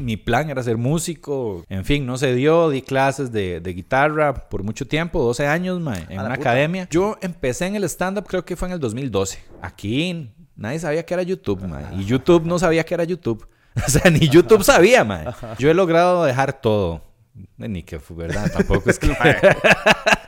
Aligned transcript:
mi 0.00 0.16
plan 0.16 0.50
era 0.50 0.62
ser 0.62 0.76
músico. 0.76 1.64
En 1.68 1.84
fin, 1.84 2.06
no 2.06 2.16
se 2.16 2.34
dio. 2.34 2.70
Di 2.70 2.82
clases 2.82 3.30
de, 3.32 3.60
de 3.60 3.72
guitarra 3.72 4.48
por 4.48 4.62
mucho 4.62 4.86
tiempo, 4.86 5.22
12 5.22 5.46
años, 5.46 5.80
mae, 5.80 6.06
en 6.08 6.18
una 6.18 6.34
puta. 6.34 6.34
academia. 6.34 6.88
Yo 6.90 7.16
empecé 7.20 7.66
en 7.66 7.76
el 7.76 7.84
stand-up, 7.84 8.26
creo 8.26 8.44
que 8.44 8.56
fue 8.56 8.68
en 8.68 8.74
el 8.74 8.80
2012. 8.80 9.38
Aquí 9.62 10.30
nadie 10.56 10.78
sabía 10.78 11.04
que 11.04 11.14
era 11.14 11.22
YouTube, 11.22 11.66
mae. 11.66 11.84
Y 11.96 12.04
YouTube 12.04 12.44
no 12.44 12.58
sabía 12.58 12.84
que 12.84 12.94
era 12.94 13.04
YouTube. 13.04 13.46
O 13.86 13.88
sea, 13.88 14.10
ni 14.10 14.28
YouTube 14.28 14.64
sabía, 14.64 15.04
mae. 15.04 15.26
Yo 15.58 15.70
he 15.70 15.74
logrado 15.74 16.24
dejar 16.24 16.60
todo. 16.60 17.02
Ni 17.56 17.82
que 17.82 18.00
fue 18.00 18.16
verdad, 18.16 18.50
tampoco 18.52 18.90
es 18.90 18.98
que 18.98 19.14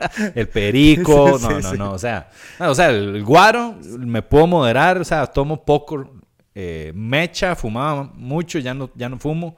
el 0.35 0.47
perico, 0.47 1.37
no, 1.41 1.59
no, 1.59 1.73
no, 1.73 1.91
o 1.91 1.99
sea, 1.99 2.29
no, 2.59 2.71
o 2.71 2.75
sea, 2.75 2.89
el 2.89 3.23
guaro 3.23 3.75
me 3.99 4.21
puedo 4.21 4.47
moderar, 4.47 4.97
o 4.99 5.03
sea, 5.03 5.27
tomo 5.27 5.63
poco, 5.63 6.09
eh, 6.55 6.91
mecha, 6.95 7.55
fumaba 7.55 8.11
mucho, 8.15 8.59
ya 8.59 8.73
no, 8.73 8.89
ya 8.95 9.09
no 9.09 9.17
fumo, 9.17 9.55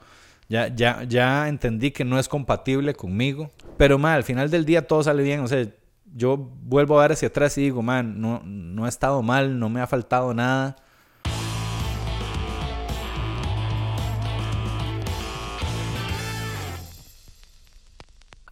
ya, 0.48 0.68
ya, 0.68 1.04
ya 1.04 1.48
entendí 1.48 1.92
que 1.92 2.06
no 2.06 2.20
es 2.20 2.28
compatible 2.28 2.94
conmigo, 2.94 3.52
pero 3.78 3.98
mal, 3.98 4.18
al 4.18 4.24
final 4.24 4.50
del 4.50 4.66
día 4.66 4.88
todo 4.88 5.04
sale 5.04 5.24
bien, 5.24 5.42
o 5.42 5.48
sea, 5.48 5.68
yo 6.14 6.38
vuelvo 6.38 6.98
a 6.98 7.04
ver 7.04 7.12
hacia 7.14 7.28
atrás 7.28 7.58
y 7.58 7.62
digo, 7.62 7.82
man, 7.82 8.22
no, 8.22 8.42
no 8.46 8.86
ha 8.86 8.90
estado 8.90 9.22
mal, 9.22 9.60
no 9.60 9.70
me 9.70 9.82
ha 9.82 9.88
faltado 9.88 10.34
nada. 10.34 10.78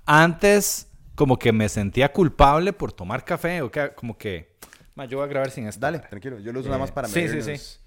Antes, 0.06 0.90
como 1.16 1.40
que 1.40 1.54
me 1.54 1.70
sentía 1.70 2.12
culpable 2.12 2.74
por 2.74 2.92
tomar 2.92 3.24
café, 3.24 3.62
o 3.62 3.72
que, 3.72 3.94
como 3.96 4.18
que, 4.18 4.58
ma, 4.96 5.06
yo 5.06 5.18
voy 5.20 5.26
a 5.26 5.30
grabar 5.30 5.50
sin 5.50 5.66
esto. 5.66 5.80
Dale, 5.80 6.00
tranquilo. 6.00 6.40
Yo 6.40 6.52
lo 6.52 6.60
uso 6.60 6.68
nada 6.68 6.80
más 6.80 6.92
para 6.92 7.08
Sí, 7.08 7.30
sí, 7.30 7.42
sí. 7.42 7.80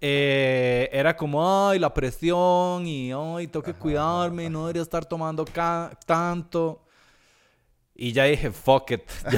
Eh, 0.00 0.88
era 0.92 1.16
como, 1.16 1.68
ay, 1.68 1.78
la 1.78 1.92
presión 1.92 2.86
y, 2.86 3.12
ay, 3.12 3.46
tengo 3.46 3.62
que 3.62 3.74
cuidarme 3.74 4.44
y 4.44 4.50
no 4.50 4.60
debería 4.62 4.82
estar 4.82 5.04
tomando 5.04 5.44
tanto. 6.06 6.85
Y 7.98 8.12
ya 8.12 8.24
dije, 8.24 8.50
fuck 8.52 8.90
it. 8.90 9.02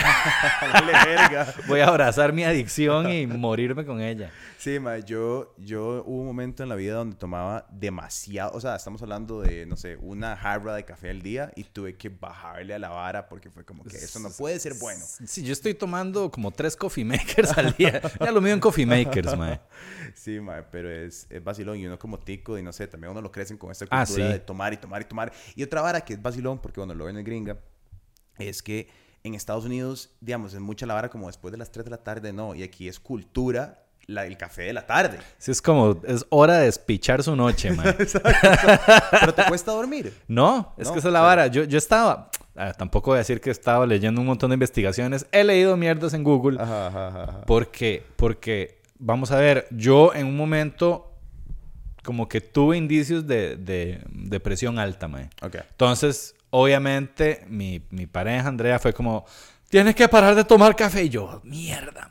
Verga. 1.07 1.55
voy 1.69 1.81
a 1.81 1.87
abrazar 1.89 2.33
mi 2.33 2.43
adicción 2.45 3.11
y 3.11 3.27
morirme 3.27 3.85
con 3.85 4.01
ella. 4.01 4.31
Sí, 4.59 4.81
ma, 4.81 4.99
yo, 4.99 5.55
yo 5.59 6.03
hubo 6.05 6.21
un 6.23 6.27
momento 6.27 6.63
en 6.65 6.69
la 6.69 6.75
vida 6.75 6.95
donde 6.95 7.15
tomaba 7.17 7.67
demasiado, 7.71 8.51
o 8.55 8.61
sea, 8.61 8.75
estamos 8.75 9.01
hablando 9.03 9.41
de, 9.41 9.65
no 9.67 9.77
sé, 9.77 9.97
una 10.01 10.37
jarra 10.37 10.75
de 10.75 10.85
café 10.85 11.11
al 11.11 11.23
día 11.23 11.53
y 11.55 11.63
tuve 11.65 11.97
que 11.97 12.09
bajarle 12.09 12.75
a 12.75 12.79
la 12.81 12.89
vara 12.89 13.29
porque 13.29 13.49
fue 13.51 13.65
como 13.65 13.85
que 13.85 13.97
eso 13.97 14.19
no 14.19 14.31
puede 14.31 14.59
ser 14.59 14.75
bueno. 14.81 15.05
Sí, 15.25 15.45
yo 15.45 15.53
estoy 15.53 15.75
tomando 15.75 16.29
como 16.31 16.51
tres 16.51 16.75
coffee 16.75 17.05
makers 17.05 17.57
al 17.57 17.73
día. 17.75 18.01
Ya 18.21 18.33
lo 18.33 18.41
mío 18.41 18.53
en 18.53 18.61
coffee 18.61 18.85
makers, 18.87 19.37
mae. 19.37 19.61
Sí, 20.15 20.41
ma, 20.41 20.65
pero 20.71 20.91
es, 20.91 21.27
es 21.31 21.43
vacilón 21.45 21.77
y 21.79 21.87
uno 21.87 21.99
como 21.99 22.19
tico 22.19 22.59
y 22.59 22.63
no 22.63 22.73
sé, 22.73 22.89
también 22.89 23.13
uno 23.13 23.21
lo 23.23 23.31
crecen 23.31 23.57
con 23.57 23.71
esta 23.71 23.87
Ah, 23.91 24.05
cultura 24.05 24.27
sí. 24.27 24.33
de 24.33 24.39
tomar 24.41 24.73
y 24.73 24.77
tomar 24.79 25.03
y 25.03 25.05
tomar. 25.05 25.33
Y 25.55 25.63
otra 25.63 25.81
vara 25.81 26.01
que 26.01 26.15
es 26.15 26.21
vacilón, 26.23 26.59
porque 26.59 26.81
bueno, 26.81 26.95
lo 26.95 27.05
ven 27.05 27.17
en 27.17 27.25
gringa, 27.25 27.57
es 28.39 28.63
que 28.63 28.89
en 29.25 29.35
Estados 29.35 29.65
Unidos, 29.65 30.11
digamos, 30.21 30.55
es 30.55 30.61
mucha 30.61 30.87
la 30.87 30.95
vara 30.95 31.09
como 31.09 31.27
después 31.27 31.53
de 31.53 31.59
las 31.59 31.71
3 31.71 31.85
de 31.85 31.91
la 31.91 31.99
tarde, 31.99 32.33
no, 32.33 32.55
y 32.55 32.63
aquí 32.63 32.89
es 32.89 33.01
cultura 33.01 33.83
la, 34.07 34.25
el 34.27 34.39
café 34.39 34.63
de 34.63 34.73
la 34.73 34.87
tarde. 34.87 35.19
Sí, 35.37 35.51
es 35.51 35.61
como, 35.61 36.01
es 36.07 36.25
hora 36.31 36.59
de 36.59 36.65
despichar 36.65 37.23
su 37.23 37.37
noche, 37.37 37.71
mae. 37.77 37.93
Pero 37.93 39.35
te 39.35 39.45
cuesta 39.45 39.73
dormir. 39.73 40.15
No, 40.27 40.73
es 40.79 40.87
No, 40.87 40.93
que 40.95 40.99
esa 41.01 41.09
es 41.09 41.13
la 41.13 41.21
vara. 41.21 41.47
Yo, 41.49 41.65
yo 41.65 41.77
estaba, 41.77 42.31
ah, 42.57 42.73
tampoco 42.73 43.11
voy 43.11 43.17
a 43.17 43.19
decir 43.19 43.41
que 43.41 43.51
estaba 43.51 43.87
leyendo 43.87 44.21
un 44.21 44.27
montón 44.27 44.51
de 44.51 44.55
investigaciones. 44.55 45.27
He 45.31 45.45
leído 45.45 45.77
mierdas 45.77 46.15
en 46.15 46.25
Google. 46.25 46.59
Ajá, 46.61 46.87
ajá, 46.87 47.09
ajá. 47.09 47.41
Porque, 47.47 48.03
porque, 48.17 48.81
vamos 48.99 49.31
a 49.31 49.37
ver, 49.37 49.67
yo 49.71 50.15
en 50.15 50.27
un 50.27 50.37
momento 50.37 51.13
como 52.03 52.29
que 52.29 52.41
tuve 52.41 52.79
indicios 52.79 53.27
de, 53.27 53.57
de, 53.57 54.01
de 54.09 54.41
presión 54.41 54.79
alta, 54.79 55.09
mae. 55.09 55.29
Ok. 55.43 55.57
Entonces, 55.71 56.35
obviamente, 56.51 57.45
mi, 57.49 57.83
mi 57.91 58.07
pareja, 58.07 58.49
Andrea, 58.49 58.79
fue 58.79 58.93
como, 58.93 59.25
tienes 59.69 59.95
que 59.95 60.09
parar 60.09 60.35
de 60.35 60.45
tomar 60.45 60.75
café. 60.77 61.05
Y 61.05 61.09
yo, 61.09 61.41
mierda, 61.45 62.09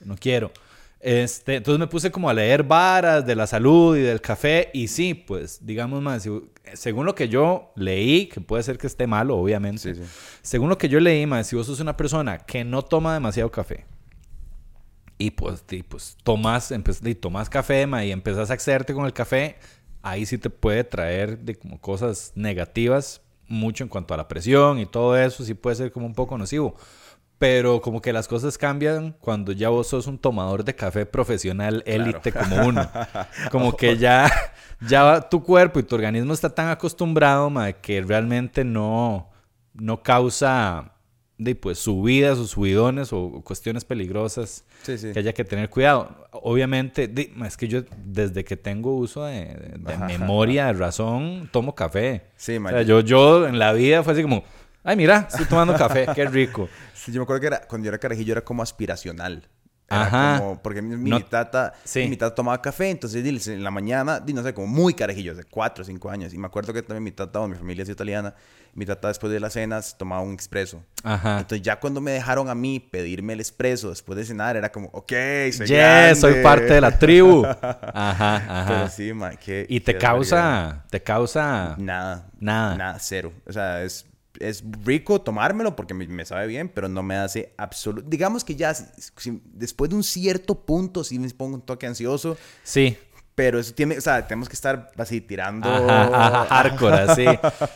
no 0.00 0.16
quiero. 0.16 0.50
Este, 0.98 1.56
entonces 1.56 1.78
me 1.78 1.86
puse 1.86 2.10
como 2.10 2.28
a 2.28 2.34
leer 2.34 2.62
varas 2.62 3.24
de 3.24 3.34
la 3.34 3.46
salud 3.46 3.96
y 3.96 4.00
del 4.00 4.20
café. 4.20 4.70
Y 4.72 4.88
sí, 4.88 5.14
pues, 5.14 5.64
digamos 5.64 6.02
más, 6.02 6.28
según 6.74 7.06
lo 7.06 7.14
que 7.14 7.28
yo 7.28 7.72
leí, 7.76 8.26
que 8.26 8.40
puede 8.40 8.62
ser 8.62 8.78
que 8.78 8.86
esté 8.86 9.06
malo, 9.06 9.36
obviamente. 9.36 9.94
Sí, 9.94 10.02
sí. 10.02 10.10
Según 10.42 10.68
lo 10.68 10.78
que 10.78 10.88
yo 10.88 11.00
leí, 11.00 11.26
más, 11.26 11.46
si 11.46 11.56
vos 11.56 11.66
sos 11.66 11.80
una 11.80 11.96
persona 11.96 12.38
que 12.38 12.64
no 12.64 12.82
toma 12.82 13.14
demasiado 13.14 13.50
café, 13.50 13.86
y 15.16 15.32
pues, 15.32 15.62
y 15.70 15.82
pues 15.82 16.16
tomas, 16.22 16.72
y 17.04 17.14
tomas 17.14 17.50
café 17.50 17.86
ma, 17.86 18.02
y 18.04 18.10
empezás 18.10 18.50
a 18.50 18.54
excederte 18.54 18.94
con 18.94 19.04
el 19.04 19.12
café, 19.12 19.56
ahí 20.00 20.24
sí 20.24 20.38
te 20.38 20.48
puede 20.48 20.82
traer 20.82 21.38
de 21.38 21.56
como 21.56 21.78
cosas 21.78 22.32
negativas, 22.34 23.20
mucho 23.50 23.84
en 23.84 23.88
cuanto 23.90 24.14
a 24.14 24.16
la 24.16 24.28
presión 24.28 24.78
y 24.78 24.86
todo 24.86 25.18
eso, 25.18 25.44
sí 25.44 25.54
puede 25.54 25.76
ser 25.76 25.92
como 25.92 26.06
un 26.06 26.14
poco 26.14 26.38
nocivo. 26.38 26.76
Pero 27.36 27.80
como 27.80 28.00
que 28.00 28.12
las 28.12 28.28
cosas 28.28 28.56
cambian 28.56 29.12
cuando 29.20 29.52
ya 29.52 29.70
vos 29.70 29.88
sos 29.88 30.06
un 30.06 30.18
tomador 30.18 30.62
de 30.62 30.74
café 30.74 31.06
profesional, 31.06 31.82
élite 31.86 32.32
como 32.32 32.66
uno. 32.66 32.88
Como 33.50 33.76
que 33.76 33.96
ya, 33.96 34.30
ya 34.86 35.22
tu 35.22 35.42
cuerpo 35.42 35.80
y 35.80 35.82
tu 35.82 35.94
organismo 35.94 36.34
está 36.34 36.54
tan 36.54 36.68
acostumbrado 36.68 37.48
ma, 37.48 37.72
que 37.72 38.02
realmente 38.02 38.62
no, 38.62 39.30
no 39.72 40.02
causa 40.02 40.92
de, 41.42 41.54
pues, 41.54 41.78
subidas 41.78 42.38
o 42.38 42.46
subidones 42.46 43.12
o 43.14 43.40
cuestiones 43.42 43.84
peligrosas 43.84 44.64
Sí, 44.82 44.98
sí. 44.98 45.12
que 45.12 45.18
haya 45.20 45.32
que 45.32 45.44
tener 45.44 45.70
cuidado. 45.70 46.26
Obviamente, 46.32 47.08
di- 47.08 47.32
es 47.46 47.56
que 47.56 47.66
yo 47.66 47.82
desde 48.04 48.44
que 48.44 48.56
tengo 48.58 48.94
uso 48.94 49.24
de, 49.24 49.46
de- 49.46 49.78
de 49.78 49.92
Ajá. 49.94 50.06
memoria, 50.06 50.66
de 50.66 50.74
razón, 50.74 51.48
tomo 51.50 51.74
café. 51.74 52.22
Sí, 52.36 52.56
O 52.58 52.68
sea, 52.68 52.82
yo, 52.82 53.00
yo 53.00 53.46
en 53.46 53.58
la 53.58 53.72
vida 53.72 54.02
fue 54.02 54.12
así 54.12 54.22
como, 54.22 54.44
ay, 54.84 54.96
mira, 54.96 55.26
estoy 55.30 55.46
tomando 55.46 55.74
café, 55.74 56.06
qué 56.14 56.24
rico. 56.26 56.68
Sí, 56.94 57.10
yo 57.12 57.20
me 57.20 57.22
acuerdo 57.22 57.40
que 57.40 57.46
era, 57.46 57.60
cuando 57.66 57.86
yo 57.86 57.88
era 57.88 57.98
carajillo 57.98 58.32
era 58.32 58.42
como 58.44 58.62
aspiracional. 58.62 59.48
Era 59.88 60.02
Ajá. 60.02 60.38
como, 60.38 60.62
porque 60.62 60.82
mi, 60.82 61.08
No- 61.10 61.24
tata, 61.24 61.72
Sí. 61.82 62.06
mi 62.08 62.16
tata 62.18 62.34
tomaba 62.34 62.60
café, 62.60 62.90
entonces 62.90 63.48
en 63.48 63.64
la 63.64 63.70
mañana, 63.70 64.22
no 64.34 64.42
sé, 64.42 64.52
como 64.52 64.66
muy 64.66 64.92
carajillo, 64.92 65.34
de 65.34 65.44
4 65.44 65.82
o 65.82 65.84
5 65.86 66.10
años. 66.10 66.34
Y 66.34 66.38
me 66.38 66.46
acuerdo 66.46 66.74
que 66.74 66.82
también 66.82 67.02
mi 67.02 67.10
tata, 67.12 67.40
o 67.40 67.48
mi 67.48 67.56
familia 67.56 67.82
es 67.84 67.88
italiana, 67.88 68.34
mi 68.74 68.86
tata 68.86 69.08
después 69.08 69.32
de 69.32 69.40
las 69.40 69.52
cenas 69.54 69.96
tomaba 69.98 70.22
un 70.22 70.32
expreso. 70.32 70.82
Ajá. 71.02 71.38
Entonces 71.40 71.62
ya 71.62 71.80
cuando 71.80 72.00
me 72.00 72.10
dejaron 72.12 72.48
a 72.48 72.54
mí 72.54 72.78
pedirme 72.80 73.32
el 73.32 73.40
expreso 73.40 73.90
después 73.90 74.16
de 74.18 74.24
cenar, 74.24 74.56
era 74.56 74.70
como, 74.70 74.88
ok, 74.92 75.12
soy 75.52 75.66
Yes, 75.66 76.18
soy 76.20 76.30
grande". 76.32 76.42
parte 76.42 76.64
de 76.74 76.80
la 76.80 76.98
tribu. 76.98 77.44
Ajá, 77.94 78.36
ajá. 78.36 78.64
Pero 78.68 78.88
sí, 78.88 79.12
ma, 79.12 79.30
qué- 79.36 79.66
y 79.68 79.80
te 79.80 79.96
causa, 79.98 80.84
te 80.90 81.02
causa 81.02 81.74
Nada. 81.78 82.30
Nada. 82.38 82.76
Nada, 82.76 82.98
cero. 83.00 83.32
O 83.46 83.52
sea, 83.52 83.82
es, 83.82 84.06
es 84.38 84.62
rico 84.84 85.20
tomármelo 85.20 85.76
porque 85.76 85.92
me, 85.92 86.06
me 86.06 86.24
sabe 86.24 86.46
bien, 86.46 86.68
pero 86.68 86.88
no 86.88 87.02
me 87.02 87.16
hace 87.16 87.52
absoluto. 87.58 88.08
Digamos 88.08 88.44
que 88.44 88.56
ya 88.56 88.72
si- 88.74 89.40
después 89.52 89.90
de 89.90 89.96
un 89.96 90.02
cierto 90.04 90.64
punto 90.64 91.04
sí 91.04 91.18
me 91.18 91.28
pongo 91.30 91.56
un 91.56 91.62
toque 91.62 91.86
ansioso, 91.86 92.36
Sí. 92.62 92.96
Pero 93.34 93.58
eso 93.58 93.72
tiene, 93.72 93.96
o 93.96 94.00
sea, 94.02 94.26
tenemos 94.26 94.48
que 94.50 94.54
estar 94.54 94.90
así 94.98 95.20
tirando. 95.22 95.66
Ajá, 95.68 96.02
ajá, 96.42 96.46
hardcore, 96.46 96.96
así. 96.98 97.24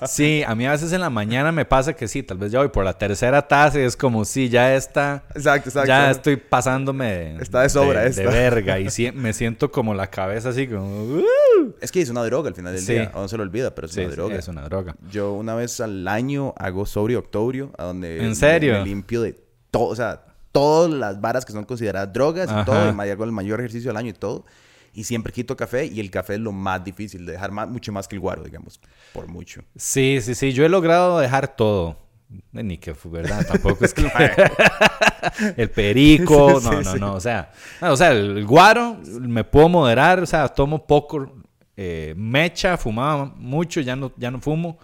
Sí, 0.06 0.42
a 0.46 0.54
mí 0.54 0.66
a 0.66 0.72
veces 0.72 0.92
en 0.92 1.00
la 1.00 1.08
mañana 1.08 1.52
me 1.52 1.64
pasa 1.64 1.94
que 1.94 2.06
sí, 2.06 2.22
tal 2.22 2.36
vez 2.38 2.52
ya 2.52 2.58
voy 2.58 2.68
por 2.68 2.84
la 2.84 2.98
tercera 2.98 3.46
taza 3.48 3.78
y 3.80 3.82
es 3.82 3.96
como, 3.96 4.24
sí, 4.26 4.50
ya 4.50 4.74
está. 4.74 5.22
Exacto, 5.34 5.70
exacto. 5.70 5.88
Ya 5.88 6.10
estoy 6.10 6.36
pasándome 6.36 7.36
Está 7.40 7.62
de 7.62 7.70
sobra 7.70 8.02
de, 8.02 8.08
esta. 8.10 8.22
de 8.22 8.28
verga 8.28 8.78
y 8.78 8.90
sí- 8.90 9.10
me 9.12 9.32
siento 9.32 9.70
como 9.70 9.94
la 9.94 10.08
cabeza 10.08 10.50
así 10.50 10.66
como... 10.66 10.86
"Uh". 10.86 11.24
Es 11.80 11.90
que 11.90 12.02
es 12.02 12.10
una 12.10 12.22
droga 12.24 12.48
al 12.48 12.54
final 12.54 12.74
del 12.74 12.82
Sí. 12.82 12.92
día. 12.92 13.10
O 13.14 13.20
no 13.22 13.28
se 13.28 13.36
lo 13.38 13.42
olvida, 13.42 13.74
pero 13.74 13.86
es 13.86 13.94
Sí, 13.94 14.00
una 14.00 14.10
sí, 14.10 14.16
droga. 14.16 14.36
es 14.36 14.48
una 14.48 14.62
droga. 14.62 14.96
Yo 15.10 15.32
una 15.32 15.54
vez 15.54 15.80
al 15.80 16.06
año 16.08 16.52
hago 16.58 16.84
sobrio 16.84 17.20
octobrio, 17.20 17.72
a 17.78 17.84
donde 17.84 18.22
¿En 18.22 18.36
serio? 18.36 18.74
Me, 18.74 18.84
limpio 18.84 19.22
de 19.22 19.34
todo, 19.70 19.84
o 19.86 19.96
sea, 19.96 20.24
todas 20.52 20.90
las 20.90 21.20
varas 21.20 21.44
que 21.46 21.52
son 21.52 21.64
consideradas 21.64 22.12
drogas 22.12 22.50
y 22.50 22.64
todo, 22.66 22.94
y 23.04 23.08
hago 23.10 23.24
el 23.24 23.32
mayor 23.32 23.60
ejercicio 23.60 23.88
del 23.90 23.96
año 23.96 24.10
y 24.10 24.12
todo. 24.14 24.44
Y 24.94 25.04
siempre 25.04 25.32
quito 25.32 25.56
café 25.56 25.86
y 25.86 25.98
el 26.00 26.10
café 26.10 26.34
es 26.34 26.40
lo 26.40 26.52
más 26.52 26.84
difícil 26.84 27.26
de 27.26 27.32
dejar 27.32 27.50
más, 27.50 27.68
mucho 27.68 27.92
más 27.92 28.06
que 28.06 28.14
el 28.14 28.20
guaro, 28.20 28.44
digamos, 28.44 28.80
por 29.12 29.26
mucho. 29.26 29.62
Sí, 29.76 30.18
sí, 30.22 30.34
sí, 30.34 30.52
yo 30.52 30.64
he 30.64 30.68
logrado 30.68 31.18
dejar 31.18 31.56
todo. 31.56 31.98
Eh, 32.54 32.62
Ni 32.62 32.78
que 32.78 32.94
verdad, 33.04 33.44
tampoco 33.46 33.84
es 33.84 33.92
que... 33.92 34.08
el 35.56 35.70
perico, 35.70 36.60
no, 36.62 36.82
no, 36.82 36.96
no, 36.96 37.14
o 37.14 37.20
sea, 37.20 37.50
no, 37.80 37.92
o 37.92 37.96
sea, 37.96 38.12
el 38.12 38.44
guaro 38.46 38.98
me 39.20 39.44
puedo 39.44 39.68
moderar, 39.68 40.20
o 40.20 40.26
sea, 40.26 40.48
tomo 40.48 40.86
poco, 40.86 41.32
eh, 41.76 42.14
mecha, 42.16 42.76
fumaba 42.76 43.26
mucho, 43.36 43.80
ya 43.80 43.96
no, 43.96 44.12
ya 44.16 44.30
no 44.30 44.40
fumo, 44.40 44.78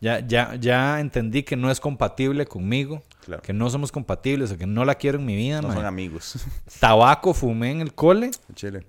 ya, 0.00 0.20
ya, 0.20 0.54
ya 0.56 1.00
entendí 1.00 1.42
que 1.42 1.56
no 1.56 1.70
es 1.70 1.80
compatible 1.80 2.46
conmigo, 2.46 3.02
Claro. 3.24 3.42
que 3.42 3.52
no 3.52 3.68
somos 3.68 3.90
compatibles 3.90 4.52
o 4.52 4.56
que 4.56 4.66
no 4.68 4.84
la 4.84 4.94
quiero 4.94 5.18
en 5.18 5.26
mi 5.26 5.34
vida, 5.34 5.60
No 5.60 5.72
son 5.72 5.84
amigos. 5.84 6.36
Tabaco 6.80 7.34
fumé 7.34 7.72
en 7.72 7.80
el 7.80 7.92
cole, 7.92 8.30
Chile. 8.54 8.86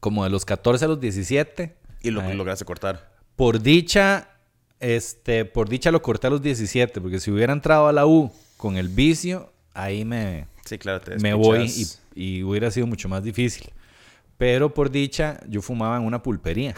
Como 0.00 0.24
de 0.24 0.30
los 0.30 0.44
14 0.44 0.84
a 0.84 0.88
los 0.88 1.00
17. 1.00 1.74
Y 2.02 2.10
lo 2.10 2.20
Ay. 2.20 2.36
lograste 2.36 2.64
cortar. 2.64 3.12
Por 3.36 3.60
dicha, 3.60 4.28
este, 4.80 5.44
por 5.44 5.68
dicha 5.68 5.90
lo 5.90 6.02
corté 6.02 6.26
a 6.26 6.30
los 6.30 6.42
17, 6.42 7.00
porque 7.00 7.20
si 7.20 7.30
hubiera 7.30 7.52
entrado 7.52 7.88
a 7.88 7.92
la 7.92 8.06
U 8.06 8.32
con 8.56 8.76
el 8.76 8.88
vicio, 8.88 9.52
ahí 9.74 10.04
me, 10.04 10.46
Sí, 10.64 10.78
claro, 10.78 11.00
te 11.00 11.18
me 11.18 11.34
voy 11.34 11.70
y, 12.14 12.42
hubiera 12.42 12.70
sido 12.70 12.86
mucho 12.86 13.08
más 13.08 13.22
difícil. 13.22 13.70
Pero 14.38 14.74
por 14.74 14.90
dicha, 14.90 15.40
yo 15.48 15.62
fumaba 15.62 15.96
en 15.96 16.04
una 16.04 16.22
pulpería. 16.22 16.74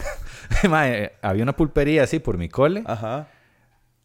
Había 1.21 1.43
una 1.43 1.55
pulpería 1.55 2.03
así 2.03 2.19
por 2.19 2.37
mi 2.37 2.49
cole. 2.49 2.83
Ajá. 2.85 3.27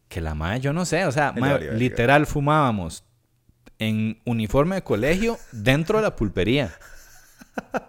Que 0.07 0.19
la 0.21 0.35
madre, 0.35 0.61
yo 0.61 0.73
no 0.73 0.85
sé, 0.85 1.05
o 1.05 1.11
sea, 1.11 1.33
literal 1.73 2.25
fumábamos 2.25 3.03
en 3.79 4.19
uniforme 4.25 4.75
de 4.75 4.83
colegio 4.83 5.37
dentro 5.51 5.99
de 5.99 6.03
la 6.03 6.15
pulpería. 6.15 6.73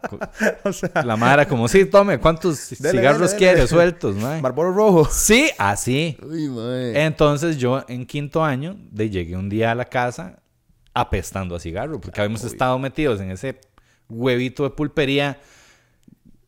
Co- 0.09 0.19
O 0.65 0.73
sea, 0.73 0.91
La 1.05 1.17
madre 1.17 1.47
como, 1.47 1.69
sí, 1.69 1.85
tome, 1.87 2.19
¿cuántos 2.19 2.69
Dele, 2.81 2.99
cigarros 2.99 3.31
dele, 3.31 3.39
quiere 3.39 3.55
dele. 3.57 3.69
sueltos, 3.69 4.17
mae? 4.17 4.41
Marlboro 4.41 4.73
rojo. 4.73 5.05
Sí, 5.11 5.51
así. 5.59 6.17
Uy, 6.23 6.49
mae. 6.49 7.05
Entonces 7.05 7.57
yo 7.59 7.85
en 7.89 8.07
quinto 8.07 8.45
año 8.45 8.77
de 8.91 9.11
llegué 9.11 9.37
un 9.37 9.49
día 9.49 9.71
a 9.73 9.75
la 9.75 9.85
casa 9.85 10.39
apestando 10.95 11.55
a 11.57 11.61
cigarro, 11.61 12.01
porque 12.01 12.21
habíamos 12.21 12.45
estado 12.45 12.79
metidos 12.79 13.21
en 13.21 13.31
ese 13.31 13.59
huevito 14.09 14.63
de 14.65 14.71
pulpería 14.71 15.41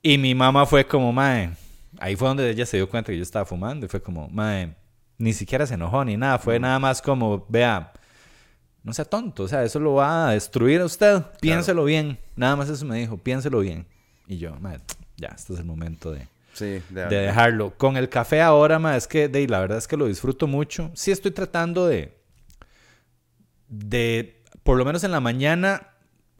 y 0.03 0.19
mi 0.19 0.35
mamá 0.35 0.67
fue 0.67 0.87
como, 0.87 1.13
mae, 1.15 1.51
ahí 1.99 2.15
fue 2.15 2.29
donde 2.29 2.51
ella 2.51 2.67
se 2.67 2.77
dio 2.77 2.91
cuenta 2.91 3.11
que 3.11 3.17
yo 3.17 3.23
estaba 3.23 3.47
fumando 3.47 3.87
y 3.87 3.89
fue 3.89 4.03
como, 4.03 4.29
mae, 4.29 4.75
ni 5.17 5.33
siquiera 5.33 5.67
se 5.67 5.75
enojó 5.75 6.05
ni 6.05 6.19
nada, 6.19 6.39
fue 6.39 6.61
nada 6.61 6.79
más 6.79 7.01
como, 7.01 7.47
vea, 7.49 7.91
no 8.85 8.93
sea 8.93 9.05
tonto, 9.05 9.43
o 9.43 9.49
sea, 9.49 9.65
eso 9.65 9.81
lo 9.81 9.95
va 9.95 10.29
a 10.29 10.33
destruir 10.33 10.81
a 10.81 10.85
usted, 10.85 11.23
piénselo 11.41 11.85
bien, 11.85 12.19
nada 12.37 12.55
más 12.55 12.69
eso 12.69 12.85
me 12.85 12.99
dijo, 12.99 13.17
piénselo 13.17 13.61
bien. 13.61 13.87
Y 14.29 14.39
yo, 14.39 14.57
ya, 15.17 15.29
este 15.29 15.55
es 15.55 15.59
el 15.59 15.65
momento 15.65 16.13
de 16.13 16.29
Sí, 16.55 16.81
de, 16.89 17.07
de 17.07 17.17
dejarlo. 17.17 17.77
Con 17.77 17.97
el 17.97 18.09
café 18.09 18.41
ahora, 18.41 18.79
ma, 18.79 18.97
es 18.97 19.09
que 19.09 19.29
de, 19.29 19.47
la 19.49 19.59
verdad 19.59 19.79
es 19.79 19.89
que 19.89 19.97
lo 19.97 20.07
disfruto 20.07 20.47
mucho. 20.47 20.91
Sí 20.95 21.11
estoy 21.11 21.33
tratando 21.33 21.87
de, 21.87 22.17
de, 23.69 24.43
por 24.63 24.79
lo 24.79 24.85
menos 24.85 25.03
en 25.03 25.11
la 25.11 25.21
mañana, 25.21 25.89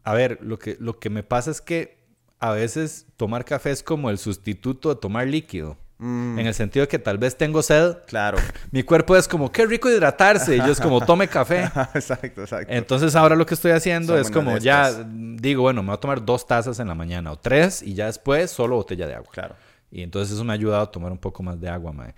a 0.05 0.15
ver, 0.15 0.39
lo 0.41 0.59
que, 0.59 0.77
lo 0.79 0.99
que 1.01 1.11
me 1.11 1.25
pasa 1.25 1.51
es 1.51 1.61
que 1.61 1.99
a 2.39 2.53
veces 2.53 3.07
tomar 3.17 3.45
café 3.45 3.73
es 3.73 3.83
como 3.83 4.09
el 4.09 4.19
sustituto 4.19 4.89
de 4.89 5.01
tomar 5.01 5.27
líquido. 5.27 5.77
Mm, 5.99 6.39
En 6.41 6.47
el 6.47 6.55
sentido 6.55 6.85
de 6.85 6.89
que 6.89 6.99
tal 6.99 7.19
vez 7.19 7.37
tengo 7.37 7.63
sed, 7.63 7.97
Claro. 8.07 8.39
mi 8.73 8.83
cuerpo 8.83 9.17
es 9.17 9.29
como, 9.29 9.51
qué 9.53 9.65
rico 9.65 9.89
hidratarse, 9.89 10.57
y 10.57 10.59
yo 10.59 10.73
es 10.73 10.81
como, 10.81 11.01
tome 11.01 11.29
café. 11.29 11.65
exacto, 11.95 12.43
exacto. 12.43 12.67
Entonces 12.73 13.15
ahora 13.15 13.37
lo 13.37 13.47
que 13.47 13.55
estoy 13.55 13.71
haciendo 13.73 14.19
es 14.19 14.31
como 14.31 14.59
ya 14.59 14.91
digo, 15.07 15.63
bueno, 15.63 15.83
me 15.83 15.89
voy 15.89 15.97
a 15.97 16.01
tomar 16.01 16.25
dos 16.25 16.47
tazas 16.47 16.79
en 16.81 16.89
la 16.89 16.95
mañana 16.95 17.31
o 17.33 17.37
tres 17.39 17.81
y 17.83 17.95
ya 17.95 18.07
después 18.07 18.51
solo 18.51 18.77
botella 18.77 19.07
de 19.07 19.15
agua. 19.15 19.31
Claro. 19.33 19.55
Y 19.91 20.03
entonces 20.03 20.35
eso 20.35 20.43
me 20.45 20.53
ha 20.53 20.55
ayudado 20.55 20.83
a 20.83 20.91
tomar 20.91 21.13
un 21.13 21.19
poco 21.19 21.43
más 21.45 21.61
de 21.61 21.69
agua, 21.69 21.93
mae. 21.93 22.15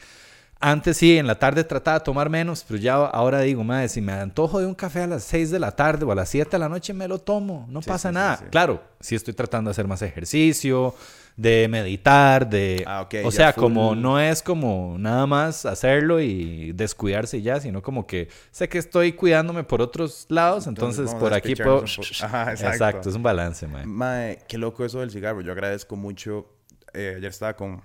Antes 0.59 0.97
sí, 0.97 1.19
en 1.19 1.27
la 1.27 1.39
tarde 1.39 1.63
trataba 1.65 1.99
de 1.99 2.05
tomar 2.07 2.31
menos, 2.31 2.65
pero 2.67 2.81
ya 2.81 2.95
ahora 2.95 3.41
digo, 3.43 3.63
madre, 3.63 3.91
si 3.91 4.01
me 4.01 4.13
antojo 4.15 4.59
de 4.59 4.65
un 4.65 4.75
café 4.75 5.03
a 5.03 5.07
las 5.07 5.23
6 5.25 5.51
de 5.51 5.59
la 5.59 5.71
tarde 5.73 6.07
o 6.07 6.13
a 6.13 6.15
las 6.15 6.31
7 6.31 6.51
de 6.53 6.59
la 6.59 6.71
noche, 6.71 6.95
me 6.95 7.07
lo 7.07 7.19
tomo, 7.19 7.67
no 7.69 7.83
Sí, 7.83 7.89
pasa 7.91 8.09
sí, 8.09 8.15
nada. 8.15 8.37
sí. 8.39 8.45
Claro, 8.51 8.83
sí 8.99 9.15
estoy 9.15 9.35
tratando 9.35 9.69
de 9.69 9.73
hacer 9.73 9.87
más 9.87 10.01
ejercicio, 10.01 10.95
de 11.37 11.69
meditar, 11.69 12.49
de... 12.49 12.83
Ah, 12.87 13.07
o 13.25 13.31
sea, 13.31 13.53
full- 13.53 13.61
como 13.61 13.95
no 13.95 14.19
es 14.19 14.43
como 14.43 14.97
nada 14.99 15.27
más 15.27 15.67
hacerlo 15.67 16.21
y 16.21 16.73
descuidarse 16.73 17.39
y 17.39 17.43
ya, 17.43 17.61
sino 17.61 17.83
como 17.83 18.07
que 18.07 18.29
sé 18.51 18.69
que 18.69 18.79
estoy 18.79 19.13
cuidándome 19.13 19.63
por 19.63 19.83
otros 19.83 20.27
lados, 20.31 20.67
entonces, 20.67 21.15
por 21.15 21.35
aquí 21.35 21.55
puedo... 21.55 21.85
exacto. 21.85 23.11
es 23.11 23.15
un 23.15 23.23
balance, 23.23 23.67
mae. 23.67 23.85
Mae, 23.85 24.39
qué 24.49 24.57
loco 24.59 24.85
eso 24.85 25.01
del 25.01 25.11
cigarro. 25.11 25.43
Yo 25.43 25.53
agradezco 25.53 25.95
mucho. 25.97 26.47
eh, 26.95 27.15
ayer 27.19 27.29
estaba 27.31 27.55
con, 27.55 27.83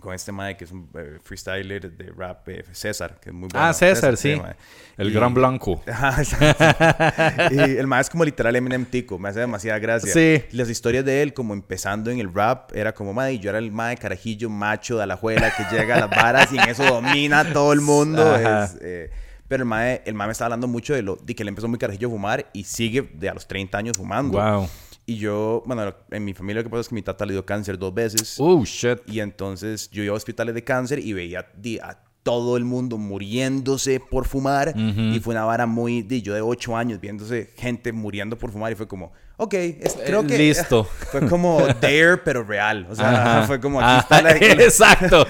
con 0.00 0.14
este 0.14 0.30
mae 0.32 0.56
que 0.56 0.64
es 0.64 0.70
un 0.72 0.88
eh, 0.94 1.18
freestyler 1.22 1.90
de 1.90 2.12
rap, 2.16 2.48
eh, 2.48 2.64
César, 2.72 3.18
que 3.20 3.30
es 3.30 3.34
muy 3.34 3.48
bueno. 3.52 3.66
Ah, 3.66 3.72
César, 3.74 4.16
sí. 4.16 4.36
mae. 4.36 4.54
El 4.96 5.10
Y- 5.10 5.12
gran 5.12 5.34
blanco. 5.34 5.82
Ajá, 5.90 6.22
exacto. 6.22 7.54
y 7.54 7.58
el 7.58 7.86
mae 7.86 8.00
es 8.00 8.08
como 8.08 8.24
literal 8.24 8.54
Eminem 8.56 8.84
Tico, 8.86 9.18
me 9.18 9.28
hace 9.28 9.40
demasiada 9.40 9.78
gracia. 9.78 10.12
Sí. 10.12 10.44
Las 10.52 10.70
historias 10.70 11.04
de 11.04 11.22
él, 11.22 11.34
como 11.34 11.52
empezando 11.54 12.10
en 12.10 12.20
el 12.20 12.32
rap, 12.32 12.74
era 12.74 12.94
como, 12.94 13.12
mae, 13.12 13.38
yo 13.38 13.50
era 13.50 13.58
el 13.58 13.72
mae 13.72 13.96
carajillo 13.96 14.48
macho 14.48 14.96
de 14.96 15.02
alajuela 15.02 15.52
que 15.56 15.64
llega 15.74 15.96
a 15.96 16.00
las 16.00 16.10
varas 16.10 16.52
y 16.52 16.58
en 16.58 16.68
eso 16.68 16.84
domina 16.84 17.40
a 17.40 17.52
todo 17.52 17.72
el 17.72 17.80
mundo. 17.80 18.36
Es, 18.36 18.76
eh, 18.80 19.10
pero 19.48 19.64
el 19.64 19.68
mae, 19.68 20.02
el 20.06 20.14
mae 20.14 20.28
me 20.28 20.32
estaba 20.32 20.46
hablando 20.46 20.68
mucho 20.68 20.94
de, 20.94 21.02
lo, 21.02 21.16
de 21.16 21.34
que 21.34 21.42
él 21.42 21.48
empezó 21.48 21.66
muy 21.66 21.78
carajillo 21.78 22.06
a 22.08 22.10
fumar 22.12 22.46
y 22.52 22.62
sigue 22.64 23.10
de 23.14 23.28
a 23.28 23.34
los 23.34 23.48
30 23.48 23.76
años 23.76 23.96
fumando. 23.98 24.38
Wow. 24.38 24.68
Y 25.10 25.16
yo, 25.16 25.62
bueno, 25.66 25.92
en 26.12 26.24
mi 26.24 26.34
familia 26.34 26.60
lo 26.60 26.64
que 26.64 26.70
pasa 26.70 26.82
es 26.82 26.88
que 26.88 26.94
mi 26.94 27.02
tata 27.02 27.26
le 27.26 27.32
dio 27.32 27.44
cáncer 27.44 27.76
dos 27.78 27.92
veces. 27.92 28.36
Oh, 28.38 28.62
shit. 28.64 28.98
Y 29.06 29.18
entonces 29.18 29.90
yo 29.90 30.04
iba 30.04 30.12
a 30.14 30.16
hospitales 30.16 30.54
de 30.54 30.62
cáncer 30.62 31.00
y 31.00 31.12
veía 31.12 31.40
a 31.82 31.98
todo 32.22 32.56
el 32.56 32.64
mundo 32.64 32.96
muriéndose 32.96 33.98
por 33.98 34.26
fumar. 34.26 34.72
Y 34.76 35.18
fue 35.18 35.34
una 35.34 35.44
vara 35.44 35.66
muy... 35.66 36.02
di, 36.02 36.22
yo 36.22 36.32
de 36.34 36.42
ocho 36.42 36.76
años 36.76 37.00
viéndose 37.00 37.50
gente 37.56 37.92
muriendo 37.92 38.38
por 38.38 38.52
fumar 38.52 38.70
y 38.70 38.76
fue 38.76 38.86
como... 38.86 39.12
Ok, 39.36 39.54
es- 39.54 39.96
creo 40.06 40.20
Eh, 40.20 40.26
que... 40.26 40.38
listo. 40.38 40.84
Fue 41.10 41.26
como 41.28 41.60
Dare, 41.80 42.18
pero 42.18 42.44
real. 42.44 42.86
O 42.90 42.94
sea, 42.94 43.38
Ajá. 43.38 43.46
fue 43.48 43.58
como 43.58 43.80
aquí 43.80 43.88
Ajá, 43.88 44.00
está, 44.00 44.22
la- 44.22 44.30
Exacto. 44.64 45.26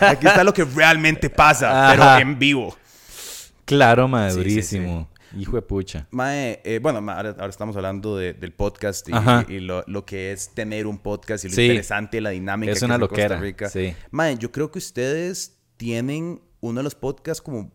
aquí 0.00 0.26
está 0.26 0.42
lo 0.42 0.52
que 0.54 0.64
realmente 0.64 1.28
pasa, 1.30 1.92
Ajá. 1.92 2.16
pero 2.16 2.28
en 2.30 2.38
vivo. 2.38 2.74
claro, 3.66 4.08
madre, 4.08 4.30
Sí, 4.32 4.36
sí, 4.38 4.42
durísimo. 4.78 5.08
Hijo 5.38 5.56
de 5.56 5.62
pucha. 5.62 6.06
Mae, 6.10 6.60
eh, 6.64 6.78
bueno, 6.82 7.00
ma, 7.00 7.16
ahora, 7.16 7.30
ahora 7.30 7.48
estamos 7.48 7.76
hablando 7.76 8.16
de- 8.16 8.32
del 8.34 8.52
podcast 8.52 9.08
y, 9.48 9.60
lo, 9.60 9.82
lo 9.86 10.04
que 10.04 10.32
es 10.32 10.50
tener 10.54 10.86
un 10.86 10.98
podcast 10.98 11.44
y 11.44 11.48
lo 11.48 11.54
Sí. 11.54 11.62
interesante, 11.62 12.20
la 12.20 12.30
dinámica 12.30 12.72
Es 12.72 12.78
que 12.80 12.84
una 12.84 12.98
Costa 12.98 13.10
loquera, 13.12 13.38
Rica. 13.40 13.68
sí. 13.68 13.94
Mae, 14.10 14.36
yo 14.38 14.50
creo 14.52 14.70
que 14.70 14.78
ustedes 14.78 15.58
tienen 15.76 16.40
uno 16.60 16.80
de 16.80 16.84
los 16.84 16.94
podcasts 16.94 17.42
como 17.42 17.72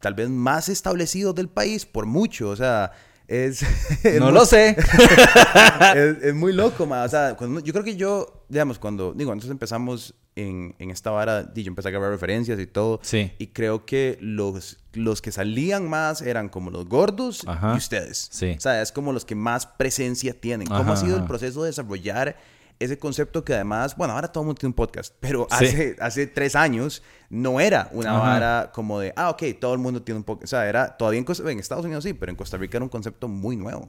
tal 0.00 0.14
vez 0.14 0.28
más 0.28 0.68
establecidos 0.68 1.34
del 1.34 1.48
país 1.48 1.86
por 1.86 2.06
mucho, 2.06 2.50
o 2.50 2.56
sea, 2.56 2.92
es... 3.26 3.62
es 4.04 4.18
No 4.18 4.26
muy- 4.26 4.34
lo 4.34 4.44
sé. 4.44 4.76
es, 5.94 6.22
es 6.22 6.34
muy 6.34 6.52
loco, 6.52 6.86
ma. 6.86 7.04
O 7.04 7.08
sea, 7.08 7.34
cuando- 7.36 7.60
yo 7.60 7.72
creo 7.72 7.84
que 7.84 7.96
yo, 7.96 8.44
digamos, 8.48 8.78
cuando, 8.78 9.12
digo, 9.12 9.34
nosotros 9.34 9.52
empezamos 9.52 10.14
en, 10.36 10.74
en 10.78 10.90
esta 10.90 11.10
vara, 11.10 11.42
di, 11.44 11.62
yo 11.62 11.68
empecé 11.68 11.88
a 11.88 11.90
grabar 11.92 12.10
referencias 12.10 12.58
y 12.58 12.66
todo. 12.66 12.98
Sí. 13.02 13.32
Y 13.38 13.48
creo 13.48 13.86
que 13.86 14.18
los, 14.20 14.78
los 14.92 15.22
que 15.22 15.30
salían 15.32 15.88
más 15.88 16.22
eran 16.22 16.48
como 16.48 16.70
los 16.70 16.86
gordos 16.88 17.42
Ajá. 17.46 17.72
y 17.74 17.76
ustedes. 17.78 18.28
Sí. 18.32 18.54
O 18.56 18.60
sea, 18.60 18.82
es 18.82 18.90
como 18.92 19.12
los 19.12 19.24
que 19.24 19.34
más 19.34 19.66
presencia 19.66 20.34
tienen. 20.38 20.66
¿Cómo 20.66 20.92
ha 20.92 20.96
sido 20.96 21.16
el 21.16 21.24
proceso 21.24 21.62
de 21.62 21.68
desarrollar 21.68 22.36
ese 22.80 22.98
concepto 22.98 23.44
que 23.44 23.54
además, 23.54 23.96
bueno, 23.96 24.14
ahora 24.14 24.26
todo 24.32 24.42
el 24.42 24.46
mundo 24.46 24.58
tiene 24.58 24.70
un 24.70 24.74
podcast, 24.74 25.14
pero 25.20 25.46
Sí. 25.48 25.64
hace, 25.66 25.96
hace 26.00 26.26
tres 26.26 26.56
años 26.56 27.04
no 27.30 27.60
era 27.60 27.88
una 27.92 28.10
Ajá. 28.16 28.18
vara 28.18 28.72
como 28.74 28.98
de, 28.98 29.12
ah, 29.14 29.30
ok, 29.30 29.44
todo 29.60 29.74
el 29.74 29.78
mundo 29.78 30.02
tiene 30.02 30.18
un 30.18 30.24
podcast. 30.24 30.44
O 30.44 30.56
sea, 30.56 30.68
era 30.68 30.96
todavía 30.96 31.18
en, 31.20 31.24
Costa- 31.24 31.48
en 31.52 31.60
Estados 31.60 31.84
Unidos 31.84 32.02
sí, 32.02 32.12
pero 32.14 32.30
en 32.30 32.36
Costa 32.36 32.56
Rica 32.56 32.76
era 32.78 32.82
un 32.84 32.88
concepto 32.90 33.28
muy 33.28 33.54
nuevo. 33.56 33.88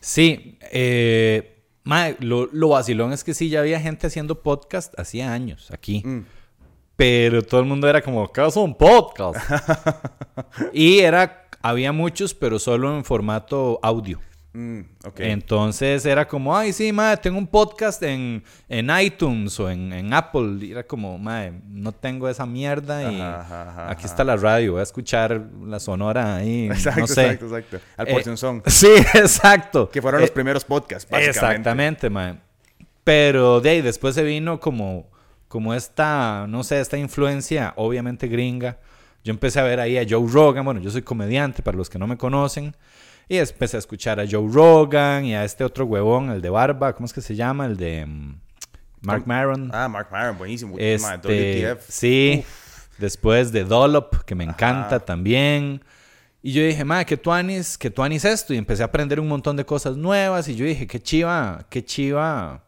Sí. 0.00 0.58
Eh, 0.72 1.55
lo, 2.20 2.48
lo 2.52 2.68
vacilón 2.68 3.12
es 3.12 3.24
que 3.24 3.34
sí, 3.34 3.48
ya 3.48 3.60
había 3.60 3.80
gente 3.80 4.06
haciendo 4.06 4.42
podcast 4.42 4.98
hacía 4.98 5.32
años 5.32 5.70
aquí. 5.70 6.02
Mm. 6.04 6.24
Pero 6.96 7.42
todo 7.42 7.60
el 7.60 7.66
mundo 7.66 7.88
era 7.88 8.02
como, 8.02 8.32
¿qué 8.32 8.44
es 8.46 8.56
un 8.56 8.74
podcast? 8.74 9.38
y 10.72 11.00
era, 11.00 11.48
había 11.60 11.92
muchos, 11.92 12.34
pero 12.34 12.58
solo 12.58 12.96
en 12.96 13.04
formato 13.04 13.78
audio. 13.82 14.20
Mm. 14.56 14.80
Entonces 15.18 16.06
era 16.06 16.26
como, 16.26 16.56
ay, 16.56 16.72
sí, 16.72 16.90
madre, 16.92 17.18
tengo 17.18 17.36
un 17.36 17.46
podcast 17.46 18.02
en, 18.02 18.42
en 18.68 18.90
iTunes 19.00 19.60
o 19.60 19.68
en, 19.68 19.92
en 19.92 20.14
Apple. 20.14 20.56
Y 20.66 20.70
era 20.72 20.82
como, 20.86 21.18
madre, 21.18 21.52
no 21.68 21.92
tengo 21.92 22.26
esa 22.28 22.46
mierda 22.46 23.12
y 23.12 23.20
Ajá, 23.20 23.40
ajá, 23.42 23.62
ajá, 23.70 23.90
aquí 23.90 24.00
ajá. 24.04 24.06
está 24.08 24.24
la 24.24 24.36
radio, 24.36 24.72
voy 24.72 24.80
a 24.80 24.84
escuchar 24.84 25.42
la 25.64 25.78
sonora 25.78 26.36
ahí. 26.36 26.66
Exacto, 26.66 27.00
no 27.00 27.06
sé. 27.06 27.22
exacto, 27.32 27.46
exacto. 27.56 27.80
Al 27.98 28.08
Eh, 28.08 28.36
Song. 28.36 28.62
Sí, 28.66 28.88
exacto. 29.14 29.90
Que 29.90 30.00
fueron 30.00 30.22
los 30.22 30.30
Eh, 30.30 30.32
primeros 30.32 30.64
podcasts, 30.64 31.08
básicamente. 31.10 31.30
Exactamente, 31.38 32.08
madre. 32.10 32.38
Pero 33.04 33.60
de 33.60 33.70
ahí 33.70 33.82
después 33.82 34.14
se 34.14 34.22
vino 34.24 34.58
como, 34.58 35.06
como 35.48 35.74
esta, 35.74 36.46
no 36.48 36.64
sé, 36.64 36.80
esta 36.80 36.96
influencia, 36.96 37.74
obviamente 37.76 38.26
gringa. 38.26 38.78
Yo 39.22 39.32
empecé 39.32 39.60
a 39.60 39.64
ver 39.64 39.80
ahí 39.80 39.98
a 39.98 40.06
Joe 40.08 40.26
Rogan, 40.32 40.64
bueno, 40.64 40.80
yo 40.80 40.90
soy 40.90 41.02
comediante 41.02 41.62
para 41.62 41.76
los 41.76 41.90
que 41.90 41.98
no 41.98 42.06
me 42.06 42.16
conocen. 42.16 42.74
Y 43.28 43.38
empecé 43.38 43.76
a 43.76 43.80
escuchar 43.80 44.20
a 44.20 44.24
Joe 44.28 44.48
Rogan 44.52 45.24
y 45.24 45.34
a 45.34 45.44
este 45.44 45.64
otro 45.64 45.84
huevón, 45.84 46.30
el 46.30 46.40
de 46.40 46.50
barba, 46.50 46.94
¿cómo 46.94 47.06
es 47.06 47.12
que 47.12 47.20
se 47.20 47.34
llama? 47.34 47.66
El 47.66 47.76
de 47.76 48.06
mm, 48.06 48.40
Mark 49.00 49.24
Maron. 49.26 49.70
Ah, 49.72 49.88
Mark 49.88 50.08
Maron, 50.12 50.38
buenísimo. 50.38 50.76
Este, 50.78 51.74
WTF. 51.74 51.84
sí, 51.88 52.44
después 52.98 53.50
de 53.50 53.64
Dollop, 53.64 54.22
que 54.24 54.34
me 54.34 54.44
encanta 54.44 54.96
Ajá. 54.96 55.00
también. 55.00 55.82
Y 56.40 56.52
yo 56.52 56.62
dije, 56.62 56.84
madre, 56.84 57.06
que 57.06 57.16
tú 57.16 57.32
anis, 57.32 57.76
que 57.76 57.90
tú 57.90 58.04
anis 58.04 58.24
esto. 58.24 58.54
Y 58.54 58.56
empecé 58.56 58.82
a 58.82 58.86
aprender 58.86 59.18
un 59.18 59.26
montón 59.26 59.56
de 59.56 59.66
cosas 59.66 59.96
nuevas. 59.96 60.46
Y 60.46 60.54
yo 60.54 60.64
dije, 60.64 60.86
qué 60.86 61.02
chiva, 61.02 61.66
qué 61.68 61.84
chiva 61.84 62.62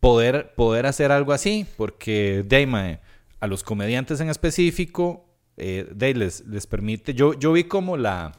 poder, 0.00 0.54
poder 0.54 0.86
hacer 0.86 1.12
algo 1.12 1.34
así. 1.34 1.66
Porque, 1.76 2.46
mae, 2.66 3.00
a 3.38 3.46
los 3.46 3.62
comediantes 3.62 4.20
en 4.20 4.30
específico, 4.30 5.26
eh, 5.58 5.86
de 5.94 6.14
les, 6.14 6.46
les 6.46 6.66
permite. 6.66 7.12
Yo, 7.12 7.34
yo 7.34 7.52
vi 7.52 7.64
como 7.64 7.98
la, 7.98 8.32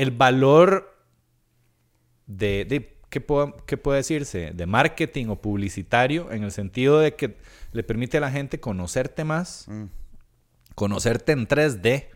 el 0.00 0.10
valor 0.12 0.94
de, 2.26 2.64
de 2.64 2.96
¿qué, 3.08 3.20
puedo- 3.20 3.56
qué 3.66 3.76
puede 3.76 3.98
decirse? 3.98 4.52
De 4.54 4.66
marketing 4.66 5.26
o 5.28 5.36
publicitario, 5.40 6.30
en 6.32 6.44
el 6.44 6.52
sentido 6.52 6.98
de 7.00 7.14
que 7.14 7.36
le 7.72 7.82
permite 7.82 8.18
a 8.18 8.20
la 8.20 8.30
gente 8.30 8.60
conocerte 8.60 9.24
más, 9.24 9.66
Mm. 9.68 9.84
conocerte 10.74 11.32
en 11.32 11.46
3D. 11.46 12.08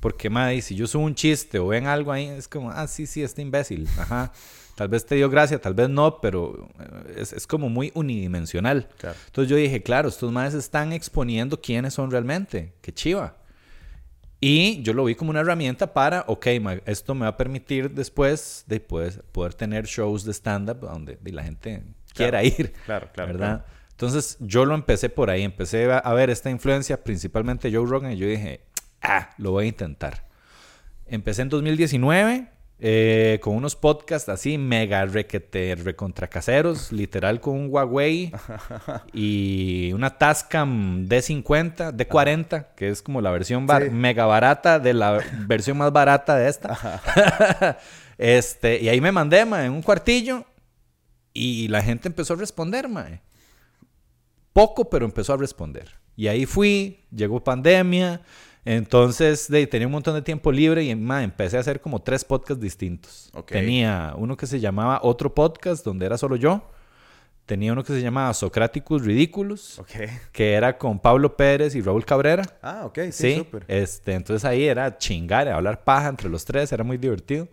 Porque, 0.00 0.30
madre, 0.30 0.62
si 0.62 0.74
yo 0.76 0.86
subo 0.86 1.04
un 1.04 1.14
chiste 1.14 1.58
o 1.58 1.66
ven 1.68 1.86
algo 1.86 2.10
ahí, 2.10 2.26
es 2.26 2.48
como, 2.48 2.70
ah, 2.70 2.86
sí, 2.86 3.06
sí, 3.06 3.22
este 3.22 3.42
imbécil. 3.42 3.86
Ajá. 3.98 4.32
Tal 4.74 4.88
vez 4.88 5.04
te 5.04 5.14
dio 5.14 5.28
gracia, 5.28 5.60
tal 5.60 5.74
vez 5.74 5.90
no, 5.90 6.22
pero 6.22 6.70
eh, 6.78 7.16
es, 7.18 7.34
es 7.34 7.46
como 7.46 7.68
muy 7.68 7.92
unidimensional. 7.94 8.88
Claro. 8.96 9.14
Entonces 9.26 9.50
yo 9.50 9.56
dije, 9.56 9.82
claro, 9.82 10.08
estos 10.08 10.32
madres 10.32 10.54
están 10.54 10.94
exponiendo 10.94 11.60
quiénes 11.60 11.92
son 11.92 12.10
realmente. 12.10 12.72
Qué 12.80 12.94
chiva. 12.94 13.36
Y 14.40 14.82
yo 14.82 14.94
lo 14.94 15.04
vi 15.04 15.14
como 15.14 15.30
una 15.30 15.40
herramienta 15.40 15.92
para, 15.92 16.24
ok, 16.26 16.46
esto 16.86 17.14
me 17.14 17.22
va 17.22 17.28
a 17.28 17.36
permitir 17.36 17.90
después 17.90 18.64
de 18.66 18.80
poder, 18.80 19.22
poder 19.32 19.52
tener 19.52 19.84
shows 19.84 20.24
de 20.24 20.32
stand-up 20.32 20.80
donde 20.80 21.18
de 21.20 21.32
la 21.32 21.42
gente 21.42 21.82
quiera 22.14 22.42
ir. 22.44 22.72
Claro, 22.86 23.10
claro. 23.12 23.32
¿verdad? 23.32 23.66
Entonces 23.90 24.38
yo 24.40 24.64
lo 24.64 24.74
empecé 24.74 25.10
por 25.10 25.28
ahí, 25.28 25.42
empecé 25.42 25.92
a 25.92 26.12
ver 26.14 26.30
esta 26.30 26.48
influencia, 26.48 27.04
principalmente 27.04 27.70
Joe 27.70 27.86
Rogan, 27.86 28.12
y 28.12 28.16
yo 28.16 28.26
dije, 28.26 28.62
ah, 29.02 29.28
lo 29.36 29.50
voy 29.50 29.66
a 29.66 29.68
intentar. 29.68 30.26
Empecé 31.06 31.42
en 31.42 31.50
2019 31.50 32.48
eh, 32.82 33.38
con 33.42 33.56
unos 33.56 33.76
podcasts 33.76 34.28
así 34.30 34.56
mega 34.56 35.04
requete, 35.04 35.74
recontracaseros, 35.74 36.92
literal 36.92 37.40
con 37.40 37.54
un 37.56 37.68
Huawei 37.70 38.32
y 39.12 39.92
una 39.92 40.16
Tascam 40.16 41.06
D50, 41.06 41.92
D40, 41.94 42.68
que 42.76 42.88
es 42.88 43.02
como 43.02 43.20
la 43.20 43.30
versión 43.30 43.66
bar- 43.66 43.84
Sí. 43.84 43.90
mega 43.90 44.24
barata 44.26 44.78
de 44.78 44.94
la 44.94 45.20
versión 45.46 45.76
más 45.78 45.92
barata 45.92 46.36
de 46.36 46.48
esta. 46.48 47.78
este, 48.18 48.80
y 48.80 48.88
ahí 48.88 49.00
me 49.00 49.12
mandé, 49.12 49.44
ma, 49.44 49.64
en 49.66 49.72
un 49.72 49.82
cuartillo 49.82 50.44
y 51.32 51.68
la 51.68 51.82
gente 51.82 52.08
empezó 52.08 52.34
a 52.34 52.36
responder, 52.36 52.88
mae. 52.88 53.20
Poco, 54.52 54.90
pero 54.90 55.04
empezó 55.04 55.34
a 55.34 55.36
responder. 55.36 55.88
Y 56.16 56.26
ahí 56.28 56.44
fui, 56.44 57.04
llegó 57.14 57.42
pandemia, 57.44 58.20
entonces 58.64 59.48
de, 59.48 59.66
tenía 59.66 59.86
un 59.86 59.92
montón 59.92 60.14
de 60.14 60.22
tiempo 60.22 60.52
libre 60.52 60.84
y 60.84 60.94
mae, 60.94 61.24
empecé 61.24 61.56
a 61.56 61.60
hacer 61.60 61.80
como 61.80 62.00
tres 62.02 62.24
podcasts 62.24 62.62
distintos. 62.62 63.30
Tenía 63.46 64.14
uno 64.16 64.36
que 64.36 64.46
se 64.46 64.60
llamaba 64.60 65.00
Otro 65.02 65.34
Podcast, 65.34 65.84
donde 65.84 66.06
era 66.06 66.18
solo 66.18 66.36
yo. 66.36 66.70
Tenía 67.46 67.72
uno 67.72 67.82
que 67.82 67.92
se 67.92 68.00
llamaba 68.00 68.32
Socráticos 68.32 69.02
Ridículos, 69.04 69.82
que 70.30 70.52
era 70.52 70.78
con 70.78 71.00
Pablo 71.00 71.36
Pérez 71.36 71.74
y 71.74 71.80
Raúl 71.80 72.04
Cabrera. 72.04 72.44
Ah, 72.62 72.82
ok, 72.84 72.98
sí, 73.06 73.12
Sí, 73.12 73.34
súper. 73.38 73.64
este, 73.66 74.12
entonces 74.12 74.44
ahí 74.44 74.64
era 74.66 74.98
chingar, 74.98 75.48
hablar 75.48 75.82
paja 75.82 76.08
entre 76.08 76.28
los 76.28 76.44
tres, 76.44 76.70
era 76.70 76.84
muy 76.84 76.96
divertido. 76.96 77.48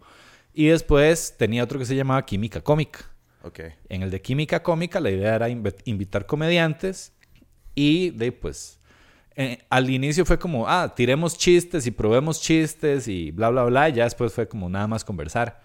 Y 0.54 0.68
después 0.68 1.36
tenía 1.38 1.64
otro 1.64 1.80
que 1.80 1.86
se 1.86 1.96
llamaba 1.96 2.24
Química 2.26 2.62
Cómica. 2.62 3.00
Ok. 3.44 3.60
En 3.90 4.04
el 4.04 4.12
de 4.12 4.22
química 4.22 4.62
cómica 4.62 5.00
la 5.00 5.10
idea 5.10 5.36
era 5.36 5.50
inv- 5.50 5.76
invitar 5.86 6.26
comediantes 6.26 7.14
y 7.74 8.10
de 8.12 8.32
pues 8.32 8.80
eh, 9.38 9.60
al 9.70 9.89
inicio 9.89 10.25
fue 10.25 10.38
como, 10.38 10.67
ah, 10.67 10.94
tiremos 10.96 11.38
chistes 11.38 11.86
y 11.88 11.91
probemos 11.91 12.41
chistes 12.41 13.08
y 13.08 13.32
bla, 13.32 13.50
bla, 13.50 13.63
bla. 13.63 13.88
Y 13.89 13.94
ya 13.94 14.03
después 14.03 14.34
fue 14.34 14.48
como 14.48 14.67
nada 14.70 14.88
más 14.88 15.06
conversar. 15.06 15.62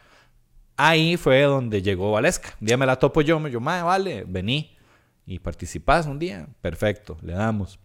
Ahí 0.76 1.16
fue 1.16 1.42
donde 1.42 1.82
llegó 1.82 2.12
Valesca. 2.12 2.56
Un 2.60 2.66
día 2.66 2.76
me 2.76 2.86
la 2.86 2.96
topo 2.98 3.20
yo, 3.22 3.40
me 3.40 3.50
yo, 3.50 3.60
mae, 3.60 3.82
vale, 3.82 4.24
vení 4.28 4.76
y 5.26 5.38
participás 5.38 6.06
un 6.06 6.18
día. 6.18 6.46
Perfecto, 6.60 7.16
le 7.22 7.32
damos. 7.32 7.78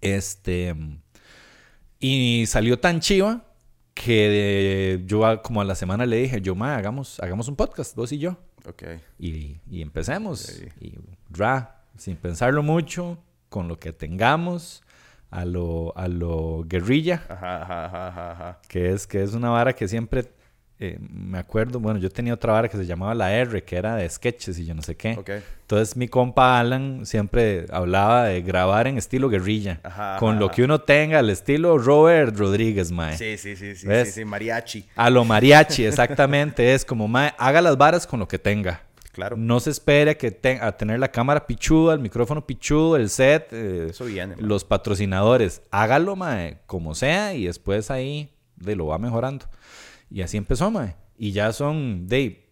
Este. 0.00 0.74
Y 1.98 2.44
salió 2.46 2.78
tan 2.78 3.00
chiva 3.00 3.44
que 3.94 5.02
yo 5.06 5.24
a- 5.26 5.42
como 5.42 5.60
a 5.60 5.64
la 5.64 5.74
semana 5.74 6.06
le 6.06 6.16
dije, 6.16 6.40
yo, 6.40 6.54
mae, 6.54 6.74
hagamos, 6.76 7.20
hagamos 7.20 7.48
un 7.48 7.56
podcast, 7.56 7.94
vos 7.94 8.10
y 8.12 8.18
yo. 8.18 8.36
Ok. 8.66 8.82
Y, 9.18 9.58
y 9.70 9.82
empecemos. 9.82 10.62
Y 10.80 10.94
ra, 11.30 11.84
sin 11.96 12.16
pensarlo 12.16 12.62
mucho, 12.62 13.18
con 13.52 13.68
lo 13.68 13.78
que 13.78 13.92
tengamos, 13.92 14.82
a 15.30 15.44
lo, 15.44 15.92
a 15.96 16.08
lo 16.08 16.64
guerrilla, 16.66 17.22
Ajá, 17.28 17.62
ajá, 17.62 18.08
ajá, 18.32 18.58
que 18.68 18.92
es, 18.92 19.06
que 19.06 19.22
es 19.22 19.34
una 19.34 19.50
vara 19.50 19.74
que 19.74 19.86
siempre 19.86 20.24
eh, 20.78 20.98
me 20.98 21.38
acuerdo. 21.38 21.78
Bueno, 21.78 22.00
yo 22.00 22.10
tenía 22.10 22.34
otra 22.34 22.54
vara 22.54 22.68
que 22.68 22.76
se 22.76 22.84
llamaba 22.84 23.14
la 23.14 23.32
R, 23.32 23.62
que 23.62 23.76
era 23.76 23.94
de 23.94 24.08
sketches 24.08 24.58
y 24.58 24.66
yo 24.66 24.74
no 24.74 24.82
sé 24.82 24.96
qué. 24.96 25.12
Ok. 25.12 25.30
Entonces 25.60 25.96
mi 25.96 26.08
compa 26.08 26.58
Alan 26.58 27.06
siempre 27.06 27.66
hablaba 27.70 28.24
de 28.24 28.42
grabar 28.42 28.88
en 28.88 28.98
estilo 28.98 29.28
guerrilla. 29.28 29.78
Ajá, 29.84 30.16
con 30.18 30.30
ajá, 30.30 30.40
lo 30.40 30.46
ajá. 30.46 30.54
que 30.56 30.64
uno 30.64 30.80
tenga, 30.80 31.20
el 31.20 31.30
estilo 31.30 31.78
Robert 31.78 32.36
Rodríguez, 32.36 32.90
mae. 32.90 33.16
Sí, 33.16 33.38
sí, 33.38 33.54
sí, 33.54 33.76
sí, 33.76 33.86
sí, 33.86 34.10
sí, 34.10 34.24
mariachi. 34.24 34.88
A 34.96 35.08
lo 35.08 35.24
mariachi, 35.24 35.84
exactamente. 35.84 36.74
es 36.74 36.84
como, 36.84 37.06
mae, 37.06 37.32
haga 37.38 37.60
las 37.60 37.76
varas 37.76 38.06
con 38.06 38.18
lo 38.18 38.26
que 38.26 38.40
tenga. 38.40 38.80
Claro. 39.12 39.36
No 39.36 39.60
se 39.60 39.70
espere 39.70 40.16
que 40.16 40.30
te- 40.30 40.58
a 40.60 40.76
tener 40.76 40.98
la 40.98 41.10
cámara 41.12 41.46
pichuda, 41.46 41.92
el 41.94 42.00
micrófono 42.00 42.46
pichudo, 42.46 42.96
el 42.96 43.10
set, 43.10 43.48
eh, 43.52 43.88
Eso 43.90 44.06
viene. 44.06 44.36
los 44.38 44.64
patrocinadores. 44.64 45.62
Hágalo, 45.70 46.16
mae, 46.16 46.60
como 46.66 46.94
sea, 46.94 47.34
y 47.34 47.44
después 47.46 47.90
ahí 47.90 48.30
de 48.56 48.74
lo 48.74 48.86
va 48.86 48.98
mejorando. 48.98 49.46
Y 50.10 50.22
así 50.22 50.36
empezó, 50.38 50.70
mae. 50.70 50.96
Y 51.16 51.32
ya 51.32 51.52
son, 51.52 52.06
de, 52.06 52.48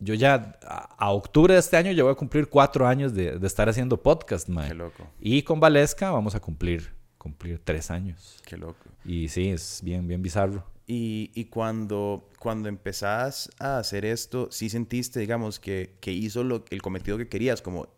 yo 0.00 0.14
ya 0.14 0.58
a, 0.66 0.94
a 0.98 1.10
octubre 1.12 1.54
de 1.54 1.60
este 1.60 1.76
año 1.76 1.92
ya 1.92 2.02
voy 2.02 2.12
a 2.12 2.16
cumplir 2.16 2.48
cuatro 2.48 2.86
años 2.86 3.14
de, 3.14 3.38
de 3.38 3.46
estar 3.46 3.68
haciendo 3.68 4.02
podcast, 4.02 4.48
mae. 4.48 4.68
Qué 4.68 4.74
loco. 4.74 5.06
Y 5.20 5.42
con 5.42 5.60
Valesca 5.60 6.10
vamos 6.10 6.34
a 6.34 6.40
cumplir, 6.40 6.92
cumplir 7.16 7.60
tres 7.62 7.90
años. 7.92 8.42
Qué 8.44 8.56
loco. 8.56 8.84
Y 9.04 9.28
sí, 9.28 9.50
es 9.50 9.80
bien, 9.84 10.06
bien 10.08 10.20
bizarro. 10.20 10.64
Y, 10.86 11.30
y 11.34 11.44
cuando, 11.46 12.28
cuando 12.38 12.68
empezás 12.68 13.50
a 13.58 13.78
hacer 13.78 14.04
esto, 14.04 14.48
sí 14.50 14.68
sentiste, 14.68 15.20
digamos, 15.20 15.60
que, 15.60 15.94
que 16.00 16.12
hizo 16.12 16.42
lo, 16.44 16.64
el 16.70 16.82
cometido 16.82 17.16
que 17.18 17.28
querías, 17.28 17.62
como 17.62 17.88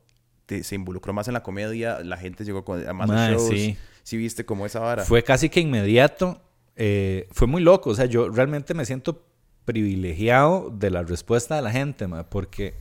te- 0.46 0.62
se 0.62 0.74
involucró 0.74 1.12
más 1.14 1.26
en 1.28 1.34
la 1.34 1.42
comedia, 1.42 2.00
la 2.00 2.16
gente 2.18 2.44
llegó 2.44 2.64
con, 2.64 2.86
a 2.86 2.92
más 2.92 3.08
Mae, 3.08 3.32
shows. 3.32 3.48
sí. 3.48 3.76
Sí. 4.02 4.16
viste 4.18 4.44
como 4.44 4.66
esa 4.66 4.80
vara. 4.80 5.02
Fue 5.04 5.22
casi 5.24 5.48
que 5.48 5.60
inmediato. 5.60 6.42
eh, 6.76 7.26
fue 7.32 7.46
muy 7.46 7.62
loco. 7.62 7.90
O 7.90 7.94
sea, 7.94 8.04
yo 8.04 8.28
realmente 8.28 8.74
me 8.74 8.84
siento 8.84 9.24
privilegiado 9.64 10.68
de 10.70 10.90
la 10.90 11.02
respuesta 11.02 11.56
de 11.56 11.62
la 11.62 11.70
gente, 11.70 12.06
ma, 12.06 12.28
porque 12.28 12.74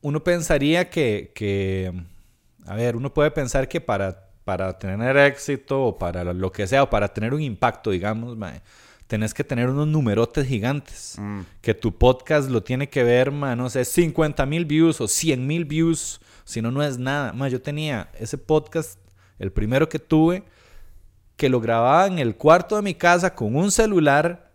uno 0.00 0.22
pensaría 0.24 0.88
que, 0.90 1.32
que, 1.34 1.92
a 2.66 2.74
ver, 2.76 2.94
uno 2.96 3.12
puede 3.12 3.30
pensar 3.32 3.68
que 3.68 3.80
para, 3.80 4.29
para 4.44 4.78
tener 4.78 5.16
éxito 5.16 5.82
o 5.86 5.98
para 5.98 6.24
lo 6.32 6.50
que 6.52 6.66
sea, 6.66 6.82
o 6.84 6.90
para 6.90 7.08
tener 7.12 7.34
un 7.34 7.42
impacto, 7.42 7.90
digamos, 7.90 8.36
ma, 8.36 8.52
tenés 9.06 9.34
que 9.34 9.44
tener 9.44 9.68
unos 9.68 9.86
numerotes 9.88 10.46
gigantes. 10.46 11.16
Mm, 11.18 11.40
Que 11.60 11.74
tu 11.74 11.92
podcast 11.96 12.48
lo 12.48 12.62
tiene 12.62 12.88
que 12.88 13.02
ver, 13.04 13.30
ma, 13.30 13.56
no 13.56 13.68
sé, 13.70 13.84
50 13.84 14.46
mil 14.46 14.64
views 14.64 15.00
o 15.00 15.08
100 15.08 15.46
mil 15.46 15.64
views. 15.64 16.20
Si 16.44 16.62
no, 16.62 16.70
no 16.70 16.82
es 16.82 16.98
nada. 16.98 17.32
Ma, 17.32 17.48
yo 17.48 17.60
tenía 17.60 18.08
ese 18.18 18.38
podcast, 18.38 18.98
el 19.38 19.52
primero 19.52 19.88
que 19.88 19.98
tuve, 19.98 20.42
que 21.36 21.48
lo 21.48 21.60
grababa 21.60 22.06
en 22.06 22.18
el 22.18 22.36
cuarto 22.36 22.76
de 22.76 22.82
mi 22.82 22.94
casa 22.94 23.34
con 23.34 23.56
un 23.56 23.70
celular. 23.70 24.49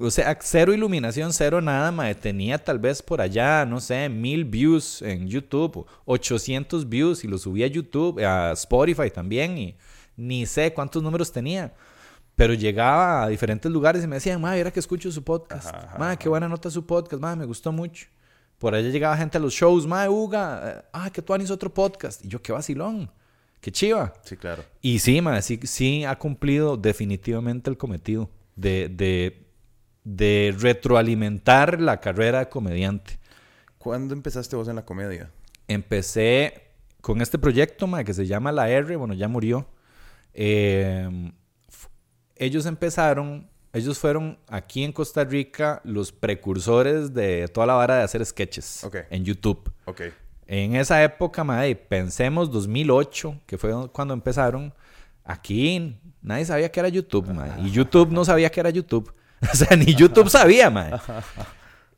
O 0.00 0.10
sea, 0.10 0.38
cero 0.40 0.72
iluminación, 0.72 1.32
cero 1.32 1.60
nada, 1.60 1.90
mae. 1.90 2.14
Tenía 2.14 2.58
tal 2.58 2.78
vez 2.78 3.02
por 3.02 3.20
allá, 3.20 3.66
no 3.66 3.80
sé, 3.80 4.08
mil 4.08 4.44
views 4.44 5.02
en 5.02 5.28
YouTube, 5.28 5.86
800 6.04 6.88
views 6.88 7.24
y 7.24 7.28
lo 7.28 7.38
subí 7.38 7.64
a 7.64 7.66
YouTube, 7.66 8.24
a 8.24 8.52
Spotify 8.52 9.10
también 9.10 9.58
y 9.58 9.76
ni 10.16 10.46
sé 10.46 10.72
cuántos 10.72 11.02
números 11.02 11.32
tenía. 11.32 11.74
Pero 12.36 12.54
llegaba 12.54 13.24
a 13.24 13.28
diferentes 13.28 13.70
lugares 13.70 14.04
y 14.04 14.06
me 14.06 14.16
decían, 14.16 14.40
mae, 14.40 14.60
era 14.60 14.70
que 14.70 14.78
escucho 14.78 15.10
su 15.10 15.24
podcast. 15.24 15.74
Mae, 15.98 16.16
qué 16.16 16.28
buena 16.28 16.48
nota 16.48 16.70
su 16.70 16.86
podcast, 16.86 17.20
mae, 17.20 17.34
me 17.34 17.44
gustó 17.44 17.72
mucho. 17.72 18.06
Por 18.58 18.74
allá 18.74 18.88
llegaba 18.90 19.16
gente 19.16 19.38
a 19.38 19.40
los 19.40 19.52
shows, 19.52 19.86
mae, 19.86 20.08
Uga, 20.08 20.62
eh, 20.64 20.88
ah, 20.92 21.10
que 21.10 21.20
tú 21.20 21.34
haces 21.34 21.50
otro 21.50 21.74
podcast. 21.74 22.24
Y 22.24 22.28
yo, 22.28 22.40
qué 22.40 22.52
vacilón, 22.52 23.10
qué 23.60 23.72
chiva. 23.72 24.12
sí, 24.22 24.36
claro. 24.36 24.64
Y 24.80 25.00
sí, 25.00 25.20
ma, 25.20 25.42
sí, 25.42 25.58
sí 25.64 26.04
ha 26.04 26.16
cumplido 26.16 26.76
definitivamente 26.76 27.70
el 27.70 27.76
cometido 27.76 28.30
de, 28.54 28.88
de, 28.88 29.47
de 30.04 30.54
retroalimentar 30.58 31.80
la 31.80 32.00
carrera 32.00 32.40
de 32.40 32.48
comediante. 32.48 33.18
¿Cuándo 33.78 34.14
empezaste 34.14 34.56
vos 34.56 34.68
en 34.68 34.76
la 34.76 34.84
comedia? 34.84 35.30
Empecé 35.66 36.62
con 37.00 37.20
este 37.20 37.38
proyecto 37.38 37.86
ma, 37.86 38.04
que 38.04 38.14
se 38.14 38.26
llama 38.26 38.52
La 38.52 38.68
R, 38.68 38.96
bueno, 38.96 39.14
ya 39.14 39.28
murió. 39.28 39.68
Eh, 40.34 41.30
f- 41.68 41.88
ellos 42.36 42.66
empezaron, 42.66 43.48
ellos 43.72 43.98
fueron 43.98 44.38
aquí 44.48 44.84
en 44.84 44.92
Costa 44.92 45.24
Rica 45.24 45.80
los 45.84 46.12
precursores 46.12 47.12
de 47.14 47.48
toda 47.48 47.66
la 47.66 47.74
vara 47.74 47.96
de 47.96 48.02
hacer 48.02 48.24
sketches 48.24 48.84
Ok. 48.84 48.96
en 49.10 49.24
YouTube. 49.24 49.72
Ok. 49.84 50.02
En 50.46 50.76
esa 50.76 51.02
época, 51.02 51.44
madre, 51.44 51.76
pensemos 51.76 52.50
2008, 52.50 53.40
que 53.46 53.58
fue 53.58 53.72
cuando 53.92 54.14
empezaron, 54.14 54.72
aquí 55.24 55.98
nadie 56.22 56.44
sabía 56.46 56.70
que 56.72 56.80
era 56.80 56.88
YouTube, 56.88 57.28
madre, 57.34 57.60
y 57.62 57.70
YouTube 57.70 58.10
no 58.10 58.24
sabía 58.24 58.50
que 58.50 58.60
era 58.60 58.70
YouTube. 58.70 59.12
O 59.52 59.56
sea, 59.56 59.76
ni 59.76 59.94
YouTube 59.94 60.28
sabía, 60.28 60.70
madre. 60.70 60.98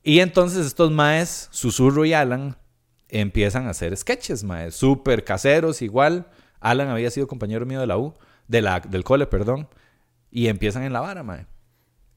Y 0.03 0.21
entonces 0.21 0.67
estos 0.67 0.91
maes, 0.91 1.49
Susurro 1.51 2.05
y 2.05 2.13
Alan, 2.13 2.57
empiezan 3.09 3.67
a 3.67 3.71
hacer 3.71 3.97
sketches, 3.97 4.45
madre, 4.45 4.71
súper 4.71 5.25
caseros, 5.25 5.83
igual. 5.83 6.27
Alan 6.61 6.89
había 6.89 7.11
sido 7.11 7.27
compañero 7.27 7.67
mío 7.67 7.81
de 7.81 7.87
la 7.87 7.99
U, 7.99 8.15
de 8.49 8.63
la, 8.63 8.81
del 8.81 9.05
cole, 9.05 9.27
perdón, 9.27 9.69
y 10.31 10.49
empiezan 10.49 10.83
en 10.83 10.93
la 10.93 11.01
vara, 11.01 11.23
madre. 11.23 11.47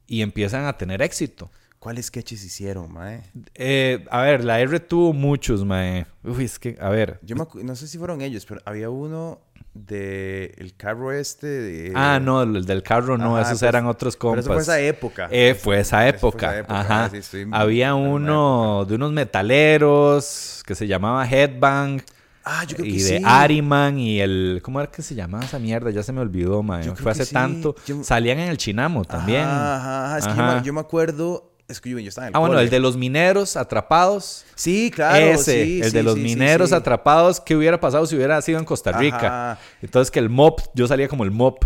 Y 0.08 0.22
empiezan 0.22 0.65
a 0.65 0.77
tener 0.77 1.01
éxito. 1.01 1.50
¿Cuáles 1.80 2.06
sketches 2.06 2.44
hicieron, 2.44 2.94
mae? 2.94 3.24
Eh, 3.56 4.06
a 4.10 4.22
ver, 4.22 4.46
la 4.46 4.62
R 4.62 4.80
tuvo 4.80 5.12
muchos, 5.12 5.65
mae. 5.65 6.06
Uy, 6.24 6.46
es 6.46 6.58
que, 6.58 6.77
a 6.80 6.89
ver. 6.89 7.20
Yo 7.24 7.36
me 7.36 7.46
no 7.63 7.75
sé 7.75 7.88
si 7.88 7.98
fueron 7.98 8.22
ellos, 8.22 8.46
pero 8.46 8.62
había 8.65 8.89
uno 8.89 9.42
de 9.74 10.53
el 10.58 10.75
carro 10.75 11.12
este 11.12 11.48
de... 11.48 11.94
Ah, 11.96 12.20
no, 12.22 12.44
el 12.44 12.65
del 12.65 12.84
carro 12.84 13.18
no, 13.18 13.36
Ajá, 13.38 13.48
esos 13.50 13.60
pues, 13.60 13.70
eran 13.70 13.88
otros 13.88 14.15
Pero 14.15 14.20
compas. 14.20 14.46
eso 14.46 14.53
fue 14.53 14.62
esa 14.62 14.80
época. 14.80 15.27
Eh, 15.32 15.56
fue 15.56 15.80
esa 15.80 15.98
fue 15.98 16.10
época. 16.10 16.48
esa 16.51 16.60
época, 16.60 16.80
Ajá. 16.80 17.06
ah, 17.06 17.10
sí, 17.10 17.18
estoy 17.18 17.42
en- 17.42 17.53
Había 17.56 17.96
uno 17.96 18.86
de 18.88 18.96
unos 18.96 19.12
metaleros 19.13 20.63
que 20.65 20.75
se 20.75 20.88
llamaba 20.88 21.27
Headbang. 21.27 22.01
ah, 22.46 22.63
yo 22.65 22.75
creo 22.75 22.86
y 22.88 22.98
que 22.98 23.03
de 23.03 23.18
sí. 23.18 23.24
Ariman 23.25 23.98
y 23.98 24.20
el... 24.20 24.60
¿Cómo 24.63 24.80
era 24.80 24.92
que 24.92 25.01
se 25.01 25.15
llamaba 25.15 25.44
esa 25.46 25.60
mierda? 25.60 25.89
Ya 25.89 26.03
se 26.03 26.12
me 26.13 26.22
olvidó, 26.22 26.62
creo 26.94 27.03
Fue 27.03 27.12
hace 27.12 27.25
sí. 27.25 27.34
tanto. 27.34 27.75
Yo- 27.88 28.03
Salían 28.03 28.39
en 28.39 28.50
el 28.50 28.58
Chinamo 28.58 29.06
también. 29.06 29.42
Ajá, 29.42 29.75
ajá, 29.77 30.06
ajá. 30.08 30.18
Es 30.20 30.27
que 30.27 30.36
yo 30.36 30.44
Ajá. 30.44 30.56
me, 30.60 30.63
yo 30.63 30.74
me 30.74 30.82
acuerdo... 30.82 31.50
Es 31.74 31.82
que 31.82 31.89
yo, 31.89 31.98
yo 31.98 32.10
estaba 32.10 32.27
en 32.27 32.34
el 32.34 32.36
Ah, 32.36 32.39
bueno, 32.39 32.60
el 32.60 32.70
de 32.70 32.80
los 32.80 32.96
mineros 32.96 33.58
atrapados. 33.58 34.46
Sí, 34.53 34.92
claro. 34.94 35.25
Ese, 35.25 35.65
sí, 35.65 35.82
el 35.82 35.89
sí, 35.89 35.98
de 35.98 36.03
los 36.03 36.13
sí, 36.13 36.22
mineros 36.22 36.72
atrapados, 36.72 37.42
¿qué 37.42 37.56
hubiera 37.56 37.80
pasado 37.80 38.06
si 38.06 38.15
hubiera 38.15 38.39
sido 38.44 38.60
en 38.60 38.65
Costa 38.65 38.92
Rica? 38.92 39.18
Ajá. 39.53 39.60
Entonces 39.82 40.12
que 40.12 40.20
el 40.20 40.30
mop, 40.30 40.60
yo 40.75 40.88
salía 40.88 41.08
como 41.08 41.24
el 41.24 41.32
mop. 41.32 41.65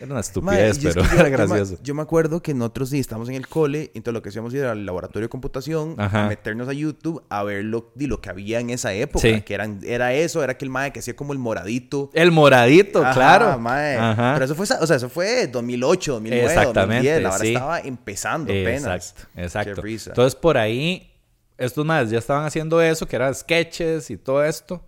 Era 0.00 0.10
una 0.12 0.20
estupidez, 0.20 0.78
es 0.78 0.94
pero 0.94 1.02
que 1.08 1.14
era 1.14 1.24
yo 1.24 1.24
me- 1.24 1.30
gracioso. 1.30 1.78
Yo 1.82 1.94
me 1.94 2.02
acuerdo 2.02 2.40
que 2.42 2.54
nosotros 2.54 2.90
sí 2.90 3.00
estábamos 3.00 3.28
en 3.28 3.34
el 3.34 3.48
cole, 3.48 3.90
entonces 3.94 4.14
lo 4.14 4.22
que 4.22 4.28
hacíamos 4.28 4.54
era 4.54 4.70
al 4.72 4.86
laboratorio 4.86 5.26
de 5.26 5.28
computación, 5.28 5.94
Ajá. 5.98 6.26
a 6.26 6.28
meternos 6.28 6.68
a 6.68 6.72
YouTube 6.72 7.22
a 7.28 7.42
ver 7.42 7.64
lo, 7.64 7.92
lo 7.96 8.20
que 8.20 8.30
había 8.30 8.60
en 8.60 8.70
esa 8.70 8.92
época, 8.92 9.20
Sí. 9.26 9.40
que 9.42 9.54
eran, 9.54 9.80
era 9.84 10.14
eso, 10.14 10.42
era 10.44 10.52
aquel 10.52 10.70
mae 10.70 10.92
que 10.92 11.00
hacía 11.00 11.16
como 11.16 11.32
el 11.32 11.38
moradito. 11.40 12.10
El 12.14 12.30
moradito, 12.30 13.02
Ajá, 13.04 13.12
claro. 13.12 13.46
Ajá. 13.68 14.34
Pero 14.34 14.44
eso 14.44 14.54
fue, 14.54 14.66
o 14.80 14.86
sea, 14.86 14.96
eso 14.96 15.08
fue 15.08 15.46
2008, 15.48 16.12
2009, 16.12 16.44
Exactamente, 16.46 16.94
2010, 17.12 17.22
la 17.22 17.28
hora 17.30 17.38
sí. 17.38 17.48
estaba 17.54 17.80
empezando 17.80 18.52
apenas. 18.52 19.14
Exacto, 19.36 19.82
exacto. 19.82 19.82
Entonces 19.86 20.34
por 20.36 20.56
ahí, 20.58 21.12
estos 21.56 21.84
más 21.84 22.08
ya 22.10 22.18
estaban 22.18 22.44
haciendo 22.44 22.80
eso, 22.80 23.06
que 23.08 23.16
eran 23.16 23.34
sketches 23.34 24.10
y 24.10 24.16
todo 24.16 24.44
esto. 24.44 24.84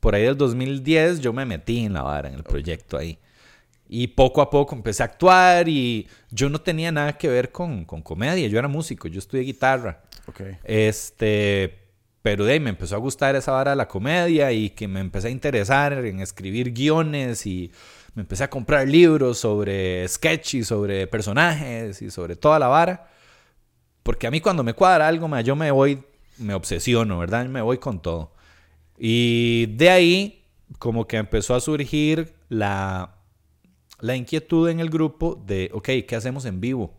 Por 0.00 0.14
ahí 0.14 0.22
del 0.24 0.36
2010 0.36 1.20
yo 1.20 1.32
me 1.32 1.44
metí 1.46 1.84
en 1.84 1.94
la 1.94 2.02
vara, 2.02 2.28
en 2.28 2.34
el 2.34 2.42
proyecto 2.42 2.98
ahí. 2.98 3.18
Y 3.92 4.06
poco 4.06 4.40
a 4.40 4.50
poco 4.50 4.76
empecé 4.76 5.02
a 5.02 5.06
actuar 5.06 5.68
y 5.68 6.06
yo 6.30 6.48
no 6.48 6.60
tenía 6.60 6.92
nada 6.92 7.18
que 7.18 7.26
ver 7.26 7.50
con, 7.50 7.84
con 7.84 8.02
comedia. 8.02 8.46
Yo 8.46 8.56
era 8.56 8.68
músico, 8.68 9.08
yo 9.08 9.18
estudié 9.18 9.42
guitarra. 9.42 10.02
Este, 10.62 11.76
pero 12.22 12.44
de 12.44 12.52
ahí 12.52 12.60
me 12.60 12.70
empezó 12.70 12.94
a 12.94 12.98
gustar 12.98 13.34
esa 13.34 13.50
vara 13.50 13.72
de 13.72 13.76
la 13.76 13.88
comedia 13.88 14.52
y 14.52 14.70
que 14.70 14.86
me 14.86 15.00
empecé 15.00 15.26
a 15.26 15.30
interesar 15.32 15.92
en 15.92 16.20
escribir 16.20 16.72
guiones 16.72 17.44
y 17.46 17.72
me 18.14 18.22
empecé 18.22 18.44
a 18.44 18.50
comprar 18.50 18.86
libros 18.86 19.38
sobre 19.38 20.06
sketch 20.06 20.54
y 20.54 20.62
sobre 20.62 21.08
personajes 21.08 22.00
y 22.00 22.12
sobre 22.12 22.36
toda 22.36 22.60
la 22.60 22.68
vara. 22.68 23.08
Porque 24.04 24.28
a 24.28 24.30
mí 24.30 24.40
cuando 24.40 24.62
me 24.62 24.72
cuadra 24.72 25.08
algo, 25.08 25.26
ma, 25.26 25.40
yo 25.40 25.56
me 25.56 25.72
voy, 25.72 26.00
me 26.38 26.54
obsesiono, 26.54 27.18
¿verdad? 27.18 27.46
Me 27.46 27.60
voy 27.60 27.78
con 27.78 28.00
todo. 28.00 28.34
Y 28.96 29.66
de 29.74 29.90
ahí, 29.90 30.44
como 30.78 31.08
que 31.08 31.16
empezó 31.16 31.56
a 31.56 31.60
surgir 31.60 32.34
la, 32.48 33.16
la 34.00 34.16
inquietud 34.16 34.68
en 34.68 34.80
el 34.80 34.90
grupo 34.90 35.40
de, 35.46 35.70
ok, 35.72 35.88
¿qué 36.06 36.16
hacemos 36.16 36.44
en 36.44 36.60
vivo? 36.60 36.94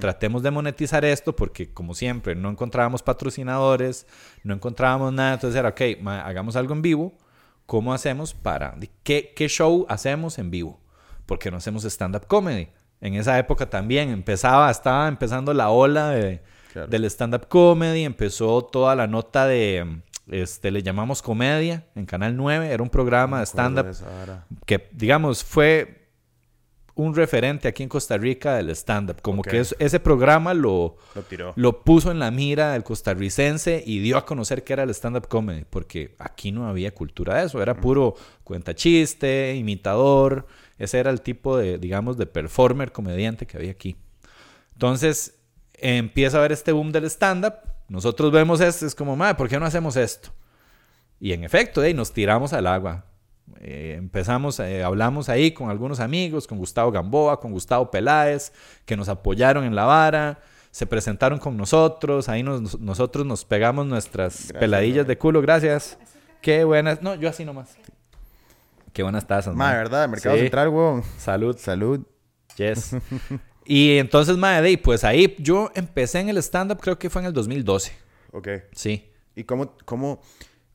Tratemos 0.00 0.42
de 0.42 0.50
monetizar 0.50 1.02
esto 1.02 1.34
porque, 1.34 1.72
como 1.72 1.94
siempre, 1.94 2.34
no 2.34 2.50
encontrábamos 2.50 3.02
patrocinadores, 3.02 4.06
no 4.44 4.52
encontrábamos 4.52 5.14
nada. 5.14 5.34
Entonces 5.34 5.58
era, 5.58 5.70
ok, 5.70 5.80
ma, 6.02 6.20
hagamos 6.20 6.56
algo 6.56 6.74
en 6.74 6.82
vivo. 6.82 7.14
¿Cómo 7.64 7.94
hacemos 7.94 8.34
para... 8.34 8.74
¿Qué, 9.02 9.32
qué 9.34 9.48
show 9.48 9.86
hacemos 9.88 10.38
en 10.38 10.50
vivo? 10.50 10.78
Porque 11.24 11.50
no 11.50 11.56
hacemos 11.56 11.84
stand-up 11.84 12.26
comedy. 12.26 12.68
En 13.00 13.14
esa 13.14 13.38
época 13.38 13.70
también 13.70 14.10
empezaba, 14.10 14.70
estaba 14.70 15.08
empezando 15.08 15.54
la 15.54 15.70
ola 15.70 16.10
de, 16.10 16.42
Claro. 16.72 16.88
del 16.88 17.04
stand-up 17.06 17.48
comedy. 17.48 18.04
Empezó 18.04 18.62
toda 18.66 18.94
la 18.94 19.06
nota 19.06 19.46
de... 19.46 20.02
Este, 20.28 20.70
le 20.70 20.82
llamamos 20.82 21.22
comedia 21.22 21.86
en 21.94 22.04
Canal 22.04 22.36
9. 22.36 22.70
Era 22.70 22.82
un 22.82 22.90
programa 22.90 23.38
de 23.40 23.46
stand-up 23.46 23.86
que, 24.66 24.90
digamos, 24.92 25.42
fue 25.44 26.01
un 26.94 27.14
referente 27.14 27.68
aquí 27.68 27.82
en 27.82 27.88
Costa 27.88 28.18
Rica 28.18 28.54
del 28.56 28.68
stand-up. 28.70 29.22
Como 29.22 29.42
que 29.42 29.60
es- 29.60 29.74
ese 29.78 29.98
programa 29.98 30.52
lo, 30.52 30.96
Lo 31.14 31.22
tiró. 31.22 31.52
lo 31.56 31.82
puso 31.84 32.10
en 32.10 32.18
la 32.18 32.30
mira 32.30 32.72
del 32.72 32.82
costarricense 32.84 33.82
y 33.86 34.00
dio 34.00 34.18
a 34.18 34.26
conocer 34.26 34.62
que 34.62 34.74
era 34.74 34.82
el 34.82 34.90
stand-up 34.90 35.26
comedy, 35.28 35.64
porque 35.68 36.14
aquí 36.18 36.52
no 36.52 36.68
había 36.68 36.94
cultura 36.94 37.38
de 37.38 37.46
eso, 37.46 37.62
era 37.62 37.74
puro 37.74 38.14
cuenta 38.44 38.74
chiste, 38.74 39.54
imitador, 39.56 40.46
ese 40.78 40.98
era 40.98 41.10
el 41.10 41.22
tipo 41.22 41.56
de, 41.56 41.78
digamos, 41.78 42.16
de 42.18 42.26
performer 42.26 42.92
comediante 42.92 43.46
que 43.46 43.56
había 43.56 43.70
aquí. 43.70 43.96
Entonces 44.74 45.38
empieza 45.74 46.36
a 46.36 46.40
haber 46.40 46.52
este 46.52 46.72
boom 46.72 46.92
del 46.92 47.04
stand-up, 47.06 47.54
nosotros 47.88 48.30
vemos 48.32 48.60
esto, 48.60 48.86
es 48.86 48.94
como, 48.94 49.16
madre, 49.16 49.34
¿por 49.36 49.48
qué 49.48 49.58
no 49.58 49.66
hacemos 49.66 49.96
esto? 49.96 50.30
Y 51.20 51.32
en 51.32 51.44
efecto, 51.44 51.80
ahí 51.80 51.94
nos 51.94 52.12
tiramos 52.12 52.52
al 52.52 52.66
agua. 52.66 53.06
Eh, 53.60 53.94
empezamos, 53.98 54.58
eh, 54.60 54.82
hablamos 54.82 55.28
ahí 55.28 55.52
con 55.52 55.70
algunos 55.70 56.00
amigos, 56.00 56.46
con 56.46 56.58
Gustavo 56.58 56.90
Gamboa, 56.90 57.40
con 57.40 57.52
Gustavo 57.52 57.90
Peláez, 57.90 58.52
que 58.84 58.96
nos 58.96 59.08
apoyaron 59.08 59.64
en 59.64 59.74
la 59.74 59.84
vara, 59.84 60.40
se 60.70 60.86
presentaron 60.86 61.38
con 61.38 61.56
nosotros, 61.56 62.28
ahí 62.28 62.42
nos- 62.42 62.80
nosotros 62.80 63.26
nos 63.26 63.44
pegamos 63.44 63.86
nuestras 63.86 64.34
Gracias, 64.36 64.58
peladillas 64.60 65.06
de 65.06 65.18
culo, 65.18 65.40
gracias. 65.42 65.98
Qué 66.40 66.64
buenas, 66.64 67.02
no, 67.02 67.14
yo 67.14 67.28
así 67.28 67.44
nomás. 67.44 67.76
Qué 68.92 69.02
buenas 69.02 69.26
tazas, 69.26 69.54
man. 69.54 69.72
¿verdad? 69.74 70.08
Mercado 70.08 70.34
Sí. 70.36 70.42
Central, 70.42 70.68
weón. 70.68 71.02
Salud. 71.16 71.56
Salud. 71.56 72.00
Yes. 72.56 72.94
y 73.64 73.96
entonces, 73.98 74.36
madre, 74.36 74.76
pues 74.76 75.04
ahí 75.04 75.34
yo 75.38 75.70
empecé 75.74 76.20
en 76.20 76.28
el 76.28 76.36
stand-up, 76.38 76.78
creo 76.80 76.98
que 76.98 77.08
fue 77.08 77.22
en 77.22 77.26
el 77.28 77.32
2012. 77.32 77.92
Ok. 78.32 78.48
Sí. 78.72 79.08
¿Y 79.34 79.44
cómo, 79.44 79.74
cómo, 79.86 80.20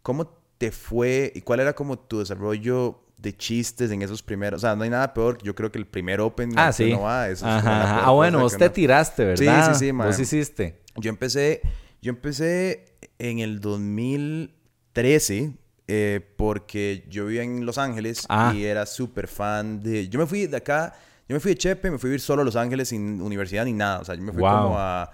cómo 0.02 0.32
te 0.58 0.72
fue 0.72 1.32
y 1.36 1.42
cuál 1.42 1.60
era 1.60 1.74
como 1.74 1.98
tu 2.00 2.20
desarrollo 2.20 3.04
de 3.18 3.36
chistes 3.36 3.92
en 3.92 4.02
esos 4.02 4.22
primeros? 4.24 4.60
O 4.60 4.68
sea, 4.68 4.76
no 4.76 4.84
hay 4.84 4.90
nada 4.90 5.14
peor, 5.14 5.38
yo 5.44 5.54
creo 5.56 5.72
que 5.72 5.78
el 5.80 5.86
primer 5.88 6.20
open 6.22 6.52
Ah, 6.56 6.72
sí. 6.72 6.92
va, 6.92 7.30
eso 7.30 7.46
Ajá, 7.46 8.06
Ah, 8.06 8.12
bueno, 8.12 8.40
vos 8.40 8.58
te 8.58 8.70
tiraste, 8.70 9.26
¿verdad? 9.26 9.74
sí, 9.74 9.80
sí, 9.86 9.92
Vos 9.92 9.98
mae. 9.98 10.22
hiciste. 10.22 10.82
Yo 10.96 11.10
empecé, 11.10 11.62
yo 12.02 12.10
empecé 12.12 12.86
en 13.20 13.40
el 13.40 13.60
2013 14.94 15.54
eh, 15.90 16.20
porque 16.36 17.06
yo 17.10 17.26
vivía 17.28 17.44
en 17.44 17.66
Los 17.66 17.78
Ángeles 17.78 18.26
Ah. 18.30 18.52
y 18.56 18.66
era 18.66 18.86
súper 18.86 19.28
fan 19.28 19.82
de... 19.82 20.10
Yo 20.10 20.20
me 20.20 20.26
fui 20.26 20.46
de 20.48 20.58
acá, 20.58 20.94
yo 21.30 21.36
me 21.36 21.40
fui 21.40 21.52
de 21.54 21.58
Chepe, 21.58 21.90
me 21.92 21.98
fui 21.98 22.10
a 22.10 22.12
vivir 22.12 22.22
solo 22.22 22.42
a 22.42 22.46
Los 22.46 22.56
Ángeles 22.58 22.90
sin 22.90 23.22
universidad 23.22 23.64
ni 23.66 23.74
nada. 23.74 24.00
O 24.00 24.06
sea, 24.06 24.16
yo 24.16 24.22
me 24.22 24.32
fui 24.34 24.42
Wow. 24.42 24.52
como 24.64 24.80
a... 24.80 25.10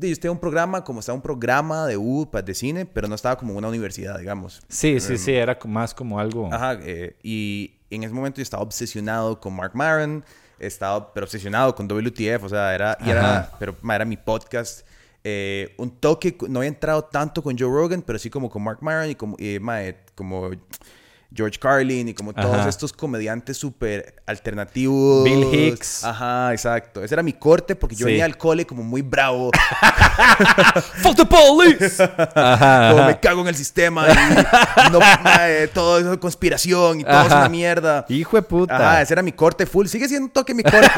en 0.00 0.30
un 0.32 0.38
programa, 0.38 0.84
como 0.84 1.00
estaba 1.00 1.16
un 1.16 1.22
programa 1.22 1.86
de 1.86 1.96
U 1.96 2.28
pa- 2.30 2.42
de 2.42 2.54
cine, 2.54 2.86
pero 2.86 3.08
no 3.08 3.14
estaba 3.14 3.36
como 3.36 3.54
una 3.54 3.68
universidad, 3.68 4.18
digamos. 4.18 4.62
Sí, 4.68 5.00
sí, 5.00 5.18
sí, 5.18 5.32
era 5.32 5.58
más 5.66 5.94
como 5.94 6.18
algo. 6.20 6.48
Ajá, 6.52 6.78
eh, 6.82 7.16
y 7.22 7.72
en 7.90 8.04
ese 8.04 8.12
momento 8.14 8.36
yo 8.38 8.42
estaba 8.42 8.62
obsesionado 8.62 9.40
con 9.40 9.54
Mark 9.54 9.72
Maron, 9.74 10.24
estaba 10.58 11.12
pero 11.12 11.24
obsesionado 11.24 11.74
con 11.74 11.86
WTF, 11.88 12.44
o 12.44 12.48
sea, 12.48 12.74
era, 12.74 12.96
y 13.04 13.10
era, 13.10 13.50
pero 13.58 13.76
era 13.92 14.04
mi 14.04 14.16
podcast. 14.16 14.86
Eh, 15.24 15.74
un 15.78 15.90
toque, 15.90 16.36
no 16.48 16.60
había 16.60 16.68
entrado 16.68 17.02
tanto 17.04 17.42
con 17.42 17.58
Joe 17.58 17.68
Rogan, 17.68 18.02
pero 18.02 18.18
sí 18.18 18.30
como 18.30 18.48
con 18.48 18.62
Mark 18.62 18.78
Maron 18.80 19.10
y 19.10 19.14
como, 19.14 19.36
y, 19.38 19.58
ma, 19.58 19.82
eh, 19.82 19.96
como 20.14 20.50
George 21.34 21.58
Carlin 21.58 22.08
y 22.08 22.14
como 22.14 22.32
todos 22.32 22.56
Ajá. 22.56 22.68
estos 22.68 22.92
comediantes 22.92 23.56
súper 23.58 24.14
alternativos. 24.26 25.24
Bill 25.24 25.44
Hicks. 25.52 26.02
Ajá, 26.04 26.52
exacto. 26.52 27.04
Ese 27.04 27.14
era 27.14 27.22
mi 27.22 27.34
corte 27.34 27.76
porque 27.76 27.94
yo 27.94 28.06
Sí. 28.06 28.12
venía 28.12 28.24
al 28.24 28.36
cole 28.38 28.66
como 28.66 28.82
muy 28.82 29.02
bravo. 29.02 29.50
¡Fuck 31.02 31.16
the 31.16 31.24
police! 31.26 32.02
Ajá, 32.34 32.88
como 32.90 33.00
ajá. 33.02 33.06
me 33.08 33.20
cago 33.20 33.42
en 33.42 33.48
el 33.48 33.54
sistema 33.54 34.06
y 34.08 34.90
no, 34.90 34.98
eh, 35.40 35.68
todo 35.72 35.98
eso 35.98 36.18
conspiración 36.18 37.00
y 37.00 37.04
todo 37.04 37.20
es 37.20 37.26
una 37.32 37.48
mierda. 37.48 38.04
Hijo 38.08 38.36
de 38.36 38.42
puta. 38.42 38.74
Ajá, 38.76 39.02
ese 39.02 39.14
era 39.14 39.22
mi 39.22 39.32
corte 39.32 39.66
full. 39.66 39.86
Sigue 39.86 40.08
siendo 40.08 40.26
un 40.26 40.32
toque 40.32 40.54
mi 40.54 40.62
corte. 40.62 40.88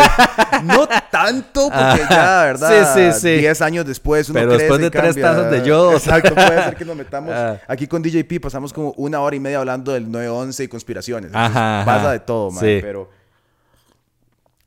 no 0.62 0.86
tanto, 1.10 1.68
porque 1.70 2.04
ya, 2.08 2.44
¿verdad? 2.44 2.94
Sí, 2.94 3.12
sí, 3.12 3.20
sí. 3.20 3.30
Diez 3.38 3.60
años 3.62 3.84
después 3.86 4.28
uno 4.28 4.38
Pero 4.38 4.50
crece 4.50 4.62
después 4.64 4.80
y 4.80 4.82
de 4.84 4.90
tres 4.90 5.02
cambia. 5.02 5.22
tazas 5.24 5.50
de 5.50 5.66
yodo. 5.66 5.92
Exacto, 5.94 6.34
puede 6.34 6.64
ser 6.64 6.76
que 6.76 6.84
nos 6.84 6.96
metamos... 6.96 7.30
Ah. 7.40 7.58
Aquí 7.68 7.86
con 7.86 8.02
DJP 8.02 8.40
pasamos 8.42 8.72
como 8.72 8.92
una 8.96 9.20
hora 9.20 9.36
y 9.36 9.40
media 9.40 9.58
hablando 9.58 9.92
del 9.92 10.10
9-11 10.28 10.64
y 10.64 10.68
conspiraciones. 10.68 11.30
Ajá. 11.34 11.82
Pasa 11.84 12.12
de 12.12 12.20
todo, 12.20 12.50
man. 12.50 12.60
Sí. 12.64 12.78
Pero... 12.80 13.10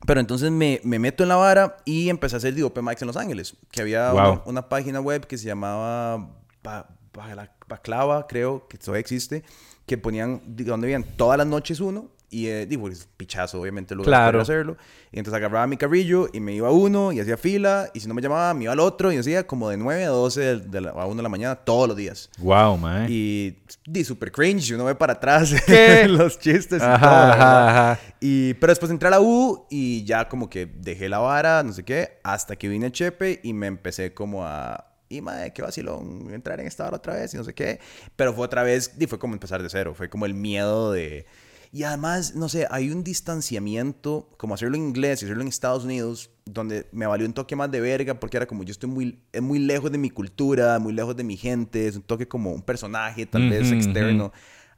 Pero 0.06 0.20
entonces 0.20 0.52
me, 0.52 0.82
me 0.84 1.00
meto 1.00 1.24
en 1.24 1.30
la 1.30 1.38
vara 1.38 1.78
y 1.86 2.10
empecé 2.10 2.36
a 2.36 2.38
hacer 2.38 2.54
de 2.54 2.63
Open 2.63 2.84
Mics 2.84 3.02
en 3.02 3.08
Los 3.08 3.16
Ángeles. 3.16 3.56
Que 3.72 3.82
había 3.82 4.12
Wow. 4.12 4.20
una, 4.22 4.42
una 4.46 4.70
página 4.70 5.00
web 5.00 5.26
que 5.26 5.38
se 5.38 5.46
llamaba 5.46 6.18
Ba- 6.62 6.89
Ba- 7.13 7.50
Baclava, 7.70 8.28
creo, 8.28 8.68
que 8.68 8.78
todavía 8.78 9.00
existe, 9.00 9.44
que 9.86 9.98
ponían, 9.98 10.42
de 10.46 10.66
donde 10.66 10.88
veían 10.88 11.04
todas 11.16 11.38
las 11.38 11.48
noches 11.48 11.80
uno 11.80 12.10
Y 12.34 12.48
eh, 12.48 12.65
digo, 12.65 12.89
es 12.89 13.08
pichazo, 13.15 13.62
obviamente, 13.62 13.93
luego 13.93 14.08
Claro. 14.08 14.39
de 14.39 14.41
hacerlo. 14.41 14.78
Y 15.12 15.19
entonces 15.19 15.38
agarraba 15.38 15.67
mi 15.67 15.78
carrillo 15.78 16.28
y 16.34 16.39
me 16.39 16.54
iba 16.54 16.67
a 16.67 16.72
uno 16.72 17.12
y 17.12 17.19
hacía 17.19 17.38
fila. 17.38 17.91
Y 17.93 18.00
si 18.00 18.08
no 18.08 18.15
me 18.15 18.22
llamaba, 18.24 18.52
me 18.56 18.63
iba 18.63 18.74
al 18.74 18.80
otro 18.80 19.12
y 19.12 19.17
hacía 19.17 19.46
como 19.46 19.69
de 19.69 19.78
9 19.78 20.06
a 20.06 20.10
12 20.10 20.41
de, 20.41 20.56
de 20.62 20.82
la, 20.82 20.89
a 20.89 21.06
1 21.06 21.15
de 21.15 21.22
la 21.22 21.30
mañana 21.30 21.56
todos 21.56 21.88
los 21.88 21.96
días. 21.96 22.32
Wow, 22.39 22.78
mae. 22.78 23.06
Y 23.12 23.60
di 23.86 24.04
super 24.04 24.32
cringe, 24.32 24.72
uno 24.74 24.86
ve 24.86 24.96
para 24.96 25.13
atrás 25.13 25.54
los 26.08 26.39
chistes 26.39 26.82
y 26.82 26.86
Ajá, 26.86 27.00
todo, 27.00 27.30
ajá. 27.30 28.00
Y, 28.19 28.56
pero 28.56 28.72
después 28.72 28.91
entré 28.91 29.08
a 29.10 29.12
la 29.12 29.22
U 29.22 29.67
y 29.69 30.04
ya 30.06 30.28
como 30.28 30.50
que 30.50 30.65
dejé 30.65 31.10
la 31.10 31.19
vara, 31.19 31.62
no 31.62 31.72
sé 31.72 31.84
qué, 31.84 32.17
hasta 32.24 32.56
que 32.56 32.67
vine 32.67 32.88
a 32.88 32.91
Chepe 32.91 33.41
y 33.43 33.54
me 33.54 33.67
empecé 33.67 34.13
como 34.15 34.43
a... 34.43 34.88
Y 35.10 35.22
madre, 35.22 35.54
qué 35.54 35.62
vacilón 35.62 36.34
entrar 36.34 36.60
en 36.60 36.65
esta 36.65 36.86
vara 36.86 36.98
otra 36.98 37.13
vez 37.13 37.32
y 37.36 37.38
no 37.38 37.43
sé 37.43 37.54
qué. 37.54 37.80
Pero 38.15 38.34
fue 38.34 38.46
otra 38.46 38.63
vez, 38.63 38.91
y 39.00 39.06
fue 39.06 39.19
como 39.19 39.36
empezar 39.36 39.62
de 39.62 39.69
cero, 39.69 39.93
fue 39.96 40.10
como 40.10 40.26
el 40.26 40.34
miedo 40.34 40.91
de... 40.91 41.28
Y 41.76 41.86
además, 41.86 42.36
no 42.36 42.50
sé, 42.50 42.68
hay 42.70 42.92
un 42.92 43.04
distanciamiento, 43.04 44.30
como 44.38 44.54
hacerlo 44.54 44.76
en 44.76 44.84
inglés 44.84 45.22
y 45.22 45.26
hacerlo 45.26 45.42
en 45.42 45.48
Estados 45.48 45.84
Unidos, 45.86 46.30
donde 46.46 46.86
me 46.92 47.08
valió 47.08 47.26
un 47.26 47.34
toque 47.34 47.56
más 47.56 47.72
de 47.72 47.82
verga, 47.82 48.20
porque 48.20 48.38
era 48.38 48.46
como 48.46 48.64
yo 48.64 48.72
estoy 48.72 48.90
muy, 48.92 49.20
muy 49.42 49.58
lejos 49.58 49.92
de 49.92 49.98
mi 49.98 50.12
cultura, 50.12 50.78
muy 50.78 50.94
lejos 50.94 51.16
de 51.16 51.24
mi 51.24 51.36
gente, 51.36 51.88
es 51.88 51.96
un 51.96 52.04
toque 52.04 52.28
como 52.28 52.52
un 52.52 52.62
personaje 52.62 53.26
tal 53.26 53.50
vez 53.50 53.72
Ujú, 53.72 53.74
externo. 53.74 54.26
ujú. 54.26 54.32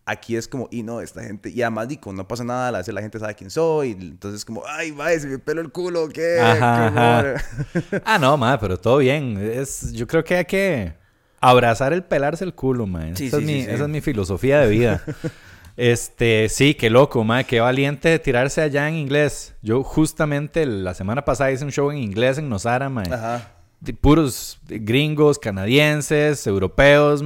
Aquí 0.06 0.38
es 0.38 0.48
como, 0.48 0.70
y 0.72 0.84
no, 0.84 1.02
esta 1.02 1.22
gente, 1.22 1.50
y 1.50 1.62
además, 1.64 1.90
digo, 1.90 2.14
no 2.14 2.26
pasa 2.30 2.46
nada, 2.46 2.70
a 2.70 2.78
veces 2.78 2.94
la 2.94 3.02
gente 3.02 3.20
sabe 3.20 3.36
quién 3.36 3.50
soy, 3.50 3.92
entonces 3.92 4.46
como, 4.46 4.64
ay, 4.66 4.92
vaya, 4.92 5.20
se 5.20 5.28
me 5.28 5.40
pelo 5.40 5.60
el 5.62 5.72
culo, 5.74 6.08
¿qué? 6.08 6.70
Ajá, 6.70 6.70
Qué 6.72 6.82
ajá. 6.88 7.20
horror". 7.20 7.42
Ah, 8.04 8.20
no, 8.20 8.38
mae, 8.38 8.58
pero 8.60 8.78
todo 8.80 8.98
bien. 9.00 9.38
Es, 9.38 9.92
yo 9.94 10.08
creo 10.08 10.24
que 10.24 10.36
hay 10.38 10.46
que 10.46 10.94
abrazar 11.42 11.94
el 11.94 12.04
pelarse 12.04 12.44
el 12.46 12.54
culo, 12.54 12.88
mae. 12.88 13.14
Sí, 13.14 13.28
esa, 13.28 13.38
sí, 13.38 13.40
es 13.40 13.44
sí, 13.44 13.44
mi, 13.44 13.62
esa 13.62 13.84
es 13.84 13.90
mi 13.90 14.02
filosofía 14.02 14.60
de 14.62 14.70
vida. 14.70 15.02
este, 15.78 16.48
sí, 16.50 16.74
qué 16.74 16.90
loco, 16.90 17.24
mae. 17.24 17.44
Qué 17.44 17.60
valiente 17.60 18.10
de 18.10 18.20
tirarse 18.20 18.62
allá 18.62 18.88
en 18.88 18.96
inglés. 18.96 19.56
Yo 19.62 19.84
justamente 19.84 20.66
la 20.66 20.94
semana 20.94 21.26
pasada 21.26 21.52
hice 21.52 21.66
un 21.66 21.72
show 21.72 21.92
en 21.92 21.98
inglés 21.98 22.38
en 22.38 22.50
Nosara. 22.50 22.88
Ajá. 22.88 23.52
de 23.82 23.94
puros 23.94 24.60
gringos, 24.68 25.38
canadienses, 25.38 26.48
europeos. 26.48 27.24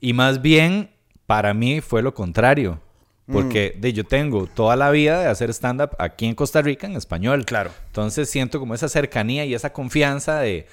Y 0.00 0.12
más 0.12 0.40
bien, 0.40 0.90
para 1.26 1.54
mí 1.54 1.80
fue 1.80 2.02
lo 2.02 2.14
contrario. 2.14 2.80
Porque 3.30 3.76
de, 3.76 3.92
yo 3.92 4.04
tengo 4.04 4.46
toda 4.46 4.76
la 4.76 4.92
vida 4.92 5.20
de 5.20 5.26
hacer 5.26 5.50
stand-up 5.50 5.96
aquí 5.98 6.26
en 6.26 6.36
Costa 6.36 6.62
Rica 6.62 6.86
en 6.86 6.94
español. 6.94 7.44
Claro. 7.44 7.72
Entonces 7.88 8.30
siento 8.30 8.60
como 8.60 8.72
esa 8.72 8.88
cercanía 8.88 9.44
y 9.44 9.52
esa 9.52 9.72
confianza 9.72 10.38
de, 10.38 10.68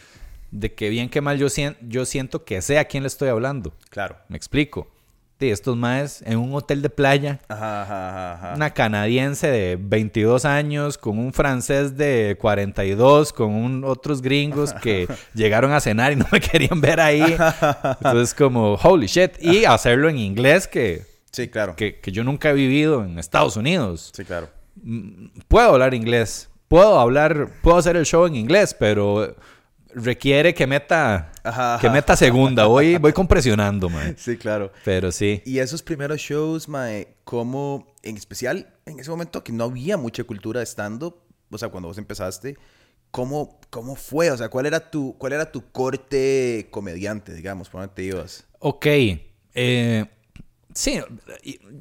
de 0.51 0.71
que 0.75 0.89
bien 0.89 1.09
que 1.09 1.19
mal 1.19 1.39
yo, 1.39 1.47
yo 1.81 2.05
siento 2.05 2.45
que 2.45 2.61
sé 2.61 2.77
a 2.77 2.85
quién 2.85 3.01
le 3.01 3.07
estoy 3.07 3.29
hablando. 3.29 3.73
Claro. 3.89 4.17
Me 4.29 4.37
explico. 4.37 4.92
De 5.43 5.51
estos 5.51 5.75
maes 5.75 6.21
en 6.25 6.37
un 6.39 6.53
hotel 6.53 6.81
de 6.81 6.89
playa, 6.89 7.39
Ajá, 7.47 8.33
ajá, 8.33 8.53
una 8.55 8.69
canadiense 8.73 9.47
de 9.47 9.77
22 9.79 10.45
años, 10.45 10.97
con 10.97 11.19
un 11.19 11.33
francés 11.33 11.97
de 11.97 12.37
42, 12.39 13.33
con 13.33 13.51
un, 13.53 13.83
otros 13.83 14.21
gringos 14.21 14.73
que 14.81 15.07
llegaron 15.33 15.71
a 15.73 15.79
cenar 15.79 16.13
y 16.13 16.15
no 16.15 16.25
me 16.31 16.39
querían 16.41 16.79
ver 16.81 16.99
ahí. 16.99 17.35
Entonces 17.99 18.33
como, 18.33 18.75
holy 18.75 19.07
shit. 19.07 19.31
Y 19.41 19.65
hacerlo 19.65 20.09
en 20.09 20.17
inglés 20.17 20.67
que, 20.67 21.05
Sí, 21.31 21.47
claro. 21.49 21.75
que, 21.75 21.99
que 21.99 22.11
yo 22.11 22.23
nunca 22.23 22.51
he 22.51 22.53
vivido 22.53 23.03
en 23.03 23.19
Estados 23.19 23.57
Unidos. 23.57 24.11
Sí, 24.15 24.23
claro. 24.23 24.49
Mm, 24.81 25.27
Puedo 25.47 25.69
hablar 25.73 25.93
inglés, 25.93 26.49
puedo 26.67 26.99
hablar, 26.99 27.49
puedo 27.61 27.77
hacer 27.77 27.95
el 27.97 28.05
show 28.05 28.25
en 28.25 28.35
inglés, 28.35 28.75
pero 28.79 29.35
requiere 29.95 30.53
que 30.53 30.67
meta, 30.67 31.31
Ajá, 31.43 31.77
que 31.79 31.87
ajá. 31.87 31.93
meta 31.93 32.15
segunda. 32.15 32.65
Voy, 32.65 32.97
voy 32.97 33.13
compresionando, 33.13 33.89
man. 33.89 34.15
Sí, 34.19 34.37
claro. 34.37 34.71
Pero 34.85 35.11
sí. 35.11 35.41
Y 35.45 35.59
esos 35.59 35.81
primeros 35.83 36.19
shows, 36.19 36.67
mae, 36.67 37.15
como 37.23 37.93
en 38.03 38.17
especial 38.17 38.67
en 38.85 38.99
ese 38.99 39.09
momento 39.09 39.43
que 39.43 39.51
no 39.53 39.65
había 39.65 39.97
mucha 39.97 40.23
cultura 40.23 40.59
de 40.59 40.65
stand-up, 40.65 41.15
o 41.49 41.57
sea, 41.57 41.69
cuando 41.69 41.87
vos 41.87 41.97
empezaste, 41.97 42.57
¿cómo, 43.11 43.59
¿cómo 43.69 43.95
fue? 43.95 44.31
O 44.31 44.37
sea, 44.37 44.49
¿cuál 44.49 44.65
era 44.65 44.89
tu, 44.91 45.15
cuál 45.17 45.33
era 45.33 45.51
tu 45.51 45.71
corte 45.71 46.67
comediante, 46.71 47.33
digamos? 47.33 47.69
¿Por 47.69 47.81
dónde 47.81 47.93
te 47.95 48.03
ibas? 48.03 48.45
Ok. 48.59 48.85
eh, 49.55 50.05
sí, 50.73 50.99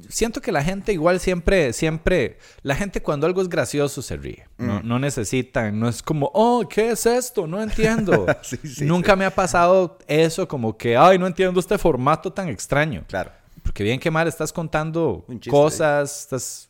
siento 0.09 0.41
que 0.41 0.51
la 0.51 0.63
gente 0.63 0.93
igual 0.93 1.19
siempre, 1.19 1.73
siempre, 1.73 2.37
la 2.61 2.75
gente 2.75 3.01
cuando 3.01 3.27
algo 3.27 3.41
es 3.41 3.49
gracioso 3.49 4.01
se 4.01 4.17
ríe. 4.17 4.47
No, 4.57 4.81
no 4.81 4.99
necesitan, 4.99 5.79
no 5.79 5.87
es 5.89 6.01
como, 6.01 6.31
oh, 6.33 6.67
¿qué 6.69 6.91
es 6.91 7.05
esto? 7.05 7.47
No 7.47 7.61
entiendo. 7.61 8.25
Sí, 8.43 8.57
sí, 8.63 8.85
Nunca 8.85 9.15
me 9.15 9.25
ha 9.25 9.33
pasado 9.33 9.97
eso 10.07 10.47
como 10.47 10.77
que, 10.77 10.97
ay, 10.97 11.17
no 11.17 11.27
entiendo 11.27 11.59
este 11.59 11.77
formato 11.77 12.31
tan 12.31 12.49
extraño. 12.49 13.03
Claro. 13.07 13.31
Porque 13.61 13.83
bien 13.83 13.99
que 13.99 14.11
mal 14.11 14.27
estás 14.27 14.51
contando 14.51 15.25
cosas, 15.49 16.21
estás, 16.21 16.69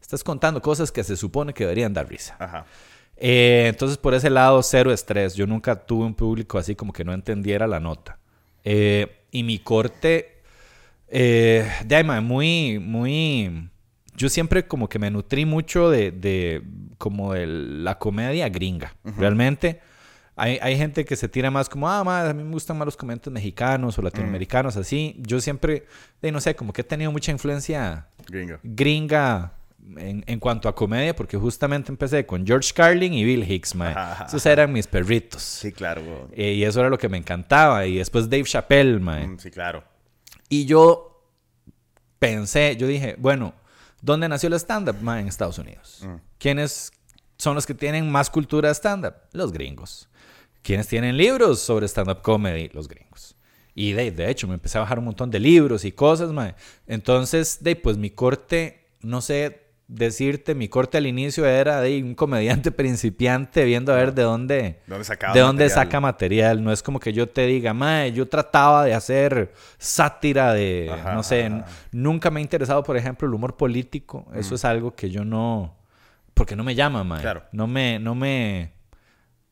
estás 0.00 0.22
contando 0.22 0.62
cosas 0.62 0.92
que 0.92 1.02
se 1.02 1.16
supone 1.16 1.52
que 1.52 1.64
deberían 1.64 1.92
dar 1.92 2.08
risa. 2.08 2.36
Ajá. 2.38 2.66
Eh, 3.20 3.66
entonces, 3.68 3.98
por 3.98 4.14
ese 4.14 4.30
lado, 4.30 4.62
cero 4.62 4.92
estrés. 4.92 5.34
Yo 5.34 5.46
nunca 5.46 5.74
tuve 5.74 6.06
un 6.06 6.14
público 6.14 6.58
así 6.58 6.74
como 6.74 6.92
que 6.92 7.04
no 7.04 7.12
entendiera 7.12 7.66
la 7.66 7.80
nota. 7.80 8.18
Eh, 8.64 9.24
y 9.30 9.42
mi 9.42 9.58
corte, 9.58 10.37
eh, 11.10 11.70
de 11.84 11.96
ahí, 11.96 12.04
muy, 12.20 12.78
muy... 12.78 13.70
Yo 14.16 14.28
siempre 14.28 14.66
como 14.66 14.88
que 14.88 14.98
me 14.98 15.10
nutrí 15.10 15.44
mucho 15.44 15.90
de, 15.90 16.10
de 16.10 16.62
como 16.98 17.34
de 17.34 17.46
la 17.46 17.98
comedia 17.98 18.48
gringa. 18.48 18.96
Realmente 19.16 19.80
hay, 20.34 20.58
hay 20.60 20.76
gente 20.76 21.04
que 21.04 21.14
se 21.14 21.28
tira 21.28 21.50
más 21.52 21.68
como, 21.68 21.88
ah, 21.88 22.00
a 22.28 22.34
mí 22.34 22.42
me 22.42 22.50
gustan 22.50 22.78
más 22.78 22.86
los 22.86 22.96
comediantes 22.96 23.32
mexicanos 23.32 23.96
o 23.96 24.02
latinoamericanos, 24.02 24.76
así. 24.76 25.14
Yo 25.20 25.40
siempre, 25.40 25.86
de, 26.20 26.32
no 26.32 26.40
sé, 26.40 26.56
como 26.56 26.72
que 26.72 26.80
he 26.80 26.84
tenido 26.84 27.12
mucha 27.12 27.30
influencia 27.30 28.08
Gringo. 28.26 28.58
gringa 28.64 29.52
en, 29.96 30.24
en 30.26 30.40
cuanto 30.40 30.68
a 30.68 30.74
comedia, 30.74 31.14
porque 31.14 31.36
justamente 31.36 31.92
empecé 31.92 32.26
con 32.26 32.44
George 32.44 32.72
Carlin 32.74 33.14
y 33.14 33.22
Bill 33.22 33.48
Hicks, 33.48 33.76
mae. 33.76 33.94
Esos 34.26 34.44
eran 34.46 34.72
mis 34.72 34.88
perritos. 34.88 35.42
Sí, 35.42 35.70
claro. 35.70 36.28
Eh, 36.32 36.54
y 36.54 36.64
eso 36.64 36.80
era 36.80 36.88
lo 36.90 36.98
que 36.98 37.08
me 37.08 37.18
encantaba. 37.18 37.86
Y 37.86 37.98
después 37.98 38.28
Dave 38.28 38.42
Chappelle, 38.44 38.98
mae. 38.98 39.28
Mm, 39.28 39.38
Sí, 39.38 39.50
claro. 39.52 39.84
Y 40.48 40.64
yo 40.64 41.24
pensé, 42.18 42.76
yo 42.76 42.86
dije, 42.86 43.16
bueno, 43.18 43.54
¿dónde 44.00 44.28
nació 44.28 44.48
el 44.48 44.54
stand-up? 44.54 44.96
En 44.96 45.28
Estados 45.28 45.58
Unidos. 45.58 46.00
Mm. 46.02 46.14
¿Quiénes 46.38 46.92
son 47.36 47.54
los 47.54 47.66
que 47.66 47.74
tienen 47.74 48.10
más 48.10 48.30
cultura 48.30 48.68
de 48.68 48.74
stand-up? 48.74 49.14
Los 49.32 49.52
gringos. 49.52 50.08
¿Quiénes 50.62 50.88
tienen 50.88 51.16
libros 51.16 51.60
sobre 51.60 51.86
stand-up 51.86 52.22
comedy? 52.22 52.68
Los 52.70 52.88
gringos. 52.88 53.36
Y 53.74 53.92
de, 53.92 54.10
de 54.10 54.30
hecho, 54.30 54.48
me 54.48 54.54
empecé 54.54 54.78
a 54.78 54.80
bajar 54.80 54.98
un 54.98 55.04
montón 55.04 55.30
de 55.30 55.38
libros 55.38 55.84
y 55.84 55.92
cosas, 55.92 56.32
mae. 56.32 56.54
Entonces, 56.86 57.62
de, 57.62 57.76
pues 57.76 57.96
mi 57.96 58.10
corte, 58.10 58.88
no 59.00 59.20
sé 59.20 59.67
decirte, 59.88 60.54
mi 60.54 60.68
corte 60.68 60.98
al 60.98 61.06
inicio 61.06 61.46
era 61.46 61.80
de 61.80 62.02
un 62.02 62.14
comediante 62.14 62.70
principiante 62.72 63.64
viendo 63.64 63.92
a 63.92 63.96
ver 63.96 64.14
de 64.14 64.22
dónde, 64.22 64.80
¿Dónde 64.86 65.04
sacaba 65.04 65.32
de 65.32 65.40
dónde 65.40 65.64
material? 65.64 65.86
saca 65.86 66.00
material. 66.00 66.62
No 66.62 66.72
es 66.72 66.82
como 66.82 67.00
que 67.00 67.12
yo 67.12 67.28
te 67.28 67.46
diga, 67.46 67.72
mae, 67.74 68.12
yo 68.12 68.28
trataba 68.28 68.84
de 68.84 68.94
hacer 68.94 69.52
sátira 69.78 70.52
de, 70.52 70.90
Ajá, 70.92 71.14
no 71.14 71.22
sé, 71.22 71.46
ajá. 71.46 71.64
nunca 71.90 72.30
me 72.30 72.40
ha 72.40 72.42
interesado, 72.42 72.82
por 72.82 72.96
ejemplo, 72.96 73.26
el 73.26 73.34
humor 73.34 73.56
político. 73.56 74.26
Eso 74.34 74.54
es 74.54 74.64
algo 74.64 74.94
que 74.94 75.10
yo 75.10 75.24
no, 75.24 75.74
porque 76.34 76.54
no 76.54 76.64
me 76.64 76.74
llama, 76.74 77.02
mae. 77.02 77.22
Claro. 77.22 77.44
No 77.52 77.66
me, 77.66 77.98
no 77.98 78.14
me, 78.14 78.72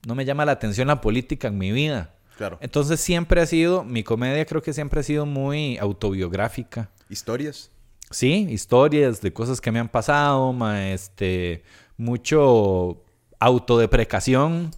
no 0.06 0.14
me 0.14 0.24
llama 0.26 0.44
la 0.44 0.52
atención 0.52 0.88
la 0.88 1.00
política 1.00 1.48
en 1.48 1.56
mi 1.56 1.72
vida. 1.72 2.10
Claro. 2.36 2.58
Entonces 2.60 3.00
siempre 3.00 3.40
ha 3.40 3.46
sido, 3.46 3.82
mi 3.84 4.02
comedia 4.04 4.44
creo 4.44 4.60
que 4.60 4.74
siempre 4.74 5.00
ha 5.00 5.02
sido 5.02 5.24
muy 5.24 5.78
autobiográfica. 5.78 6.90
¿Historias? 7.08 7.70
Sí, 8.10 8.46
historias 8.50 9.20
de 9.20 9.32
cosas 9.32 9.60
que 9.60 9.72
me 9.72 9.78
han 9.78 9.88
pasado, 9.88 10.52
ma, 10.52 10.90
este, 10.90 11.64
mucho 11.96 13.02
autodeprecación, 13.38 14.70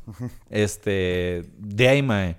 este, 0.50 1.44
de 1.58 1.88
ahí, 1.88 2.02
ma, 2.02 2.36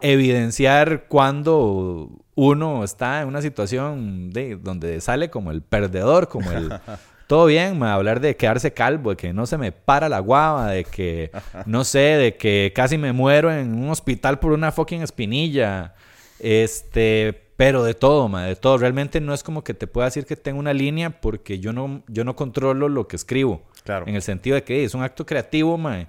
evidenciar 0.00 1.06
cuando 1.06 2.10
uno 2.34 2.82
está 2.82 3.22
en 3.22 3.28
una 3.28 3.40
situación 3.40 4.30
de, 4.30 4.56
donde 4.56 5.00
sale 5.00 5.30
como 5.30 5.50
el 5.50 5.62
perdedor, 5.62 6.28
como 6.28 6.50
el... 6.50 6.72
Todo 7.28 7.46
bien, 7.46 7.78
ma, 7.78 7.94
hablar 7.94 8.20
de 8.20 8.36
quedarse 8.36 8.74
calvo, 8.74 9.10
de 9.10 9.16
que 9.16 9.32
no 9.32 9.46
se 9.46 9.56
me 9.56 9.72
para 9.72 10.10
la 10.10 10.18
guava, 10.18 10.72
de 10.72 10.84
que, 10.84 11.30
no 11.64 11.82
sé, 11.82 11.98
de 11.98 12.36
que 12.36 12.72
casi 12.74 12.98
me 12.98 13.14
muero 13.14 13.50
en 13.50 13.74
un 13.74 13.88
hospital 13.88 14.38
por 14.38 14.52
una 14.52 14.70
fucking 14.70 15.00
espinilla. 15.00 15.94
Este, 16.40 17.51
pero 17.64 17.84
de 17.84 17.94
todo, 17.94 18.26
ma, 18.28 18.44
de 18.46 18.56
todo. 18.56 18.76
Realmente 18.76 19.20
no 19.20 19.32
es 19.32 19.44
como 19.44 19.62
que 19.62 19.72
te 19.72 19.86
pueda 19.86 20.06
decir 20.06 20.26
que 20.26 20.34
tengo 20.34 20.58
una 20.58 20.72
línea 20.72 21.20
porque 21.20 21.60
yo 21.60 21.72
no, 21.72 22.02
yo 22.08 22.24
no 22.24 22.34
controlo 22.34 22.88
lo 22.88 23.06
que 23.06 23.14
escribo. 23.14 23.62
Claro. 23.84 24.04
En 24.08 24.16
el 24.16 24.22
sentido 24.22 24.56
de 24.56 24.64
que 24.64 24.82
es 24.82 24.94
un 24.94 25.02
acto 25.04 25.24
creativo, 25.24 25.78
ma. 25.78 26.08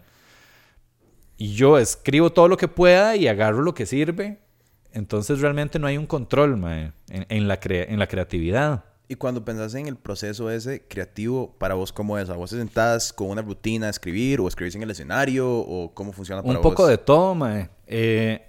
Y 1.37 1.53
yo 1.53 1.77
escribo 1.77 2.31
todo 2.31 2.47
lo 2.47 2.57
que 2.57 2.67
pueda 2.67 3.15
y 3.15 3.27
agarro 3.27 3.61
lo 3.61 3.75
que 3.75 3.85
sirve. 3.85 4.39
Entonces 4.93 5.41
realmente 5.41 5.77
no 5.77 5.85
hay 5.85 5.95
un 5.95 6.07
control, 6.07 6.57
ma, 6.57 6.75
en, 6.81 6.93
en 7.29 7.47
la, 7.47 7.59
cre- 7.59 7.85
en 7.87 7.99
la 7.99 8.07
creatividad. 8.07 8.85
Y 9.07 9.13
cuando 9.13 9.45
pensás 9.45 9.75
en 9.75 9.85
el 9.85 9.95
proceso 9.95 10.49
ese 10.49 10.87
creativo, 10.87 11.53
para 11.59 11.75
vos, 11.75 11.93
¿cómo 11.93 12.17
es? 12.17 12.31
¿A 12.31 12.35
vos 12.35 12.49
te 12.49 12.57
sentás 12.57 13.13
con 13.13 13.27
una 13.29 13.43
rutina 13.43 13.85
a 13.85 13.89
escribir 13.91 14.39
o 14.39 14.47
escribís 14.47 14.73
en 14.73 14.81
el 14.81 14.89
escenario 14.89 15.47
o 15.51 15.93
cómo 15.93 16.13
funciona 16.13 16.41
para 16.41 16.55
Un 16.57 16.63
poco 16.63 16.81
vos? 16.81 16.89
de 16.89 16.97
todo, 16.97 17.35
mae. 17.35 17.69
Eh, 17.85 18.43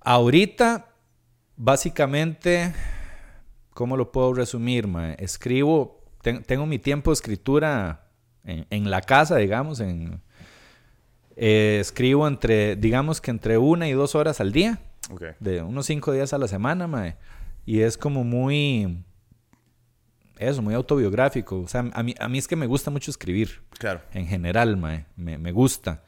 ahorita, 0.00 0.86
básicamente, 1.62 2.74
¿cómo 3.72 3.96
lo 3.96 4.10
puedo 4.10 4.34
resumir, 4.34 4.86
mae? 4.88 5.16
Escribo 5.18 6.02
ten- 6.22 6.42
tengo 6.42 6.66
mi 6.66 6.78
tiempo 6.78 7.10
de 7.10 7.14
escritura 7.14 8.08
en, 8.44 8.66
en 8.70 8.90
la 8.90 9.00
casa, 9.00 9.36
digamos, 9.36 9.78
en... 9.80 10.20
eh, 11.36 11.78
escribo 11.80 12.26
entre, 12.26 12.74
digamos 12.76 13.20
que 13.20 13.30
entre 13.30 13.58
una 13.58 13.88
y 13.88 13.92
dos 13.92 14.14
horas 14.16 14.40
al 14.40 14.50
día, 14.52 14.80
de 15.40 15.62
unos 15.62 15.86
cinco 15.86 16.12
días 16.12 16.32
a 16.32 16.38
la 16.38 16.48
semana, 16.48 16.86
mae. 16.86 17.16
Y 17.64 17.80
es 17.80 17.96
como 17.96 18.24
muy... 18.24 19.04
Eso, 20.38 20.62
muy 20.62 20.74
autobiográfico. 20.74 21.60
O 21.60 21.68
sea, 21.68 21.84
a 21.92 22.02
mí, 22.02 22.14
a 22.18 22.28
mí 22.28 22.38
es 22.38 22.48
que 22.48 22.56
me 22.56 22.66
gusta 22.66 22.90
mucho 22.90 23.10
escribir 23.12 23.62
Claro. 23.78 24.00
en 24.12 24.26
general, 24.26 24.76
mae. 24.76 25.06
Me, 25.16 25.38
me 25.38 25.52
gusta. 25.52 26.02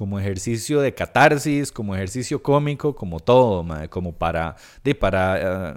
Como 0.00 0.18
ejercicio 0.18 0.80
de 0.80 0.94
catarsis, 0.94 1.70
como 1.70 1.94
ejercicio 1.94 2.42
cómico, 2.42 2.96
como 2.96 3.20
todo, 3.20 3.62
mae. 3.62 3.90
Como 3.90 4.14
para, 4.14 4.56
de, 4.82 4.94
para 4.94 5.72
eh, 5.72 5.74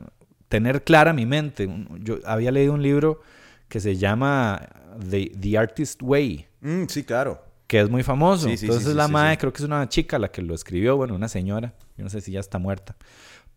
tener 0.47 0.81
clara 0.85 1.11
mi 1.11 1.25
mente. 1.25 1.67
Yo 1.99 2.19
había 2.25 2.49
leído 2.49 2.71
un 2.71 2.81
libro 2.81 3.19
que 3.67 3.81
se 3.81 3.97
llama 3.97 4.65
The, 5.09 5.33
The 5.37 5.57
Artist 5.57 6.01
Way, 6.01 6.47
Mm, 6.61 6.85
sí, 6.87 7.03
claro. 7.03 7.43
que 7.67 7.81
es 7.81 7.89
muy 7.89 8.01
famoso. 8.01 8.47
Sí, 8.47 8.55
sí, 8.55 8.65
Entonces 8.67 8.91
sí, 8.91 8.95
la 8.95 9.07
sí. 9.07 9.37
creo 9.37 9.51
que 9.51 9.57
es 9.61 9.65
una 9.67 9.89
chica 9.89 10.17
la 10.17 10.31
que 10.31 10.41
lo 10.41 10.55
escribió, 10.55 10.95
bueno, 10.95 11.15
una 11.15 11.27
señora. 11.27 11.73
Yo 11.97 12.05
no 12.05 12.09
sé 12.09 12.21
si 12.21 12.31
ya 12.31 12.39
está 12.39 12.59
muerta. 12.59 12.95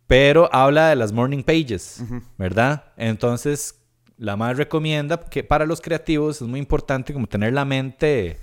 Pero 0.09 0.53
habla 0.53 0.89
de 0.89 0.97
las 0.97 1.13
morning 1.13 1.45
pages, 1.45 2.03
¿verdad? 2.39 2.87
Entonces, 2.97 3.77
la 4.19 4.37
más 4.37 4.57
recomienda 4.57 5.21
que 5.31 5.45
para 5.45 5.65
los 5.65 5.81
creativos 5.81 6.43
es 6.43 6.49
muy 6.49 6.59
importante 6.59 7.13
como 7.13 7.29
tener 7.29 7.53
la 7.53 7.65
mente, 7.65 8.39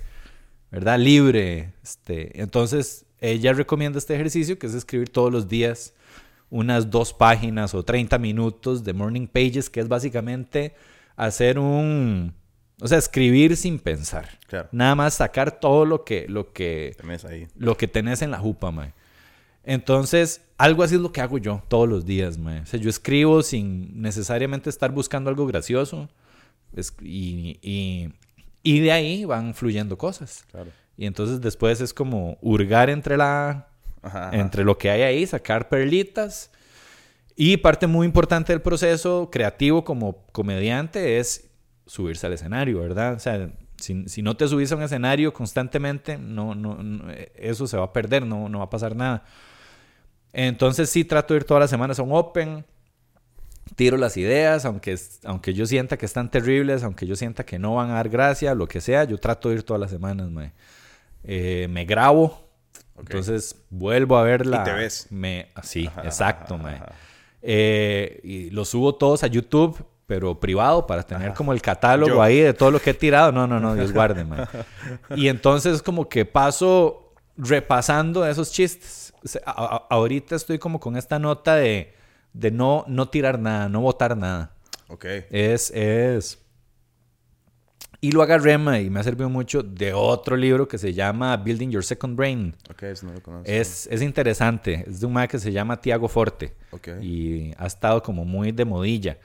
¿verdad? 0.74 0.98
Libre. 0.98 1.72
Este, 1.82 2.40
entonces, 2.40 3.06
ella 3.20 3.52
recomienda 3.52 3.98
este 3.98 4.14
ejercicio 4.14 4.58
que 4.58 4.66
es 4.66 4.74
escribir 4.74 5.08
todos 5.08 5.32
los 5.32 5.48
días 5.48 5.94
unas 6.50 6.90
dos 6.90 7.12
páginas 7.12 7.74
o 7.74 7.82
30 7.84 8.18
minutos 8.18 8.84
de 8.84 8.92
morning 8.92 9.26
pages, 9.26 9.70
que 9.70 9.80
es 9.80 9.88
básicamente 9.88 10.74
hacer 11.16 11.58
un... 11.58 12.34
O 12.80 12.88
sea, 12.88 12.98
escribir 12.98 13.56
sin 13.56 13.78
pensar. 13.78 14.38
Claro. 14.48 14.68
Nada 14.72 14.94
más 14.94 15.14
sacar 15.14 15.58
todo 15.60 15.84
lo 15.84 16.04
que, 16.04 16.26
lo 16.28 16.52
que, 16.52 16.94
Tenés 17.00 17.24
ahí. 17.24 17.46
lo 17.56 17.76
que 17.76 17.86
tenés 17.88 18.20
en 18.22 18.30
la 18.32 18.38
jupa, 18.38 18.70
mae. 18.72 18.92
Entonces, 19.62 20.42
algo 20.58 20.82
así 20.82 20.96
es 20.96 21.00
lo 21.00 21.12
que 21.12 21.20
hago 21.20 21.38
yo 21.38 21.62
todos 21.68 21.88
los 21.88 22.04
días, 22.04 22.36
mae. 22.36 22.60
O 22.60 22.66
sea, 22.66 22.78
yo 22.80 22.90
escribo 22.90 23.42
sin 23.42 24.02
necesariamente 24.02 24.68
estar 24.70 24.90
buscando 24.92 25.30
algo 25.30 25.46
gracioso. 25.46 26.08
Es- 26.76 26.94
y, 27.00 27.58
y, 27.62 28.10
y 28.64 28.80
de 28.80 28.90
ahí 28.90 29.24
van 29.24 29.54
fluyendo 29.54 29.96
cosas. 29.96 30.44
Claro. 30.50 30.70
Y 30.96 31.06
entonces 31.06 31.40
después 31.40 31.80
es 31.80 31.94
como 31.94 32.38
hurgar 32.40 32.90
entre 32.90 33.16
la... 33.16 33.68
Ajá, 34.02 34.28
ajá. 34.28 34.36
Entre 34.36 34.64
lo 34.64 34.76
que 34.76 34.90
hay 34.90 35.02
ahí, 35.02 35.26
sacar 35.26 35.68
perlitas. 35.68 36.50
Y 37.36 37.58
parte 37.58 37.86
muy 37.86 38.06
importante 38.06 38.52
del 38.52 38.62
proceso 38.62 39.28
creativo 39.30 39.84
como 39.84 40.26
comediante 40.32 41.18
es 41.18 41.48
subirse 41.86 42.26
al 42.26 42.32
escenario, 42.32 42.80
¿verdad? 42.80 43.14
O 43.14 43.18
sea, 43.18 43.50
si, 43.76 44.08
si 44.08 44.22
no 44.22 44.36
te 44.36 44.48
subís 44.48 44.72
a 44.72 44.76
un 44.76 44.82
escenario 44.82 45.32
constantemente, 45.32 46.16
no, 46.16 46.54
no, 46.54 46.82
no, 46.82 47.10
eso 47.34 47.66
se 47.66 47.76
va 47.76 47.84
a 47.84 47.92
perder, 47.92 48.24
no, 48.24 48.48
no 48.48 48.58
va 48.58 48.64
a 48.64 48.70
pasar 48.70 48.96
nada. 48.96 49.24
Entonces 50.32 50.90
sí 50.90 51.04
trato 51.04 51.34
de 51.34 51.38
ir 51.38 51.44
todas 51.44 51.60
las 51.60 51.70
semanas 51.70 51.98
a 51.98 52.02
un 52.02 52.12
open, 52.12 52.64
tiro 53.76 53.96
las 53.96 54.16
ideas, 54.16 54.64
aunque, 54.64 54.98
aunque 55.24 55.54
yo 55.54 55.66
sienta 55.66 55.96
que 55.96 56.06
están 56.06 56.30
terribles, 56.30 56.82
aunque 56.84 57.06
yo 57.06 57.16
sienta 57.16 57.44
que 57.44 57.58
no 57.58 57.74
van 57.74 57.90
a 57.90 57.94
dar 57.94 58.08
gracia, 58.08 58.54
lo 58.54 58.66
que 58.68 58.80
sea, 58.80 59.04
yo 59.04 59.18
trato 59.18 59.48
de 59.48 59.56
ir 59.56 59.62
todas 59.62 59.80
las 59.80 59.90
semanas, 59.90 60.30
mae. 60.30 60.52
Eh, 61.24 61.66
me 61.70 61.84
grabo, 61.84 62.46
Ok. 62.94 63.00
entonces 63.10 63.56
vuelvo 63.70 64.16
a 64.18 64.22
verla. 64.22 64.60
Y 64.60 64.64
te 64.64 64.72
ves. 64.72 65.06
Me, 65.10 65.48
sí, 65.62 65.86
Ajá, 65.86 66.02
exacto, 66.04 66.54
ajá, 66.54 66.62
mae. 66.62 66.74
ajá. 66.76 66.92
Eh, 67.42 68.20
y 68.22 68.50
lo 68.50 68.64
subo 68.64 68.94
todos 68.94 69.22
a 69.24 69.26
YouTube, 69.26 69.84
pero 70.06 70.38
privado, 70.38 70.86
para 70.86 71.02
tener 71.02 71.32
como 71.34 71.52
el 71.52 71.60
catálogo 71.62 72.14
Yo. 72.16 72.22
ahí 72.22 72.40
de 72.40 72.52
todo 72.54 72.70
lo 72.70 72.80
que 72.80 72.90
he 72.90 72.94
tirado. 72.94 73.32
No, 73.32 73.46
no, 73.46 73.58
no, 73.60 73.74
Dios 73.74 73.92
guarde, 73.94 74.24
mae. 74.24 74.46
Y 75.16 75.28
entonces 75.28 75.82
como 75.82 76.08
que 76.08 76.24
paso 76.26 77.12
repasando 77.36 78.26
esos 78.26 78.52
chistes. 78.52 79.12
O 79.24 79.28
sea, 79.28 79.42
a- 79.46 79.76
a- 79.76 79.86
ahorita 79.90 80.36
estoy 80.36 80.58
como 80.58 80.78
con 80.80 80.96
esta 80.96 81.18
nota 81.18 81.56
de, 81.56 81.94
de 82.34 82.50
no, 82.50 82.84
no 82.86 83.08
tirar 83.08 83.38
nada, 83.38 83.70
no 83.70 83.80
botar 83.80 84.14
nada. 84.16 84.54
Ok. 84.88 85.06
Es, 85.30 85.70
es... 85.70 86.38
Y 88.00 88.12
lo 88.12 88.20
agarré, 88.20 88.52
y 88.52 88.90
me 88.90 89.00
ha 89.00 89.02
servido 89.02 89.30
mucho 89.30 89.62
de 89.62 89.94
otro 89.94 90.36
libro 90.36 90.68
que 90.68 90.76
se 90.76 90.92
llama 90.92 91.34
Building 91.38 91.70
Your 91.70 91.82
Second 91.82 92.18
Brain. 92.18 92.54
Ok, 92.68 92.82
eso 92.82 93.06
no 93.06 93.14
lo 93.14 93.22
conozco. 93.22 93.50
Es, 93.50 93.88
es 93.90 94.02
interesante. 94.02 94.84
Es 94.86 95.00
de 95.00 95.06
un 95.06 95.14
mae 95.14 95.26
que 95.26 95.38
se 95.38 95.50
llama 95.50 95.80
Tiago 95.80 96.06
Forte. 96.06 96.54
Ok. 96.72 96.88
Y 97.00 97.52
ha 97.56 97.64
estado 97.64 98.02
como 98.02 98.26
muy 98.26 98.52
de 98.52 98.66
modilla. 98.66 99.16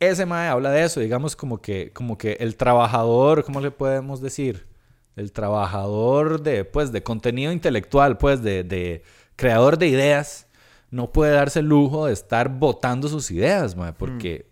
Ese 0.00 0.24
mae 0.24 0.48
habla 0.48 0.70
de 0.70 0.82
eso, 0.82 1.00
digamos 1.00 1.36
como 1.36 1.60
que, 1.60 1.90
como 1.92 2.16
que 2.16 2.38
el 2.40 2.56
trabajador, 2.56 3.44
¿cómo 3.44 3.60
le 3.60 3.70
podemos 3.70 4.22
decir? 4.22 4.66
El 5.14 5.30
trabajador 5.30 6.42
de, 6.42 6.64
pues, 6.64 6.90
de 6.90 7.02
contenido 7.02 7.52
intelectual, 7.52 8.16
pues, 8.16 8.42
de, 8.42 8.64
de 8.64 9.02
creador 9.36 9.76
de 9.76 9.88
ideas, 9.88 10.46
no 10.92 11.10
puede 11.10 11.32
darse 11.32 11.60
el 11.60 11.66
lujo 11.66 12.06
de 12.06 12.12
estar 12.12 12.50
votando 12.50 13.08
sus 13.08 13.30
ideas, 13.30 13.74
mae, 13.74 13.94
porque 13.94 14.46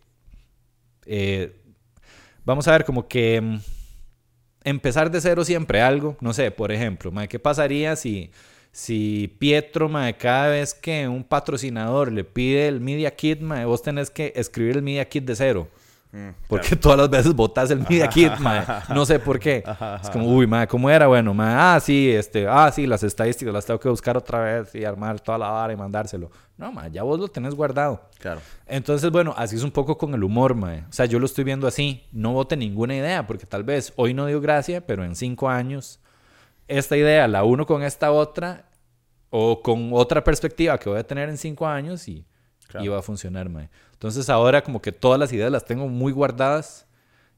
eh, 1.05 1.55
vamos 2.47 2.67
a 2.67 2.73
ver, 2.73 2.85
como 2.87 3.07
que 3.07 3.41
mm, 3.41 3.59
empezar 4.65 5.11
de 5.11 5.21
cero 5.21 5.45
siempre 5.45 5.83
algo, 5.83 6.17
no 6.21 6.33
sé, 6.33 6.51
por 6.51 6.73
ejemplo, 6.73 7.13
mae, 7.13 7.29
¿qué 7.29 7.39
pasaría 7.39 7.95
si, 7.95 8.31
si 8.73 9.37
Pietro, 9.39 9.91
mae, 9.91 10.17
cada 10.17 10.49
vez 10.49 10.73
que 10.73 11.07
un 11.07 11.25
patrocinador 11.25 12.11
le 12.11 12.25
pide 12.25 12.69
el 12.69 12.81
Media 12.81 13.15
Kit, 13.15 13.43
mae, 13.43 13.67
vos 13.67 13.83
tenés 13.83 14.11
que 14.11 14.33
escribir 14.35 14.79
el 14.79 14.83
Media 14.83 15.07
Kit 15.07 15.27
de 15.27 15.37
cero? 15.37 15.69
Mm, 16.13 16.31
Porque 16.49 16.75
todas 16.75 16.99
las 16.99 17.09
veces 17.09 17.33
botas 17.35 17.71
el 17.71 17.81
Media 17.81 18.09
Kit, 18.09 18.37
mae. 18.41 18.65
No 18.93 19.07
sé 19.07 19.19
por 19.21 19.39
qué. 19.39 19.63
Es 20.03 20.11
como, 20.11 20.27
uy, 20.27 20.47
mae, 20.47 20.67
¿cómo 20.67 20.91
era? 20.91 21.07
Bueno, 21.07 21.33
mae, 21.33 21.55
ah, 21.57 21.81
sí, 21.81 22.11
este, 22.11 22.49
ah, 22.49 22.71
sí, 22.73 22.87
las 22.87 23.03
estadísticas 23.03 23.55
las 23.55 23.65
tengo 23.65 23.79
que 23.79 23.89
buscar 23.89 24.17
otra 24.17 24.41
vez 24.41 24.75
y 24.75 24.85
armar 24.85 25.21
toda 25.21 25.39
la 25.39 25.51
vara 25.51 25.73
y 25.73 25.77
mandárselo. 25.77 26.31
No, 26.57 26.73
mae, 26.73 26.91
ya 26.91 27.05
vos 27.05 27.19
lo 27.21 27.29
tenés 27.29 27.55
guardado. 27.55 28.03
Claro. 28.19 28.41
Entonces, 28.67 29.11
bueno, 29.11 29.35
así 29.37 29.57
es 29.57 29.63
un 29.63 29.71
poco 29.71 29.97
con 29.97 30.13
el 30.15 30.25
humor, 30.25 30.55
mae. 30.55 30.81
O 30.89 30.93
sea, 30.93 31.07
yo 31.07 31.19
lo 31.21 31.27
estoy 31.27 31.45
viendo 31.45 31.67
así. 31.67 32.05
No 32.13 32.33
bote 32.33 32.57
ninguna 32.57 32.97
idea, 32.97 33.27
porque 33.27 33.47
tal 33.47 33.63
vez 33.63 33.93
hoy 33.97 34.13
no 34.13 34.27
dio 34.27 34.41
gracia, 34.41 34.85
pero 34.85 35.05
en 35.05 35.15
cinco 35.15 35.49
años, 35.49 36.01
esta 36.67 36.97
idea 36.97 37.29
la 37.29 37.45
uno 37.45 37.67
con 37.67 37.83
esta 37.85 38.11
otra, 38.11 38.65
o 39.31 39.63
con 39.63 39.91
otra 39.93 40.23
perspectiva 40.23 40.77
que 40.79 40.91
voy 40.91 40.99
a 40.99 41.07
tener 41.07 41.29
en 41.29 41.39
cinco 41.39 41.67
años 41.67 42.07
y, 42.09 42.27
Claro. 42.71 42.93
va 42.93 42.99
a 42.99 43.03
funcionar, 43.03 43.49
mae. 43.49 43.69
Entonces, 43.93 44.29
ahora 44.31 44.63
como 44.63 44.81
que 44.81 44.93
todas 44.93 45.19
las 45.19 45.33
ideas 45.33 45.51
las 45.51 45.65
tengo 45.65 45.89
muy 45.89 46.13
guardadas 46.13 46.87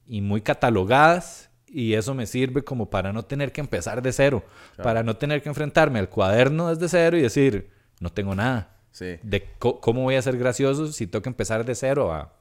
y 0.07 0.21
muy 0.21 0.41
catalogadas. 0.41 1.49
Y 1.67 1.93
eso 1.95 2.13
me 2.13 2.27
sirve 2.27 2.63
como 2.63 2.89
para 2.91 3.11
no 3.11 3.23
tener 3.25 3.51
que 3.51 3.59
empezar 3.59 4.01
de 4.03 4.11
cero. 4.13 4.43
Para 4.77 5.01
no 5.01 5.15
tener 5.17 5.41
que 5.41 5.49
enfrentarme 5.49 5.97
al 5.97 6.07
cuaderno 6.07 6.69
desde 6.69 6.87
cero 6.87 7.17
y 7.17 7.21
decir, 7.21 7.71
no 7.99 8.11
tengo 8.11 8.35
nada 8.35 8.69
Sí. 8.91 9.17
de 9.23 9.49
cómo 9.57 10.03
voy 10.03 10.13
a 10.15 10.21
ser 10.21 10.37
gracioso 10.37 10.91
si 10.91 11.07
tengo 11.07 11.23
que 11.23 11.29
empezar 11.29 11.65
de 11.65 11.73
cero 11.73 12.13
a... 12.13 12.31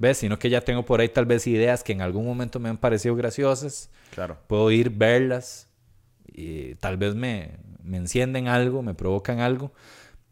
¿Ves? 0.00 0.18
Sino 0.18 0.38
que 0.38 0.50
ya 0.50 0.60
tengo 0.60 0.84
por 0.84 1.00
ahí 1.00 1.08
tal 1.08 1.24
vez 1.26 1.46
ideas 1.46 1.84
que 1.84 1.92
en 1.92 2.02
algún 2.02 2.24
momento 2.26 2.58
me 2.58 2.68
han 2.68 2.78
parecido 2.78 3.14
graciosas. 3.14 3.90
Claro. 4.12 4.38
Puedo 4.48 4.70
ir, 4.72 4.90
verlas 4.90 5.68
y 6.32 6.74
tal 6.76 6.96
vez 6.96 7.14
me, 7.14 7.58
me 7.82 7.96
encienden 7.96 8.48
algo, 8.48 8.82
me 8.82 8.94
provocan 8.94 9.38
algo. 9.40 9.72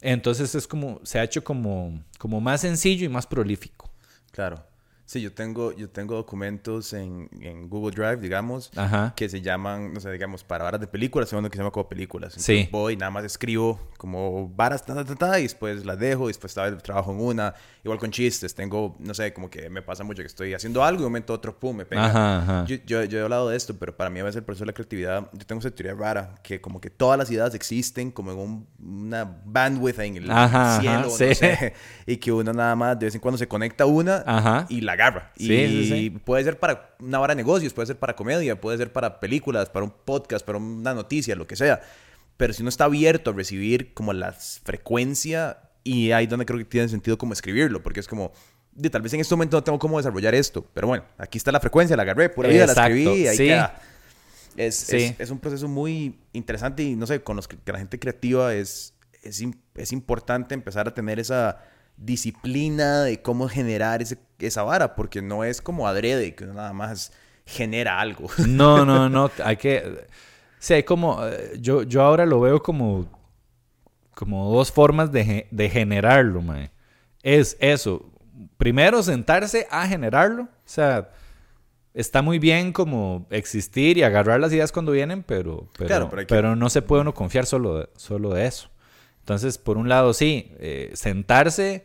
Entonces 0.09 0.55
es 0.55 0.69
como, 0.69 1.01
se 1.03 1.19
ha 1.19 1.25
hecho 1.25 1.43
como, 1.43 2.01
como 2.17 2.41
más 2.41 2.61
sencillo 2.61 3.05
y 3.05 3.09
más 3.09 3.27
prolífico. 3.27 3.91
Claro. 4.31 4.63
Sí, 5.07 5.21
yo 5.23 5.33
tengo, 5.33 5.71
yo 5.73 5.89
tengo 5.89 6.17
documentos 6.17 6.93
en, 6.93 7.29
en 7.41 7.69
Google 7.69 7.95
Drive, 7.95 8.17
digamos, 8.17 8.73
Ajá. 8.77 9.13
que 9.17 9.29
se 9.29 9.41
llaman, 9.41 9.95
no 9.95 10.01
sé, 10.01 10.11
digamos, 10.11 10.43
para 10.43 10.65
varas 10.65 10.81
de 10.81 10.89
películas, 10.89 11.29
segundo 11.29 11.49
que 11.49 11.57
se 11.57 11.63
llama 11.63 11.71
como 11.71 11.89
películas. 11.89 12.33
Sí. 12.37 12.53
Entonces 12.53 12.73
voy, 12.73 12.97
nada 12.97 13.11
más 13.13 13.25
escribo 13.25 13.79
como 13.99 14.49
varas, 14.49 14.85
ta, 14.85 15.05
ta, 15.05 15.15
ta, 15.15 15.39
y 15.39 15.45
después 15.45 15.87
las 15.87 15.97
dejo, 15.99 16.25
y 16.25 16.29
después 16.31 16.53
trabajo 16.83 17.13
en 17.13 17.21
una. 17.21 17.55
Igual 17.85 18.01
con 18.01 18.11
chistes, 18.11 18.53
tengo, 18.53 18.97
no 18.99 19.15
sé, 19.15 19.33
como 19.33 19.49
que 19.49 19.71
me 19.71 19.81
pasa 19.81 20.03
mucho 20.03 20.23
que 20.23 20.27
estoy 20.27 20.53
haciendo 20.55 20.83
algo 20.83 21.03
y 21.03 21.05
un 21.05 21.11
momento 21.13 21.33
otro, 21.33 21.57
pum, 21.57 21.77
me 21.77 21.87
pega. 21.87 22.07
Ajá, 22.07 22.39
ajá. 22.43 22.65
Yo, 22.67 22.75
yo, 22.85 23.05
yo 23.05 23.21
he 23.21 23.23
hablado 23.23 23.49
de 23.49 23.57
esto, 23.57 23.77
pero 23.79 23.97
para 23.97 24.11
mí 24.11 24.19
a 24.19 24.25
veces 24.25 24.39
el 24.39 24.43
proceso 24.43 24.65
de 24.65 24.67
la 24.67 24.73
creatividad, 24.73 25.31
yo 25.33 25.47
tengo 25.47 25.61
esa 25.61 25.71
teoría 25.71 25.95
rara, 25.95 26.35
que 26.43 26.61
como 26.61 26.81
que 26.81 26.91
todas 26.91 27.17
las 27.17 27.31
ideas 27.31 27.55
existen 27.55 28.11
como 28.11 28.33
en 28.33 28.39
un- 28.39 28.67
una 29.09 29.25
bandwidth 29.45 30.01
en 30.01 30.17
el 30.17 30.25
cielo, 30.25 31.03
no 31.03 31.11
sí. 31.11 31.33
sé, 31.37 31.75
y 32.09 32.17
que 32.17 32.33
uno 32.33 32.53
nada 32.53 32.75
más 32.75 32.99
de 32.99 33.07
vez 33.07 33.15
en 33.15 33.21
cuando 33.21 33.39
se 33.39 33.47
conecta 33.47 33.87
una 33.87 34.67
y 34.69 34.81
la 34.81 34.96
agarra. 34.97 35.33
Sí, 35.37 35.53
y 35.53 35.85
sí, 35.85 35.89
sí. 35.89 36.11
puede 36.11 36.45
ser 36.45 36.59
para 36.59 36.97
una 37.01 37.19
vara 37.19 37.35
de 37.35 37.37
negocios, 37.37 37.73
puede 37.73 37.87
ser 37.87 37.99
para 37.99 38.17
comedia, 38.17 38.61
puede 38.61 38.79
ser 38.79 38.93
para 38.93 39.21
películas, 39.21 39.71
para 39.71 39.85
un 39.85 39.93
podcast, 40.05 40.45
para 40.45 40.59
una 40.59 40.95
noticia, 40.95 41.37
lo 41.37 41.47
que 41.47 41.57
sea. 41.57 41.81
Pero 42.37 42.53
si 42.53 42.63
uno 42.63 42.69
está 42.69 42.85
abierto 42.85 43.31
a 43.31 43.35
recibir 43.35 43.95
como 43.95 44.13
la 44.13 44.33
frecuencia, 44.33 45.59
y 45.85 46.13
ahí 46.13 46.27
donde 46.27 46.45
creo 46.45 46.59
que 46.59 46.65
tiene 46.65 46.89
sentido 46.89 47.17
como 47.17 47.33
escribirlo, 47.33 47.83
porque 47.83 48.01
es 48.01 48.09
como, 48.09 48.33
de, 48.73 48.91
tal 48.91 49.03
vez 49.03 49.15
en 49.15 49.21
este 49.21 49.35
momento 49.35 49.57
no 49.57 49.65
tengo 49.65 49.79
cómo 49.79 49.97
desarrollar 49.99 50.35
esto, 50.35 50.67
pero 50.75 50.87
bueno, 50.89 51.05
aquí 51.17 51.39
está 51.39 51.53
la 51.53 51.61
frecuencia, 51.61 51.97
la 51.97 52.03
agarré, 52.03 52.29
pura 52.29 52.49
vida, 52.49 52.67
la 52.67 52.73
Exacto, 52.73 52.95
escribí, 52.95 53.27
ahí 53.29 53.37
queda. 53.37 53.81
Es, 54.57 54.77
Sí. 54.77 54.97
es, 54.97 55.21
es 55.21 55.31
un 55.31 55.39
proceso 55.39 55.69
muy 55.69 56.19
interesante 56.33 56.83
y 56.83 56.97
no 56.97 57.07
sé, 57.07 57.23
con 57.23 57.37
los 57.37 57.47
que, 57.47 57.57
la 57.67 57.79
gente 57.79 57.99
creativa 57.99 58.55
es, 58.55 58.95
es, 59.23 59.43
es 59.75 59.93
importante 59.93 60.55
empezar 60.55 60.89
a 60.89 60.95
tener 60.95 61.19
esa, 61.19 61.63
disciplina 61.97 63.03
de 63.03 63.23
cómo 63.23 63.49
generar 63.49 64.03
ese, 64.03 64.19
esa 64.39 64.63
vara, 64.63 64.95
porque 64.95 65.23
no 65.23 65.45
es 65.45 65.61
como 65.63 65.87
adrede, 65.89 66.35
que 66.35 66.45
uno 66.45 66.55
nada 66.55 66.73
más 66.73 67.13
genera 67.47 68.01
algo. 68.01 68.29
No, 68.47 68.85
no, 68.85 69.09
no, 69.09 69.31
hay 69.45 69.57
que... 69.57 70.07
Sí, 70.59 70.75
hay 70.75 70.83
como... 70.83 71.25
eh, 71.27 71.57
Yo, 71.61 71.83
yo 71.83 72.03
ahora 72.03 72.27
lo 72.27 72.41
veo 72.41 72.63
como... 72.63 73.09
Como 74.15 74.51
dos 74.51 74.73
formas 74.73 75.13
de, 75.13 75.47
de 75.51 75.69
generarlo, 75.71 76.41
mae. 76.41 76.71
Es 77.23 77.57
eso. 77.61 78.11
Primero, 78.57 79.03
sentarse 79.03 79.67
a 79.71 79.87
generarlo. 79.87 80.45
O 80.45 80.49
sea, 80.65 81.11
está 81.93 82.23
muy 82.23 82.39
bien 82.39 82.73
como 82.73 83.27
existir 83.31 83.99
y 83.99 84.03
agarrar 84.05 84.41
las 84.41 84.53
ideas 84.55 84.73
cuando 84.73 84.93
vienen, 84.93 85.23
pero, 85.23 85.69
pero, 85.77 85.87
Claro, 85.87 86.09
pero 86.09 86.21
hay 86.21 86.27
que- 86.27 86.35
pero 86.35 86.57
no 86.57 86.71
se 86.71 86.81
puede 86.81 87.03
uno 87.03 87.13
confiar 87.13 87.45
solo 87.45 87.79
de, 87.81 87.89
solo 87.97 88.31
de 88.31 88.47
eso. 88.47 88.71
Entonces, 89.27 89.59
por 89.59 89.77
un 89.77 89.89
lado, 89.89 90.15
sí, 90.15 90.53
eh, 90.61 90.93
sentarse, 90.95 91.85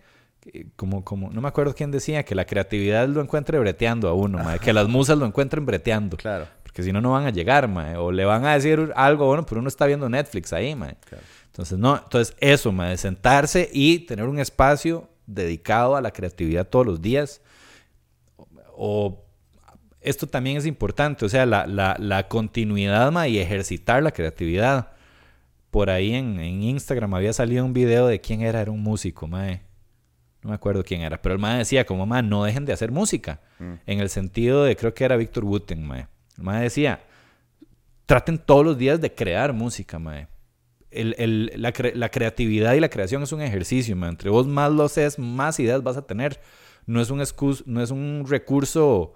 eh, 0.54 0.68
como, 0.76 1.04
como, 1.04 1.32
no 1.32 1.42
me 1.42 1.48
acuerdo 1.48 1.74
quién 1.74 1.90
decía, 1.90 2.22
que 2.22 2.36
la 2.36 2.46
creatividad 2.46 3.08
lo 3.08 3.20
encuentre 3.20 3.58
breteando 3.58 4.08
a 4.10 4.14
uno, 4.14 4.38
mae, 4.44 4.60
que 4.60 4.72
las 4.72 4.88
musas 4.88 5.18
lo 5.18 5.26
encuentren 5.26 5.66
breteando. 5.66 6.18
Claro. 6.18 6.46
Porque 6.62 6.84
si 6.84 6.92
no, 6.92 7.02
no 7.02 7.14
van 7.14 7.26
a 7.26 7.32
llegar, 7.32 7.68
mae, 7.68 7.98
o 7.98 8.12
le 8.12 8.26
van 8.26 8.46
a 8.46 8.54
decir 8.54 8.94
algo, 8.96 9.26
bueno, 9.26 9.44
pero 9.44 9.60
uno 9.60 9.70
está 9.70 9.88
viendo 9.88 10.08
Netflix 10.08 10.54
ahí, 10.54 10.76
mae. 10.76 10.98
Claro. 11.04 11.24
Entonces, 11.48 11.80
no, 11.80 11.98
entonces 11.98 12.36
eso, 12.40 12.72
mae, 12.72 12.96
sentarse 12.96 13.68
y 13.74 13.98
tener 14.06 14.28
un 14.28 14.38
espacio 14.38 15.10
dedicado 15.26 15.96
a 15.96 16.02
la 16.02 16.12
creatividad 16.12 16.68
todos 16.68 16.86
los 16.86 17.02
días. 17.02 17.42
O 18.76 19.26
esto 20.00 20.28
también 20.28 20.58
es 20.58 20.68
importante, 20.68 21.26
o 21.26 21.30
sea, 21.30 21.48
la, 21.48 21.66
la, 21.66 21.96
la 21.98 22.28
continuidad, 22.28 23.12
mae, 23.12 23.32
y 23.32 23.40
ejercitar 23.40 24.04
la 24.04 24.12
creatividad. 24.12 24.92
Por 25.72 25.90
ahí 25.90 26.14
en, 26.14 26.40
en 26.40 26.62
Instagram 26.64 27.14
había 27.16 27.34
salido 27.34 27.66
un 27.66 27.74
video 27.74 28.06
de 28.08 28.20
quién 28.22 28.42
era, 28.42 28.62
era 28.62 28.72
un 28.72 28.82
músico, 28.84 29.28
mae. 29.28 29.62
No 30.44 30.50
me 30.50 30.56
acuerdo 30.56 30.84
quién 30.84 31.02
era, 31.02 31.22
pero 31.22 31.34
el 31.34 31.40
mae 31.40 31.60
decía 31.60 31.86
como, 31.86 32.06
mae, 32.06 32.24
no 32.24 32.44
dejen 32.44 32.66
de 32.66 32.74
hacer 32.74 32.92
música. 32.92 33.40
Mm. 33.60 33.74
En 33.86 34.00
el 34.00 34.10
sentido 34.10 34.64
de, 34.64 34.76
creo 34.76 34.94
que 34.94 35.06
era 35.06 35.16
Víctor 35.16 35.46
Wooten, 35.46 35.84
mae. 35.86 36.08
El 36.38 36.44
mae 36.44 36.64
decía, 36.64 37.02
traten 38.06 38.38
todos 38.38 38.66
los 38.66 38.78
días 38.78 39.00
de 39.00 39.14
crear 39.14 39.54
música, 39.54 39.98
mae. 40.00 40.28
El- 40.90 41.16
el- 41.18 41.52
la, 41.56 41.72
cre- 41.72 41.94
la 41.96 42.10
creatividad 42.10 42.74
y 42.74 42.80
la 42.82 42.90
creación 42.90 43.24
es 43.24 43.32
un 43.32 43.42
ejercicio, 43.42 43.96
mae. 43.96 44.10
Entre 44.10 44.30
vos 44.30 44.48
más 44.48 44.72
lo 44.72 44.84
haces, 44.84 45.18
más 45.20 45.60
ideas 45.60 45.84
vas 45.84 45.96
a 45.98 46.06
tener. 46.06 46.40
No 46.86 47.00
es 47.00 47.10
un, 47.12 47.20
excus- 47.22 47.64
no 47.66 47.82
es 47.82 47.92
un 47.92 48.26
recurso 48.28 49.14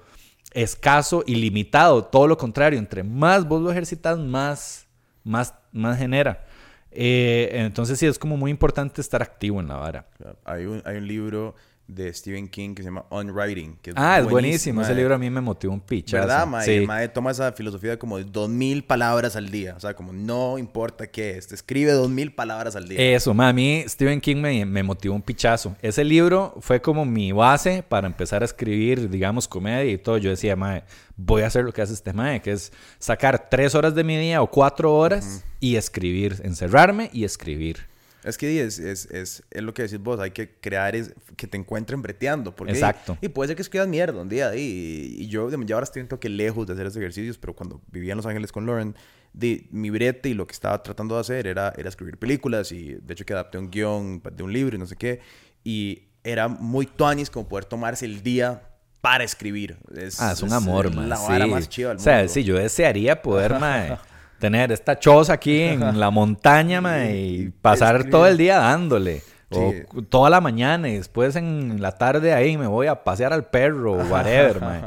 escaso 0.53 1.23
y 1.27 1.35
limitado. 1.35 2.05
Todo 2.05 2.27
lo 2.27 2.37
contrario, 2.37 2.79
entre 2.79 3.03
más 3.03 3.45
vos 3.47 3.61
lo 3.61 3.71
ejercitas, 3.71 4.17
más, 4.19 4.87
más, 5.23 5.53
más 5.75 5.97
genera. 5.97 6.45
Eh, 6.91 7.49
entonces 7.51 7.99
sí, 7.99 8.05
es 8.05 8.17
como 8.17 8.37
muy 8.37 8.49
importante 8.49 9.01
estar 9.01 9.21
activo 9.21 9.59
en 9.59 9.67
la 9.67 9.75
vara. 9.75 10.07
Hay 10.45 10.65
un, 10.65 10.81
hay 10.85 10.97
un 10.97 11.07
libro 11.07 11.55
de 11.87 12.11
Stephen 12.11 12.47
King 12.47 12.73
que 12.73 12.81
se 12.81 12.87
llama 12.87 13.05
On 13.09 13.29
Writing. 13.29 13.77
Que 13.81 13.93
Ah, 13.95 14.19
es 14.19 14.25
buenísimo. 14.27 14.81
Ese 14.81 14.91
mae. 14.91 14.97
libro 14.99 15.15
a 15.15 15.17
mí 15.19 15.29
me 15.29 15.39
motivó 15.39 15.73
un 15.73 15.81
pichazo. 15.81 16.17
¿Verdad, 16.17 16.47
mae? 16.47 16.65
Sí. 16.65 16.71
El 16.71 16.87
mae 16.87 17.07
toma 17.09 17.29
esa 17.31 17.51
filosofía 17.51 17.99
como 17.99 18.17
de 18.17 18.23
dos 18.23 18.49
mil 18.49 18.83
palabras 18.83 19.35
al 19.35 19.51
día. 19.51 19.75
O 19.77 19.79
sea, 19.79 19.93
como 19.93 20.11
no 20.11 20.57
importa 20.57 21.07
qué 21.07 21.37
es, 21.37 21.47
te 21.47 21.53
escribe 21.55 21.91
dos 21.91 22.09
mil 22.09 22.33
palabras 22.33 22.75
al 22.75 22.87
día. 22.87 22.99
Eso, 22.99 23.33
ma, 23.35 23.49
a 23.49 23.53
mí 23.53 23.83
Stephen 23.87 24.19
King 24.19 24.37
me, 24.37 24.65
me 24.65 24.81
motivó 24.81 25.13
un 25.13 25.21
pichazo. 25.21 25.75
Ese 25.81 26.03
libro 26.03 26.55
fue 26.59 26.81
como 26.81 27.05
mi 27.05 27.31
base 27.31 27.83
para 27.87 28.07
empezar 28.07 28.41
a 28.41 28.45
escribir, 28.45 29.09
digamos, 29.09 29.47
comedia 29.47 29.91
y 29.91 29.97
todo. 29.99 30.17
Yo 30.17 30.31
decía, 30.31 30.55
mae, 30.55 30.83
voy 31.15 31.43
a 31.43 31.47
hacer 31.47 31.63
lo 31.65 31.71
que 31.71 31.83
hace 31.83 31.93
este 31.93 32.13
mae, 32.13 32.41
que 32.41 32.51
es 32.53 32.73
sacar 32.97 33.47
tres 33.49 33.75
horas 33.75 33.93
de 33.93 34.03
mi 34.03 34.17
día 34.17 34.41
o 34.41 34.49
cuatro 34.49 34.95
horas 34.95 35.45
y 35.59 35.75
escribir, 35.75 36.41
encerrarme 36.43 37.11
y 37.13 37.25
escribir. 37.25 37.85
Es 38.25 38.39
que 38.39 38.63
es, 38.63 38.79
es, 38.79 39.05
es, 39.11 39.43
es 39.51 39.61
lo 39.61 39.73
que 39.73 39.83
decís 39.83 39.99
vos, 39.99 40.19
hay 40.19 40.31
que 40.31 40.55
crear 40.59 40.95
es, 40.95 41.13
que 41.37 41.45
te 41.45 41.57
encuentren 41.57 42.01
breteando. 42.01 42.55
Porque, 42.55 42.73
Exacto. 42.73 43.17
Y, 43.21 43.29
puede 43.29 43.49
ser 43.49 43.55
que 43.55 43.61
escribas 43.61 43.87
mierda 43.87 44.19
un 44.19 44.29
día. 44.29 44.55
Y, 44.55 45.15
y 45.19 45.27
yo, 45.27 45.49
ya 45.49 45.75
ahora 45.75 45.83
estoy 45.83 46.01
un 46.01 46.07
toque 46.07 46.27
lejos 46.27 46.65
de 46.65 46.73
hacer 46.73 46.87
esos 46.87 46.97
ejercicios, 46.97 47.37
pero 47.37 47.55
cuando 47.55 47.81
vivía 47.91 48.13
en 48.13 48.17
Los 48.17 48.25
Ángeles 48.25 48.51
con 48.51 48.65
Lauren, 48.65 48.95
de, 49.31 49.67
mi 49.69 49.91
brete 49.91 50.29
y 50.29 50.33
lo 50.33 50.47
que 50.47 50.53
estaba 50.53 50.81
tratando 50.81 51.15
de 51.15 51.21
hacer 51.21 51.45
era, 51.45 51.71
era 51.77 51.87
escribir 51.87 52.17
películas. 52.17 52.71
Y 52.71 52.95
de 52.95 53.13
hecho 53.13 53.25
que 53.25 53.33
adapté 53.33 53.59
un 53.59 53.69
guion 53.69 54.23
de 54.33 54.43
un 54.43 54.51
libro 54.51 54.75
y 54.75 54.79
no 54.79 54.87
sé 54.87 54.95
qué. 54.95 55.21
Y 55.63 56.07
era 56.23 56.47
muy 56.47 56.87
tuanis 56.87 57.29
como 57.29 57.47
poder 57.47 57.65
tomarse 57.65 58.05
el 58.05 58.23
día 58.23 58.63
para 59.01 59.23
escribir. 59.23 59.77
Es, 59.95 60.19
Ah, 60.19 60.31
es 60.31 60.41
un 60.41 60.51
amor, 60.51 60.91
mae. 60.91 61.07
La 61.07 61.17
sí. 61.17 61.25
vara 61.27 61.45
más 61.45 61.69
chiva 61.69 61.89
del 61.89 61.97
O 61.97 62.01
sea, 62.01 62.27
sí, 62.27 62.43
yo 62.43 62.57
desearía 62.57 63.21
poder, 63.21 63.53
mae, 63.59 63.99
tener 64.39 64.71
esta 64.71 64.97
choza 64.99 65.33
aquí 65.33 65.61
en 65.61 65.79
la 65.99 66.09
montaña, 66.11 66.81
mae, 66.81 67.17
y 67.17 67.49
pasar 67.49 67.95
Escribir. 67.95 68.11
todo 68.11 68.27
el 68.27 68.37
día 68.37 68.57
dándole. 68.57 69.21
O 69.51 69.71
Sí. 69.71 69.83
toda 70.09 70.29
la 70.29 70.41
mañana 70.41 70.89
y 70.89 70.97
después 70.97 71.35
en 71.35 71.79
la 71.81 71.91
tarde 71.93 72.33
ahí 72.33 72.57
me 72.57 72.67
voy 72.67 72.87
a 72.87 73.03
pasear 73.03 73.31
al 73.31 73.45
perro 73.49 73.93
o 73.93 74.03
whatever, 74.11 74.59
mae. 74.59 74.81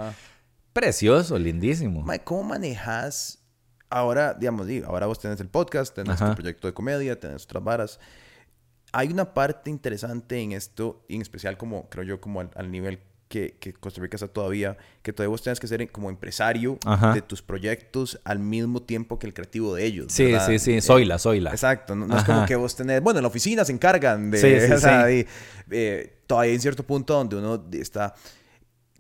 Precioso, 0.72 1.38
lindísimo. 1.38 2.02
Mae, 2.02 2.20
¿cómo 2.20 2.42
manejas 2.44 3.38
ahora, 3.90 4.34
digamos, 4.34 4.66
ahora 4.86 5.06
vos 5.06 5.18
tenés 5.18 5.40
el 5.40 5.48
podcast, 5.48 5.94
tenés 5.94 6.20
Ajá. 6.20 6.30
tu 6.30 6.36
proyecto 6.36 6.66
de 6.66 6.74
comedia, 6.74 7.18
tenés 7.18 7.44
otras 7.44 7.64
varas. 7.64 8.00
Hay 8.92 9.08
una 9.08 9.32
parte 9.34 9.70
interesante 9.70 10.40
en 10.40 10.52
esto, 10.52 11.04
y 11.08 11.16
en 11.16 11.22
especial 11.22 11.56
como, 11.56 11.88
creo 11.88 12.04
yo, 12.04 12.20
como 12.20 12.40
al, 12.40 12.50
al 12.54 12.70
nivel 12.70 13.00
que, 13.28 13.56
que 13.60 13.72
Costa 13.74 14.00
Rica 14.00 14.16
está 14.16 14.26
todavía, 14.28 14.76
que 15.02 15.12
todavía 15.12 15.28
vos 15.30 15.42
tenés 15.42 15.60
que 15.60 15.66
ser 15.66 15.90
como 15.92 16.08
empresario 16.08 16.78
Ajá. 16.86 17.12
de 17.12 17.20
tus 17.22 17.42
proyectos 17.42 18.18
al 18.24 18.38
mismo 18.38 18.82
tiempo 18.82 19.18
que 19.18 19.26
el 19.26 19.34
creativo 19.34 19.74
de 19.74 19.84
ellos. 19.84 20.06
Sí, 20.12 20.24
¿verdad? 20.32 20.46
sí, 20.46 20.58
sí, 20.58 20.72
Eh, 20.74 20.80
soy 20.80 21.04
la, 21.04 21.18
soy 21.18 21.40
la. 21.40 21.50
Exacto, 21.50 21.94
no, 21.94 22.06
no 22.06 22.16
es 22.16 22.24
como 22.24 22.46
que 22.46 22.56
vos 22.56 22.74
tenés, 22.74 23.02
bueno, 23.02 23.18
en 23.18 23.22
la 23.24 23.28
oficina 23.28 23.64
se 23.64 23.72
encargan 23.72 24.30
de, 24.30 24.38
Sí, 24.60 24.66
sí, 24.66 24.72
o 24.76 24.78
sea, 24.78 25.06
sí. 25.08 25.14
y, 25.14 25.26
eh, 25.74 26.22
todavía 26.26 26.50
hay 26.50 26.56
un 26.56 26.62
cierto 26.62 26.82
punto 26.84 27.14
donde 27.14 27.36
uno 27.36 27.62
está, 27.72 28.14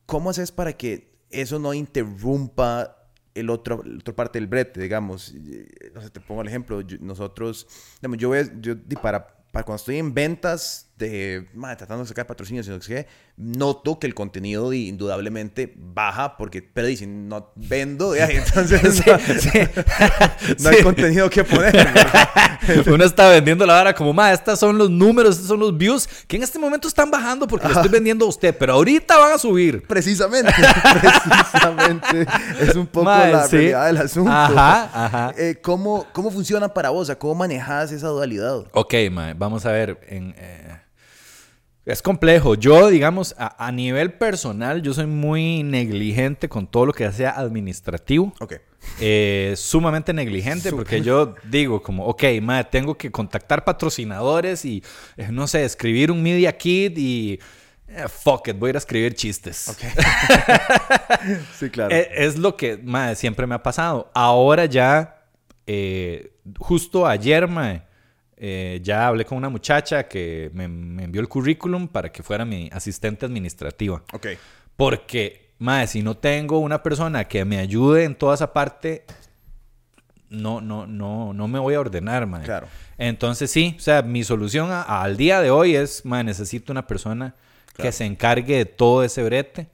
¿cómo 0.06 0.30
haces 0.30 0.52
para 0.52 0.72
que 0.74 1.08
eso 1.30 1.58
no 1.58 1.72
interrumpa 1.74 2.94
el 3.34 3.50
otro, 3.50 3.82
la 3.84 3.98
otra 3.98 4.14
parte 4.14 4.38
del 4.38 4.48
brete, 4.48 4.80
digamos? 4.80 5.34
Eh, 5.34 5.90
No 5.94 6.00
sé, 6.02 6.10
te 6.10 6.20
pongo 6.20 6.42
el 6.42 6.48
ejemplo, 6.48 6.80
yo- 6.80 6.98
nosotros, 7.00 7.66
digamos, 8.00 8.18
yo, 8.18 8.28
voy- 8.28 8.50
yo 8.60 8.74
para, 9.00 9.26
para 9.52 9.64
cuando 9.64 9.76
estoy 9.76 9.96
en 9.98 10.12
ventas 10.12 10.87
de, 10.98 11.48
madre, 11.54 11.76
tratando 11.76 12.02
de 12.02 12.08
sacar 12.08 12.26
patrocinios 12.26 12.66
y 12.66 12.70
no 12.70 12.80
sé 12.80 12.88
qué, 12.88 13.06
noto 13.36 13.98
que 13.98 14.06
el 14.06 14.14
contenido 14.14 14.72
indudablemente 14.72 15.72
baja 15.76 16.36
porque, 16.36 16.62
pero 16.62 16.88
dicen, 16.88 17.28
no 17.28 17.52
vendo, 17.54 18.14
entonces 18.16 19.06
no, 19.06 19.12
no 20.58 20.68
hay 20.68 20.82
contenido 20.82 21.30
que 21.30 21.44
poner. 21.44 21.88
Uno 22.86 23.04
está 23.04 23.28
vendiendo 23.28 23.64
la 23.64 23.74
vara 23.74 23.94
como, 23.94 24.12
ma, 24.12 24.32
estos 24.32 24.58
son 24.58 24.76
los 24.76 24.90
números, 24.90 25.36
estos 25.36 25.48
son 25.48 25.60
los 25.60 25.76
views, 25.76 26.08
que 26.26 26.36
en 26.36 26.42
este 26.42 26.58
momento 26.58 26.88
están 26.88 27.10
bajando 27.10 27.46
porque 27.46 27.68
le 27.68 27.74
estoy 27.74 27.90
vendiendo 27.90 28.24
a 28.24 28.28
usted, 28.28 28.56
pero 28.58 28.74
ahorita 28.74 29.16
van 29.16 29.32
a 29.34 29.38
subir. 29.38 29.86
Precisamente, 29.86 30.52
precisamente. 31.00 32.26
Es 32.60 32.74
un 32.74 32.86
poco 32.86 33.04
Mae, 33.04 33.32
la 33.32 33.46
realidad 33.46 33.86
del 33.86 33.96
asunto. 33.98 34.30
Ajá, 34.30 34.90
ajá. 34.92 35.34
Eh, 35.38 35.58
¿cómo, 35.62 36.06
¿Cómo 36.12 36.30
funciona 36.30 36.72
para 36.74 36.90
vos? 36.90 37.02
O 37.02 37.04
sea, 37.06 37.18
¿Cómo 37.18 37.36
manejas 37.36 37.92
esa 37.92 38.08
dualidad? 38.08 38.64
Ok, 38.72 38.94
ma, 39.10 39.34
vamos 39.34 39.64
a 39.64 39.72
ver. 39.72 40.00
En, 40.08 40.34
eh, 40.36 40.78
es 41.92 42.02
complejo. 42.02 42.54
Yo, 42.54 42.88
digamos, 42.88 43.34
a, 43.38 43.66
a 43.66 43.72
nivel 43.72 44.12
personal, 44.12 44.82
yo 44.82 44.92
soy 44.92 45.06
muy 45.06 45.62
negligente 45.62 46.48
con 46.48 46.66
todo 46.66 46.86
lo 46.86 46.92
que 46.92 47.10
sea 47.12 47.30
administrativo. 47.30 48.32
Ok. 48.40 48.54
Eh, 49.00 49.54
sumamente 49.56 50.12
negligente 50.12 50.70
porque 50.70 51.00
yo 51.02 51.34
digo 51.44 51.82
como, 51.82 52.06
ok, 52.06 52.24
ma, 52.40 52.64
tengo 52.64 52.96
que 52.96 53.10
contactar 53.10 53.64
patrocinadores 53.64 54.64
y, 54.64 54.82
eh, 55.16 55.28
no 55.30 55.46
sé, 55.46 55.64
escribir 55.64 56.10
un 56.12 56.22
media 56.22 56.56
kit 56.56 56.96
y... 56.96 57.40
eh, 57.88 58.04
fuck 58.08 58.48
it, 58.48 58.58
voy 58.58 58.68
a 58.68 58.70
ir 58.70 58.76
a 58.76 58.78
escribir 58.78 59.14
chistes. 59.14 59.68
Ok. 59.68 59.78
sí, 61.58 61.70
claro. 61.70 61.94
Eh, 61.94 62.08
Es, 62.14 62.36
lo 62.38 62.56
que 62.56 62.78
mae, 62.82 63.16
siempre 63.16 63.46
me 63.46 63.54
ha 63.54 63.62
pasado. 63.62 64.10
Ahora 64.14 64.66
ya, 64.66 65.22
justo 66.58 67.06
ayer, 67.06 67.48
mae, 67.48 67.82
eh, 68.40 68.80
ya 68.82 69.06
hablé 69.08 69.24
con 69.24 69.36
una 69.38 69.48
muchacha 69.48 70.06
que 70.08 70.50
me, 70.54 70.68
me 70.68 71.04
envió 71.04 71.20
el 71.20 71.28
currículum 71.28 71.88
para 71.88 72.10
que 72.12 72.22
fuera 72.22 72.44
mi 72.44 72.68
asistente 72.72 73.26
administrativa. 73.26 74.02
ok. 74.12 74.26
Porque, 74.76 75.50
mae, 75.58 75.86
si 75.88 76.02
no 76.02 76.16
tengo 76.16 76.60
una 76.60 76.82
persona 76.82 77.24
que 77.24 77.44
me 77.44 77.58
ayude 77.58 78.04
en 78.04 78.14
toda 78.14 78.34
esa 78.36 78.52
parte, 78.52 79.04
no, 80.30 80.60
no, 80.60 80.86
no, 80.86 81.32
no 81.32 81.48
me 81.48 81.58
voy 81.58 81.74
a 81.74 81.80
ordenar, 81.80 82.26
mae. 82.26 82.44
Claro. 82.44 82.68
Entonces 82.98 83.50
sí, 83.50 83.74
o 83.76 83.80
sea, 83.80 84.02
mi 84.02 84.22
solución 84.24 84.70
a- 84.70 84.82
al 85.02 85.16
día 85.16 85.40
de 85.40 85.50
hoy 85.50 85.74
es, 85.74 86.04
mae, 86.04 86.22
necesito 86.22 86.70
una 86.72 86.86
persona 86.86 87.34
que 87.68 87.74
Claro. 87.82 87.92
se 87.92 88.04
encargue 88.04 88.56
de 88.58 88.64
todo 88.66 89.02
ese 89.04 89.22
brete. 89.24 89.68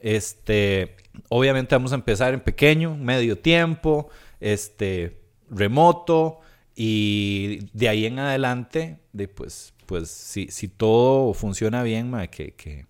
Este, 0.00 0.96
obviamente 1.28 1.74
vamos 1.74 1.92
a 1.92 1.94
empezar 1.94 2.34
en 2.34 2.40
pequeño, 2.40 2.96
medio 2.96 3.38
tiempo, 3.38 4.08
este, 4.40 5.20
remoto 5.50 6.40
y 6.74 7.68
de 7.72 7.88
ahí 7.88 8.06
en 8.06 8.18
adelante, 8.18 8.98
de 9.12 9.28
pues, 9.28 9.74
pues 9.86 10.08
si, 10.10 10.48
si 10.48 10.68
todo 10.68 11.34
funciona 11.34 11.82
bien, 11.82 12.10
mae, 12.10 12.28
que, 12.28 12.52
que 12.54 12.86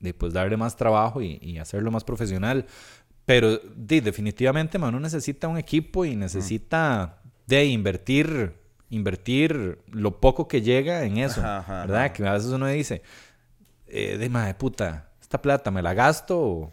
de 0.00 0.14
pues 0.14 0.32
darle 0.32 0.56
más 0.56 0.76
trabajo 0.76 1.22
y, 1.22 1.38
y 1.42 1.58
hacerlo 1.58 1.90
más 1.90 2.04
profesional. 2.04 2.66
Pero 3.24 3.58
definitivamente, 3.76 4.78
man, 4.78 4.90
uno 4.94 5.00
necesita 5.00 5.46
un 5.48 5.56
equipo 5.56 6.04
y 6.04 6.16
necesita 6.16 7.20
de 7.46 7.64
invertir, 7.66 8.54
invertir 8.90 9.78
lo 9.90 10.20
poco 10.20 10.48
que 10.48 10.60
llega 10.60 11.04
en 11.04 11.18
eso, 11.18 11.40
Ajá, 11.40 11.58
ajá, 11.58 11.80
¿verdad? 11.82 12.04
ajá. 12.04 12.12
Que 12.12 12.26
a 12.26 12.32
veces 12.32 12.50
uno 12.50 12.66
dice, 12.66 13.02
eh, 13.86 14.18
de 14.18 14.28
madre 14.28 14.54
puta, 14.54 15.08
esta 15.20 15.40
plata 15.40 15.70
me 15.70 15.82
la 15.82 15.94
gasto 15.94 16.38
o, 16.40 16.72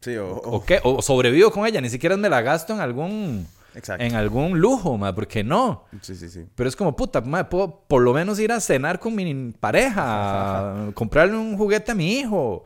Sí, 0.00 0.16
o, 0.16 0.30
o 0.34 0.64
qué, 0.64 0.80
o 0.82 1.00
sobrevivo 1.00 1.50
con 1.52 1.64
ella, 1.66 1.80
ni 1.80 1.88
siquiera 1.88 2.16
me 2.16 2.28
la 2.28 2.40
gasto 2.42 2.72
en 2.72 2.80
algún, 2.80 3.46
Exacto. 3.74 4.04
en 4.04 4.14
algún 4.14 4.58
lujo, 4.58 4.98
madre, 4.98 5.14
porque 5.14 5.44
no. 5.44 5.84
Sí, 6.00 6.14
sí, 6.14 6.28
sí. 6.28 6.46
Pero 6.54 6.68
es 6.68 6.76
como, 6.76 6.94
puta, 6.94 7.20
madre, 7.20 7.46
puedo 7.46 7.84
por 7.86 8.02
lo 8.02 8.12
menos 8.12 8.38
ir 8.38 8.52
a 8.52 8.60
cenar 8.60 8.98
con 8.98 9.14
mi 9.14 9.52
pareja, 9.52 10.90
comprarle 10.94 11.36
un 11.36 11.56
juguete 11.56 11.92
a 11.92 11.94
mi 11.94 12.18
hijo. 12.18 12.64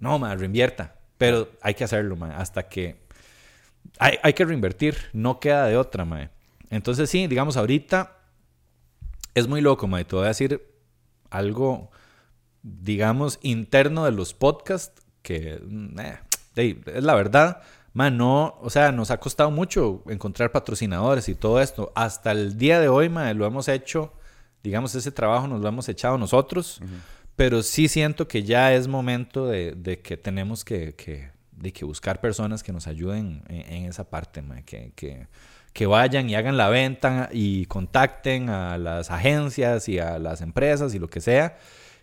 No, 0.00 0.18
madre, 0.18 0.38
reinvierta. 0.38 0.96
Pero 1.18 1.50
hay 1.60 1.74
que 1.74 1.84
hacerlo, 1.84 2.16
madre, 2.16 2.36
hasta 2.36 2.68
que... 2.68 3.00
Hay, 3.98 4.18
hay 4.22 4.32
que 4.32 4.44
reinvertir, 4.44 4.96
no 5.12 5.40
queda 5.40 5.66
de 5.66 5.76
otra, 5.76 6.04
madre. 6.04 6.30
Entonces 6.70 7.10
sí, 7.10 7.26
digamos, 7.26 7.56
ahorita 7.56 8.16
es 9.34 9.46
muy 9.46 9.60
loco, 9.60 9.86
madre. 9.86 10.04
Te 10.04 10.16
voy 10.16 10.24
a 10.24 10.28
decir 10.28 10.66
algo, 11.28 11.90
digamos, 12.62 13.38
interno 13.42 14.04
de 14.04 14.12
los 14.12 14.34
podcasts 14.34 15.02
que... 15.22 15.60
mm, 15.62 16.00
eh, 16.00 16.18
es 16.56 17.04
la 17.04 17.14
verdad. 17.14 17.62
Man, 17.92 18.16
no, 18.16 18.56
o 18.60 18.70
sea, 18.70 18.92
nos 18.92 19.10
ha 19.10 19.18
costado 19.18 19.50
mucho 19.50 20.02
encontrar 20.08 20.52
patrocinadores 20.52 21.28
y 21.28 21.34
todo 21.34 21.60
esto. 21.60 21.92
Hasta 21.96 22.30
el 22.32 22.56
día 22.56 22.78
de 22.80 22.88
hoy, 22.88 23.08
man, 23.08 23.36
lo 23.36 23.46
hemos 23.46 23.66
hecho, 23.68 24.12
digamos, 24.62 24.94
ese 24.94 25.10
trabajo 25.10 25.48
nos 25.48 25.60
lo 25.60 25.68
hemos 25.68 25.88
echado 25.88 26.16
nosotros. 26.16 26.80
Pero 27.36 27.62
sí 27.62 27.88
siento 27.88 28.28
que 28.28 28.42
ya 28.42 28.72
es 28.74 28.86
momento 28.86 29.46
de, 29.46 29.72
de 29.72 30.00
que 30.00 30.16
tenemos 30.16 30.64
que, 30.64 30.94
que- 30.94 31.30
de 31.52 31.72
que 31.72 31.84
buscar 31.84 32.20
personas 32.22 32.62
que 32.62 32.72
nos 32.72 32.86
ayuden 32.86 33.42
en, 33.48 33.60
en 33.72 33.84
esa 33.84 34.04
parte, 34.08 34.40
man, 34.40 34.62
que, 34.62 34.92
que, 34.96 35.26
que 35.74 35.86
vayan 35.86 36.30
y 36.30 36.34
hagan 36.34 36.56
la 36.56 36.68
venta 36.70 37.28
y 37.32 37.66
contacten 37.66 38.48
a 38.48 38.78
las 38.78 39.10
agencias 39.10 39.86
y 39.88 39.98
a 39.98 40.18
las 40.18 40.40
empresas 40.42 40.94
y 40.94 40.98
lo 40.98 41.08
que 41.08 41.20
sea. 41.20 41.58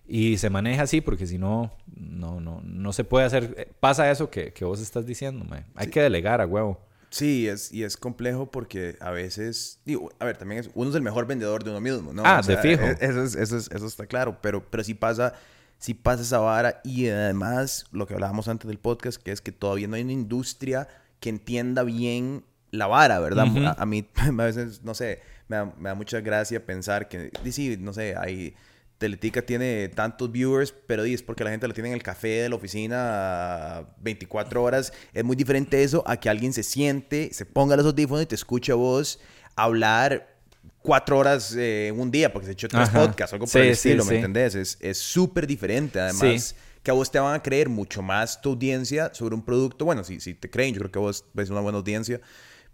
Y 0.08 0.38
se 0.38 0.50
maneja 0.50 0.84
así 0.84 1.02
porque 1.02 1.28
si 1.28 1.38
no, 1.38 1.74
no, 1.96 2.40
no, 2.40 2.62
no 2.64 2.94
se 2.94 3.04
puede 3.04 3.26
hacer. 3.26 3.54
eh, 3.58 3.72
Pasa 3.80 4.10
eso 4.10 4.30
que, 4.30 4.54
que 4.54 4.64
vos 4.66 4.80
estás 4.82 5.06
diciendo, 5.06 5.44
man. 5.46 5.66
Hay 5.76 5.88
que 5.90 6.02
delegar 6.02 6.40
a 6.42 6.46
huevo. 6.46 6.80
Sí, 7.10 7.48
es, 7.48 7.72
y 7.72 7.84
es 7.84 7.96
complejo 7.98 8.52
porque 8.52 8.98
a 9.00 9.12
veces, 9.12 9.80
digo, 9.86 10.10
a 10.20 10.26
ver, 10.26 10.38
también 10.38 10.60
es, 10.62 10.70
uno 10.76 10.90
es 10.90 10.96
el 10.96 11.02
mejor 11.02 11.26
vendedor 11.26 11.64
de 11.64 11.70
uno 11.72 11.80
mismo, 11.82 12.12
¿no? 12.14 12.24
Ah, 12.26 12.40
O 12.40 12.44
sea, 12.44 12.58
de 12.58 12.62
fijo. 12.62 12.84
e- 12.86 12.98
Eso, 13.00 13.24
es- 13.24 13.36
eso, 13.36 13.58
es- 13.58 13.70
eso 13.72 13.86
está 13.86 14.06
claro, 14.08 14.38
pero, 14.42 14.64
pero 14.70 14.84
sí 14.84 14.94
pasa, 14.94 15.34
sí 15.78 15.94
pasa 15.94 16.22
esa 16.24 16.40
vara 16.40 16.82
y 16.84 17.08
además 17.08 17.86
lo 17.92 18.08
que 18.08 18.14
hablábamos 18.14 18.48
antes 18.50 18.68
del 18.68 18.78
podcast, 18.78 19.22
que 19.22 19.32
es 19.32 19.40
que 19.42 19.52
todavía 19.54 19.88
no 19.88 19.96
hay 19.96 20.04
una 20.04 20.12
industria 20.14 20.88
que 21.22 21.30
entienda 21.30 21.84
bien 21.84 22.44
la 22.72 22.88
vara, 22.88 23.20
¿verdad? 23.20 23.48
Ujú. 23.48 23.66
a, 23.66 23.72
a 23.72 23.86
mí 23.86 24.06
a 24.16 24.32
veces, 24.32 24.84
no 24.84 24.94
sé, 24.94 25.22
me 25.48 25.56
da, 25.56 25.74
me 25.78 25.90
da 25.90 25.96
mucha 25.96 26.20
gracia 26.20 26.66
pensar 26.66 27.08
que, 27.10 27.32
sí, 27.52 27.78
no 27.80 27.94
sé, 27.94 28.16
hay... 28.18 28.54
Teletica 28.98 29.42
tiene 29.44 29.90
tantos 29.90 30.32
viewers, 30.32 30.74
pero 30.88 31.04
es 31.04 31.22
porque 31.22 31.44
la 31.44 31.52
gente 31.52 31.68
lo 31.68 31.74
tiene 31.74 31.90
en 31.90 31.96
el 31.96 32.04
café 32.04 32.42
de 32.44 32.50
la 32.50 32.56
oficina 32.56 33.86
24 34.02 34.64
horas. 34.64 34.92
Es 35.14 35.24
muy 35.24 35.36
diferente 35.36 35.84
eso 35.84 36.04
a 36.08 36.18
que 36.18 36.30
alguien 36.30 36.54
se 36.54 36.64
siente, 36.64 37.30
se 37.34 37.46
ponga 37.46 37.76
los 37.76 37.86
audífonos 37.86 38.24
y 38.24 38.26
te 38.26 38.36
escuche 38.36 38.72
a 38.72 38.76
vos 38.76 39.20
hablar 39.56 40.36
cuatro 40.82 41.18
horas 41.18 41.54
eh, 41.58 41.94
un 41.96 42.10
día, 42.12 42.32
porque 42.32 42.48
se 42.48 42.52
echó 42.54 42.68
tres 42.68 42.90
Ajá. 42.90 43.06
podcasts, 43.06 43.34
algo 43.34 43.46
por 43.46 43.52
Sí, 43.52 43.60
el 43.60 43.70
estilo, 43.70 44.04
sí. 44.04 44.10
¿me 44.10 44.16
entendés? 44.16 44.78
Es 44.80 44.98
súper 44.98 45.46
diferente, 45.46 46.00
además. 46.00 46.56
Que 46.82 46.92
a 46.92 46.94
vos 46.94 47.12
te 47.12 47.20
van 47.20 47.36
a 47.36 47.44
creer 47.44 47.68
mucho 47.68 48.02
más 48.02 48.42
tu 48.42 48.52
audiencia 48.52 49.14
sobre 49.14 49.36
un 49.36 49.44
producto. 49.44 49.84
Bueno, 49.84 50.06
si, 50.06 50.22
si 50.22 50.34
te 50.34 50.50
creen, 50.50 50.74
yo 50.74 50.80
creo 50.80 50.92
que 50.92 51.00
vos 51.00 51.26
ves 51.34 51.50
una 51.50 51.60
buena 51.60 51.80
audiencia, 51.80 52.22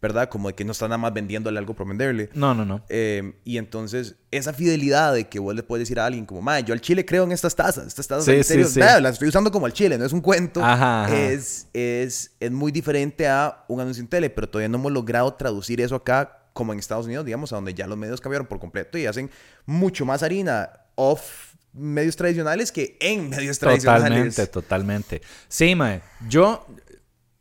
¿verdad? 0.03 0.27
Como 0.27 0.49
de 0.49 0.53
que 0.53 0.65
no 0.65 0.73
están 0.73 0.89
nada 0.89 0.97
más 0.97 1.13
vendiéndole 1.13 1.57
algo 1.57 1.73
por 1.73 1.87
venderle. 1.87 2.29
No, 2.33 2.53
no, 2.53 2.65
no. 2.65 2.83
Eh, 2.89 3.33
y 3.45 3.57
entonces, 3.57 4.15
esa 4.31 4.51
fidelidad 4.51 5.13
de 5.13 5.29
que 5.29 5.39
vos 5.39 5.55
le 5.55 5.63
puedes 5.63 5.83
decir 5.87 5.97
a 5.97 6.05
alguien 6.05 6.25
como, 6.25 6.41
madre, 6.41 6.65
yo 6.65 6.73
al 6.73 6.81
chile 6.81 7.05
creo 7.05 7.23
en 7.23 7.31
estas 7.31 7.55
tazas, 7.55 7.87
estas 7.87 8.07
tazas, 8.09 8.25
Sí, 8.25 8.31
en 8.31 8.43
sí, 8.43 8.47
serio, 8.49 8.67
sí. 8.67 8.81
vea, 8.81 8.99
las 8.99 9.13
estoy 9.13 9.29
usando 9.29 9.49
como 9.49 9.65
al 9.65 9.71
chile, 9.71 9.97
no 9.97 10.03
es 10.05 10.11
un 10.11 10.19
cuento. 10.19 10.61
Ajá, 10.63 11.05
ajá. 11.05 11.17
Es, 11.17 11.67
es, 11.71 12.31
es 12.41 12.51
muy 12.51 12.73
diferente 12.73 13.27
a 13.29 13.63
un 13.69 13.79
anuncio 13.79 14.01
en 14.01 14.09
tele, 14.09 14.29
pero 14.29 14.49
todavía 14.49 14.67
no 14.67 14.77
hemos 14.77 14.91
logrado 14.91 15.33
traducir 15.35 15.79
eso 15.79 15.95
acá 15.95 16.37
como 16.51 16.73
en 16.73 16.79
Estados 16.79 17.05
Unidos, 17.05 17.23
digamos, 17.25 17.53
a 17.53 17.55
donde 17.55 17.73
ya 17.73 17.87
los 17.87 17.97
medios 17.97 18.19
cambiaron 18.19 18.45
por 18.45 18.59
completo 18.59 18.97
y 18.97 19.05
hacen 19.05 19.31
mucho 19.65 20.05
más 20.05 20.21
harina 20.21 20.69
off 20.95 21.53
medios 21.71 22.15
tradicionales 22.15 22.71
que 22.71 22.97
en 22.99 23.29
medios 23.29 23.57
tradicionales. 23.57 24.35
Totalmente, 24.35 24.47
totalmente. 24.47 25.21
Sí, 25.47 25.73
mae. 25.75 26.01
Yo, 26.27 26.67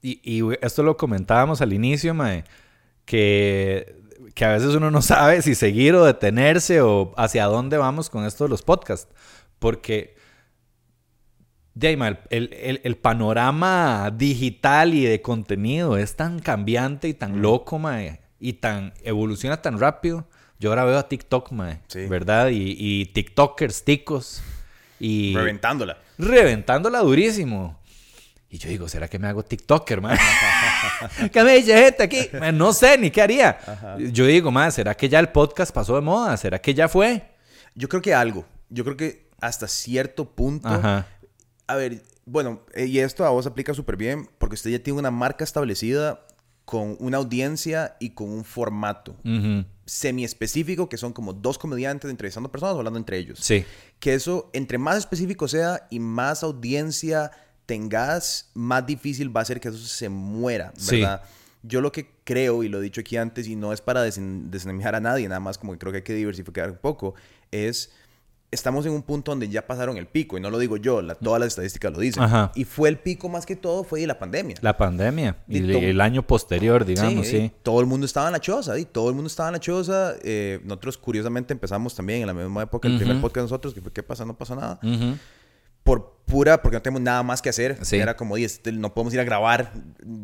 y, 0.02 0.20
y 0.24 0.42
esto 0.60 0.82
lo 0.82 0.96
comentábamos 0.96 1.60
al 1.62 1.72
inicio, 1.72 2.12
mae, 2.12 2.44
que, 3.04 3.96
que 4.34 4.44
a 4.44 4.52
veces 4.52 4.74
uno 4.74 4.90
no 4.90 5.00
sabe 5.02 5.40
si 5.42 5.54
seguir 5.54 5.94
o 5.94 6.04
detenerse 6.04 6.80
o 6.82 7.12
hacia 7.16 7.44
dónde 7.46 7.76
vamos 7.78 8.10
con 8.10 8.24
esto 8.26 8.44
de 8.44 8.50
los 8.50 8.62
podcasts. 8.62 9.08
Porque, 9.58 10.16
de 11.74 11.96
mae, 11.96 12.18
el, 12.30 12.52
el- 12.52 12.80
el 12.84 12.96
panorama 12.96 14.10
digital 14.14 14.92
y 14.94 15.04
de 15.04 15.22
contenido 15.22 15.96
es 15.96 16.16
tan 16.16 16.38
cambiante 16.40 17.08
y 17.08 17.14
tan 17.14 17.40
loco, 17.40 17.78
mae, 17.78 18.20
y 18.40 18.54
tan 18.54 18.92
evoluciona 19.04 19.62
tan 19.62 19.78
rápido. 19.78 20.26
Yo 20.58 20.70
ahora 20.70 20.84
veo 20.84 20.98
a 20.98 21.08
TikTok, 21.08 21.50
mae, 21.52 21.80
Sí. 21.88 22.06
¿verdad? 22.06 22.48
Y, 22.50 22.76
y 22.78 23.06
TikTokers, 23.06 23.84
ticos. 23.84 24.42
Y 25.00 25.34
Reventándola. 25.34 25.98
reventándola 26.18 27.00
durísimo. 27.00 27.80
Y 28.52 28.58
yo 28.58 28.68
digo, 28.68 28.86
¿será 28.86 29.08
que 29.08 29.18
me 29.18 29.28
hago 29.28 29.42
TikToker, 29.42 30.02
man? 30.02 30.18
¿Qué 31.32 31.42
me 31.42 31.56
dice 31.56 31.74
gente 31.74 32.02
aquí? 32.02 32.28
Man, 32.38 32.58
no 32.58 32.74
sé 32.74 32.98
ni 32.98 33.10
qué 33.10 33.22
haría. 33.22 33.56
Yo 34.12 34.26
digo, 34.26 34.50
man, 34.50 34.70
¿será 34.70 34.94
que 34.94 35.08
ya 35.08 35.18
el 35.20 35.30
podcast 35.30 35.72
pasó 35.74 35.94
de 35.94 36.02
moda? 36.02 36.36
¿Será 36.36 36.60
que 36.60 36.74
ya 36.74 36.86
fue? 36.86 37.30
Yo 37.74 37.88
creo 37.88 38.02
que 38.02 38.12
algo. 38.12 38.44
Yo 38.68 38.84
creo 38.84 38.98
que 38.98 39.30
hasta 39.40 39.66
cierto 39.68 40.26
punto. 40.34 40.68
Ajá. 40.68 41.06
A 41.66 41.76
ver, 41.76 42.02
bueno, 42.26 42.60
eh, 42.74 42.84
y 42.84 42.98
esto 42.98 43.24
a 43.24 43.30
vos 43.30 43.46
aplica 43.46 43.72
súper 43.72 43.96
bien 43.96 44.28
porque 44.36 44.56
usted 44.56 44.68
ya 44.68 44.78
tiene 44.82 44.98
una 44.98 45.10
marca 45.10 45.44
establecida 45.44 46.20
con 46.66 46.98
una 47.00 47.16
audiencia 47.16 47.96
y 48.00 48.10
con 48.10 48.28
un 48.28 48.44
formato 48.44 49.16
Ujú. 49.24 49.64
semi 49.86 50.24
específico 50.24 50.90
que 50.90 50.98
son 50.98 51.14
como 51.14 51.32
dos 51.32 51.56
comediantes 51.56 52.10
entrevistando 52.10 52.52
personas 52.52 52.76
hablando 52.76 52.98
entre 52.98 53.16
ellos. 53.16 53.38
Sí. 53.40 53.64
Que 53.98 54.12
eso, 54.12 54.50
entre 54.52 54.76
más 54.76 54.98
específico 54.98 55.48
sea 55.48 55.86
y 55.90 56.00
más 56.00 56.42
audiencia 56.42 57.30
tengas, 57.66 58.50
más 58.54 58.84
difícil 58.86 59.34
va 59.34 59.40
a 59.40 59.44
ser 59.44 59.60
que 59.60 59.68
eso 59.68 59.78
se 59.78 60.08
muera, 60.08 60.72
Sí. 60.76 61.00
¿verdad? 61.00 61.22
Yo 61.62 61.80
lo 61.80 61.92
que 61.92 62.10
creo, 62.24 62.62
y 62.64 62.68
lo 62.68 62.78
he 62.78 62.82
dicho 62.82 63.00
aquí 63.00 63.16
antes, 63.16 63.46
y 63.46 63.54
no 63.54 63.72
es 63.72 63.80
para 63.80 64.04
desen- 64.06 64.50
desenemijar 64.50 64.94
a 64.96 65.00
nadie, 65.00 65.28
nada 65.28 65.40
más 65.40 65.58
como 65.58 65.72
que 65.72 65.78
creo 65.78 65.92
que 65.92 65.98
hay 65.98 66.02
que 66.04 66.14
diversificar 66.14 66.68
un 66.70 66.76
poco, 66.76 67.14
es, 67.52 67.92
estamos 68.50 68.84
en 68.84 68.92
un 68.92 69.02
punto 69.02 69.30
donde 69.30 69.48
ya 69.48 69.64
pasaron 69.64 69.96
el 69.96 70.08
pico, 70.08 70.36
y 70.36 70.40
no 70.40 70.50
lo 70.50 70.58
digo 70.58 70.76
yo, 70.76 71.00
la- 71.02 71.14
todas 71.14 71.38
las 71.38 71.48
estadísticas 71.50 71.92
lo 71.92 72.00
dicen. 72.00 72.20
Ajá. 72.24 72.50
Y 72.56 72.64
fue 72.64 72.88
el 72.88 72.98
pico 72.98 73.28
más 73.28 73.46
que 73.46 73.54
todo, 73.54 73.84
fue 73.84 74.00
de 74.00 74.08
la 74.08 74.18
pandemia. 74.18 74.56
La 74.60 74.76
pandemia. 74.76 75.36
Y 75.46 75.58
Y 75.58 75.76
el, 75.84 76.00
año 76.00 76.26
posterior, 76.26 76.84
digamos, 76.84 77.28
sí. 77.28 77.38
Sí, 77.38 77.52
Todo 77.62 77.80
el 77.80 77.86
mundo 77.86 78.06
estaba 78.06 78.26
en 78.26 78.32
la 78.32 78.40
choza, 78.40 78.76
y 78.78 78.84
todo 78.84 79.08
el 79.08 79.14
mundo 79.14 79.28
estaba 79.28 79.48
en 79.50 79.52
la 79.54 79.60
choza. 79.60 80.14
Eh, 80.24 80.60
nosotros, 80.64 80.98
curiosamente, 80.98 81.52
empezamos 81.52 81.94
también 81.94 82.22
en 82.22 82.26
la 82.26 82.34
misma 82.34 82.62
época, 82.64 82.88
el 82.88 82.98
primer 82.98 83.20
podcast 83.20 83.36
de 83.36 83.42
nosotros, 83.42 83.72
que 83.72 83.80
fue 83.80 83.92
¿Qué 83.92 84.02
pasa? 84.02 84.24
No 84.24 84.36
pasa 84.36 84.56
nada. 84.56 84.80
Ujú. 84.82 85.16
Por 85.82 86.12
pura, 86.26 86.62
porque 86.62 86.76
no 86.76 86.82
tenemos 86.82 87.02
nada 87.02 87.22
más 87.22 87.42
que 87.42 87.48
hacer. 87.50 87.78
Sí. 87.84 87.96
Era 87.96 88.16
como, 88.16 88.34
"Oye, 88.34 88.44
este, 88.44 88.72
no 88.72 88.94
podemos 88.94 89.12
ir 89.14 89.20
a 89.20 89.24
grabar 89.24 89.72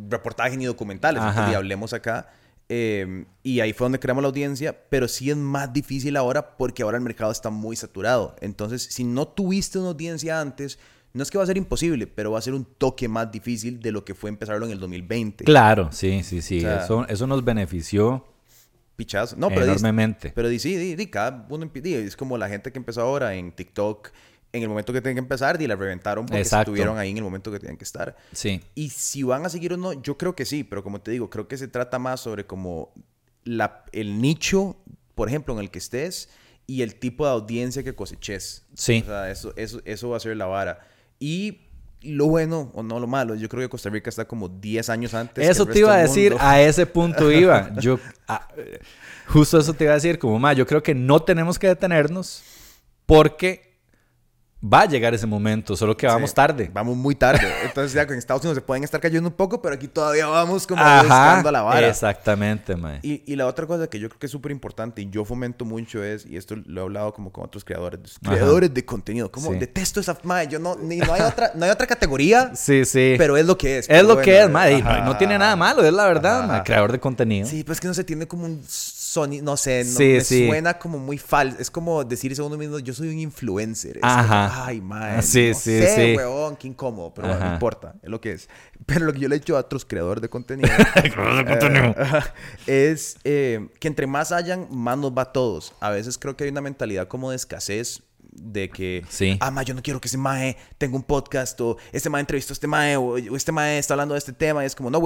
reportajes 0.08 0.56
ni 0.58 0.64
documentales. 0.64 1.22
Entonces, 1.22 1.52
y 1.52 1.54
hablemos 1.54 1.92
acá. 1.92 2.28
Eh, 2.70 3.24
y 3.42 3.60
ahí 3.60 3.72
fue 3.72 3.86
donde 3.86 3.98
creamos 3.98 4.22
la 4.22 4.28
audiencia, 4.28 4.76
pero 4.90 5.08
sí 5.08 5.30
es 5.30 5.36
más 5.36 5.72
difícil 5.72 6.16
ahora 6.16 6.56
porque 6.58 6.82
ahora 6.82 6.98
el 6.98 7.02
mercado 7.04 7.32
está 7.32 7.48
muy 7.50 7.76
saturado. 7.76 8.36
Entonces, 8.40 8.82
si 8.82 9.04
no 9.04 9.26
tuviste 9.26 9.78
una 9.78 9.88
audiencia 9.88 10.38
antes, 10.40 10.78
no 11.14 11.22
es 11.22 11.30
que 11.30 11.38
va 11.38 11.44
a 11.44 11.46
ser 11.46 11.56
imposible, 11.56 12.06
pero 12.06 12.30
va 12.32 12.38
a 12.38 12.42
ser 12.42 12.52
un 12.52 12.66
toque 12.66 13.08
más 13.08 13.32
difícil 13.32 13.80
de 13.80 13.90
lo 13.90 14.04
que 14.04 14.14
fue 14.14 14.28
empezarlo 14.28 14.66
en 14.66 14.72
el 14.72 14.78
2020. 14.80 15.44
Claro, 15.44 15.88
sí, 15.92 16.22
sí, 16.22 16.42
sí. 16.42 16.58
O 16.58 16.60
sea, 16.60 16.84
eso, 16.84 17.08
eso 17.08 17.26
nos 17.26 17.42
benefició 17.42 18.26
Pichazo. 18.96 19.36
No, 19.36 19.48
pero 19.48 19.62
di- 19.62 19.70
enormemente. 19.70 20.32
Pero 20.34 20.48
di, 20.48 20.58
sí, 20.58 20.76
di, 20.76 20.94
di, 20.96 21.06
cada 21.06 21.46
uno 21.48 21.70
di, 21.72 21.94
es 21.94 22.16
como 22.16 22.36
la 22.36 22.48
gente 22.48 22.70
que 22.72 22.78
empezó 22.78 23.00
ahora 23.00 23.34
en 23.34 23.52
TikTok, 23.52 24.10
en 24.52 24.62
el 24.62 24.68
momento 24.68 24.92
que 24.92 25.00
tienen 25.00 25.16
que 25.16 25.20
empezar, 25.20 25.60
y 25.60 25.66
la 25.66 25.76
reventaron 25.76 26.24
porque 26.26 26.40
Exacto. 26.40 26.70
estuvieron 26.70 26.96
ahí 26.98 27.10
en 27.10 27.18
el 27.18 27.22
momento 27.24 27.50
que 27.52 27.58
tenían 27.58 27.76
que 27.76 27.84
estar. 27.84 28.16
Sí. 28.32 28.60
Y 28.74 28.88
si 28.90 29.22
van 29.22 29.44
a 29.44 29.48
seguir 29.50 29.74
o 29.74 29.76
no, 29.76 29.92
yo 29.92 30.16
creo 30.16 30.34
que 30.34 30.44
sí, 30.46 30.64
pero 30.64 30.82
como 30.82 31.00
te 31.00 31.10
digo, 31.10 31.28
creo 31.28 31.46
que 31.48 31.58
se 31.58 31.68
trata 31.68 31.98
más 31.98 32.20
sobre 32.20 32.46
como 32.46 32.92
la, 33.44 33.84
el 33.92 34.20
nicho, 34.20 34.76
por 35.14 35.28
ejemplo, 35.28 35.52
en 35.54 35.60
el 35.60 35.70
que 35.70 35.78
estés 35.78 36.30
y 36.66 36.82
el 36.82 36.94
tipo 36.96 37.24
de 37.26 37.32
audiencia 37.32 37.82
que 37.82 37.94
coseches. 37.94 38.64
Sí. 38.74 39.00
O 39.02 39.06
sea, 39.06 39.30
eso, 39.30 39.52
eso, 39.56 39.80
eso 39.84 40.08
va 40.10 40.16
a 40.16 40.20
ser 40.20 40.36
la 40.36 40.46
vara. 40.46 40.80
Y 41.18 41.62
lo 42.02 42.26
bueno 42.26 42.70
o 42.74 42.82
no 42.82 43.00
lo 43.00 43.06
malo, 43.06 43.34
yo 43.34 43.48
creo 43.48 43.62
que 43.62 43.68
Costa 43.68 43.90
Rica 43.90 44.08
está 44.08 44.26
como 44.26 44.48
10 44.48 44.88
años 44.88 45.14
antes. 45.14 45.44
que 45.44 45.50
Eso 45.50 45.64
el 45.64 45.70
te 45.72 45.78
iba 45.80 45.92
a 45.94 45.96
resto 46.02 46.14
decir, 46.14 46.32
mundo. 46.32 46.46
a 46.46 46.60
ese 46.60 46.86
punto 46.86 47.30
iba. 47.32 47.74
Yo, 47.80 47.98
a- 48.28 48.48
eh, 48.56 48.78
justo 49.26 49.58
eso 49.58 49.74
te 49.74 49.84
iba 49.84 49.92
a 49.92 49.96
decir, 49.96 50.18
como, 50.18 50.38
ma, 50.38 50.52
yo 50.52 50.66
creo 50.66 50.82
que 50.82 50.94
no 50.94 51.20
tenemos 51.20 51.58
que 51.58 51.66
detenernos 51.66 52.42
porque 53.06 53.67
va 54.60 54.80
a 54.80 54.86
llegar 54.86 55.14
ese 55.14 55.26
momento, 55.26 55.76
solo 55.76 55.96
que 55.96 56.06
vamos 56.06 56.30
Sí, 56.30 56.36
tarde. 56.36 56.68
Vamos 56.72 56.96
muy 56.96 57.14
tarde. 57.14 57.46
Entonces, 57.64 57.92
ya 57.92 58.02
en 58.02 58.14
Estados 58.14 58.42
Unidos 58.42 58.56
se 58.56 58.62
pueden 58.62 58.82
estar 58.82 59.00
cayendo 59.00 59.28
un 59.28 59.34
poco, 59.34 59.62
pero 59.62 59.76
aquí 59.76 59.86
todavía 59.86 60.26
vamos 60.26 60.66
como 60.66 60.82
Ajá, 60.82 61.02
buscando 61.02 61.52
la 61.52 61.62
vara. 61.62 61.86
exactamente, 61.88 62.74
mae. 62.74 62.98
Y, 63.02 63.22
y 63.26 63.36
la 63.36 63.46
otra 63.46 63.66
cosa 63.66 63.86
que 63.88 64.00
yo 64.00 64.08
creo 64.08 64.18
que 64.18 64.26
es 64.26 64.32
súper 64.32 64.50
importante 64.50 65.00
y 65.02 65.10
yo 65.10 65.24
fomento 65.24 65.64
mucho 65.64 66.02
es, 66.02 66.26
y 66.26 66.36
esto 66.36 66.56
lo 66.66 66.80
he 66.80 66.84
hablado 66.84 67.14
como 67.14 67.30
con 67.30 67.44
otros 67.44 67.64
creadores, 67.64 68.18
Ajá. 68.24 68.34
creadores 68.34 68.74
de 68.74 68.84
contenido, 68.84 69.30
como 69.30 69.52
Sí. 69.52 69.58
detesto 69.58 70.00
esa 70.00 70.18
madre, 70.24 70.48
yo 70.48 70.58
no, 70.58 70.74
ni, 70.76 70.96
no, 70.96 71.12
hay 71.14 71.20
otra, 71.22 71.52
no 71.54 71.64
hay 71.64 71.70
otra 71.70 71.86
categoría, 71.86 72.50
Sí, 72.56 72.84
sí. 72.84 73.14
pero 73.16 73.36
es 73.36 73.46
lo 73.46 73.56
que 73.56 73.78
es. 73.78 73.86
es 73.88 74.02
lo 74.02 74.14
bueno, 74.14 74.22
que 74.22 74.42
es, 74.42 74.50
mae. 74.50 74.78
y 74.78 74.82
No, 74.82 75.16
tiene 75.16 75.38
nada 75.38 75.54
malo, 75.54 75.84
es 75.84 75.92
la 75.92 76.06
verdad, 76.06 76.48
mae. 76.48 76.62
Creador 76.64 76.90
de 76.90 76.98
contenido. 76.98 77.46
Sí, 77.46 77.62
pues 77.62 77.76
es 77.76 77.80
que 77.80 77.86
no 77.88 77.94
se 77.94 78.02
tiene 78.02 78.26
como 78.26 78.44
un 78.46 78.60
sonido, 79.08 79.44
no 79.44 79.56
sé, 79.56 79.84
no, 79.84 79.90
Sí, 79.90 80.04
me 80.04 80.20
sí. 80.20 80.46
suena 80.46 80.78
como 80.78 80.98
muy 80.98 81.18
falso. 81.18 81.56
Es 81.58 81.70
como 81.70 82.04
decirse 82.04 82.40
a 82.42 82.44
uno 82.44 82.56
mismo, 82.56 82.78
yo 82.78 82.92
soy 82.94 83.08
un 83.08 83.18
influencer. 83.18 83.96
Es 83.96 84.02
Ajá. 84.04 84.50
como, 84.50 84.64
Ay, 84.66 84.80
madre. 84.80 85.22
Sí, 85.22 85.48
no 85.48 85.54
sí, 85.54 85.80
sé, 85.80 85.94
sí. 86.12 86.16
huevón, 86.16 86.56
qué 86.56 86.68
incómodo, 86.68 87.12
pero 87.14 87.28
bueno, 87.28 87.44
no 87.46 87.52
importa, 87.54 87.94
es 88.02 88.08
lo 88.08 88.20
que 88.20 88.32
es. 88.32 88.48
Pero 88.86 89.04
lo 89.04 89.12
que 89.12 89.18
yo 89.18 89.28
le 89.28 89.36
he 89.36 89.38
dicho 89.40 89.56
a 89.56 89.60
otros 89.60 89.84
creadores 89.84 90.22
de 90.22 90.30
contenido 90.30 90.68
Creador 90.94 91.36
de 91.36 91.44
contenido. 91.44 91.94
eh, 92.66 92.92
es 92.92 93.16
eh, 93.24 93.68
que 93.80 93.88
entre 93.88 94.06
más 94.06 94.32
hayan, 94.32 94.68
más 94.70 94.96
nos 94.96 95.12
va 95.12 95.22
a 95.22 95.32
todos. 95.32 95.74
A 95.80 95.90
veces 95.90 96.16
creo 96.16 96.36
que 96.36 96.44
hay 96.44 96.50
una 96.50 96.60
mentalidad 96.60 97.08
como 97.08 97.30
de 97.30 97.36
escasez 97.36 98.02
de 98.40 98.68
que, 98.70 99.04
Sí. 99.08 99.36
ah, 99.40 99.50
ma, 99.50 99.62
yo 99.62 99.74
no 99.74 99.82
quiero 99.82 100.00
que 100.00 100.08
ese 100.08 100.18
mae 100.18 100.56
tenga 100.78 100.96
un 100.96 101.02
podcast 101.02 101.60
o 101.60 101.76
este 101.92 102.08
mae 102.10 102.20
entrevistó 102.20 102.52
a 102.52 102.54
este 102.54 102.66
mae 102.66 102.96
o, 102.96 103.02
o 103.14 103.36
este 103.36 103.52
mae 103.52 103.78
está 103.78 103.94
hablando 103.94 104.14
de 104.14 104.18
este 104.18 104.32
tema 104.32 104.62
y 104.62 104.66
es 104.66 104.74
como, 104.74 104.90
no. 104.90 104.98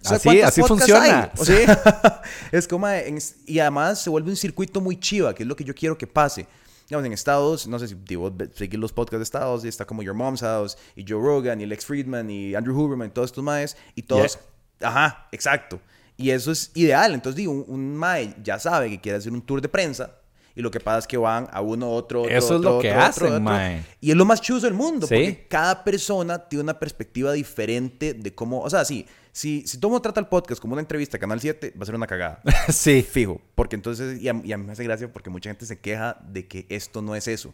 ¿sabes 0.00 0.20
Así- 0.20 0.28
cuántos 0.28 0.48
así 0.48 0.60
podcasts 0.62 0.92
funciona. 0.92 1.32
O 1.38 1.44
sea, 1.44 2.22
es 2.52 2.68
como, 2.68 2.88
en- 2.88 3.18
y 3.46 3.58
además 3.58 4.02
se 4.02 4.10
vuelve 4.10 4.30
un 4.30 4.36
circuito 4.36 4.80
muy 4.80 4.98
chiva, 4.98 5.34
que 5.34 5.42
es 5.42 5.48
lo 5.48 5.56
que 5.56 5.64
yo 5.64 5.74
quiero 5.74 5.96
que 5.98 6.06
pase. 6.06 6.46
Digamos, 6.88 7.06
en 7.06 7.12
Estados, 7.14 7.66
no 7.66 7.78
sé 7.78 7.88
si 7.88 7.94
digo, 8.06 8.30
seguir 8.54 8.78
los 8.78 8.92
podcasts 8.92 9.20
de 9.20 9.24
Estados, 9.24 9.64
y 9.64 9.68
está 9.68 9.86
como 9.86 10.02
Your 10.02 10.14
Mom's 10.14 10.40
House, 10.42 10.76
y 10.94 11.04
Joe 11.08 11.18
Rogan, 11.18 11.60
y 11.60 11.66
Lex 11.66 11.86
Friedman, 11.86 12.28
y 12.28 12.54
Andrew 12.54 12.78
Huberman, 12.78 13.10
todos 13.10 13.30
estos 13.30 13.42
maes, 13.42 13.74
y 13.94 14.02
todos, 14.02 14.38
ajá, 14.82 15.26
exacto. 15.32 15.80
Y 16.18 16.28
eso 16.30 16.52
es 16.52 16.70
ideal. 16.74 17.14
Entonces, 17.14 17.36
digo, 17.36 17.52
un, 17.52 17.64
un 17.66 17.96
mae 17.96 18.34
ya 18.42 18.58
sabe 18.58 18.90
que 18.90 19.00
quiere 19.00 19.16
hacer 19.18 19.32
un 19.32 19.40
tour 19.40 19.62
de 19.62 19.68
prensa, 19.70 20.14
y 20.56 20.62
lo 20.62 20.70
que 20.70 20.80
pasa 20.80 20.98
es 20.98 21.06
que 21.06 21.16
van 21.16 21.48
a 21.52 21.60
uno, 21.60 21.90
otro, 21.90 22.22
otro, 22.22 22.32
Eso 22.36 22.46
es 22.54 22.60
otro, 22.60 22.74
lo 22.74 22.78
que 22.80 22.90
otro, 22.90 23.02
hacen, 23.02 23.26
otro, 23.26 23.40
mae. 23.40 23.84
Y 24.00 24.10
es 24.10 24.16
lo 24.16 24.24
más 24.24 24.40
chuzo 24.40 24.66
del 24.66 24.74
mundo, 24.74 25.06
Sí. 25.06 25.14
porque 25.14 25.46
cada 25.48 25.82
persona 25.84 26.38
tiene 26.48 26.62
una 26.62 26.78
perspectiva 26.78 27.32
diferente 27.32 28.14
de 28.14 28.34
cómo, 28.34 28.60
o 28.60 28.70
sea, 28.70 28.84
sí, 28.84 29.06
si, 29.32 29.66
si 29.66 29.78
todo 29.78 29.90
mundo 29.90 30.02
trata 30.02 30.20
el 30.20 30.28
podcast 30.28 30.60
como 30.60 30.74
una 30.74 30.80
entrevista 30.80 31.16
a 31.16 31.20
Canal 31.20 31.40
7, 31.40 31.74
va 31.76 31.82
a 31.82 31.86
ser 31.86 31.94
una 31.96 32.06
cagada. 32.06 32.40
sí. 32.68 33.02
Fijo. 33.02 33.40
Porque 33.56 33.74
entonces, 33.74 34.22
y 34.22 34.28
a, 34.28 34.40
y 34.44 34.52
a 34.52 34.56
mí 34.58 34.64
me 34.64 34.72
hace 34.72 34.84
gracia 34.84 35.12
porque 35.12 35.28
mucha 35.28 35.50
gente 35.50 35.66
se 35.66 35.80
queja 35.80 36.16
de 36.28 36.46
que 36.46 36.66
esto 36.68 37.02
no 37.02 37.16
es 37.16 37.26
eso. 37.26 37.52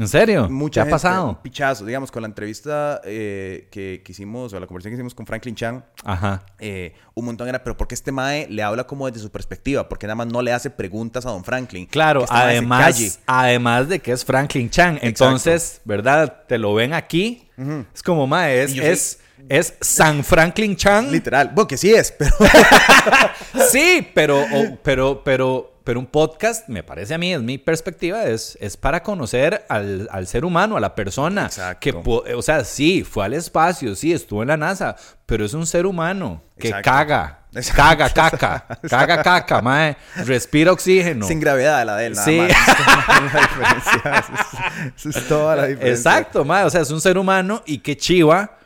¿En 0.00 0.08
serio? 0.08 0.48
Mucha 0.48 0.80
¿Qué 0.80 0.80
ha 0.80 0.84
gente, 0.84 0.94
un 0.94 0.98
pasado? 1.12 1.42
Pichazo, 1.42 1.84
digamos, 1.84 2.10
con 2.10 2.22
la 2.22 2.28
entrevista 2.28 3.02
eh, 3.04 3.68
que, 3.70 4.00
que 4.02 4.12
hicimos, 4.12 4.50
o 4.54 4.58
la 4.58 4.66
conversación 4.66 4.92
que 4.92 4.94
hicimos 4.96 5.14
con 5.14 5.26
Franklin 5.26 5.54
Chan, 5.54 5.84
Ajá. 6.04 6.42
eh, 6.58 6.94
un 7.12 7.26
montón 7.26 7.48
era, 7.48 7.62
pero 7.62 7.76
¿por 7.76 7.86
qué 7.86 7.94
este 7.94 8.10
Mae 8.10 8.46
le 8.48 8.62
habla 8.62 8.84
como 8.84 9.06
desde 9.06 9.20
su 9.20 9.30
perspectiva? 9.30 9.90
Porque 9.90 10.06
nada 10.06 10.14
más 10.14 10.28
no 10.28 10.40
le 10.40 10.54
hace 10.54 10.70
preguntas 10.70 11.26
a 11.26 11.30
Don 11.30 11.44
Franklin. 11.44 11.84
Claro, 11.84 12.24
este 12.24 12.34
además, 12.34 13.20
además 13.26 13.88
de 13.90 13.98
que 14.00 14.12
es 14.12 14.24
Franklin 14.24 14.70
Chan. 14.70 14.98
Entonces, 15.02 15.82
¿verdad? 15.84 16.44
Te 16.48 16.56
lo 16.56 16.72
ven 16.72 16.94
aquí. 16.94 17.46
Es 17.94 18.02
como, 18.02 18.26
mae, 18.26 18.62
es, 18.62 18.70
soy- 18.70 19.18
es, 19.50 19.74
San 19.82 20.24
Franklin 20.24 20.76
Chan. 20.76 21.12
Literal. 21.12 21.50
Bueno, 21.54 21.68
que 21.68 21.76
sí 21.76 21.92
es, 21.92 22.10
pero... 22.12 22.34
Sí, 23.70 24.06
pero, 24.14 24.44
pero, 24.82 25.22
pero, 25.24 25.69
pero 25.84 25.98
un 26.00 26.06
podcast, 26.06 26.68
me 26.68 26.82
parece 26.82 27.14
a 27.14 27.18
mí, 27.18 27.32
es 27.32 27.40
mi 27.42 27.58
perspectiva, 27.58 28.24
es, 28.24 28.56
es 28.60 28.76
para 28.76 29.02
conocer 29.02 29.64
al, 29.68 30.08
al 30.12 30.26
ser 30.26 30.44
humano, 30.44 30.76
a 30.76 30.80
la 30.80 30.94
persona. 30.94 31.46
Exacto. 31.46 31.80
Que, 32.24 32.34
o 32.34 32.42
sea, 32.42 32.64
sí, 32.64 33.02
fue 33.04 33.24
al 33.24 33.34
espacio, 33.34 33.94
sí, 33.94 34.12
estuvo 34.12 34.42
en 34.42 34.48
la 34.48 34.56
NASA, 34.56 34.96
pero 35.26 35.44
es 35.44 35.54
un 35.54 35.66
ser 35.66 35.86
humano 35.86 36.42
que 36.58 36.68
Exacto. 36.68 36.90
caga. 36.90 37.36
Exacto. 37.52 37.82
Caga 37.82 38.08
caca. 38.10 38.66
Caga 38.88 39.22
caca, 39.24 39.60
mae. 39.60 39.96
Respira 40.24 40.70
oxígeno. 40.70 41.26
Sin 41.26 41.40
gravedad 41.40 41.84
la 41.84 41.96
de 41.96 42.06
él, 42.06 42.12
nada 42.12 42.24
Sí. 42.24 42.38
más. 42.38 42.50
Esa 42.50 42.70
es 42.70 42.76
toda 42.76 43.16
la 43.16 43.26
diferencia. 43.74 44.24
Es 45.20 45.28
toda 45.28 45.56
la 45.56 45.66
diferencia. 45.66 46.10
Exacto, 46.12 46.44
mae. 46.44 46.64
O 46.64 46.70
sea, 46.70 46.82
es 46.82 46.90
un 46.92 47.00
ser 47.00 47.18
humano 47.18 47.62
y 47.66 47.78
qué 47.78 47.96
chiva 47.96 48.56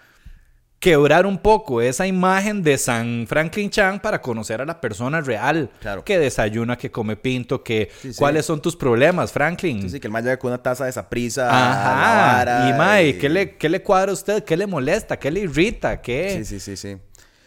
quebrar 0.85 1.25
un 1.25 1.39
poco 1.39 1.81
esa 1.81 2.07
imagen 2.07 2.63
de 2.63 2.77
San 2.77 3.25
Franklin 3.27 3.71
Chan 3.71 4.01
para 4.01 4.21
conocer 4.21 4.61
a 4.61 4.67
la 4.67 4.83
persona 4.83 5.23
real. 5.23 5.71
Claro. 5.81 6.05
Que 6.05 6.19
desayuna, 6.19 6.77
que 6.77 6.91
come 6.91 7.17
pinto, 7.17 7.65
que... 7.65 7.89
Sí, 8.03 8.13
sí. 8.13 8.19
¿Cuáles 8.19 8.45
son 8.45 8.61
tus 8.61 8.77
problemas, 8.77 9.33
Franklin? 9.33 9.81
Sí, 9.81 9.89
sí, 9.89 9.99
que 9.99 10.09
el 10.09 10.13
man 10.13 10.23
llega 10.23 10.39
con 10.39 10.51
una 10.51 10.63
taza 10.63 10.85
de 10.85 10.91
esa 10.91 11.09
prisa. 11.09 11.49
Ajá. 11.49 12.69
y 12.69 12.75
mae, 12.75 13.17
¿qué 13.17 13.31
le, 13.31 13.57
¿qué 13.57 13.71
le 13.71 13.83
cuadra 13.83 14.11
a 14.11 14.13
usted? 14.13 14.45
¿Qué 14.45 14.59
le 14.59 14.67
molesta? 14.67 15.19
¿Qué 15.19 15.31
le 15.31 15.41
irrita? 15.41 16.03
¿Qué? 16.03 16.45
Sí, 16.45 16.45
sí, 16.45 16.61
sí, 16.61 16.77
sí. 16.77 16.99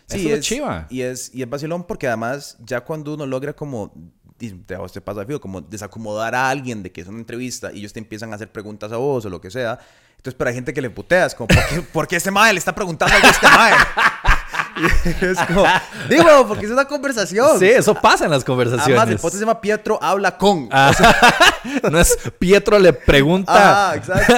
Eso 0.10 0.30
es 0.30 0.36
lo 0.36 0.42
chiva. 0.42 0.88
Y 0.90 1.02
es, 1.02 1.30
y 1.32 1.44
es 1.44 1.50
vacilón 1.50 1.86
porque 1.86 2.08
además 2.08 2.58
ya 2.66 2.82
cuando 2.82 3.14
uno 3.14 3.28
logra 3.28 3.54
como, 3.54 3.94
te, 4.38 4.76
vos 4.76 4.92
te 4.92 5.02
pasa 5.02 5.26
fío, 5.26 5.42
como 5.42 5.62
desacomodar 5.62 6.36
a 6.36 6.50
alguien 6.50 6.84
de 6.84 6.92
que 6.92 7.02
es 7.02 7.08
una 7.08 7.20
entrevista 7.20 7.72
y 7.72 7.80
ellos 7.80 7.94
te 7.94 8.00
empiezan 8.00 8.32
a 8.32 8.36
hacer 8.36 8.52
preguntas 8.52 8.92
a 8.92 8.98
vos 8.98 9.26
o 9.26 9.30
lo 9.30 9.42
que 9.42 9.52
sea. 9.52 9.80
Entonces, 10.18 10.36
pero 10.38 10.50
hay 10.50 10.56
gente 10.56 10.74
que 10.74 10.82
le 10.82 10.90
puteas, 10.90 11.36
como, 11.36 11.48
¿por 11.94 12.08
qué, 12.08 12.18
ese 12.18 12.32
mae 12.32 12.54
le 12.54 12.60
está 12.60 12.74
preguntando 12.74 13.16
a 13.16 13.30
este 13.30 13.48
mae? 13.48 13.74
Y 14.78 15.26
es 15.26 15.38
como, 15.48 15.64
digo, 16.10 16.48
porque 16.48 16.66
es 16.66 16.72
una 16.72 16.86
conversación. 16.86 17.60
Sí, 17.60 17.66
eso 17.66 17.96
pasa 17.96 18.26
en 18.26 18.32
las 18.32 18.44
conversaciones. 18.44 18.98
Además, 18.98 19.10
el 19.10 19.16
podcast 19.18 19.36
se 19.36 19.40
llama 19.42 19.62
Pietro 19.62 20.00
habla 20.02 20.38
con. 20.38 20.70
Ah, 20.72 20.92
no 21.92 22.00
es 22.00 22.18
Pietro 22.38 22.78
le 22.80 22.94
pregunta. 22.94 23.92
Ah, 23.92 23.96
exacto. 23.96 24.34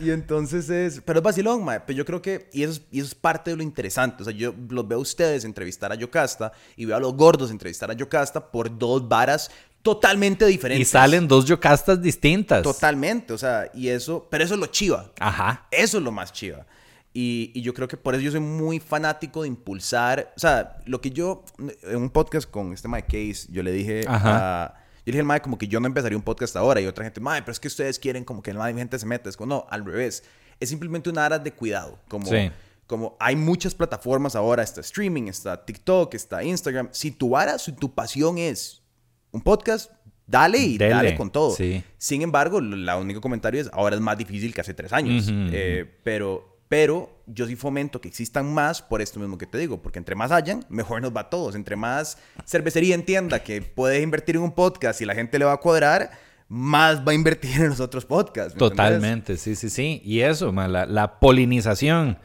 y 0.00 0.10
entonces 0.10 0.68
es. 0.70 1.00
Pero 1.04 1.18
es 1.18 1.22
vacilón, 1.22 1.64
mae. 1.64 1.80
Pero 1.80 1.98
yo 1.98 2.04
creo 2.04 2.22
que. 2.22 2.48
Y 2.52 2.62
eso, 2.62 2.72
es, 2.72 2.82
y 2.90 3.00
eso 3.00 3.08
es 3.08 3.14
parte 3.14 3.50
de 3.50 3.56
lo 3.56 3.62
interesante. 3.62 4.22
O 4.22 4.24
sea, 4.24 4.32
yo 4.32 4.54
los 4.68 4.86
veo 4.86 4.98
a 4.98 5.02
ustedes 5.02 5.44
entrevistar 5.44 5.92
a 5.92 5.94
Yocasta 5.94 6.52
y 6.76 6.84
veo 6.84 6.96
a 6.96 7.00
los 7.00 7.14
gordos 7.14 7.50
entrevistar 7.50 7.90
a 7.90 7.94
Yocasta 7.94 8.50
por 8.50 8.76
dos 8.76 9.08
varas 9.08 9.50
totalmente 9.82 10.44
y 10.46 10.52
diferentes. 10.52 10.88
salen 10.88 11.28
dos 11.28 11.44
yocastas 11.46 12.00
distintas. 12.00 12.62
Totalmente. 12.62 13.32
O 13.32 13.38
sea, 13.38 13.70
y 13.74 13.88
eso. 13.88 14.26
Pero 14.30 14.44
eso 14.44 14.54
es 14.54 14.60
lo 14.60 14.66
chiva. 14.66 15.10
Ajá. 15.18 15.66
Eso 15.70 15.98
es 15.98 16.04
lo 16.04 16.12
más 16.12 16.32
chiva. 16.32 16.66
Y, 17.14 17.50
y 17.54 17.62
yo 17.62 17.74
creo 17.74 17.88
que 17.88 17.96
por 17.96 18.14
eso 18.14 18.22
yo 18.22 18.30
soy 18.30 18.40
muy 18.40 18.78
fanático 18.80 19.42
de 19.42 19.48
impulsar. 19.48 20.32
O 20.36 20.40
sea, 20.40 20.78
lo 20.86 21.00
que 21.00 21.10
yo. 21.10 21.44
En 21.82 21.96
un 21.96 22.10
podcast 22.10 22.48
con 22.48 22.72
este 22.72 22.86
Mike 22.88 23.06
Case, 23.06 23.48
yo 23.50 23.62
le 23.62 23.72
dije 23.72 24.02
Ajá. 24.06 24.64
a. 24.64 24.74
Yo 24.74 25.10
le 25.10 25.12
dije 25.12 25.20
al 25.20 25.26
Mae 25.26 25.40
como 25.40 25.56
que 25.56 25.66
yo 25.66 25.80
no 25.80 25.86
empezaría 25.86 26.16
un 26.18 26.22
podcast 26.22 26.54
ahora. 26.56 26.80
Y 26.80 26.86
otra 26.86 27.04
gente, 27.04 27.20
Mae, 27.20 27.40
pero 27.42 27.52
es 27.52 27.60
que 27.60 27.68
ustedes 27.68 27.98
quieren 27.98 28.24
como 28.24 28.42
que 28.42 28.52
la 28.52 28.66
gente 28.72 28.98
se 28.98 29.06
meta. 29.06 29.28
Es 29.30 29.36
como, 29.36 29.54
no, 29.54 29.66
al 29.70 29.84
revés. 29.84 30.22
Es 30.60 30.68
simplemente 30.68 31.08
una 31.08 31.24
área 31.24 31.38
de 31.38 31.52
cuidado. 31.52 31.98
Como, 32.08 32.26
Sí. 32.26 32.50
como 32.86 33.16
hay 33.18 33.34
muchas 33.36 33.74
plataformas 33.74 34.36
ahora. 34.36 34.62
Está 34.62 34.82
streaming, 34.82 35.24
está 35.28 35.64
TikTok, 35.64 36.12
está 36.14 36.44
Instagram. 36.44 36.88
Si 36.92 37.10
tu 37.10 37.30
vara, 37.30 37.58
si 37.58 37.72
tu 37.72 37.94
pasión 37.94 38.36
es 38.38 38.82
un 39.30 39.40
podcast, 39.40 39.90
dale 40.26 40.58
y 40.58 40.76
Dele, 40.76 40.90
dale 40.94 41.16
con 41.16 41.30
todo. 41.30 41.54
sí. 41.56 41.82
Sin 41.96 42.20
embargo, 42.20 42.60
la 42.60 42.98
único 42.98 43.20
comentario 43.22 43.60
es, 43.62 43.70
ahora 43.72 43.96
es 43.96 44.02
más 44.02 44.18
difícil 44.18 44.52
que 44.52 44.60
hace 44.60 44.74
tres 44.74 44.92
años. 44.92 45.26
Ujú, 45.28 45.48
Eh, 45.52 45.90
pero, 46.04 46.57
pero 46.68 47.22
yo 47.26 47.46
sí 47.46 47.56
fomento 47.56 48.00
que 48.00 48.08
existan 48.08 48.52
más 48.52 48.82
por 48.82 49.00
esto 49.02 49.18
mismo 49.20 49.38
que 49.38 49.46
te 49.46 49.56
digo, 49.58 49.80
porque 49.82 49.98
entre 49.98 50.14
más 50.14 50.30
hayan, 50.32 50.64
mejor 50.68 51.00
nos 51.00 51.14
va 51.16 51.22
a 51.22 51.30
todos. 51.30 51.54
Entre 51.54 51.76
más 51.76 52.18
cervecería 52.46 52.94
entienda 52.94 53.42
que 53.42 53.62
puedes 53.62 54.02
invertir 54.02 54.36
en 54.36 54.42
un 54.42 54.52
podcast 54.52 55.00
y 55.00 55.04
la 55.06 55.14
gente 55.14 55.38
le 55.38 55.44
va 55.46 55.52
a 55.54 55.56
cuadrar, 55.58 56.10
más 56.48 57.06
va 57.06 57.12
a 57.12 57.14
invertir 57.14 57.60
en 57.60 57.68
los 57.70 57.80
otros 57.80 58.04
podcasts. 58.06 58.54
Totalmente, 58.58 59.36
sí, 59.36 59.54
sí, 59.56 59.70
sí. 59.70 60.00
Y 60.04 60.20
eso, 60.20 60.52
ma, 60.52 60.68
la, 60.68 60.86
la 60.86 61.18
polinización. 61.20 62.18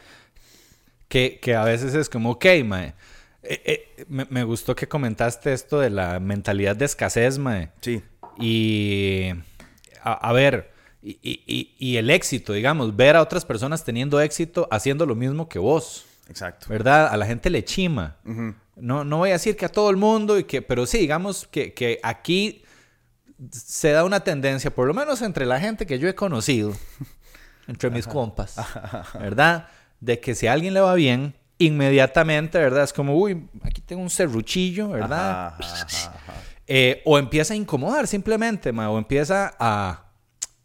Que, 1.08 1.40
que 1.42 1.56
a 1.56 1.64
veces 1.64 1.94
es 1.94 2.10
como, 2.10 2.32
ok, 2.32 2.46
mae. 2.66 2.96
eh, 3.44 3.62
eh, 3.66 4.06
me, 4.10 4.26
me 4.30 4.44
gustó 4.44 4.76
que 4.76 4.88
comentaste 4.88 5.54
esto 5.54 5.80
de 5.80 5.90
la 5.92 6.20
mentalidad 6.20 6.76
de 6.76 6.86
escasez, 6.86 7.38
mae. 7.38 7.70
Sí, 7.82 8.02
Y 8.40 9.30
a, 10.02 10.14
a 10.14 10.34
ver, 10.34 10.73
y, 11.04 11.20
y- 11.22 11.76
y- 11.78 11.98
el 11.98 12.10
éxito, 12.10 12.54
digamos, 12.54 12.96
ver 12.96 13.16
a 13.18 13.22
otras 13.22 13.44
personas 13.46 13.84
teniendo 13.84 14.22
éxito 14.22 14.68
haciendo 14.72 15.06
lo 15.06 15.16
mismo 15.16 15.50
que 15.50 15.60
vos, 15.60 16.06
exacto. 16.30 16.68
¿verdad? 16.70 17.08
A 17.08 17.18
la 17.18 17.26
gente 17.26 17.50
le 17.50 17.64
chima. 17.66 18.16
No, 18.76 19.04
no 19.04 19.18
voy 19.18 19.30
a 19.30 19.34
decir 19.34 19.56
que 19.58 19.66
a 19.66 19.70
todo 19.70 19.90
el 19.90 19.98
mundo, 19.98 20.40
y 20.40 20.46
que, 20.46 20.62
pero 20.62 20.86
sí, 20.86 20.98
digamos 21.00 21.48
que, 21.48 21.74
que 21.74 22.00
aquí 22.04 22.64
se 23.52 23.92
da 23.92 24.04
una 24.06 24.22
tendencia, 24.22 24.74
por 24.74 24.88
lo 24.88 24.94
menos 24.94 25.22
entre 25.22 25.46
la 25.46 25.60
gente 25.60 25.86
que 25.86 26.00
yo 26.00 26.08
he 26.08 26.16
conocido, 26.16 26.74
entre 27.68 27.90
mis 27.90 28.08
compas, 28.08 28.56
¿verdad? 29.20 29.68
De 30.00 30.20
que 30.20 30.34
si 30.36 30.48
a 30.48 30.54
alguien 30.54 30.74
le 30.74 30.80
va 30.80 30.94
bien, 30.96 31.36
inmediatamente, 31.60 32.58
¿verdad? 32.58 32.84
Es 32.84 32.94
como, 32.94 33.16
uy, 33.18 33.48
aquí 33.62 33.82
tengo 33.82 34.02
un 34.02 34.10
serruchillo, 34.10 34.90
¿verdad? 34.90 35.48
Ajá, 35.48 35.58
ajá, 35.60 35.86
ajá. 35.86 36.34
Eh, 36.66 37.02
o 37.06 37.20
empieza 37.20 37.54
a 37.54 37.58
incomodar 37.58 38.08
simplemente, 38.08 38.72
ma, 38.72 38.90
o 38.90 38.98
empieza 38.98 39.54
a, 39.60 40.06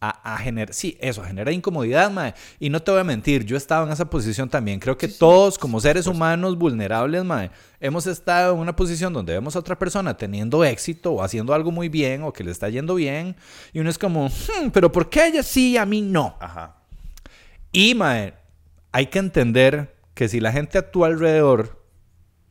a, 0.01 0.35
a 0.35 0.39
generar, 0.39 0.73
sí, 0.75 0.97
eso, 1.01 1.23
a 1.23 1.27
generar 1.27 1.53
incomodidad, 1.53 2.11
mae. 2.11 2.35
Y 2.61 2.71
no 2.71 2.81
te 2.81 2.91
voy 2.91 3.01
a 3.01 3.05
mentir, 3.05 3.45
yo 3.45 3.57
he 3.57 3.59
estado 3.59 3.87
en 3.87 3.93
esa 3.93 4.09
posición 4.09 4.49
también. 4.49 4.79
Creo 4.79 4.97
que 4.97 5.09
todos, 5.09 5.59
como 5.59 5.81
seres 5.81 6.07
humanos 6.07 6.57
vulnerables, 6.57 7.25
mae, 7.25 7.51
hemos 7.81 8.07
estado 8.07 8.55
en 8.55 8.61
una 8.61 8.77
posición 8.77 9.13
donde 9.13 9.33
vemos 9.33 9.57
a 9.57 9.59
otra 9.59 9.79
persona 9.79 10.17
teniendo 10.17 10.65
éxito 10.65 11.13
o 11.13 11.23
haciendo 11.23 11.53
algo 11.53 11.71
muy 11.73 11.89
bien 11.89 12.23
o 12.23 12.33
que 12.33 12.45
le 12.45 12.51
está 12.53 12.69
yendo 12.69 12.95
bien. 12.95 13.35
Y 13.73 13.81
uno 13.81 13.91
es 13.91 13.99
como, 13.99 14.29
"Hmm, 14.29 14.71
pero 14.73 14.93
¿por 14.93 15.11
qué 15.11 15.27
ella 15.27 15.43
sí 15.43 15.73
y 15.73 15.77
a 15.77 15.87
mí 15.87 16.01
no? 16.01 16.37
Ajá. 16.41 16.77
Y, 17.73 17.95
mae, 17.95 18.35
hay 18.93 19.07
que 19.07 19.19
entender 19.19 19.95
que 20.15 20.29
si 20.29 20.41
la 20.41 20.53
gente 20.53 20.79
a 20.79 20.91
tu 20.91 21.05
alrededor 21.05 21.83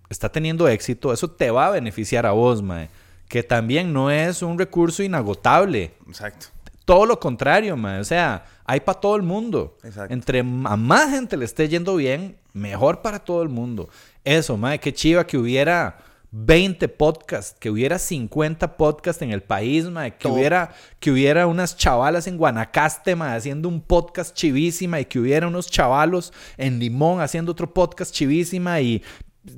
está 0.09 0.29
teniendo 0.29 0.67
éxito, 0.67 1.11
eso 1.13 1.29
te 1.31 1.49
va 1.51 1.67
a 1.67 1.71
beneficiar 1.71 2.25
a 2.25 2.31
vos, 2.31 2.61
mae. 2.61 2.89
Que 3.27 3.43
también 3.43 3.91
no 3.91 4.09
es 4.11 4.41
un 4.41 4.57
recurso 4.57 5.03
inagotable. 5.03 5.93
Exacto. 6.07 6.47
Todo 6.88 7.05
lo 7.05 7.19
contrario, 7.19 7.75
mae. 7.75 7.99
O 7.99 8.05
sea, 8.05 8.45
hay 8.63 8.79
para 8.79 9.01
todo 9.01 9.17
el 9.17 9.21
mundo. 9.21 9.77
Exacto. 9.83 10.13
Entre 10.13 10.39
a 10.39 10.43
más 10.77 11.09
gente 11.09 11.35
le 11.35 11.43
esté 11.43 11.67
yendo 11.67 11.97
bien, 11.97 12.38
mejor 12.53 13.01
para 13.01 13.19
todo 13.19 13.43
el 13.43 13.49
mundo. 13.49 13.89
Eso, 14.23 14.55
mae, 14.55 14.79
qué 14.79 14.93
chiva 14.93 15.27
que 15.27 15.38
hubiera 15.38 15.97
20 16.31 16.88
podcasts, 16.88 17.57
que 17.59 17.69
hubiera 17.69 17.99
50 17.99 18.77
podcasts 18.77 19.21
en 19.21 19.31
el 19.31 19.43
país, 19.43 19.83
mae, 19.89 20.11
que 20.13 20.23
Todo. 20.29 20.35
hubiera 20.35 20.73
que 21.01 21.11
hubiera 21.11 21.45
unas 21.45 21.75
chavalas 21.75 22.25
en 22.25 22.38
Guanacaste, 22.38 23.17
mae, 23.17 23.35
haciendo 23.35 23.67
un 23.67 23.81
podcast 23.81 24.33
chivísima 24.33 25.01
y 25.01 25.05
que 25.05 25.19
hubiera 25.19 25.45
unos 25.45 25.69
chavalos 25.69 26.31
en 26.55 26.79
Limón 26.79 27.19
haciendo 27.19 27.51
otro 27.51 27.73
podcast 27.73 28.13
chivísima 28.13 28.79
y 28.79 29.03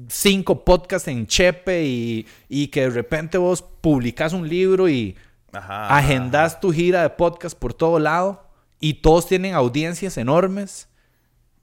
cinco 0.07 0.65
podcasts 0.65 1.07
en 1.07 1.27
Chepe 1.27 1.85
y, 1.85 2.25
y 2.47 2.69
que 2.69 2.81
de 2.81 2.89
repente 2.89 3.37
vos 3.37 3.61
publicas 3.61 4.33
un 4.33 4.49
libro 4.49 4.89
y 4.89 5.15
Ajá. 5.53 5.97
agendas 5.97 6.59
tu 6.59 6.71
gira 6.71 7.01
de 7.01 7.09
podcast 7.09 7.57
por 7.57 7.73
todo 7.73 7.99
lado 7.99 8.45
y 8.79 8.95
todos 8.95 9.27
tienen 9.27 9.53
audiencias 9.55 10.17
enormes 10.17 10.87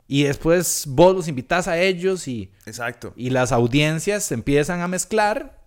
y 0.09 0.25
después 0.25 0.85
vos 0.89 1.15
los 1.15 1.29
invitas 1.29 1.67
a 1.69 1.79
ellos 1.79 2.29
y, 2.29 2.53
Exacto. 2.65 3.13
y 3.17 3.31
las 3.31 3.53
audiencias 3.53 4.25
se 4.25 4.35
empiezan 4.35 4.81
a 4.81 4.89
mezclar. 4.89 5.63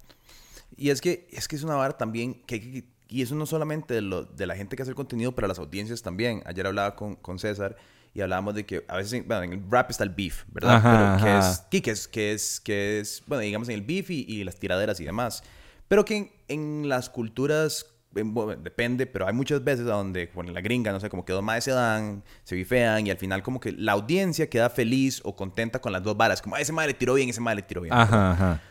Y 0.78 0.92
es 0.92 1.02
que 1.02 1.28
es 1.32 1.48
que 1.48 1.58
es 1.58 1.64
una 1.64 1.76
vara 1.76 1.98
también 1.98 2.42
que, 2.46 2.86
y 3.10 3.22
eso 3.22 3.36
no 3.36 3.46
solamente 3.46 3.94
de, 3.96 4.02
lo, 4.02 4.24
de 4.24 4.46
la 4.48 4.56
gente 4.56 4.76
que 4.76 4.84
hace 4.84 4.92
el 4.92 4.96
contenido, 4.96 5.34
pero 5.36 5.48
las 5.48 5.60
audiencias 5.60 6.02
también. 6.02 6.42
Ayer 6.46 6.66
hablaba 6.68 6.96
con, 6.96 7.16
con 7.16 7.38
César 7.38 7.76
y 8.14 8.22
hablábamos 8.22 8.56
de 8.56 8.66
que 8.66 8.86
a 8.88 8.96
veces, 8.98 9.28
bueno, 9.28 9.44
en 9.44 9.54
el 9.54 9.64
rap 9.70 9.90
está 9.90 10.04
el 10.06 10.12
beef, 10.12 10.46
¿verdad? 10.48 10.76
Ajá, 10.78 11.18
pero 11.20 11.26
que 11.26 11.38
es, 11.40 11.60
que, 11.70 11.82
que 11.82 11.92
es, 11.92 12.08
que 12.08 12.32
es, 12.32 12.60
que 12.62 13.00
es, 13.00 13.24
bueno, 13.28 13.42
digamos 13.42 13.68
en 13.68 13.76
el 13.76 13.82
beef 13.82 14.10
y, 14.10 14.26
y 14.28 14.44
las 14.46 14.56
tiraderas 14.56 15.00
y 15.02 15.06
demás. 15.06 15.44
Pero 15.90 16.06
que 16.06 16.16
en, 16.16 16.32
en 16.48 16.88
las 16.88 17.10
culturas, 17.10 17.88
depende, 18.12 19.05
pero 19.05 19.28
hay 19.28 19.34
muchas 19.34 19.64
veces 19.64 19.86
donde, 19.86 20.30
bueno, 20.34 20.49
en 20.49 20.55
la 20.55 20.62
gringa, 20.62 20.91
no 20.91 20.99
sé, 20.99 21.10
como 21.10 21.26
que 21.26 21.34
dos 21.34 21.43
madres 21.43 21.64
se 21.66 21.72
dan, 21.72 22.24
se 22.43 22.55
bifean 22.55 23.05
y 23.07 23.12
al 23.12 23.18
final 23.18 23.43
como 23.43 23.60
que 23.60 23.72
la 23.72 23.91
audiencia 23.93 24.49
queda 24.49 24.70
feliz 24.70 25.22
o 25.24 25.36
contenta 25.36 25.80
con 25.80 25.91
las 25.91 26.03
dos 26.03 26.18
varas. 26.18 26.41
Como, 26.41 26.55
"Ah, 26.55 26.62
ese 26.62 26.74
madre 26.74 26.89
le 26.89 26.93
tiró 26.95 27.14
bien, 27.14 27.30
ese 27.30 27.41
madre 27.41 27.57
le 27.57 27.62
tiró 27.64 27.82
bien. 27.82 27.93
Ajá, 27.93 28.32
ajá. 28.32 28.62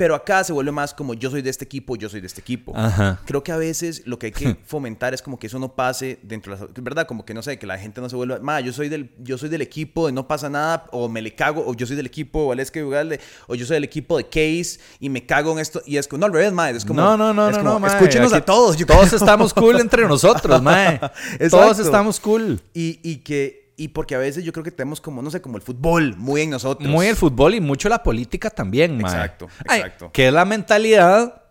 Pero 0.00 0.14
acá 0.14 0.42
se 0.44 0.54
vuelve 0.54 0.72
más 0.72 0.94
como 0.94 1.12
yo 1.12 1.28
soy 1.28 1.42
de 1.42 1.50
este 1.50 1.66
equipo, 1.66 1.94
yo 1.94 2.08
soy 2.08 2.22
de 2.22 2.26
este 2.26 2.40
equipo. 2.40 2.72
Ajá. 2.74 3.20
Creo 3.26 3.44
que 3.44 3.52
a 3.52 3.58
veces 3.58 4.00
lo 4.06 4.18
que 4.18 4.28
hay 4.28 4.32
que 4.32 4.56
fomentar 4.64 5.12
es 5.12 5.20
como 5.20 5.38
que 5.38 5.48
eso 5.48 5.58
no 5.58 5.74
pase 5.74 6.18
dentro 6.22 6.56
de 6.56 6.62
las... 6.62 6.72
¿Verdad? 6.82 7.06
Como 7.06 7.26
que 7.26 7.34
no 7.34 7.42
sé, 7.42 7.58
que 7.58 7.66
la 7.66 7.76
gente 7.76 8.00
no 8.00 8.08
se 8.08 8.16
vuelva... 8.16 8.38
Ma, 8.38 8.60
yo 8.60 8.72
soy 8.72 8.88
del, 8.88 9.10
yo 9.18 9.36
soy 9.36 9.50
del 9.50 9.60
equipo 9.60 10.06
de 10.06 10.14
no 10.14 10.26
pasa 10.26 10.48
nada, 10.48 10.86
o 10.92 11.10
me 11.10 11.20
le 11.20 11.34
cago, 11.34 11.62
o 11.66 11.74
yo 11.74 11.86
soy 11.86 11.96
del 11.96 12.06
equipo 12.06 12.40
de 12.40 12.48
Valesca 12.48 12.80
y 12.80 12.82
Ugalde, 12.82 13.20
o 13.46 13.54
yo 13.54 13.66
soy 13.66 13.74
del 13.74 13.84
equipo 13.84 14.16
de 14.16 14.24
Case 14.24 14.80
y 15.00 15.10
me 15.10 15.26
cago 15.26 15.52
en 15.52 15.58
esto. 15.58 15.82
Y 15.84 15.98
es 15.98 16.08
como... 16.08 16.20
No, 16.20 16.26
al 16.28 16.32
revés, 16.32 16.54
ma. 16.54 16.70
Es 16.70 16.86
como... 16.86 16.98
no, 16.98 17.18
no, 17.18 17.34
no, 17.34 17.50
es 17.50 17.58
no, 17.58 17.62
como, 17.62 17.74
no, 17.74 17.80
mae. 17.80 17.92
Escúchenos 17.92 18.32
a 18.32 18.42
todos. 18.42 18.78
yo 18.78 18.86
Todos 18.86 19.08
creo. 19.08 19.18
estamos 19.18 19.52
cool 19.52 19.80
entre 19.80 20.08
nosotros, 20.08 20.62
mae. 20.62 20.98
Todos 21.50 21.78
estamos 21.78 22.18
cool. 22.20 22.58
Y, 22.72 23.00
y 23.02 23.16
que... 23.18 23.69
Y 23.80 23.88
porque 23.88 24.14
a 24.14 24.18
veces 24.18 24.44
yo 24.44 24.52
creo 24.52 24.62
que 24.62 24.70
tenemos 24.70 25.00
como, 25.00 25.22
no 25.22 25.30
sé, 25.30 25.40
como 25.40 25.56
el 25.56 25.62
fútbol 25.62 26.14
muy 26.18 26.42
en 26.42 26.50
nosotros. 26.50 26.86
Muy 26.86 27.06
el 27.06 27.16
fútbol 27.16 27.54
y 27.54 27.62
mucho 27.62 27.88
la 27.88 28.02
política 28.02 28.50
también, 28.50 28.98
mae. 28.98 29.10
Exacto, 29.10 29.48
Ay, 29.66 29.80
exacto. 29.80 30.10
que 30.12 30.26
es 30.28 30.32
la 30.34 30.44
mentalidad, 30.44 31.44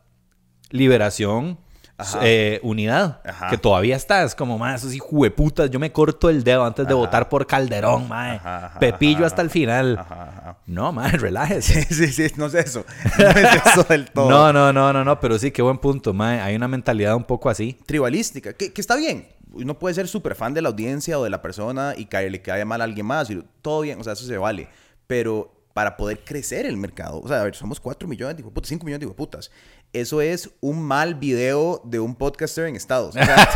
liberación, 0.69 1.57
Ajá. 1.97 2.19
eh, 2.21 2.59
unidad. 2.61 3.21
Ajá. 3.25 3.49
Que 3.49 3.57
todavía 3.57 3.95
está. 3.95 4.21
Es 4.23 4.35
como, 4.35 4.59
mae, 4.59 4.75
esos 4.75 4.93
hijueputas. 4.93 5.71
Yo 5.71 5.79
me 5.79 5.91
corto 5.91 6.29
el 6.29 6.43
dedo 6.43 6.63
antes 6.65 6.85
de 6.85 6.93
Ajá. 6.93 6.99
votar 6.99 7.29
por 7.29 7.47
Calderón, 7.47 8.07
mae. 8.07 8.39
Pepillo 8.79 9.25
hasta 9.25 9.41
el 9.41 9.49
final. 9.49 9.99
No, 10.67 10.91
mae, 10.91 11.11
relájese. 11.17 11.81
Sí, 11.83 11.93
sí, 11.95 12.29
sí, 12.29 12.33
no 12.37 12.45
es 12.45 12.53
eso. 12.53 12.85
No 13.17 13.27
es 13.29 13.65
eso 13.65 13.83
del 13.85 14.05
todo. 14.13 14.29
No, 14.29 14.53
no, 14.53 14.71
no, 14.71 14.93
no, 14.93 15.03
no, 15.03 15.19
pero 15.19 15.39
sí, 15.39 15.49
qué 15.49 15.63
buen 15.63 15.79
punto, 15.79 16.13
mae. 16.13 16.39
Hay 16.41 16.55
una 16.55 16.67
mentalidad 16.67 17.15
un 17.15 17.23
poco 17.23 17.49
así. 17.49 17.75
tribalística, 17.87 18.53
que, 18.53 18.71
que 18.71 18.81
está 18.81 18.95
bien. 18.95 19.27
Uno 19.51 19.79
puede 19.79 19.95
ser 19.95 20.07
súper 20.07 20.35
fan 20.35 20.53
de 20.53 20.61
la 20.61 20.69
audiencia 20.69 21.19
o 21.19 21.23
de 21.23 21.29
la 21.29 21.41
persona 21.41 21.93
y 21.97 22.05
que 22.05 22.29
le 22.29 22.41
caiga 22.41 22.65
mal 22.65 22.81
a 22.81 22.83
alguien 22.83 23.05
más. 23.05 23.29
Y 23.29 23.43
todo 23.61 23.81
bien, 23.81 23.99
o 23.99 24.03
sea, 24.03 24.13
eso 24.13 24.25
se 24.25 24.37
vale. 24.37 24.69
Pero 25.07 25.58
para 25.79 25.95
poder 25.95 26.19
crecer 26.25 26.65
el 26.65 26.75
mercado, 26.75 27.21
o 27.21 27.27
sea, 27.29 27.39
a 27.39 27.43
ver, 27.45 27.55
somos 27.55 27.79
4 27.79 28.05
millones 28.05 28.35
de 28.35 28.43
putas, 28.43 28.67
5 28.67 28.85
millones 28.85 29.07
de 29.07 29.13
putas. 29.15 29.49
Eso 29.93 30.19
es 30.21 30.49
un 30.59 30.83
mal 30.83 31.15
video 31.15 31.81
de 31.85 31.99
un 32.01 32.13
podcaster 32.15 32.65
en 32.65 32.75
Estados. 32.75 33.15
O 33.15 33.23
sea, 33.23 33.47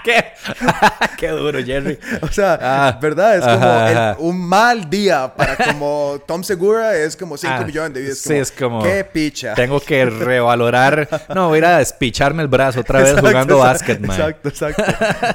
qué, 0.04 0.24
qué 1.18 1.28
duro, 1.28 1.62
Jerry. 1.62 1.98
o 2.22 2.28
sea, 2.28 2.58
Ah, 2.60 2.98
¿verdad? 3.00 3.36
Es 3.36 3.42
como 3.44 3.54
ajá, 3.54 3.90
el- 3.90 3.98
ajá. 3.98 4.16
un 4.18 4.40
mal 4.40 4.88
día 4.90 5.32
para 5.36 5.56
como 5.56 6.20
Tom 6.26 6.42
Segura 6.42 6.96
es 6.96 7.16
como 7.16 7.36
5 7.36 7.54
Ah, 7.58 7.64
millones 7.64 7.92
de 7.94 8.00
videos. 8.00 8.18
sí, 8.18 8.32
es 8.34 8.50
como- 8.50 8.82
¡Qué 8.82 9.04
picha! 9.04 9.54
Tengo 9.54 9.78
que 9.78 10.06
revalorar. 10.06 11.06
No, 11.34 11.48
voy 11.48 11.56
a 11.56 11.58
ir 11.58 11.64
a 11.66 11.78
despicharme 11.78 12.42
el 12.42 12.48
brazo 12.48 12.80
otra 12.80 13.00
vez 13.00 13.10
Exacto, 13.10 13.28
jugando 13.28 13.58
básquet, 13.58 14.00
mae. 14.00 14.16
Exacto, 14.16 14.48
exacto. 14.48 14.82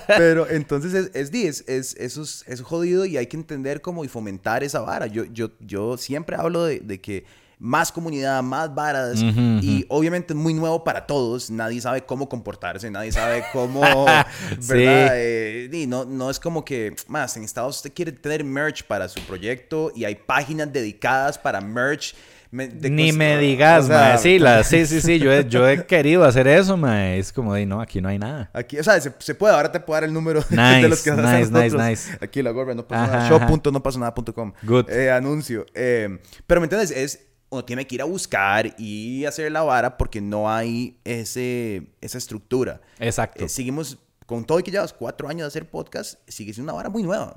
Pero 0.08 0.50
entonces 0.50 0.94
es, 0.94 1.12
es, 1.14 1.32
es, 1.34 1.64
es- 1.68 1.96
eso 1.98 2.24
es, 2.24 2.44
es 2.48 2.62
jodido 2.62 3.06
y 3.06 3.18
hay 3.18 3.28
que 3.28 3.38
entender 3.38 3.80
cómo 3.82 4.04
y 4.04 4.08
fomentar 4.08 4.64
esa 4.64 4.82
vara. 4.82 5.08
Yo, 5.08 5.24
yo, 5.26 5.52
yo 5.62 5.91
siempre 5.98 6.36
hablo 6.36 6.66
de, 6.66 6.80
de 6.80 7.00
que 7.02 7.26
más 7.62 7.92
comunidad, 7.92 8.42
más 8.42 8.74
varas 8.74 9.22
y 9.22 9.86
obviamente 9.88 10.34
es 10.34 10.38
muy 10.38 10.52
nuevo 10.52 10.84
para 10.84 11.06
todos. 11.06 11.52
Nadie 11.52 11.80
sabe 11.80 12.02
cómo 12.04 12.28
comportarse, 12.28 12.90
nadie 12.90 13.12
sabe 13.12 13.44
cómo, 13.54 13.82
¿verdad? 14.08 14.26
Sí. 14.60 14.74
Eh, 14.74 15.68
di, 15.72 15.86
no, 15.86 16.04
no 16.04 16.32
es 16.32 16.40
como 16.40 16.66
que, 16.66 16.96
más, 17.08 17.38
en 17.38 17.44
Estados 17.44 17.76
usted 17.76 17.94
quiere 17.94 18.12
tener 18.14 18.44
merch 18.44 18.84
para 18.84 19.08
su 19.08 19.22
proyecto 19.22 19.92
y 19.96 20.06
hay 20.06 20.16
páginas 20.16 20.74
dedicadas 20.74 21.38
para 21.38 21.62
merch. 21.62 22.16
Me- 22.52 22.68
Ni 22.68 23.12
me 23.14 23.38
digas, 23.38 23.86
o 23.86 23.88
sea, 23.88 23.98
mae. 24.10 24.18
Sí, 24.18 24.38
la, 24.40 24.64
sí, 24.64 24.86
sí, 24.86 25.00
sí. 25.02 25.20
Yo 25.20 25.32
he, 25.32 25.48
yo 25.48 25.68
he 25.68 25.86
querido 25.88 26.24
hacer 26.26 26.48
eso, 26.48 26.76
mae. 26.78 27.18
Es 27.18 27.32
como 27.32 27.54
de, 27.54 27.66
no, 27.66 27.82
aquí 27.82 28.02
no 28.02 28.10
hay 28.10 28.20
nada. 28.20 28.50
Aquí, 28.54 28.78
o 28.78 28.84
sea, 28.84 29.00
se, 29.00 29.14
se 29.20 29.36
puede, 29.36 29.54
ahora 29.56 29.72
te 29.72 29.80
puedo 29.80 29.96
dar 29.96 30.04
el 30.04 30.14
número 30.14 30.42
de- 30.50 30.56
Nice, 30.58 30.82
de 30.82 30.90
los 30.90 31.02
que 31.02 31.12
nice, 31.12 31.50
nice, 31.52 31.78
nice. 31.78 32.18
Aquí 32.22 32.42
la 32.44 32.52
gorra, 32.52 32.74
no 32.76 32.86
pasa 32.88 33.04
Ajá, 33.06 33.30
nada. 33.30 33.48
Show.nopasanada.com. 33.48 34.54
Good. 34.64 34.90
Eh, 34.90 35.10
anuncio. 35.12 35.66
Eh, 35.74 36.20
pero 36.46 36.62
¿me 36.62 36.66
entiendes? 36.66 36.92
Es, 36.92 37.28
uno 37.50 37.66
tiene 37.66 37.86
que 37.88 37.96
ir 37.96 38.02
a 38.02 38.06
buscar 38.06 38.74
y 38.78 39.26
hacer 39.26 39.52
la 39.52 39.62
vara 39.64 39.98
porque 39.98 40.22
no 40.22 40.50
hay 40.50 41.00
ese, 41.04 41.94
esa 42.02 42.18
estructura. 42.18 42.80
Exacto. 43.00 43.44
Eh, 43.44 43.50
seguimos, 43.50 43.98
con 44.26 44.46
todo 44.46 44.60
y 44.60 44.64
que 44.64 44.72
llevas 44.72 44.94
cuatro 44.94 45.28
años 45.28 45.42
de 45.42 45.48
hacer 45.48 45.70
podcast, 45.70 46.20
sigue 46.28 46.54
siendo 46.54 46.72
una 46.72 46.78
vara 46.78 46.90
muy 46.90 47.04
nueva. 47.04 47.34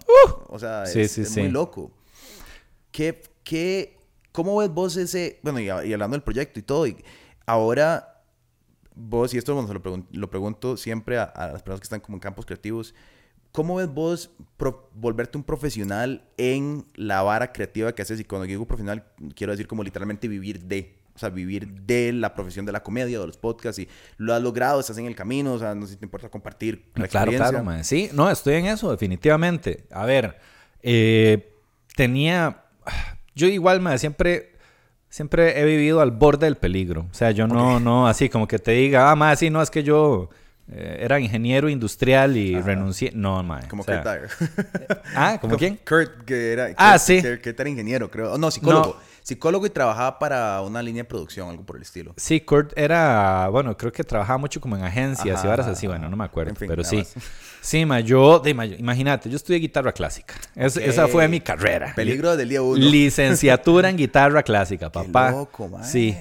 o 0.48 0.58
sea, 0.58 0.86
Sí, 0.86 1.00
es, 1.00 1.10
sí, 1.12 1.22
es 1.22 1.30
sí. 1.30 1.40
muy 1.40 1.50
loco. 1.50 1.90
¿Qué, 2.92 3.20
qué, 3.42 3.96
¿Cómo 4.34 4.56
ves 4.56 4.68
vos 4.68 4.96
ese, 4.96 5.38
bueno, 5.44 5.60
y, 5.60 5.66
y 5.66 5.92
hablando 5.92 6.16
del 6.16 6.22
proyecto 6.24 6.58
y 6.58 6.62
todo, 6.62 6.88
y 6.88 6.96
ahora 7.46 8.20
vos, 8.96 9.32
y 9.32 9.38
esto 9.38 9.54
bueno, 9.54 9.68
se 9.68 9.74
lo, 9.74 9.80
pregun- 9.80 10.08
lo 10.10 10.28
pregunto 10.28 10.76
siempre 10.76 11.18
a, 11.18 11.22
a 11.22 11.52
las 11.52 11.62
personas 11.62 11.78
que 11.78 11.84
están 11.84 12.00
como 12.00 12.16
en 12.16 12.20
campos 12.20 12.44
creativos, 12.44 12.96
¿cómo 13.52 13.76
ves 13.76 13.86
vos 13.86 14.32
volverte 14.92 15.38
un 15.38 15.44
profesional 15.44 16.24
en 16.36 16.84
la 16.96 17.22
vara 17.22 17.52
creativa 17.52 17.94
que 17.94 18.02
haces? 18.02 18.18
Y 18.18 18.24
cuando 18.24 18.46
digo 18.48 18.66
profesional, 18.66 19.04
quiero 19.36 19.52
decir 19.52 19.68
como 19.68 19.84
literalmente 19.84 20.26
vivir 20.26 20.64
de, 20.64 20.98
o 21.14 21.18
sea, 21.20 21.28
vivir 21.28 21.68
de 21.82 22.12
la 22.12 22.34
profesión 22.34 22.66
de 22.66 22.72
la 22.72 22.82
comedia, 22.82 23.20
de 23.20 23.26
los 23.28 23.36
podcasts, 23.36 23.78
y 23.78 23.88
lo 24.16 24.34
has 24.34 24.42
logrado, 24.42 24.80
estás 24.80 24.98
en 24.98 25.06
el 25.06 25.14
camino, 25.14 25.52
o 25.52 25.58
sea, 25.60 25.76
no 25.76 25.86
sé 25.86 25.92
si 25.92 25.98
te 26.00 26.06
importa 26.06 26.28
compartir 26.28 26.90
la 26.96 27.06
Claro, 27.06 27.30
experiencia. 27.30 27.50
claro, 27.50 27.64
mae. 27.64 27.84
Sí, 27.84 28.10
no, 28.12 28.28
estoy 28.28 28.54
en 28.54 28.66
eso, 28.66 28.90
definitivamente. 28.90 29.86
A 29.92 30.04
ver, 30.04 30.40
eh, 30.82 31.52
tenía. 31.94 32.62
Yo 33.34 33.46
igual, 33.46 33.80
mae, 33.80 33.98
siempre. 33.98 34.52
Siempre 35.08 35.60
he 35.60 35.64
vivido 35.64 36.00
al 36.00 36.10
borde 36.10 36.46
del 36.46 36.56
peligro. 36.56 37.06
O 37.08 37.14
sea, 37.14 37.30
yo 37.30 37.46
no, 37.46 37.78
no, 37.78 38.08
así 38.08 38.28
como 38.28 38.48
que 38.48 38.58
te 38.58 38.72
diga, 38.72 39.12
ah, 39.12 39.14
más, 39.14 39.38
sí, 39.38 39.48
no, 39.48 39.62
es 39.62 39.70
que 39.70 39.84
yo 39.84 40.28
eh, 40.72 40.98
era 41.02 41.20
ingeniero 41.20 41.68
industrial 41.68 42.36
y 42.36 42.60
renuncié. 42.60 43.12
No, 43.14 43.40
mae. 43.44 43.68
Como 43.68 43.82
o 43.82 43.84
sea, 43.84 44.02
Kurt 44.02 44.12
Dyer. 44.12 45.00
Ah, 45.14 45.38
¿como 45.40 45.56
quién? 45.56 45.78
Kurt, 45.86 46.24
que 46.24 46.52
era, 46.52 46.70
Ah, 46.76 46.98
sí. 46.98 47.22
Que, 47.22 47.38
que 47.38 47.50
era 47.50 47.68
ingeniero, 47.68 48.10
creo. 48.10 48.32
Oh, 48.32 48.38
no, 48.38 48.50
psicólogo. 48.50 48.96
No. 48.98 49.13
Psicólogo 49.24 49.64
y 49.64 49.70
trabajaba 49.70 50.18
para 50.18 50.60
una 50.60 50.82
línea 50.82 51.02
de 51.02 51.08
producción, 51.08 51.48
algo 51.48 51.64
por 51.64 51.76
el 51.76 51.82
estilo. 51.82 52.12
Sí, 52.18 52.42
Kurt 52.42 52.72
era, 52.76 53.48
bueno, 53.48 53.74
creo 53.74 53.90
que 53.90 54.04
trabajaba 54.04 54.36
mucho 54.36 54.60
como 54.60 54.76
en 54.76 54.84
agencias 54.84 55.38
Ajá, 55.38 55.46
y 55.46 55.48
varas 55.48 55.66
así, 55.66 55.86
bueno, 55.86 56.10
no 56.10 56.16
me 56.16 56.24
acuerdo, 56.24 56.50
En 56.50 56.56
fin, 56.56 56.68
pero 56.68 56.84
sí. 56.84 56.98
más. 56.98 57.14
Sí, 57.62 57.86
ma, 57.86 58.00
yo, 58.00 58.38
de, 58.38 58.52
ma, 58.52 58.66
imagínate, 58.66 59.30
yo 59.30 59.36
estudié 59.36 59.58
guitarra 59.60 59.92
clásica. 59.92 60.34
Es- 60.54 60.76
Esa 60.76 61.08
fue 61.08 61.26
mi 61.28 61.40
carrera. 61.40 61.94
Peligro 61.96 62.36
del 62.36 62.50
día 62.50 62.60
uno. 62.60 62.76
Licenciatura 62.76 63.88
en 63.88 63.96
guitarra 64.04 64.42
clásica, 64.42 64.90
Qué 64.90 64.92
papá. 64.92 65.30
loco, 65.30 65.68
mae. 65.68 65.84
Sí. 65.84 66.14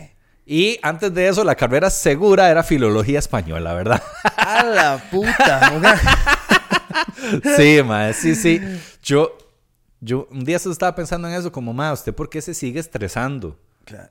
Y 0.46 0.80
antes 0.82 1.14
de 1.14 1.28
eso, 1.28 1.44
la 1.44 1.56
carrera 1.56 1.90
segura 1.90 2.50
era 2.50 2.64
filología 2.64 3.20
española, 3.20 3.74
¿verdad? 3.74 4.02
¡A 4.38 4.64
la 4.64 4.98
puta! 5.12 5.74
sí, 7.58 7.82
mae, 7.84 8.14
sí, 8.14 8.36
sí. 8.36 8.62
Yo, 9.04 9.38
yo 10.04 10.28
un 10.32 10.44
día 10.44 10.58
estaba 10.58 10.96
pensando 10.96 11.28
en 11.28 11.34
eso, 11.36 11.52
como, 11.52 11.74
mae, 11.74 11.92
¿usted 11.94 12.14
por 12.14 12.30
qué 12.30 12.42
se 12.42 12.54
sigue 12.54 12.80
estresando? 12.80 13.60
Claro. 13.86 14.10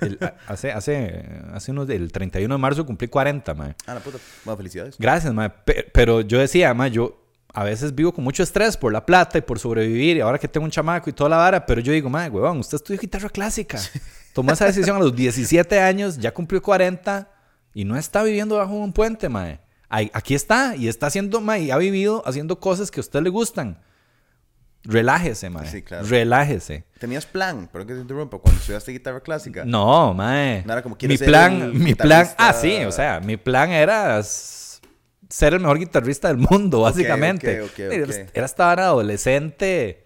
El- 0.00 0.18
a- 0.22 0.34
hace, 0.46 0.70
hace, 0.72 1.24
hace 1.52 1.70
unos, 1.72 1.88
el 1.90 2.12
31 2.12 2.54
de 2.54 2.58
marzo 2.58 2.86
cumplí 2.86 3.08
40, 3.08 3.54
mae. 3.54 3.74
¡A 3.86 3.94
la 3.94 4.00
puta! 4.00 4.18
Bueno, 4.44 4.56
felicidades. 4.56 4.96
Gracias. 4.98 5.32
Pe- 5.64 5.88
Pero 5.92 6.20
yo 6.20 6.38
decía, 6.38 6.72
mae, 6.74 6.90
yo 6.90 7.16
a 7.52 7.64
veces 7.64 7.92
vivo 7.94 8.12
con 8.12 8.22
mucho 8.22 8.42
estrés 8.44 8.76
por 8.76 8.92
la 8.92 9.04
plata 9.04 9.36
y 9.38 9.40
por 9.40 9.58
sobrevivir 9.58 10.16
y 10.16 10.20
ahora 10.20 10.38
que 10.38 10.46
tengo 10.46 10.64
un 10.64 10.70
chamaco 10.70 11.10
y 11.10 11.12
toda 11.12 11.28
la 11.30 11.36
vara, 11.38 11.66
pero 11.66 11.80
yo 11.80 11.92
digo, 11.92 12.08
mae, 12.08 12.30
huevón, 12.30 12.58
usted 12.58 12.76
estudió 12.76 13.00
guitarra 13.00 13.28
clásica. 13.28 13.78
Tomó 14.32 14.52
esa 14.52 14.66
decisión 14.66 14.96
a 14.96 15.00
los 15.00 15.14
17 15.16 15.80
años, 15.80 16.16
ya 16.18 16.32
cumplió 16.32 16.62
40 16.62 17.28
y 17.74 17.84
no 17.84 17.96
está 17.96 18.22
viviendo 18.22 18.56
bajo 18.58 18.74
un 18.74 18.92
puente. 18.92 19.28
Ahí- 19.88 20.10
Aquí 20.14 20.36
está 20.36 20.76
y 20.76 20.86
está 20.86 21.08
haciendo, 21.08 21.40
mae, 21.40 21.62
y 21.64 21.70
ha 21.72 21.76
vivido 21.78 22.22
haciendo 22.24 22.60
cosas 22.60 22.92
que 22.92 23.00
a 23.00 23.02
usted 23.02 23.20
le 23.22 23.30
gustan. 23.30 23.80
Relájese, 24.84 25.50
mae. 25.50 25.66
Sí, 25.68 25.82
claro. 25.82 26.06
Relájese. 26.06 26.84
¿Tenías 26.98 27.26
plan? 27.26 27.68
Perdón 27.70 27.88
que 27.88 27.94
te 27.94 28.00
interrumpa. 28.00 28.38
Cuando 28.38 28.58
estudiaste 28.60 28.92
guitarra 28.92 29.20
clásica. 29.20 29.64
No, 29.64 30.14
mae. 30.14 30.62
No 30.64 30.72
era 30.72 30.82
como, 30.82 30.96
mi 31.00 31.16
ser 31.16 31.26
plan, 31.28 31.72
mi 31.78 31.94
plan, 31.94 32.24
guitarrista- 32.24 32.34
ah, 32.38 32.52
sí, 32.54 32.76
o 32.84 32.92
sea, 32.92 33.20
mi 33.20 33.36
plan 33.36 33.70
era 33.70 34.22
ser 34.22 35.54
el 35.54 35.60
mejor 35.60 35.78
guitarrista 35.78 36.28
del 36.28 36.38
mundo, 36.38 36.80
básicamente. 36.80 37.60
ok, 37.60 37.70
ok, 37.72 37.78
Era- 37.78 38.44
estar 38.46 38.80
adolescente, 38.80 40.04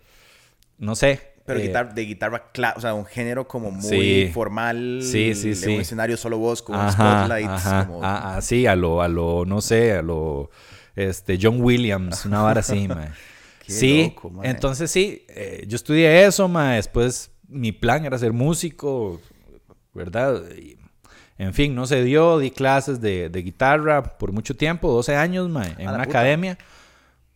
no 0.78 0.94
sé. 0.96 1.34
Pero 1.46 1.60
eh, 1.60 1.68
guitar- 1.68 1.92
de 1.94 2.02
guitarra 2.06 2.50
clásica, 2.52 2.78
o 2.78 2.80
sea, 2.80 2.94
un 2.94 3.04
género 3.04 3.46
como 3.46 3.70
muy 3.70 3.88
Sí. 4.26 4.30
formal. 4.32 5.00
Sí, 5.02 5.34
sí, 5.34 5.54
sí. 5.54 5.74
un 5.74 5.80
escenario 5.82 6.16
solo 6.16 6.38
vos 6.38 6.62
con 6.62 6.74
ajá, 6.74 6.90
spotlights. 7.26 7.66
ajá, 7.66 7.86
como... 7.86 8.00
ah, 8.02 8.36
ah, 8.36 8.40
sí, 8.42 8.66
a 8.66 8.74
lo, 8.74 9.02
a 9.02 9.08
lo, 9.08 9.44
no 9.44 9.60
sé, 9.60 9.92
a 9.92 10.02
lo, 10.02 10.50
este, 10.96 11.38
John 11.40 11.60
Williams, 11.60 12.24
una 12.24 12.42
vara 12.42 12.60
así, 12.60 12.88
mae. 12.88 13.10
Qué 13.66 13.72
sí, 13.72 14.12
loco, 14.14 14.32
entonces 14.42 14.90
sí, 14.90 15.24
eh, 15.28 15.64
yo 15.66 15.76
estudié 15.76 16.26
eso, 16.26 16.48
mae. 16.48 16.76
Después 16.76 17.30
mi 17.48 17.72
plan 17.72 18.04
era 18.04 18.18
ser 18.18 18.32
músico, 18.32 19.20
¿verdad? 19.94 20.42
Y, 20.56 20.76
en 21.38 21.52
fin, 21.52 21.74
no 21.74 21.86
se 21.86 22.04
dio, 22.04 22.38
di 22.38 22.50
clases 22.50 23.00
de, 23.00 23.28
de 23.28 23.42
guitarra 23.42 24.02
por 24.18 24.32
mucho 24.32 24.54
tiempo, 24.56 24.92
12 24.92 25.16
años, 25.16 25.48
mae, 25.48 25.74
en 25.78 25.88
una 25.88 25.98
puta. 25.98 26.02
academia. 26.02 26.58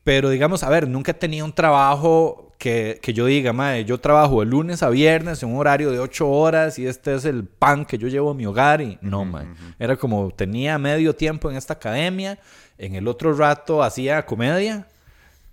Pero 0.04 0.30
digamos, 0.30 0.62
a 0.62 0.68
ver, 0.70 0.88
nunca 0.88 1.12
tenido 1.14 1.44
un 1.44 1.52
trabajo 1.52 2.52
que, 2.58 2.98
que 3.02 3.12
yo 3.12 3.26
diga, 3.26 3.52
mae, 3.52 3.84
yo 3.84 3.98
trabajo 3.98 4.40
de 4.40 4.46
lunes 4.46 4.82
a 4.82 4.88
viernes 4.88 5.42
en 5.42 5.50
un 5.50 5.56
horario 5.56 5.90
de 5.90 5.98
8 5.98 6.28
horas 6.28 6.78
y 6.78 6.86
este 6.86 7.14
es 7.14 7.24
el 7.24 7.44
pan 7.44 7.84
que 7.84 7.98
yo 7.98 8.08
llevo 8.08 8.30
a 8.30 8.34
mi 8.34 8.46
hogar. 8.46 8.80
Y 8.80 8.98
no, 9.00 9.24
mae. 9.24 9.46
Era 9.78 9.96
como 9.96 10.30
tenía 10.30 10.78
medio 10.78 11.14
tiempo 11.14 11.50
en 11.50 11.56
esta 11.56 11.74
academia, 11.74 12.38
en 12.78 12.94
el 12.94 13.08
otro 13.08 13.34
rato 13.34 13.82
hacía 13.82 14.24
comedia. 14.24 14.86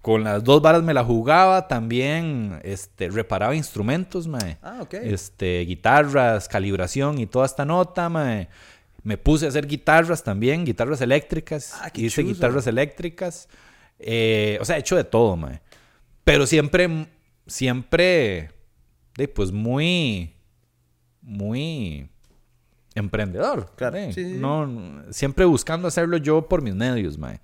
Con 0.06 0.24
las 0.24 0.44
dos 0.44 0.62
varas 0.62 0.84
me 0.84 0.94
la 0.94 1.04
jugaba, 1.04 1.68
también 1.68 2.60
este, 2.62 3.10
reparaba 3.10 3.56
instrumentos, 3.56 4.28
mae. 4.28 4.60
Ah, 4.62 4.78
ok. 4.82 4.94
Este, 5.02 5.62
guitarras, 5.62 6.48
calibración 6.48 7.18
y 7.18 7.26
toda 7.26 7.48
esta 7.48 7.66
nota, 7.66 8.08
mae. 8.08 8.48
Me 9.02 9.18
puse 9.18 9.48
a 9.48 9.50
hacer 9.50 9.66
guitarras 9.66 10.24
también, 10.24 10.64
guitarras 10.64 11.02
eléctricas. 11.02 11.74
Ah, 11.82 11.90
qué 11.90 12.02
Hice 12.02 12.22
chuzo. 12.22 12.36
guitarras 12.36 12.68
eléctricas. 12.68 13.50
Eh, 13.98 14.60
o 14.62 14.66
sea, 14.66 14.76
he 14.76 14.82
hecho 14.82 14.96
de 14.96 15.06
todo, 15.06 15.38
mae. 15.38 15.60
Pero 16.24 16.46
siempre, 16.46 17.08
siempre, 17.48 18.52
de, 19.18 19.28
pues 19.28 19.52
muy, 19.52 20.36
muy 21.24 22.08
emprendedor. 22.94 23.72
Claro, 23.76 23.98
de, 23.98 24.14
sí, 24.14 24.24
sí, 24.24 24.34
sí. 24.34 24.38
No, 24.40 25.04
siempre 25.10 25.46
buscando 25.46 25.88
hacerlo 25.88 26.18
yo 26.18 26.48
por 26.48 26.62
mis 26.62 26.76
medios, 26.76 27.18
mae. 27.18 27.40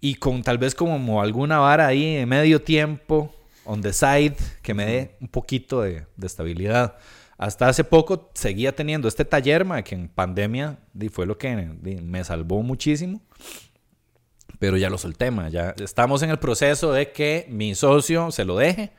Y 0.00 0.16
con 0.16 0.42
tal 0.42 0.58
vez 0.58 0.74
como 0.74 1.20
alguna 1.20 1.58
vara 1.58 1.86
ahí 1.86 2.16
en 2.16 2.28
medio 2.28 2.62
tiempo, 2.62 3.34
on 3.64 3.82
the 3.82 3.92
side, 3.92 4.36
que 4.62 4.74
me 4.74 4.86
dé 4.86 5.16
un 5.20 5.28
poquito 5.28 5.82
de, 5.82 6.06
estabilidad. 6.22 6.96
Hasta 7.38 7.68
hace 7.68 7.84
poco 7.84 8.30
seguía 8.34 8.74
teniendo 8.74 9.08
este 9.08 9.24
taller, 9.24 9.64
mae, 9.64 9.84
que 9.84 9.94
en 9.94 10.08
pandemia 10.08 10.78
fue 11.12 11.26
lo 11.26 11.36
que 11.36 11.54
me 11.56 12.24
salvó 12.24 12.62
muchísimo. 12.62 13.20
Pero 14.58 14.76
ya 14.76 14.88
lo 14.88 14.96
solté, 14.96 15.30
mae. 15.30 15.50
Ya 15.50 15.74
estamos 15.82 16.22
en 16.22 16.30
el 16.30 16.38
proceso 16.38 16.92
de 16.92 17.12
que 17.12 17.46
mi 17.50 17.74
socio 17.74 18.30
se 18.30 18.44
lo 18.44 18.56
deje. 18.56 18.92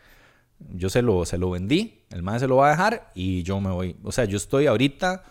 Yo 0.60 0.90
se 0.90 1.02
lo, 1.02 1.26
se 1.26 1.38
lo 1.38 1.52
vendí, 1.52 2.04
el 2.10 2.24
mae 2.24 2.40
se 2.40 2.48
lo 2.48 2.58
va 2.58 2.68
a 2.68 2.72
dejar 2.72 3.12
y 3.14 3.44
yo 3.44 3.60
me 3.62 3.70
voy. 3.70 3.96
O 4.04 4.12
sea, 4.12 4.26
yo 4.26 4.38
estoy 4.38 4.66
ahorita 4.66 5.24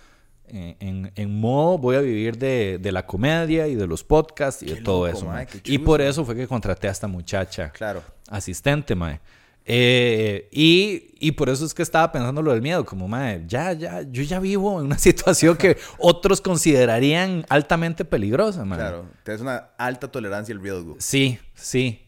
en, 0.48 0.76
en- 0.80 1.12
en 1.14 1.40
modo, 1.40 1.78
voy 1.78 1.96
a 1.96 2.00
vivir 2.00 2.36
de, 2.38 2.78
de 2.78 2.92
la 2.92 3.06
comedia 3.06 3.66
y 3.68 3.74
de 3.74 3.86
los 3.86 4.04
podcasts 4.04 4.62
y 4.62 4.66
Qué 4.66 4.74
de 4.76 4.80
todo 4.82 5.06
loco, 5.06 5.18
eso. 5.18 5.26
mae, 5.26 5.46
mae. 5.52 5.60
Y 5.64 5.78
por 5.78 6.00
eso 6.00 6.24
fue 6.24 6.34
que 6.36 6.46
contraté 6.46 6.88
a 6.88 6.92
esta 6.92 7.06
muchacha 7.08 7.70
Claro. 7.70 8.02
asistente, 8.28 8.94
mae. 8.94 9.20
Eh, 9.68 10.48
y, 10.52 11.14
y 11.18 11.32
por 11.32 11.48
eso 11.48 11.66
es 11.66 11.74
que 11.74 11.82
estaba 11.82 12.12
pensando 12.12 12.40
lo 12.40 12.52
del 12.52 12.62
miedo, 12.62 12.84
como, 12.84 13.08
mae, 13.08 13.42
ya, 13.48 13.72
ya, 13.72 14.02
yo 14.02 14.22
ya 14.22 14.38
vivo 14.38 14.78
en 14.78 14.86
una 14.86 14.98
situación 14.98 15.56
que 15.56 15.76
otros 15.98 16.40
considerarían 16.40 17.44
altamente 17.48 18.04
peligrosa, 18.04 18.64
mae. 18.64 18.78
Claro. 18.78 19.06
Tienes 19.24 19.40
una 19.42 19.70
alta 19.76 20.06
tolerancia 20.10 20.54
al 20.54 20.60
riesgo. 20.62 20.94
Sí, 20.98 21.38
sí. 21.54 22.02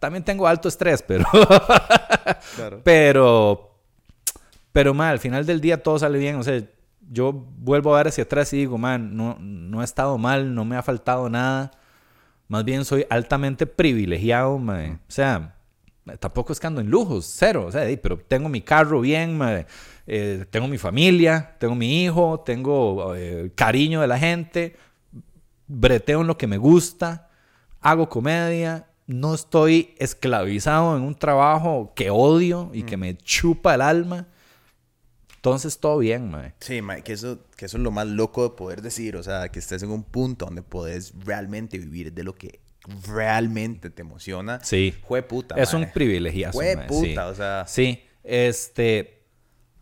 También 0.00 0.24
tengo 0.24 0.46
alto 0.48 0.68
estrés, 0.68 1.02
pero... 1.02 1.24
Claro. 2.56 2.80
Pero, 2.84 3.78
pero, 4.72 4.94
man, 4.94 5.10
al 5.10 5.18
final 5.18 5.44
del 5.46 5.60
día 5.60 5.82
todo 5.82 5.98
sale 5.98 6.18
bien. 6.18 6.36
O 6.36 6.42
sea, 6.42 6.62
yo 7.12 7.32
vuelvo 7.32 7.94
a 7.94 7.98
ver 7.98 8.08
hacia 8.08 8.24
atrás 8.24 8.52
y 8.52 8.58
digo, 8.58 8.78
man, 8.78 9.14
no, 9.16 9.36
no 9.38 9.82
he 9.82 9.84
estado 9.84 10.16
mal, 10.16 10.54
no 10.54 10.64
me 10.64 10.76
ha 10.76 10.82
faltado 10.82 11.28
nada. 11.28 11.70
Más 12.48 12.64
bien 12.64 12.84
soy 12.84 13.06
altamente 13.10 13.66
privilegiado, 13.66 14.58
man. 14.58 15.00
O 15.08 15.12
sea, 15.12 15.56
tampoco 16.18 16.52
es 16.52 16.60
que 16.60 16.66
ando 16.66 16.80
en 16.80 16.90
lujos, 16.90 17.30
cero. 17.36 17.66
O 17.66 17.72
sea, 17.72 17.86
pero 18.02 18.18
tengo 18.18 18.48
mi 18.48 18.62
carro 18.62 19.00
bien, 19.02 19.36
man. 19.36 19.66
Eh, 20.06 20.46
tengo 20.50 20.68
mi 20.68 20.78
familia, 20.78 21.54
tengo 21.58 21.74
mi 21.74 22.04
hijo, 22.04 22.40
tengo 22.40 23.14
eh, 23.14 23.52
cariño 23.54 24.00
de 24.00 24.06
la 24.06 24.18
gente, 24.18 24.76
breteo 25.66 26.22
en 26.22 26.26
lo 26.26 26.36
que 26.36 26.46
me 26.46 26.56
gusta, 26.56 27.28
hago 27.80 28.08
comedia, 28.08 28.86
no 29.06 29.34
estoy 29.34 29.94
esclavizado 29.98 30.96
en 30.96 31.02
un 31.02 31.14
trabajo 31.14 31.92
que 31.94 32.10
odio 32.10 32.70
y 32.72 32.82
que 32.82 32.96
me 32.96 33.16
chupa 33.16 33.74
el 33.74 33.82
alma. 33.82 34.26
Entonces 35.44 35.80
todo 35.80 35.98
bien, 35.98 36.30
mae. 36.30 36.54
Sí, 36.60 36.82
mae, 36.82 37.02
que 37.02 37.12
eso, 37.14 37.40
que 37.56 37.64
eso 37.64 37.76
es 37.76 37.82
lo 37.82 37.90
más 37.90 38.06
loco 38.06 38.44
de 38.48 38.50
poder 38.56 38.80
decir. 38.80 39.16
O 39.16 39.24
sea, 39.24 39.48
que 39.48 39.58
estés 39.58 39.82
en 39.82 39.90
un 39.90 40.04
punto 40.04 40.44
donde 40.44 40.62
podés 40.62 41.12
realmente 41.24 41.78
vivir 41.78 42.12
de 42.12 42.22
lo 42.22 42.34
que 42.36 42.60
realmente 43.08 43.90
te 43.90 44.02
emociona. 44.02 44.60
Sí. 44.62 44.94
Jue 45.02 45.22
puta. 45.22 45.56
Es 45.56 45.72
mae. 45.74 45.82
un 45.82 45.90
privilegiazo, 45.92 46.56
Jue 46.58 46.76
mae, 46.76 46.86
puta, 46.86 47.06
sí. 47.06 47.16
o 47.18 47.34
sea. 47.34 47.64
Sí, 47.66 48.04
este... 48.22 49.24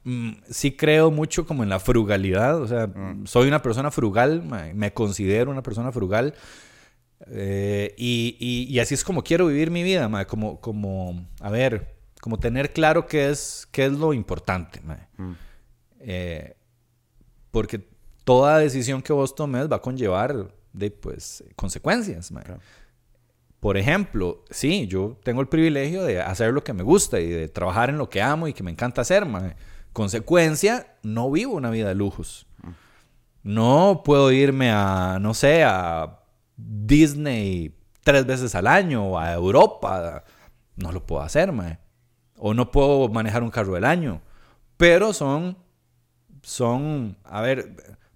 mm, 0.04 0.30
sí 0.48 0.72
creo 0.78 1.10
mucho 1.10 1.46
como 1.46 1.62
en 1.62 1.68
la 1.68 1.78
frugalidad. 1.78 2.58
O 2.62 2.66
sea, 2.66 2.86
Mm. 2.86 3.26
soy 3.26 3.46
una 3.46 3.60
persona 3.60 3.90
frugal, 3.90 4.42
mae, 4.42 4.72
me 4.72 4.94
considero 4.94 5.50
una 5.50 5.62
persona 5.62 5.92
frugal. 5.92 6.32
Eh, 7.26 7.94
y, 7.98 8.36
y- 8.40 8.64
y 8.74 8.78
así 8.78 8.94
es 8.94 9.04
como 9.04 9.22
quiero 9.22 9.46
vivir 9.46 9.70
mi 9.70 9.82
vida, 9.82 10.08
mae, 10.08 10.24
Como, 10.26 10.58
como, 10.60 11.28
a 11.40 11.50
ver, 11.50 11.96
como 12.22 12.38
tener 12.38 12.72
claro 12.72 13.06
qué 13.06 13.28
es, 13.28 13.68
qué 13.72 13.84
es 13.84 13.92
lo 13.92 14.14
importante, 14.14 14.80
mae. 14.80 15.06
Mm. 15.18 15.32
Eh, 16.00 16.56
porque 17.50 17.86
toda 18.24 18.58
decisión 18.58 19.02
que 19.02 19.12
vos 19.12 19.34
tomes 19.34 19.70
va 19.70 19.76
a 19.76 19.82
conllevar 19.82 20.54
de, 20.72 20.90
pues, 20.90 21.44
consecuencias. 21.56 22.30
mae. 22.32 22.44
Claro. 22.44 22.60
Por 23.60 23.76
ejemplo, 23.76 24.44
sí, 24.50 24.86
yo 24.86 25.18
tengo 25.22 25.42
el 25.42 25.48
privilegio 25.48 26.02
de 26.02 26.20
hacer 26.22 26.52
lo 26.54 26.64
que 26.64 26.72
me 26.72 26.82
gusta 26.82 27.20
y 27.20 27.28
de 27.28 27.48
trabajar 27.48 27.90
en 27.90 27.98
lo 27.98 28.08
que 28.08 28.22
amo 28.22 28.48
y 28.48 28.54
que 28.54 28.62
me 28.62 28.70
encanta 28.70 29.02
hacer. 29.02 29.26
mae. 29.26 29.54
Consecuencia, 29.92 30.96
no 31.02 31.30
vivo 31.30 31.54
una 31.54 31.70
vida 31.70 31.88
de 31.88 31.94
lujos. 31.94 32.46
No 33.42 34.02
puedo 34.04 34.30
irme 34.32 34.70
a, 34.70 35.18
no 35.20 35.34
sé, 35.34 35.64
a 35.64 36.20
Disney 36.56 37.74
tres 38.02 38.26
veces 38.26 38.54
al 38.54 38.66
año 38.66 39.04
o 39.04 39.18
a 39.18 39.32
Europa. 39.32 40.24
No 40.76 40.92
lo 40.92 41.04
puedo 41.04 41.22
hacer, 41.22 41.52
mae. 41.52 41.78
O 42.36 42.54
no 42.54 42.70
puedo 42.70 43.08
manejar 43.08 43.42
un 43.42 43.50
carro 43.50 43.74
del 43.74 43.84
año. 43.84 44.22
Pero 44.76 45.12
son, 45.12 45.58
son, 46.42 47.16
a 47.24 47.40
ver, 47.40 47.70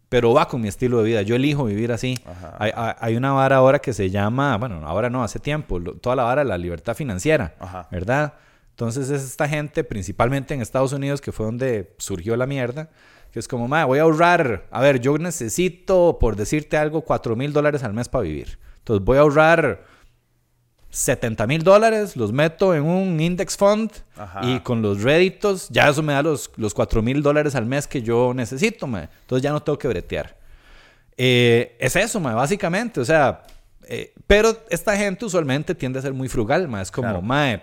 pero 0.09 0.33
va 0.33 0.47
con 0.49 0.61
mi 0.61 0.68
estilo 0.68 0.99
de 0.99 1.05
vida. 1.05 1.22
Yo 1.22 1.35
elijo 1.37 1.64
vivir 1.64 1.93
así. 1.93 2.18
Hay, 2.59 2.72
hay- 2.75 3.16
una 3.16 3.33
vara 3.33 3.57
ahora 3.57 3.79
que 3.81 3.93
se 3.93 4.11
llama, 4.11 4.57
bueno, 4.57 4.81
ahora 4.87 5.11
no, 5.11 5.22
hace 5.25 5.39
tiempo, 5.39 5.79
lo- 5.79 5.95
toda 5.95 6.16
la 6.16 6.22
vara 6.25 6.43
de 6.45 6.49
la 6.49 6.59
libertad 6.59 6.95
financiera, 6.95 7.55
Ajá. 7.59 7.89
¿verdad? 7.91 8.35
Entonces 8.70 9.11
es 9.11 9.22
esta 9.22 9.49
gente, 9.49 9.85
principalmente 9.85 10.55
en 10.55 10.61
Estados 10.61 10.93
Unidos, 10.93 11.20
que 11.20 11.33
fue 11.33 11.47
donde 11.47 11.95
surgió 11.99 12.37
la 12.37 12.47
mierda, 12.47 12.89
que 13.33 13.39
es 13.41 13.49
como, 13.49 13.66
"Ma, 13.68 13.85
voy 13.85 13.99
a 13.99 14.03
ahorrar, 14.03 14.66
a 14.70 14.81
ver, 14.81 15.01
yo 15.01 15.16
necesito, 15.18 16.18
por 16.20 16.37
decirte 16.37 16.77
algo, 16.77 17.03
4 17.03 17.35
mil 17.37 17.53
dólares 17.53 17.83
al 17.83 17.93
mes 17.95 18.09
para 18.09 18.22
vivir. 18.22 18.59
Entonces 18.79 19.05
voy 19.05 19.16
a 19.18 19.20
ahorrar 19.20 19.85
70 20.95 21.47
mil 21.49 21.63
dólares, 21.65 22.17
los 22.17 22.33
meto 22.33 22.75
en 22.75 22.85
un 22.85 23.19
index 23.21 23.57
fund 23.57 23.91
Ajá. 24.17 24.41
y 24.45 24.61
con 24.61 24.81
los 24.81 25.03
réditos, 25.03 25.69
ya 25.69 25.89
eso 25.89 26.03
me 26.03 26.13
da 26.13 26.23
los, 26.23 26.51
los 26.57 26.73
4 26.73 27.03
mil 27.03 27.21
dólares 27.21 27.55
al 27.57 27.67
mes 27.67 27.87
que 27.89 28.01
yo 28.01 28.33
necesito, 28.35 28.87
mae. 28.87 29.09
Entonces 29.23 29.43
ya 29.43 29.51
no 29.51 29.61
tengo 29.61 29.77
que 29.79 29.89
bretear. 29.89 30.37
Eh, 31.17 31.77
es 31.81 31.97
eso, 31.97 32.21
mae, 32.21 32.35
básicamente. 32.35 33.01
O 33.01 33.05
sea, 33.05 33.43
eh, 33.89 34.13
pero 34.27 34.57
esta 34.71 34.97
gente 34.97 35.25
usualmente 35.25 35.75
tiende 35.75 35.99
a 35.99 36.03
ser 36.03 36.13
muy 36.15 36.29
frugal, 36.29 36.69
mae. 36.69 36.83
Es 36.83 36.91
como, 36.91 37.09
Claro. 37.09 37.23
mae, 37.23 37.61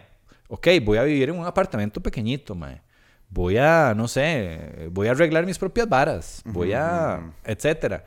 ok, 0.50 0.68
voy 0.84 0.98
a 0.98 1.04
vivir 1.04 1.30
en 1.30 1.40
un 1.40 1.46
apartamento 1.46 2.02
pequeñito, 2.02 2.54
mae. 2.54 2.82
Voy 3.30 3.58
a, 3.58 3.94
no 3.96 4.10
sé, 4.10 4.90
voy 4.92 5.08
a 5.08 5.12
arreglar 5.12 5.46
mis 5.46 5.58
propias 5.58 5.88
varas. 5.88 6.42
Voy 6.44 6.74
a, 6.74 7.32
etcétera. 7.46 8.04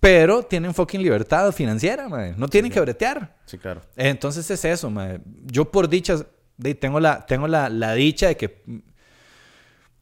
Pero 0.00 0.42
tienen 0.42 0.74
fucking 0.74 1.02
libertad 1.02 1.50
financiera, 1.52 2.08
mae. 2.08 2.34
No 2.36 2.48
tienen 2.48 2.70
que 2.70 2.80
bretear. 2.80 3.34
Sí, 3.46 3.58
claro. 3.58 3.80
Entonces 3.96 4.48
es 4.50 4.64
eso, 4.64 4.90
mae. 4.90 5.20
Yo 5.44 5.70
por 5.70 5.88
dicha, 5.88 6.16
de- 6.56 6.74
tengo 6.74 7.00
la, 7.00 7.24
tengo 7.26 7.48
la, 7.48 7.68
la 7.68 7.94
dicha 7.94 8.28
de 8.28 8.36
que 8.36 8.62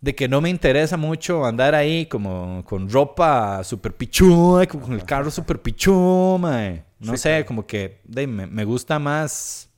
de 0.00 0.14
que 0.14 0.28
no 0.28 0.42
me 0.42 0.50
interesa 0.50 0.98
mucho 0.98 1.46
andar 1.46 1.74
ahí 1.74 2.04
como 2.04 2.62
con 2.66 2.90
ropa 2.90 3.64
super 3.64 3.94
pichuda, 3.94 4.66
como 4.66 4.84
con 4.84 4.92
el 4.94 5.04
carro 5.04 5.30
super 5.30 5.62
pichudo, 5.62 6.36
mae. 6.36 6.84
No 6.98 7.12
Sí, 7.12 7.18
sé, 7.18 7.28
claro. 7.30 7.46
como 7.46 7.66
que 7.66 8.00
de, 8.04 8.26
me, 8.26 8.46
me 8.46 8.64
gusta 8.64 8.98
más, 8.98 9.70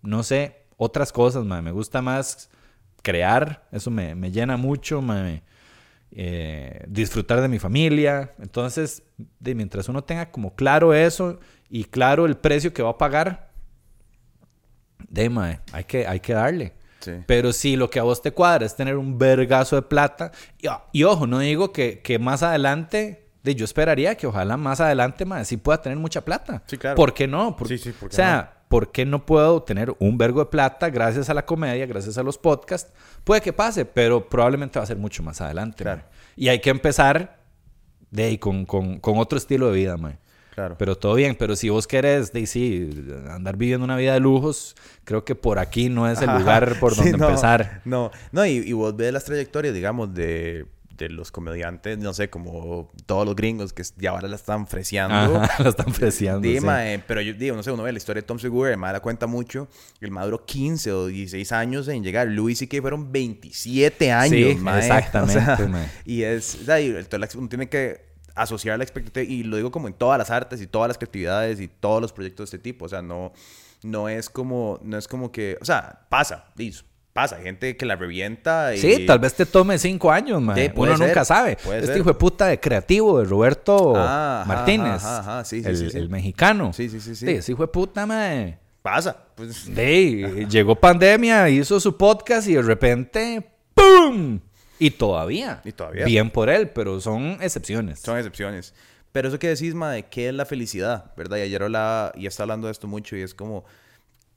no 0.00 0.22
sé, 0.22 0.64
otras 0.78 1.12
cosas, 1.12 1.44
mae. 1.44 1.60
Me 1.60 1.72
gusta 1.72 2.00
más 2.00 2.48
crear, 3.02 3.68
eso 3.70 3.90
me, 3.90 4.14
me 4.14 4.30
llena 4.30 4.56
mucho, 4.56 5.02
mae. 5.02 5.42
Eh, 6.12 6.84
disfrutar 6.88 7.40
de 7.40 7.48
mi 7.48 7.58
familia. 7.58 8.30
Entonces, 8.40 9.02
de, 9.38 9.54
mientras 9.54 9.88
uno 9.88 10.02
tenga 10.04 10.30
como 10.30 10.54
claro 10.54 10.94
eso 10.94 11.38
y 11.68 11.84
claro 11.84 12.26
el 12.26 12.36
precio 12.36 12.72
que 12.72 12.82
va 12.82 12.90
a 12.90 12.98
pagar, 12.98 13.50
de 15.08 15.28
mae, 15.28 15.60
hay 15.72 15.84
que, 15.84 16.06
hay 16.06 16.20
que 16.20 16.32
darle. 16.32 16.72
Sí. 17.00 17.12
Pero 17.26 17.52
si 17.52 17.76
lo 17.76 17.90
que 17.90 17.98
a 17.98 18.02
vos 18.02 18.22
te 18.22 18.32
cuadra 18.32 18.64
es 18.66 18.74
tener 18.74 18.96
un 18.96 19.18
vergazo 19.18 19.76
de 19.76 19.82
plata, 19.82 20.32
y, 20.60 20.66
y 20.92 21.04
ojo, 21.04 21.26
no 21.26 21.38
digo 21.40 21.72
que, 21.72 22.00
que 22.00 22.18
más 22.18 22.42
adelante, 22.42 23.28
de, 23.42 23.54
yo 23.54 23.64
esperaría 23.64 24.16
que 24.16 24.26
ojalá 24.26 24.56
más 24.56 24.80
adelante, 24.80 25.24
mae, 25.24 25.44
sí 25.44 25.56
pueda 25.56 25.80
tener 25.82 25.98
mucha 25.98 26.24
plata. 26.24 26.62
Sí, 26.66 26.78
claro. 26.78 26.96
¿Por 26.96 27.12
qué 27.14 27.28
no? 27.28 27.54
Por- 27.56 27.68
Sí, 27.68 27.78
sí, 27.78 27.92
¿por 27.92 28.08
qué 28.08 28.14
o 28.14 28.16
sea, 28.16 28.55
¿por 28.68 28.92
qué 28.92 29.04
no 29.04 29.24
puedo 29.24 29.62
tener 29.62 29.94
un 29.98 30.18
vergo 30.18 30.40
de 30.40 30.46
plata 30.46 30.90
gracias 30.90 31.30
a 31.30 31.34
la 31.34 31.44
comedia, 31.44 31.86
gracias 31.86 32.18
a 32.18 32.22
los 32.22 32.38
podcasts? 32.38 32.92
Puede 33.24 33.40
que 33.40 33.52
pase, 33.52 33.84
pero 33.84 34.28
probablemente 34.28 34.78
va 34.78 34.84
a 34.84 34.86
ser 34.86 34.96
mucho 34.96 35.22
más 35.22 35.40
adelante. 35.40 35.82
Claro. 35.82 36.02
Y 36.36 36.48
hay 36.48 36.60
que 36.60 36.70
empezar 36.70 37.38
de 38.10 38.24
ahí 38.24 38.38
con, 38.38 38.66
con, 38.66 38.98
con 38.98 39.18
otro 39.18 39.38
estilo 39.38 39.70
de 39.70 39.76
vida, 39.76 39.96
mae. 39.96 40.18
Claro. 40.54 40.76
Pero 40.78 40.96
todo 40.96 41.14
bien, 41.14 41.36
pero 41.38 41.54
si 41.54 41.68
vos 41.68 41.86
querés, 41.86 42.32
de, 42.32 42.46
sí, 42.46 42.88
andar 43.28 43.58
viviendo 43.58 43.84
una 43.84 43.96
vida 43.96 44.14
de 44.14 44.20
lujos, 44.20 44.74
creo 45.04 45.22
que 45.22 45.34
por 45.34 45.58
aquí 45.58 45.90
no 45.90 46.08
es 46.10 46.22
el 46.22 46.30
Ajá. 46.30 46.38
lugar 46.38 46.80
por 46.80 46.94
Sí, 46.94 47.02
donde 47.02 47.18
no, 47.18 47.28
empezar. 47.28 47.82
No, 47.84 48.10
no, 48.32 48.46
y, 48.46 48.52
y 48.52 48.72
vos 48.72 48.96
ves 48.96 49.12
las 49.12 49.24
trayectorias, 49.24 49.74
digamos, 49.74 50.14
de, 50.14 50.64
de 50.96 51.08
los 51.08 51.30
comediantes, 51.30 51.98
no 51.98 52.12
sé, 52.14 52.30
como 52.30 52.90
todos 53.06 53.26
los 53.26 53.36
gringos 53.36 53.72
que 53.72 53.82
ya 53.96 54.10
ahora 54.10 54.28
la 54.28 54.36
están 54.36 54.66
freseando. 54.66 55.36
Ajá, 55.40 55.62
lo 55.62 55.70
están 55.70 55.92
preciando. 55.92 56.48
Sí, 56.48 56.58
sí. 56.58 56.64
mae, 56.64 56.98
pero 57.00 57.20
yo 57.20 57.34
digo, 57.34 57.54
no 57.56 57.62
sé, 57.62 57.70
uno 57.70 57.82
ve 57.82 57.92
la 57.92 57.98
historia 57.98 58.22
de 58.22 58.26
Tom 58.26 58.38
Segura, 58.38 58.70
el 58.70 58.76
mae 58.76 58.92
la 58.92 59.00
cuenta 59.00 59.26
mucho. 59.26 59.68
El 60.00 60.10
mae 60.10 60.24
duró 60.24 60.44
15 60.44 60.92
o 60.92 61.06
16 61.06 61.52
años 61.52 61.88
en 61.88 62.02
llegar. 62.02 62.28
Louis 62.28 62.58
C.K. 62.58 62.80
fueron 62.80 63.12
27 63.12 64.12
años, 64.12 64.54
Sí, 64.54 64.54
mae. 64.60 64.78
exactamente, 64.78 65.38
O 65.52 65.56
sea, 65.56 65.68
mae. 65.68 65.88
Y 66.04 66.22
es, 66.22 66.54
o 66.62 66.64
sea, 66.64 66.80
y 66.80 66.90
uno 66.90 67.48
tiene 67.48 67.68
que 67.68 68.06
asociar 68.34 68.76
la 68.78 68.84
expectativa, 68.84 69.22
y 69.32 69.42
lo 69.44 69.56
digo 69.56 69.70
como 69.70 69.88
en 69.88 69.94
todas 69.94 70.18
las 70.18 70.30
artes 70.30 70.60
y 70.60 70.66
todas 70.66 70.88
las 70.88 70.98
creatividades 70.98 71.58
y 71.60 71.68
todos 71.68 72.02
los 72.02 72.12
proyectos 72.12 72.50
de 72.50 72.56
este 72.56 72.62
tipo. 72.62 72.84
O 72.84 72.88
sea, 72.88 73.00
no, 73.02 73.32
no 73.82 74.08
es 74.08 74.28
como, 74.28 74.78
no 74.82 74.98
es 74.98 75.08
como 75.08 75.32
que, 75.32 75.56
o 75.60 75.64
sea, 75.64 76.06
pasa, 76.10 76.46
listo, 76.56 76.84
pasa. 77.16 77.38
Gente 77.38 77.76
que 77.76 77.84
la 77.84 77.96
revienta 77.96 78.74
y... 78.74 78.78
Sí, 78.78 79.06
tal 79.06 79.18
vez 79.18 79.34
te 79.34 79.44
tome 79.44 79.78
cinco 79.78 80.12
años, 80.12 80.40
man. 80.40 80.56
Sí, 80.56 80.70
Uno 80.74 80.96
ser, 80.96 81.08
nunca 81.08 81.24
sabe. 81.24 81.52
este 81.52 81.86
ser. 81.86 81.96
hijo 81.98 82.10
de 82.10 82.14
puta 82.14 82.46
de 82.46 82.60
creativo, 82.60 83.18
de 83.18 83.24
Roberto 83.24 83.94
Ah, 83.96 84.44
Martínez. 84.46 85.02
ajá, 85.04 85.18
ajá, 85.18 85.44
sí, 85.44 85.62
sí, 85.62 85.88
el, 85.96 86.08
mexicano. 86.08 86.72
Sí, 86.72 86.88
sí, 86.88 87.00
sí, 87.00 87.16
sí. 87.16 87.28
ese 87.28 87.50
hijo 87.52 87.62
de 87.62 87.68
puta, 87.68 88.06
man. 88.06 88.58
Pasa. 88.82 89.16
Pues, 89.34 89.66
llegó 90.48 90.76
pandemia, 90.76 91.48
hizo 91.50 91.80
su 91.80 91.96
podcast 91.96 92.46
y 92.46 92.54
de 92.54 92.62
repente, 92.62 93.50
¡pum! 93.74 94.38
Y 94.78 94.90
todavía. 94.90 95.60
Y 95.64 95.72
todavía. 95.72 96.04
Bien 96.04 96.30
por 96.30 96.48
él, 96.48 96.68
pero 96.70 97.00
son 97.00 97.38
excepciones. 97.40 97.98
Son 98.00 98.16
excepciones. 98.16 98.74
Pero 99.12 99.28
eso 99.28 99.38
que 99.38 99.48
decís, 99.48 99.74
ma, 99.74 99.90
de 99.92 100.04
qué 100.04 100.28
es 100.28 100.34
la 100.34 100.44
felicidad, 100.44 101.12
¿verdad? 101.16 101.38
Y 101.38 101.40
ayer 101.40 101.62
hablaba, 101.62 102.12
y 102.14 102.26
está 102.26 102.42
hablando 102.42 102.66
de 102.66 102.72
esto 102.72 102.86
mucho, 102.86 103.16
y 103.16 103.22
es 103.22 103.34
como, 103.34 103.64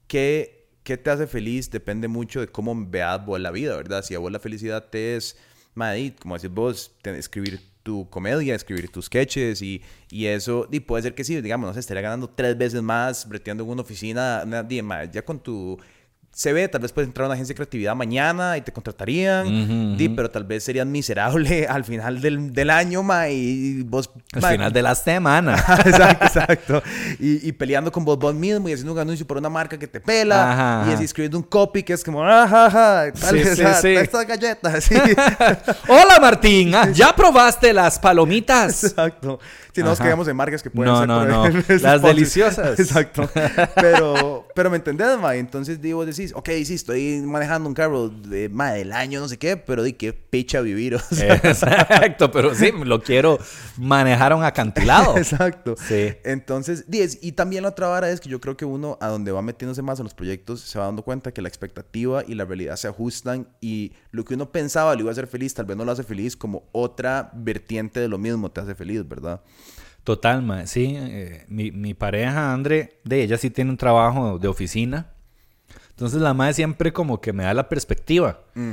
¿qué, 0.08 0.59
qué 0.90 0.98
te 0.98 1.12
hace 1.12 1.28
feliz? 1.28 1.70
Depende 1.70 2.08
mucho 2.08 2.40
de 2.40 2.48
cómo 2.48 2.74
veas 2.76 3.24
vos 3.24 3.40
la 3.40 3.52
vida, 3.52 3.76
¿verdad? 3.76 4.04
Si 4.04 4.16
a 4.16 4.20
vos 4.20 4.32
la 4.32 4.40
felicidad 4.40 4.90
te 4.90 5.16
es, 5.16 5.38
ma, 5.76 5.96
y 5.96 6.10
como 6.10 6.34
decís 6.34 6.50
vos, 6.50 6.92
escribir 7.04 7.62
tu 7.84 8.10
comedia, 8.10 8.56
escribir 8.56 8.92
tus 8.92 9.06
sketches, 9.06 9.62
y, 9.62 9.84
y 10.10 10.26
eso, 10.26 10.68
y 10.72 10.80
puede 10.80 11.04
ser 11.04 11.14
que 11.14 11.24
sí, 11.24 11.40
digamos, 11.42 11.68
no 11.68 11.74
sé, 11.76 11.80
estaría 11.80 12.02
ganando 12.02 12.28
tres 12.28 12.58
veces 12.58 12.82
más 12.82 13.30
breteando 13.30 13.64
en 13.66 13.70
una 13.70 13.84
oficina, 13.84 14.42
una, 14.44 14.68
ya 15.12 15.24
con 15.24 15.40
tu... 15.40 15.80
Se 16.32 16.54
ve, 16.54 16.70
tal 16.70 16.80
vez 16.82 16.94
puedes 16.94 17.08
entrar 17.10 17.26
a 17.26 17.28
una 17.28 17.34
agencia 17.34 17.52
de 17.54 17.58
creatividad 17.58 17.96
mañana 17.96 18.56
y 18.56 18.62
te 18.62 18.72
contratarían, 18.72 19.98
di, 19.98 20.08
pero 20.10 20.30
tal 20.32 20.46
vez 20.46 20.64
serías 20.64 20.86
miserable 20.88 21.68
al 21.70 21.84
final 21.84 22.22
del, 22.22 22.54
del 22.54 22.70
año, 22.70 23.04
ma, 23.04 23.28
y 23.28 23.82
vos... 23.84 24.10
Al 24.34 24.42
ma, 24.42 24.50
final 24.52 24.72
de 24.72 24.82
la 24.82 24.96
semana. 24.96 25.56
exacto, 25.86 26.26
exacto. 26.26 26.84
Y, 27.20 27.48
y 27.50 27.52
peleando 27.52 27.92
con 27.92 28.06
vos, 28.06 28.18
vos 28.18 28.34
mismo 28.34 28.70
y 28.70 28.74
haciendo 28.74 28.94
un 28.94 29.00
anuncio 29.00 29.28
por 29.28 29.38
una 29.38 29.50
marca 29.50 29.78
que 29.78 29.88
te 29.88 30.00
pela. 30.00 30.52
Ajá, 30.82 30.92
y 30.92 30.94
así 30.94 31.04
escribiendo 31.04 31.38
un 31.38 31.44
copy 31.44 31.84
que 31.84 31.94
es 31.94 32.04
como, 32.04 32.24
ajá, 32.24 32.68
ajá, 32.68 33.12
tal 33.20 33.30
Sí, 33.32 33.36
vez, 33.44 33.58
sí, 33.58 33.64
ah, 33.66 33.74
sí. 33.74 33.88
estas 33.90 34.26
galletas. 34.26 34.90
Hola 35.90 36.20
Martín, 36.22 36.74
Ah, 36.74 36.90
¿ya 36.94 37.14
probaste 37.16 37.74
las 37.74 38.00
palomitas? 38.00 38.84
exacto. 38.86 39.40
Si 39.80 39.84
no 39.84 39.90
nos 39.90 40.00
quedamos 40.00 40.28
en 40.28 40.36
marcas 40.36 40.62
que 40.64 40.70
pueden 40.70 40.92
No, 40.94 41.00
ser... 41.00 41.08
no, 41.08 41.20
por- 41.20 41.28
no. 41.30 41.46
sponsors. 41.62 41.82
Las 41.82 42.02
deliciosas. 42.02 42.80
Exacto. 42.80 43.30
Pero, 43.76 44.48
pero 44.56 44.70
me 44.70 44.78
entendés, 44.78 45.18
ma. 45.20 45.36
Entonces, 45.36 45.82
digo, 45.82 46.06
decís, 46.06 46.34
ok, 46.36 46.50
sí, 46.66 46.74
estoy 46.76 47.22
manejando 47.22 47.68
un 47.70 47.76
carro 47.76 48.10
de, 48.10 48.50
ma, 48.50 48.72
del 48.72 48.92
año, 48.92 49.20
no 49.20 49.28
sé 49.28 49.38
qué, 49.38 49.58
pero 49.58 49.84
di 49.84 49.94
qué 49.94 50.14
picha 50.14 50.62
vivir. 50.62 50.96
o 50.96 51.00
sea. 51.00 51.36
Exacto, 51.44 52.32
pero 52.32 52.54
sí, 52.56 52.72
lo 52.84 53.02
quiero 53.02 53.40
manejar 53.78 54.32
a 54.32 54.36
un 54.36 54.44
acantilado. 54.44 55.18
Exacto. 55.18 55.76
Sí. 55.88 56.14
Entonces, 56.24 56.90
10. 56.90 57.20
Y 57.22 57.32
también 57.34 57.64
la 57.64 57.70
otra 57.70 57.88
vara 57.88 58.10
es 58.10 58.20
que 58.20 58.30
yo 58.30 58.40
creo 58.42 58.58
que 58.58 58.66
uno, 58.66 58.98
a 59.02 59.08
donde 59.08 59.32
va 59.32 59.42
metiéndose 59.42 59.82
más 59.82 60.00
en 60.00 60.04
los 60.06 60.14
proyectos, 60.14 60.62
se 60.62 60.78
va 60.80 60.86
dando 60.86 61.04
cuenta 61.04 61.32
que 61.32 61.42
la 61.42 61.48
expectativa 61.50 62.24
y 62.28 62.36
la 62.36 62.46
realidad 62.46 62.76
se 62.76 62.88
ajustan 62.88 63.48
y 63.62 63.94
lo 64.12 64.26
que 64.26 64.34
uno 64.34 64.52
pensaba 64.52 64.94
le 64.96 65.02
iba 65.02 65.10
a 65.10 65.14
hacer 65.14 65.28
feliz, 65.28 65.54
tal 65.54 65.66
vez 65.66 65.78
no 65.78 65.86
lo 65.86 65.92
hace 65.92 66.04
feliz, 66.04 66.36
como 66.36 66.64
otra 66.72 67.32
vertiente 67.34 68.00
de 68.00 68.08
lo 68.08 68.18
mismo 68.18 68.50
te 68.52 68.62
hace 68.62 68.76
feliz, 68.76 69.08
¿verdad? 69.08 69.42
Total, 70.10 70.42
ma. 70.42 70.66
Sí, 70.66 70.96
eh, 70.98 71.46
mi, 71.50 71.70
mi 71.72 71.94
pareja, 71.94 72.52
Andre, 72.52 73.00
de 73.04 73.22
ella 73.22 73.38
sí 73.38 73.52
tiene 73.52 73.70
un 73.70 73.78
trabajo 73.78 74.40
de 74.40 74.48
oficina. 74.48 75.12
Entonces 75.92 76.20
la 76.20 76.34
madre 76.34 76.56
siempre 76.56 76.92
como 76.92 77.22
que 77.22 77.32
me 77.32 77.44
da 77.44 77.54
la 77.54 77.70
perspectiva. 77.70 78.42
Mm. 78.56 78.72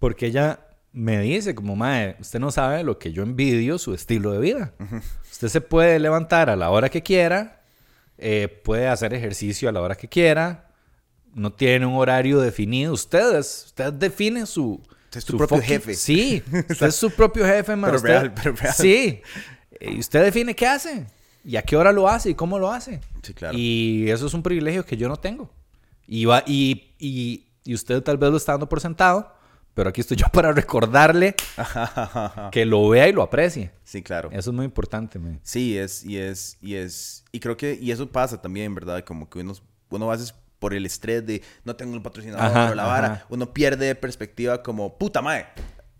Porque 0.00 0.26
ella 0.26 0.58
me 0.92 1.20
dice 1.20 1.54
como, 1.54 1.76
madre, 1.76 2.16
usted 2.18 2.40
no 2.40 2.50
sabe 2.50 2.82
lo 2.82 2.98
que 2.98 3.12
yo 3.12 3.22
envidio 3.22 3.78
su 3.78 3.94
estilo 3.94 4.32
de 4.32 4.40
vida. 4.40 4.72
Usted 5.30 5.46
se 5.46 5.60
puede 5.60 6.00
levantar 6.00 6.50
a 6.50 6.56
la 6.56 6.68
hora 6.70 6.88
que 6.88 7.04
quiera, 7.04 7.60
eh, 8.18 8.48
puede 8.64 8.88
hacer 8.88 9.14
ejercicio 9.14 9.68
a 9.68 9.72
la 9.72 9.82
hora 9.82 9.94
que 9.94 10.08
quiera, 10.08 10.68
no 11.32 11.52
tiene 11.52 11.86
un 11.86 11.94
horario 11.94 12.40
definido. 12.40 12.92
Ustedes, 12.92 13.66
usted 13.66 13.92
define 13.92 14.46
su... 14.46 14.82
Usted 15.04 15.18
es 15.18 15.24
tu 15.26 15.36
propio 15.36 15.58
fucking- 15.58 15.62
jefe. 15.68 15.94
Sí, 15.94 16.42
usted 16.70 16.86
es 16.88 16.96
su 16.96 17.08
propio 17.12 17.46
jefe, 17.46 17.76
ma. 17.76 17.86
Pero 17.86 17.96
Usted- 17.98 18.08
real, 18.08 18.34
pero 18.34 18.52
real. 18.56 18.74
Sí, 18.74 19.22
y 19.92 19.98
usted 20.00 20.22
define 20.24 20.54
qué 20.54 20.66
hace, 20.66 21.06
y 21.44 21.56
a 21.56 21.62
qué 21.62 21.76
hora 21.76 21.92
lo 21.92 22.08
hace, 22.08 22.30
y 22.30 22.34
cómo 22.34 22.58
lo 22.58 22.70
hace. 22.72 23.00
Sí, 23.22 23.34
claro. 23.34 23.56
Y 23.58 24.10
eso 24.10 24.26
es 24.26 24.34
un 24.34 24.42
privilegio 24.42 24.84
que 24.84 24.96
yo 24.96 25.08
no 25.08 25.16
tengo. 25.16 25.50
Y, 26.06 26.24
va, 26.26 26.42
y, 26.46 26.92
y, 26.98 27.46
y 27.64 27.74
usted 27.74 28.02
tal 28.02 28.18
vez 28.18 28.30
lo 28.30 28.36
está 28.36 28.52
dando 28.52 28.68
por 28.68 28.80
sentado, 28.80 29.32
pero 29.74 29.88
aquí 29.90 30.00
estoy 30.00 30.16
yo 30.16 30.26
para 30.32 30.52
recordarle 30.52 31.34
que 32.52 32.64
lo 32.64 32.88
vea 32.88 33.08
y 33.08 33.12
lo 33.12 33.22
aprecie. 33.22 33.72
sí, 33.84 34.02
claro. 34.02 34.28
Eso 34.32 34.50
es 34.50 34.54
muy 34.56 34.64
importante, 34.64 35.18
man. 35.18 35.40
Sí, 35.42 35.76
es, 35.76 36.04
y 36.04 36.16
es, 36.18 36.58
y 36.60 36.74
es, 36.76 37.24
y 37.32 37.40
creo 37.40 37.56
que, 37.56 37.78
y 37.80 37.90
eso 37.90 38.08
pasa 38.08 38.40
también, 38.40 38.74
¿verdad? 38.74 39.02
Como 39.04 39.28
que 39.28 39.40
uno, 39.40 39.54
uno 39.90 40.08
a 40.10 40.12
veces 40.16 40.34
por 40.58 40.74
el 40.74 40.86
estrés 40.86 41.26
de 41.26 41.42
no 41.64 41.76
tengo 41.76 41.94
el 41.94 42.02
patrocinador 42.02 42.44
Ajá, 42.44 42.70
o 42.70 42.74
la 42.74 42.84
vara, 42.84 43.06
ajá. 43.12 43.26
uno 43.28 43.52
pierde 43.52 43.86
de 43.86 43.94
perspectiva 43.94 44.62
como, 44.62 44.96
puta 44.96 45.20
madre, 45.20 45.46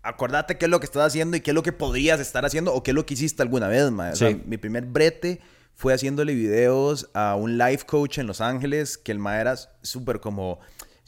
acordate 0.05 0.57
qué 0.57 0.65
es 0.65 0.71
lo 0.71 0.79
que 0.79 0.85
estás 0.85 1.03
haciendo 1.07 1.35
y 1.35 1.41
qué 1.41 1.51
es 1.51 1.55
lo 1.55 1.63
que 1.63 1.73
podrías 1.73 2.19
estar 2.19 2.45
haciendo 2.45 2.73
o 2.73 2.83
qué 2.83 2.91
es 2.91 2.95
lo 2.95 3.05
que 3.05 3.15
hiciste 3.15 3.41
alguna 3.41 3.67
vez. 3.67 3.83
O 3.83 4.15
sea, 4.15 4.29
Sí. 4.29 4.41
mi 4.45 4.57
primer 4.57 4.85
brete 4.85 5.41
fue 5.73 5.93
haciéndole 5.93 6.33
videos 6.33 7.09
a 7.13 7.35
un 7.35 7.57
life 7.57 7.85
coach 7.85 8.19
en 8.19 8.27
Los 8.27 8.39
Ángeles, 8.39 8.97
que 8.97 9.11
el 9.11 9.19
mae 9.19 9.41
era 9.41 9.55
súper 9.81 10.19
como... 10.21 10.59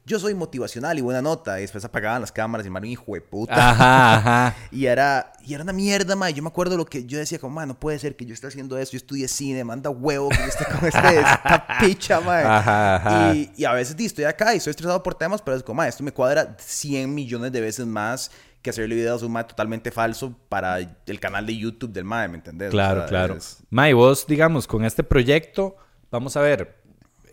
yo 0.05 0.19
soy 0.19 0.33
motivacional 0.33 0.97
y 0.97 1.01
buena 1.01 1.21
nota. 1.21 1.57
Y 1.59 1.61
después 1.63 1.83
apagaban 1.85 2.21
las 2.21 2.31
cámaras 2.31 2.65
y 2.65 2.69
me 2.69 2.87
hijo 2.87 3.13
de 3.13 3.21
puta. 3.21 3.53
Ajá, 3.55 4.15
ajá. 4.15 4.55
Y 4.71 4.85
era, 4.85 5.33
y 5.45 5.53
era 5.53 5.63
una 5.63 5.73
mierda, 5.73 6.15
ma. 6.15 6.29
Yo 6.29 6.41
me 6.41 6.47
acuerdo 6.49 6.75
lo 6.77 6.85
que 6.85 7.05
yo 7.05 7.17
decía, 7.17 7.39
como, 7.39 7.55
ma, 7.55 7.65
no 7.65 7.77
puede 7.79 7.99
ser 7.99 8.15
que 8.15 8.25
yo 8.25 8.33
esté 8.33 8.47
haciendo 8.47 8.77
esto. 8.77 8.93
Yo 8.93 8.97
estudié 8.97 9.27
cine, 9.27 9.63
manda 9.63 9.89
huevo 9.89 10.29
que 10.29 10.37
yo 10.37 10.43
esté 10.45 10.65
con 10.65 10.85
este, 10.85 11.19
esta 11.19 11.67
picha, 11.81 12.19
ma. 12.21 12.39
Ajá, 12.57 12.95
ajá. 12.95 13.35
Y, 13.35 13.51
y 13.57 13.65
a 13.65 13.73
veces 13.73 13.95
di, 13.95 14.05
estoy 14.05 14.25
acá 14.25 14.53
y 14.53 14.57
estoy 14.57 14.71
estresado 14.71 15.01
por 15.03 15.15
temas, 15.15 15.41
pero 15.41 15.55
es 15.57 15.63
como, 15.63 15.77
ma, 15.77 15.87
esto 15.87 16.03
me 16.03 16.11
cuadra 16.11 16.55
100 16.59 17.13
millones 17.13 17.51
de 17.51 17.61
veces 17.61 17.85
más 17.85 18.31
que 18.61 18.69
hacerle 18.71 18.95
videos 18.95 19.23
a 19.23 19.25
un 19.25 19.31
ma 19.31 19.47
totalmente 19.47 19.91
falso 19.91 20.35
para 20.49 20.79
el 20.79 21.19
canal 21.19 21.45
de 21.45 21.57
YouTube 21.57 21.91
del 21.93 22.03
ma, 22.05 22.27
¿me 22.27 22.35
entendés? 22.35 22.69
O 22.69 22.71
Claro, 22.71 23.01
sea, 23.01 23.07
claro. 23.09 23.35
es- 23.35 23.63
Mae, 23.69 23.93
vos, 23.93 24.25
digamos, 24.27 24.67
con 24.67 24.83
este 24.83 25.03
proyecto, 25.03 25.77
vamos 26.11 26.35
a 26.35 26.41
ver, 26.41 26.81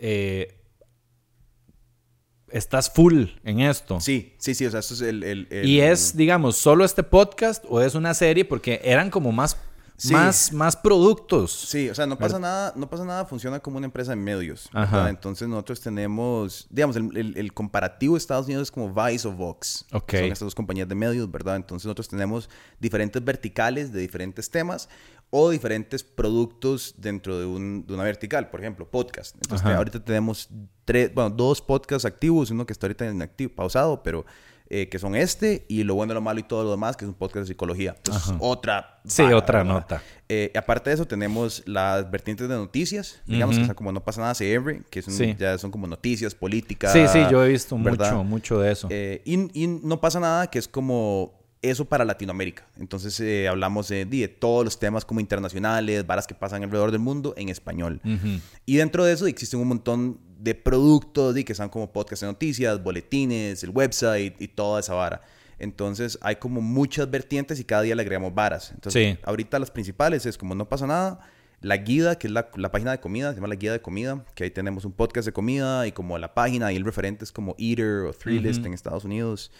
eh, 0.01 0.61
estás 2.51 2.91
full 2.91 3.25
en 3.43 3.61
esto. 3.61 4.01
Sí, 4.01 4.35
sí, 4.39 4.55
sí, 4.55 4.67
o 4.67 4.71
sea, 4.71 4.81
esto 4.81 4.95
es 4.95 5.01
el... 5.01 5.23
el- 5.25 5.49
el- 5.51 5.69
Y 5.69 5.81
es, 5.81 6.17
digamos, 6.17 6.57
solo 6.57 6.85
este 6.85 7.03
podcast 7.03 7.65
o 7.69 7.81
es 7.81 7.95
una 7.95 8.15
serie 8.15 8.45
porque 8.45 8.81
eran 8.85 9.11
como 9.11 9.33
más, 9.33 9.57
Sí. 9.97 10.13
más, 10.13 10.53
más 10.53 10.77
productos. 10.77 11.53
Sí, 11.53 11.89
o 11.89 11.95
sea, 11.95 12.05
no 12.07 12.19
pasa 12.19 12.39
nada, 12.41 12.73
no 12.77 12.91
pasa 12.91 13.05
nada, 13.05 13.25
funciona 13.27 13.61
como 13.61 13.77
una 13.77 13.87
empresa 13.87 14.11
de 14.11 14.17
medios. 14.17 14.69
Entonces 15.09 15.47
nosotros 15.49 15.81
tenemos, 15.81 16.67
digamos, 16.71 16.97
el, 16.97 17.17
el- 17.17 17.37
el 17.39 17.53
comparativo 17.55 18.15
de 18.15 18.19
Estados 18.19 18.47
Unidos 18.47 18.65
es 18.65 18.71
como 18.73 18.93
Vice 18.93 19.29
o 19.29 19.33
Vox. 19.33 19.87
Ok. 19.93 20.11
Son 20.13 20.25
estas 20.25 20.41
dos 20.41 20.55
compañías 20.55 20.89
de 20.89 20.95
medios, 20.97 21.31
¿verdad? 21.31 21.57
Entonces 21.57 21.87
nosotros 21.87 22.09
tenemos 22.09 22.51
diferentes 22.81 23.25
verticales 23.25 23.93
de 23.93 24.01
diferentes 24.01 24.51
temas 24.51 24.89
o 25.31 25.51
diferentes 25.51 26.03
productos 26.05 26.95
dentro 26.99 27.39
de, 27.39 27.47
un- 27.47 27.87
de 27.87 27.95
una 27.95 28.03
vertical, 28.03 28.51
por 28.51 28.61
ejemplo, 28.61 28.89
podcast. 28.91 29.35
Entonces 29.37 29.65
Ajá. 29.67 29.77
ahorita 29.77 30.05
tenemos 30.05 30.49
tres, 30.85 31.15
bueno, 31.15 31.31
dos 31.31 31.61
podcasts 31.63 32.05
activos, 32.05 32.51
uno 32.51 32.67
que 32.67 32.73
está 32.73 32.87
ahorita 32.87 33.07
inactivo, 33.11 33.53
pausado, 33.55 34.03
pero 34.03 34.25
eh, 34.77 34.89
que 34.89 34.99
son 34.99 35.15
este 35.15 35.65
y 35.69 35.85
lo 35.85 35.95
bueno, 35.95 36.15
lo 36.15 36.21
malo 36.21 36.41
y 36.41 36.43
todo 36.43 36.65
lo 36.65 36.73
demás, 36.73 36.97
que 36.97 37.05
es 37.05 37.09
un 37.09 37.15
podcast 37.15 37.47
de 37.47 37.47
psicología. 37.47 37.95
Entonces, 37.97 38.29
Ajá. 38.31 38.37
otra. 38.41 39.01
Sí, 39.07 39.23
otra 39.23 39.59
¿verdad? 39.59 39.73
nota. 39.75 40.03
Eh, 40.29 40.51
aparte 40.57 40.91
de 40.91 40.95
eso, 40.95 41.07
tenemos 41.07 41.63
las 41.67 42.11
vertientes 42.11 42.49
de 42.49 42.57
noticias, 42.57 43.21
digamos, 43.25 43.57
que 43.57 43.73
como 43.75 43.93
No 43.93 44.03
pasa 44.03 44.21
nada 44.23 44.35
CR, 44.35 44.83
que 44.91 45.01
son, 45.03 45.15
Sí. 45.15 45.37
ya 45.39 45.57
son 45.59 45.71
como 45.71 45.87
noticias, 45.87 46.35
política. 46.35 46.89
Sí, 46.93 47.07
sí, 47.07 47.21
yo 47.31 47.45
he 47.45 47.49
visto 47.51 47.79
¿verdad? 47.79 48.11
mucho, 48.15 48.25
mucho 48.25 48.59
de 48.61 48.73
eso. 48.73 48.89
Eh, 48.91 49.23
y, 49.25 49.63
y 49.63 49.67
No 49.69 50.01
pasa 50.01 50.19
nada, 50.19 50.49
que 50.49 50.59
es 50.59 50.67
como 50.67 51.41
eso 51.63 51.85
para 51.85 52.05
Latinoamérica. 52.05 52.67
Entonces 52.77 53.19
eh, 53.21 53.47
hablamos 53.49 53.89
de, 53.89 54.05
de 54.05 54.29
todos 54.29 54.65
los 54.65 54.79
temas 54.81 55.05
como 55.05 55.21
internacionales, 55.21 56.05
varas 56.07 56.27
que 56.27 56.35
pasan 56.35 56.63
alrededor 56.65 56.91
del 56.91 57.01
mundo 57.01 57.33
en 57.37 57.49
español. 57.49 58.01
Ujú. 58.05 58.41
Y 58.67 58.77
dentro 58.77 59.05
de 59.05 59.13
eso 59.13 59.27
existen 59.27 59.61
un 59.61 59.69
montón 59.69 60.19
de 60.45 60.55
productos 60.55 61.37
y 61.39 61.43
que 61.45 61.55
son 61.55 61.69
como 61.71 61.91
podcasts 61.91 62.21
de 62.21 62.27
noticias, 62.27 62.83
boletines, 62.83 63.65
el 63.65 63.71
website 63.71 64.41
y 64.41 64.49
toda 64.49 64.81
esa 64.81 64.95
vara. 64.95 65.23
Entonces 65.59 66.19
hay 66.21 66.37
como 66.37 66.61
muchas 66.61 67.11
vertientes 67.11 67.59
y 67.61 67.65
cada 67.65 67.83
día 67.83 67.95
le 67.95 68.03
agregamos 68.03 68.35
varas. 68.35 68.71
Entonces 68.75 69.15
Sí. 69.15 69.19
ahorita 69.25 69.59
las 69.59 69.71
principales 69.71 70.27
es 70.27 70.37
como 70.37 70.55
no 70.55 70.69
pasa 70.69 70.87
nada. 70.87 71.21
La 71.63 71.79
guida, 71.79 72.19
que 72.19 72.27
es 72.27 72.33
la, 72.33 72.51
la 72.57 72.71
página 72.71 72.91
de 72.91 73.01
comida, 73.01 73.31
se 73.31 73.37
llama 73.37 73.49
la 73.49 73.55
guía 73.55 73.73
de 73.73 73.81
comida, 73.81 74.23
que 74.35 74.45
ahí 74.45 74.51
tenemos 74.51 74.85
un 74.85 74.93
podcast 74.93 75.25
de 75.25 75.33
comida 75.33 75.87
y 75.87 75.93
como 75.93 76.19
la 76.19 76.35
página 76.35 76.71
y 76.73 76.77
el 76.77 76.85
referente 76.85 77.25
es 77.25 77.33
como 77.33 77.55
Eater 77.59 78.01
o 78.07 78.13
Thrillist 78.13 78.59
Ujú. 78.59 78.67
en 78.67 78.75
Estados 78.75 79.05
Unidos. 79.05 79.51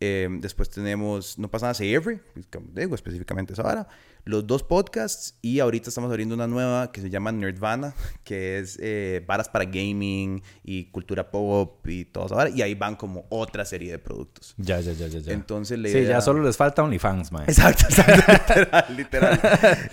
Eh, 0.00 0.28
después 0.40 0.68
tenemos 0.70 1.38
No 1.38 1.48
pasa 1.48 1.66
nada, 1.66 1.74
Say 1.74 1.94
Every, 1.94 2.18
como 2.52 2.66
digo 2.74 2.96
específicamente 2.96 3.52
esa 3.52 3.62
vara. 3.62 3.86
Los 4.24 4.46
dos 4.46 4.62
podcasts 4.62 5.34
y 5.42 5.58
ahorita 5.60 5.88
estamos 5.88 6.08
abriendo 6.10 6.34
una 6.34 6.46
nueva 6.46 6.92
que 6.92 7.00
se 7.00 7.10
llama 7.10 7.32
Nerdvana, 7.32 7.94
que 8.24 8.58
es 8.58 8.78
eh, 8.80 9.24
varas 9.26 9.48
para 9.48 9.64
gaming 9.64 10.42
y 10.62 10.84
cultura 10.86 11.30
pop 11.30 11.86
y 11.88 12.04
todo 12.04 12.28
vara. 12.28 12.50
Y 12.50 12.62
ahí 12.62 12.74
van 12.74 12.94
como 12.96 13.24
otra 13.30 13.64
serie 13.64 13.90
de 13.90 13.98
productos. 13.98 14.54
Ya, 14.58 14.80
ya, 14.80 14.92
ya, 14.92 15.08
ya. 15.08 15.18
ya. 15.18 15.32
Entonces 15.32 15.78
la 15.78 15.88
Sí, 15.88 15.98
idea... 15.98 16.08
ya 16.10 16.20
solo 16.20 16.42
les 16.42 16.56
falta 16.56 16.82
OnlyFans, 16.82 17.32
mae. 17.32 17.44
Exacto, 17.46 17.84
exacto, 17.88 18.54
literal, 18.56 18.96
literal. 18.96 19.40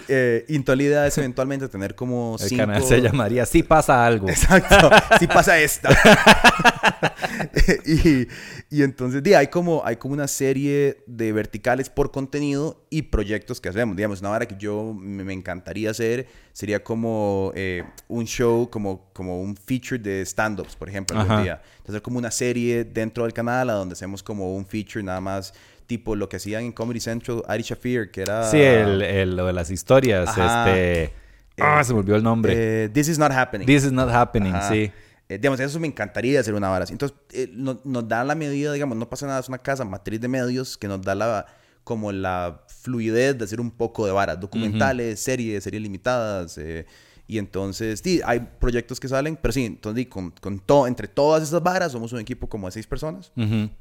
Eh, 0.08 0.46
y 0.48 0.56
entonces 0.56 0.78
la 0.78 0.84
idea 0.90 1.08
es 1.08 1.18
eventualmente 1.18 1.68
tener 1.68 1.96
como 1.96 2.38
El 2.40 2.48
cinco... 2.50 2.66
canal 2.66 2.84
se 2.84 3.02
llamaría 3.02 3.46
Sí 3.46 3.64
pasa 3.64 4.06
algo. 4.06 4.30
Exacto, 4.30 4.90
si 5.20 5.28
pasa 5.28 5.60
esta. 5.60 5.90
y, 7.86 8.28
y 8.70 8.84
entonces, 8.84 9.24
di, 9.24 9.34
hay, 9.34 9.48
como, 9.48 9.82
hay 9.86 9.96
como 9.98 10.14
una 10.14 10.28
serie 10.28 11.04
de 11.08 11.32
verticales 11.32 11.90
por 11.90 12.12
contenido 12.12 12.86
y 12.90 13.04
proyectos 13.04 13.60
que 13.62 13.70
hacemos. 13.70 13.96
Digamos, 13.96 14.19
una 14.22 14.30
vara 14.30 14.46
que 14.48 14.56
yo 14.58 14.94
me, 14.94 15.32
encantaría 15.34 15.92
hacer 15.92 16.28
sería 16.54 16.84
como 16.84 17.52
eh, 17.56 17.84
un 18.08 18.26
show, 18.26 18.70
como, 18.70 19.10
como 19.14 19.42
un 19.42 19.56
feature 19.56 19.98
de 20.00 20.22
stand-ups, 20.26 20.76
por 20.76 20.90
ejemplo, 20.90 21.18
algún 21.20 21.32
Ajá. 21.34 21.44
día. 21.44 21.62
Hacer 21.88 22.02
como 22.02 22.18
una 22.18 22.32
serie 22.32 22.84
dentro 22.84 23.24
del 23.24 23.34
canal 23.34 23.70
a 23.70 23.74
donde 23.74 23.94
hacemos 23.94 24.22
como 24.24 24.56
un 24.56 24.66
feature 24.66 25.04
nada 25.04 25.22
más 25.22 25.54
tipo 25.88 26.16
lo 26.16 26.30
que 26.30 26.38
hacían 26.38 26.64
en 26.64 26.72
Comedy 26.72 27.00
Central, 27.00 27.42
Ari 27.48 27.64
Shafir, 27.64 28.12
que 28.12 28.22
era... 28.22 28.44
Sí, 28.44 28.62
el, 28.62 29.02
el- 29.02 29.36
lo 29.36 29.48
de 29.48 29.54
las 29.54 29.72
historias. 29.72 30.30
Ajá. 30.30 30.70
Este. 30.70 31.14
Ah, 31.58 31.84
se 31.84 31.94
me 31.94 32.00
olvidó 32.00 32.16
el 32.16 32.24
nombre. 32.24 32.54
eh, 32.86 32.90
This 32.90 33.08
is 33.10 33.18
not 33.18 33.32
happening. 33.32 33.66
This 33.66 33.84
is 33.86 33.92
not 33.92 34.10
happening, 34.10 34.54
Ajá. 34.54 34.70
sí. 34.70 34.92
Eh, 35.28 35.38
digamos, 35.38 35.60
eso 35.60 35.80
me 35.80 35.88
encantaría 35.88 36.40
hacer 36.40 36.54
una 36.54 36.70
vara 36.70 36.84
así. 36.84 36.94
Entonces, 36.94 37.18
eh, 37.34 37.50
no- 37.54 37.80
nos 37.84 38.08
da 38.08 38.24
la 38.24 38.34
medida, 38.36 38.72
digamos, 38.74 38.98
no 38.98 39.10
pasa 39.10 39.26
nada, 39.28 39.40
es 39.40 39.50
una 39.50 39.58
casa 39.58 39.84
matriz 39.84 40.22
de 40.22 40.28
medios 40.28 40.78
que 40.78 40.88
nos 40.88 41.02
da 41.02 41.16
la 41.16 41.46
como 41.90 42.12
la 42.12 42.62
fluidez 42.68 43.36
de 43.36 43.46
hacer 43.46 43.60
un 43.60 43.72
poco 43.72 44.06
de 44.06 44.12
varas, 44.12 44.40
documentales, 44.40 45.20
series, 45.20 45.64
series 45.64 45.82
limitadas. 45.82 46.56
eh, 46.60 46.86
y 47.26 47.40
entonces, 47.40 48.00
sí, 48.04 48.22
hay 48.24 48.42
proyectos 48.60 49.00
que 49.00 49.08
salen, 49.08 49.36
pero 49.42 49.52
sí, 49.52 49.66
entonces, 49.66 50.06
con, 50.06 50.30
con 50.40 50.60
todo, 50.60 50.86
entre 50.86 51.08
todas 51.08 51.42
esas 51.42 51.64
varas, 51.64 51.92
somos 51.92 52.14
un 52.14 52.20
equipo 52.20 52.48
como 52.48 52.68
de 52.68 52.74
seis 52.74 52.86
personas. 52.86 53.32
Ujú. 53.36 53.72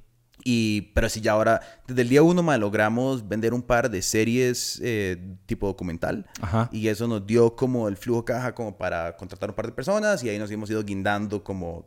Y, 0.43 0.91
pero 0.95 1.11
sí, 1.11 1.21
ya 1.21 1.33
ahora, 1.33 1.61
desde 1.87 2.01
el 2.01 2.09
día 2.09 2.23
uno, 2.23 2.43
ma, 2.43 2.57
logramos 2.57 3.29
vender 3.29 3.53
un 3.53 3.61
par 3.61 3.91
de 3.91 4.01
series 4.01 4.81
eh, 4.83 5.19
tipo 5.45 5.67
documental. 5.67 6.25
Ajá. 6.41 6.71
Y 6.73 6.89
eso 6.89 7.07
nos 7.07 7.27
dio 7.27 7.55
como 7.57 7.89
el 7.89 7.99
flujo 7.99 8.25
caja 8.25 8.55
como 8.55 8.79
para 8.79 9.19
contratar 9.19 9.51
un 9.51 9.55
par 9.55 9.67
de 9.67 9.73
personas 9.73 10.25
y 10.25 10.31
ahí 10.31 10.39
nos 10.39 10.51
hemos 10.51 10.71
ido 10.71 10.83
guindando 10.83 11.45
como 11.45 11.87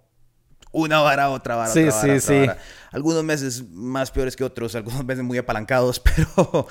una 0.71 0.99
vara, 0.99 1.29
otra 1.29 1.55
vara, 1.55 1.71
Sí, 1.71 1.79
otra 1.83 1.95
vara, 1.95 2.01
sí, 2.01 2.09
otra 2.09 2.19
sí. 2.21 2.39
vara. 2.47 2.57
Algunos 2.91 3.23
meses 3.23 3.69
más 3.71 4.11
peores 4.11 4.35
que 4.35 4.43
otros, 4.43 4.75
algunos 4.75 5.03
meses 5.05 5.23
muy 5.23 5.37
apalancados, 5.37 5.99
pero... 6.35 6.67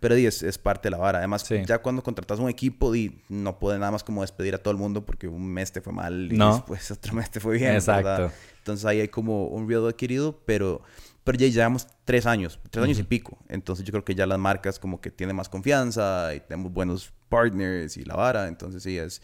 Pero 0.00 0.14
di, 0.14 0.26
es, 0.26 0.44
es 0.44 0.58
parte 0.58 0.86
de 0.86 0.90
la 0.92 0.98
vara. 0.98 1.18
Además, 1.18 1.42
Sí. 1.42 1.56
ya 1.66 1.78
cuando 1.78 2.04
contratas 2.04 2.38
un 2.38 2.48
equipo, 2.48 2.92
di, 2.92 3.20
no 3.28 3.58
puede 3.58 3.80
nada 3.80 3.90
más 3.90 4.04
como 4.04 4.20
despedir 4.22 4.54
a 4.54 4.58
todo 4.58 4.70
el 4.70 4.78
mundo 4.78 5.04
porque 5.04 5.26
un 5.26 5.44
mes 5.44 5.72
te 5.72 5.80
fue 5.80 5.92
mal 5.92 6.30
y 6.32 6.36
No. 6.36 6.54
después 6.54 6.88
otro 6.92 7.14
mes 7.14 7.28
te 7.32 7.40
fue 7.40 7.56
bien. 7.58 7.74
Exacto. 7.74 8.04
¿verdad? 8.08 8.32
Entonces 8.58 8.86
ahí 8.86 9.00
hay 9.00 9.08
como 9.08 9.48
un 9.48 9.66
riesgo 9.68 9.88
adquirido, 9.88 10.40
pero, 10.46 10.82
pero 11.24 11.36
ya 11.36 11.48
llevamos 11.48 11.88
tres 12.04 12.26
años, 12.26 12.60
tres 12.70 12.84
años 12.84 13.00
y 13.00 13.02
pico. 13.02 13.38
Entonces 13.48 13.84
yo 13.84 13.90
creo 13.90 14.04
que 14.04 14.14
ya 14.14 14.24
las 14.24 14.38
marcas 14.38 14.78
como 14.78 15.00
que 15.00 15.10
tienen 15.10 15.34
más 15.34 15.48
confianza 15.48 16.32
y 16.32 16.38
tenemos 16.42 16.72
buenos 16.72 17.12
partners 17.28 17.96
y 17.96 18.04
la 18.04 18.14
vara. 18.14 18.46
Entonces 18.46 18.84
sí, 18.84 18.96
es... 18.96 19.20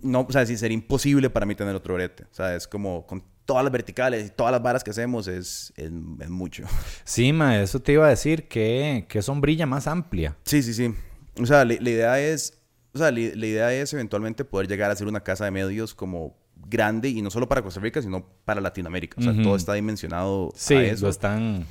No, 0.00 0.20
o 0.26 0.32
sea, 0.32 0.46
sí, 0.46 0.56
sería 0.56 0.74
imposible 0.76 1.28
para 1.28 1.44
mí 1.44 1.54
tener 1.54 1.74
otro 1.74 1.92
brete. 1.92 2.24
O 2.24 2.34
sea, 2.34 2.54
es 2.56 2.66
como 2.66 3.06
con 3.06 3.22
todas 3.46 3.64
las 3.64 3.72
verticales 3.72 4.26
y 4.26 4.30
todas 4.30 4.52
las 4.52 4.62
varas 4.62 4.84
que 4.84 4.90
hacemos 4.90 5.26
es, 5.28 5.72
es, 5.76 5.90
es 6.20 6.28
mucho. 6.30 6.64
Sí, 7.04 7.32
ma, 7.32 7.58
eso 7.60 7.80
te 7.80 7.92
iba 7.92 8.06
a 8.06 8.10
decir 8.10 8.48
que, 8.48 9.06
que 9.08 9.22
sombrilla 9.22 9.64
más 9.66 9.86
amplia. 9.86 10.36
Sí, 10.44 10.62
sí, 10.62 10.74
sí. 10.74 10.92
O 11.40 11.46
sea, 11.46 11.64
la, 11.64 11.74
la 11.80 11.90
idea 11.90 12.20
es... 12.20 12.58
O 12.92 12.98
sea, 12.98 13.10
la, 13.10 13.20
la 13.34 13.46
idea 13.46 13.72
es 13.72 13.92
eventualmente 13.92 14.44
poder 14.44 14.68
llegar 14.68 14.90
a 14.90 14.96
ser 14.96 15.06
una 15.06 15.20
casa 15.22 15.44
de 15.44 15.50
medios 15.50 15.94
como 15.94 16.36
grande 16.68 17.08
y 17.10 17.22
no 17.22 17.30
solo 17.30 17.48
para 17.48 17.62
Costa 17.62 17.78
Rica, 17.80 18.00
sino 18.02 18.26
para 18.44 18.60
Latinoamérica. 18.60 19.16
O 19.20 19.22
sea, 19.22 19.32
Ujú. 19.32 19.42
todo 19.42 19.56
está 19.56 19.74
dimensionado 19.74 20.50
Sí, 20.56 20.74
a 20.74 20.82
eso. 20.84 21.04
lo 21.04 21.10
están. 21.10 21.66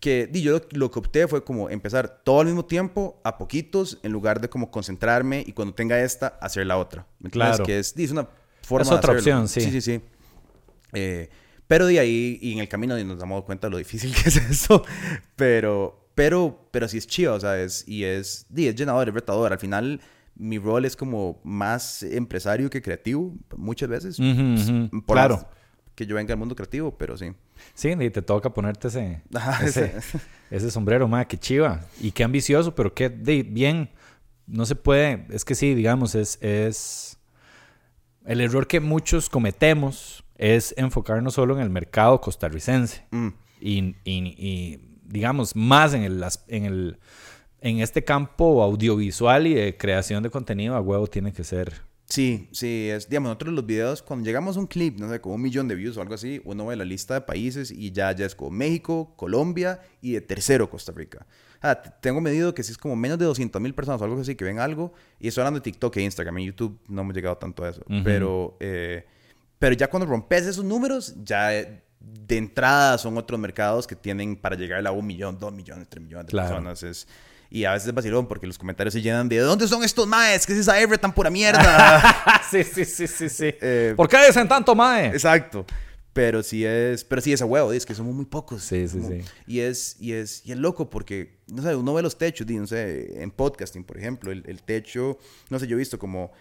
que 0.00 0.26
di, 0.26 0.42
yo 0.42 0.52
lo, 0.52 0.62
lo 0.72 0.90
que 0.90 0.98
opté 0.98 1.28
fue 1.28 1.44
como 1.44 1.68
empezar 1.70 2.22
todo 2.24 2.40
al 2.40 2.46
mismo 2.46 2.64
tiempo, 2.64 3.20
a 3.24 3.36
poquitos, 3.38 3.98
en 4.02 4.10
lugar 4.12 4.40
de 4.40 4.48
como 4.48 4.70
concentrarme 4.70 5.44
y 5.46 5.52
cuando 5.52 5.74
tenga 5.74 6.00
esta, 6.00 6.28
hacer 6.40 6.66
la 6.66 6.78
otra. 6.78 7.06
¿Me? 7.20 7.30
Claro. 7.30 7.62
Que 7.64 7.78
es, 7.78 7.94
es 7.96 8.10
una 8.10 8.26
forma 8.62 8.82
Es 8.86 8.90
otra 8.90 9.12
opción, 9.12 9.46
sí. 9.48 9.60
Sí, 9.60 9.70
sí, 9.70 9.80
sí. 9.82 10.00
Eh, 10.94 11.28
pero 11.66 11.86
de 11.86 11.98
ahí, 11.98 12.38
y 12.42 12.52
en 12.52 12.58
el 12.60 12.68
camino 12.68 12.96
nos 13.04 13.18
damos 13.18 13.44
cuenta 13.44 13.66
de 13.66 13.72
lo 13.72 13.78
difícil 13.78 14.14
que 14.14 14.28
es 14.28 14.36
eso. 14.50 14.84
Pero, 15.36 16.08
pero, 16.14 16.68
pero 16.70 16.88
sí 16.88 16.98
es 16.98 17.06
chido, 17.06 17.34
o 17.34 17.40
sea, 17.40 17.60
es, 17.60 17.86
y 17.88 18.04
es, 18.04 18.46
di, 18.48 18.68
es 18.68 18.74
llenador, 18.74 19.08
es 19.08 19.14
retador. 19.14 19.52
Al 19.52 19.58
final, 19.58 20.00
mi 20.36 20.58
rol 20.58 20.84
es 20.84 20.96
como 20.96 21.40
más 21.44 22.02
empresario 22.02 22.70
que 22.70 22.82
creativo, 22.82 23.34
muchas 23.56 23.88
veces. 23.88 24.18
Ujú, 24.18 24.28
ujú. 24.88 25.02
Por 25.04 25.16
Claro. 25.16 25.48
Que 25.94 26.06
yo 26.06 26.16
venga 26.16 26.32
al 26.34 26.38
mundo 26.40 26.56
creativo, 26.56 26.96
pero 26.98 27.16
sí. 27.16 27.32
Sí, 27.72 27.88
y 27.88 28.10
te 28.10 28.20
toca 28.20 28.52
ponerte 28.52 28.88
ese, 28.88 29.22
ese- 29.64 29.94
ese 30.50 30.70
sombrero, 30.72 31.06
ma, 31.06 31.24
qué 31.24 31.38
chiva. 31.38 31.82
Y 32.00 32.10
qué 32.10 32.24
ambicioso, 32.24 32.74
pero 32.74 32.92
qué 32.92 33.08
de, 33.08 33.44
bien. 33.44 33.90
No 34.46 34.66
se 34.66 34.74
puede. 34.74 35.24
Es 35.30 35.44
que 35.44 35.54
sí, 35.54 35.72
digamos, 35.74 36.14
es, 36.16 36.36
es. 36.42 37.16
El 38.26 38.40
error 38.40 38.66
que 38.66 38.80
muchos 38.80 39.30
cometemos 39.30 40.23
es 40.36 40.74
enfocarnos 40.76 41.34
solo 41.34 41.54
en 41.56 41.62
el 41.62 41.70
mercado 41.70 42.20
costarricense. 42.20 43.06
Mm. 43.10 43.28
Y, 43.60 43.78
y- 44.04 44.34
y, 44.36 44.80
digamos, 45.04 45.54
más 45.56 45.94
en 45.94 46.02
el, 46.02 46.24
en 46.48 46.64
el. 46.64 46.98
En 47.60 47.80
este 47.80 48.04
campo 48.04 48.62
audiovisual 48.62 49.46
y 49.46 49.54
de 49.54 49.76
creación 49.78 50.22
de 50.22 50.28
contenido, 50.28 50.74
a 50.74 50.80
huevo 50.82 51.06
tiene 51.06 51.32
que 51.32 51.44
ser 51.44 51.72
Sí, 52.06 52.50
sí, 52.52 52.90
es, 52.90 53.08
digamos, 53.08 53.28
nosotros 53.30 53.54
los 53.54 53.64
videos, 53.64 54.02
cuando 54.02 54.26
llegamos 54.26 54.58
a 54.58 54.60
un 54.60 54.66
clip, 54.66 54.98
no 55.00 55.08
sé, 55.08 55.22
con 55.22 55.32
un 55.32 55.40
millón 55.40 55.66
de 55.68 55.74
views 55.74 55.96
o 55.96 56.02
algo 56.02 56.12
así, 56.12 56.42
uno 56.44 56.66
ve 56.66 56.76
la 56.76 56.84
lista 56.84 57.14
de 57.14 57.22
países 57.22 57.70
y 57.70 57.90
ya, 57.92 58.12
ya 58.12 58.26
es 58.26 58.34
como 58.34 58.50
México, 58.50 59.14
Colombia 59.16 59.80
y 60.02 60.12
de 60.12 60.20
tercero 60.20 60.68
Costa 60.68 60.92
Rica. 60.94 61.26
Ah, 61.62 61.74
tengo 61.74 62.20
medido 62.20 62.54
que 62.54 62.62
si 62.62 62.72
es 62.72 62.78
como 62.78 62.94
menos 62.94 63.18
de 63.18 63.24
200 63.24 63.60
mil 63.62 63.74
personas 63.74 64.02
o 64.02 64.04
algo 64.04 64.20
así 64.20 64.34
que 64.34 64.44
ven 64.44 64.58
algo, 64.58 64.92
y 65.18 65.28
estoy 65.28 65.40
hablando 65.40 65.60
de 65.60 65.64
TikTok 65.64 65.96
e 65.96 66.02
Instagram, 66.02 66.36
en 66.36 66.44
YouTube 66.44 66.78
no 66.88 67.00
hemos 67.00 67.14
llegado 67.14 67.38
tanto 67.38 67.64
a 67.64 67.70
eso, 67.70 67.82
pero, 68.04 68.58
eh, 68.60 69.06
pero 69.64 69.74
ya 69.76 69.88
cuando 69.88 70.04
rompes 70.04 70.44
esos 70.44 70.62
números, 70.62 71.14
ya 71.24 71.54
eh, 71.58 71.82
de 71.98 72.36
entrada 72.36 72.98
son 72.98 73.16
otros 73.16 73.40
mercados 73.40 73.86
que 73.86 73.96
tienen 73.96 74.36
para 74.36 74.56
llegar 74.56 74.86
a 74.86 74.92
un 74.92 75.06
millón, 75.06 75.38
dos 75.38 75.54
millones, 75.54 75.88
tres 75.88 76.04
millones 76.04 76.26
de 76.26 76.30
Claro. 76.32 76.48
personas. 76.50 76.82
Es, 76.82 77.08
y 77.48 77.64
a 77.64 77.72
veces 77.72 77.88
es 77.88 77.94
vacilón 77.94 78.26
porque 78.28 78.46
los 78.46 78.58
comentarios 78.58 78.92
se 78.92 79.00
llenan 79.00 79.26
de 79.26 79.38
¿dónde 79.38 79.66
son 79.66 79.82
estos 79.82 80.06
maes? 80.06 80.44
¿Qué 80.46 80.52
es 80.52 80.58
esa 80.58 80.78
Everett 80.78 81.00
tan 81.00 81.14
pura 81.14 81.30
mierda? 81.30 82.14
sí, 82.50 82.62
sí, 82.62 82.84
sí, 82.84 83.06
sí, 83.06 83.30
sí. 83.30 83.54
Eh, 83.62 83.94
¿Por 83.96 84.06
qué 84.06 84.18
dicen 84.26 84.46
tanto, 84.46 84.74
mae? 84.74 85.06
Exacto. 85.06 85.64
Pero 86.12 86.42
sí 86.42 86.62
es, 86.62 87.02
pero 87.02 87.22
sí 87.22 87.32
es 87.32 87.40
a 87.40 87.46
huevo, 87.46 87.72
es 87.72 87.86
que 87.86 87.94
somos 87.94 88.14
muy 88.14 88.26
pocos. 88.26 88.62
Sí, 88.64 88.86
sí, 88.86 88.98
Como- 88.98 89.08
sí. 89.08 89.22
Y 89.46 89.60
es, 89.60 89.96
y 89.98 90.12
es, 90.12 90.42
y 90.44 90.52
es 90.52 90.58
loco 90.58 90.90
porque, 90.90 91.38
no 91.46 91.62
sé, 91.62 91.74
uno 91.74 91.94
ve 91.94 92.02
los 92.02 92.18
techos, 92.18 92.46
no 92.46 92.66
sé, 92.66 93.22
en 93.22 93.30
podcasting, 93.30 93.82
por 93.82 93.96
ejemplo, 93.96 94.30
el, 94.30 94.42
el 94.46 94.62
techo, 94.62 95.16
no 95.48 95.58
sé, 95.58 95.66
yo 95.66 95.76
he 95.76 95.78
visto 95.78 95.98
como 95.98 96.32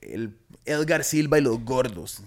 el 0.00 0.36
Edgar 0.64 1.04
Silva 1.04 1.38
y 1.38 1.42
los 1.42 1.64
gordos 1.64 2.22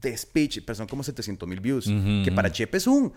de 0.00 0.16
speech, 0.16 0.60
pero 0.64 0.74
son 0.76 0.86
como 0.86 1.02
700 1.02 1.48
mil 1.48 1.60
views, 1.60 1.86
Ujú, 1.86 2.22
que 2.24 2.32
para. 2.32 2.50
Chepe 2.52 2.76
es 2.78 2.86
un 2.86 3.12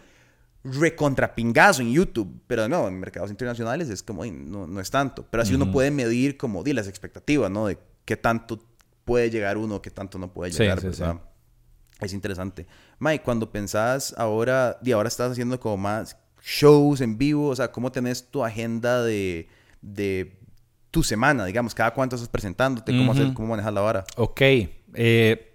recontrapingazo 0.64 1.82
en 1.82 1.92
YouTube, 1.92 2.42
pero 2.48 2.68
no, 2.70 2.88
en 2.88 3.00
mercados 3.00 3.30
internacionales 3.32 3.90
es 3.90 4.04
como, 4.04 4.24
"Ay, 4.24 4.32
no, 4.32 4.68
no 4.68 4.80
es 4.80 4.92
tanto, 4.92 5.26
pero 5.30 5.44
así 5.44 5.54
uno 5.56 5.66
Ujú. 5.66 5.74
puede 5.74 5.92
medir 5.92 6.38
como, 6.38 6.64
di, 6.64 6.74
las 6.74 6.88
expectativas, 6.88 7.50
¿no? 7.50 7.68
De 7.68 7.78
qué 8.06 8.16
tanto 8.18 8.60
puede 9.06 9.30
llegar 9.30 9.58
uno, 9.58 9.82
qué 9.82 9.90
tanto 9.92 10.18
no 10.20 10.32
puede 10.34 10.52
llegar, 10.52 10.80
sí, 10.80 10.88
¿verdad? 10.88 11.16
sí. 11.16 12.06
Es 12.06 12.14
interesante. 12.14 12.66
Mike, 13.00 13.24
cuando 13.24 13.52
pensás 13.52 14.14
ahora, 14.18 14.78
y 14.84 14.92
ahora 14.92 15.08
estás 15.08 15.32
haciendo 15.32 15.60
como 15.60 15.78
más 15.78 16.18
shows 16.44 17.02
en 17.02 17.18
vivo, 17.18 17.48
o 17.50 17.56
sea, 17.56 17.72
¿cómo 17.72 17.92
tenés 17.92 18.26
tu 18.30 18.44
agenda 18.44 19.04
de, 19.04 19.48
de 19.82 20.40
tu 20.90 21.04
semana, 21.04 21.46
digamos? 21.46 21.76
¿Cada 21.76 21.94
cuánto 21.94 22.16
estás 22.16 22.30
presentándote? 22.30 22.96
¿Cómo, 22.98 23.12
hacer- 23.14 23.26
Ujú. 23.28 23.34
cómo 23.36 23.48
manejas 23.50 23.74
la 23.74 23.82
vara? 23.82 24.04
Ok. 24.18 24.42
eh, 24.94 25.51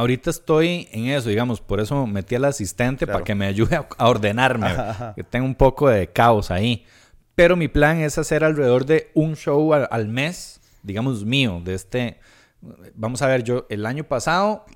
ahorita 0.00 0.30
estoy 0.30 0.88
en 0.92 1.06
eso, 1.06 1.28
digamos. 1.28 1.60
Por 1.60 1.80
eso 1.80 2.06
metí 2.06 2.34
al 2.34 2.44
asistente 2.44 3.04
Claro. 3.06 3.18
para 3.18 3.24
que 3.24 3.34
me 3.34 3.46
ayude 3.46 3.76
a, 3.76 3.86
a 3.98 4.08
ordenarme. 4.08 4.66
Ajá, 4.66 4.90
ajá. 4.90 5.12
Que 5.14 5.22
tengo 5.24 5.46
un 5.46 5.54
poco 5.54 5.88
de 5.88 6.08
caos 6.08 6.50
ahí. 6.50 6.84
Pero 7.34 7.56
mi 7.56 7.68
plan 7.68 7.98
es 8.00 8.18
hacer 8.18 8.44
alrededor 8.44 8.84
de 8.84 9.10
un 9.14 9.36
show 9.36 9.72
al, 9.72 9.88
al 9.90 10.08
mes, 10.08 10.60
digamos 10.82 11.24
mío, 11.24 11.60
de 11.64 11.74
este... 11.74 12.18
Vamos 12.94 13.22
a 13.22 13.26
ver, 13.26 13.42
yo 13.42 13.66
el 13.70 13.86
año 13.86 14.04
pasado 14.04 14.66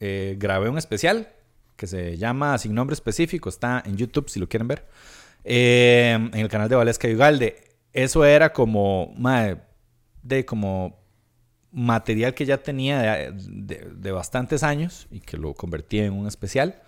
eh, 0.00 0.34
grabé 0.38 0.68
un 0.68 0.78
especial 0.78 1.28
que 1.76 1.86
se 1.86 2.16
llama 2.16 2.58
Sin 2.58 2.74
Nombre 2.74 2.94
Específico. 2.94 3.48
Está 3.48 3.82
en 3.86 3.96
YouTube 3.96 4.28
si 4.28 4.40
lo 4.40 4.48
quieren 4.48 4.66
ver. 4.66 4.86
Eh, 5.44 6.12
en 6.14 6.38
el 6.40 6.48
canal 6.48 6.68
de 6.68 6.74
Valesca 6.76 7.08
y 7.08 7.14
Ugalde. 7.14 7.62
Eso 7.92 8.24
era 8.24 8.52
como... 8.52 9.12
mae, 9.16 9.58
de 10.22 10.44
como 10.44 11.01
material 11.72 12.34
que 12.34 12.44
ya 12.46 12.58
tenía 12.58 13.00
de, 13.00 13.32
de- 13.32 13.88
de 13.96 14.12
bastantes 14.12 14.62
años 14.62 15.06
y 15.10 15.20
que 15.20 15.36
lo 15.36 15.54
convertí 15.54 15.98
en 16.00 16.12
un 16.12 16.26
especial. 16.26 16.82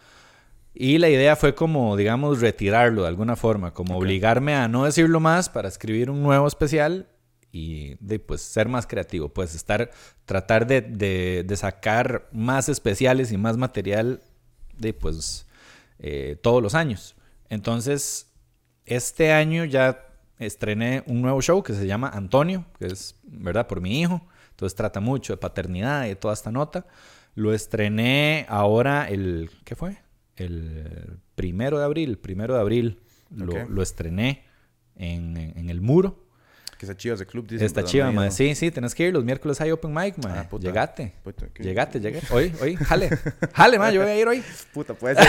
Y 0.74 0.98
la 0.98 1.08
idea 1.08 1.36
fue 1.36 1.54
como, 1.54 1.96
digamos, 1.96 2.40
retirarlo 2.40 3.02
de 3.02 3.08
alguna 3.08 3.36
forma, 3.36 3.72
como 3.72 3.96
obligarme 3.96 4.54
a 4.54 4.66
no 4.68 4.84
decirlo 4.84 5.20
más 5.20 5.48
para 5.48 5.68
escribir 5.68 6.10
un 6.10 6.22
nuevo 6.22 6.46
especial 6.48 7.06
y 7.52 7.94
de 8.00 8.18
pues 8.18 8.40
ser 8.42 8.68
más 8.68 8.84
creativo, 8.86 9.28
pues 9.28 9.54
estar, 9.54 9.90
tratar 10.24 10.66
de, 10.66 10.80
de- 10.80 11.44
de 11.46 11.56
sacar 11.56 12.28
más 12.32 12.68
especiales 12.68 13.30
y 13.30 13.36
más 13.36 13.56
material 13.56 14.20
de 14.76 14.92
pues 14.92 15.46
eh, 16.00 16.36
todos 16.42 16.60
los 16.60 16.74
años. 16.74 17.14
Entonces, 17.48 18.26
este 18.84 19.32
año 19.32 19.64
ya 19.64 20.04
estrené 20.40 21.04
un 21.06 21.22
nuevo 21.22 21.40
show 21.40 21.62
que 21.62 21.72
se 21.74 21.86
llama 21.86 22.08
Antonio, 22.12 22.64
que 22.80 22.86
es, 22.86 23.14
¿verdad? 23.22 23.68
Por 23.68 23.80
mi 23.80 24.00
hijo. 24.00 24.20
Entonces 24.64 24.76
trata 24.76 25.00
mucho 25.00 25.34
de 25.34 25.36
paternidad 25.36 26.06
y 26.06 26.14
toda 26.14 26.32
esta 26.32 26.50
nota. 26.50 26.86
Lo 27.34 27.52
estrené 27.52 28.46
ahora 28.48 29.06
el, 29.08 29.50
¿qué 29.64 29.74
fue? 29.76 29.98
El 30.36 31.18
primero 31.34 31.78
de 31.78 31.84
abril, 31.84 32.16
primero 32.18 32.54
de 32.54 32.60
abril 32.60 33.00
lo, 33.30 33.82
estrené 33.82 34.44
en, 34.96 35.36
en 35.36 35.68
el 35.68 35.80
muro. 35.82 36.24
Que 36.78 36.86
está 36.86 36.96
chido 36.96 37.14
ese 37.14 37.26
club, 37.26 37.46
dicen, 37.46 37.66
Está 37.66 37.82
pero 37.82 37.86
no 37.86 37.90
chiva, 37.92 38.06
he 38.06 38.12
ido. 38.12 38.20
mae. 38.20 38.30
Sí, 38.30 38.54
sí, 38.54 38.70
tenés 38.70 38.94
que 38.94 39.06
ir. 39.06 39.12
Los 39.12 39.22
miércoles 39.24 39.60
hay 39.60 39.70
open 39.70 39.92
mic, 39.92 40.16
mae. 40.24 40.38
Ah, 40.38 40.48
puta. 40.48 40.66
Llegate. 40.66 41.12
Puta, 41.22 41.46
Llegate, 41.58 42.00
llegué. 42.00 42.20
Hoy, 42.30 42.52
hoy, 42.60 42.76
jale. 42.88 43.10
Jale, 43.52 43.78
mae, 43.78 43.92
yo 43.94 44.00
voy 44.00 44.10
a 44.10 44.16
ir 44.18 44.26
hoy. 44.26 44.42
Puta, 44.72 44.94
puede 44.94 45.14
ser. 45.16 45.26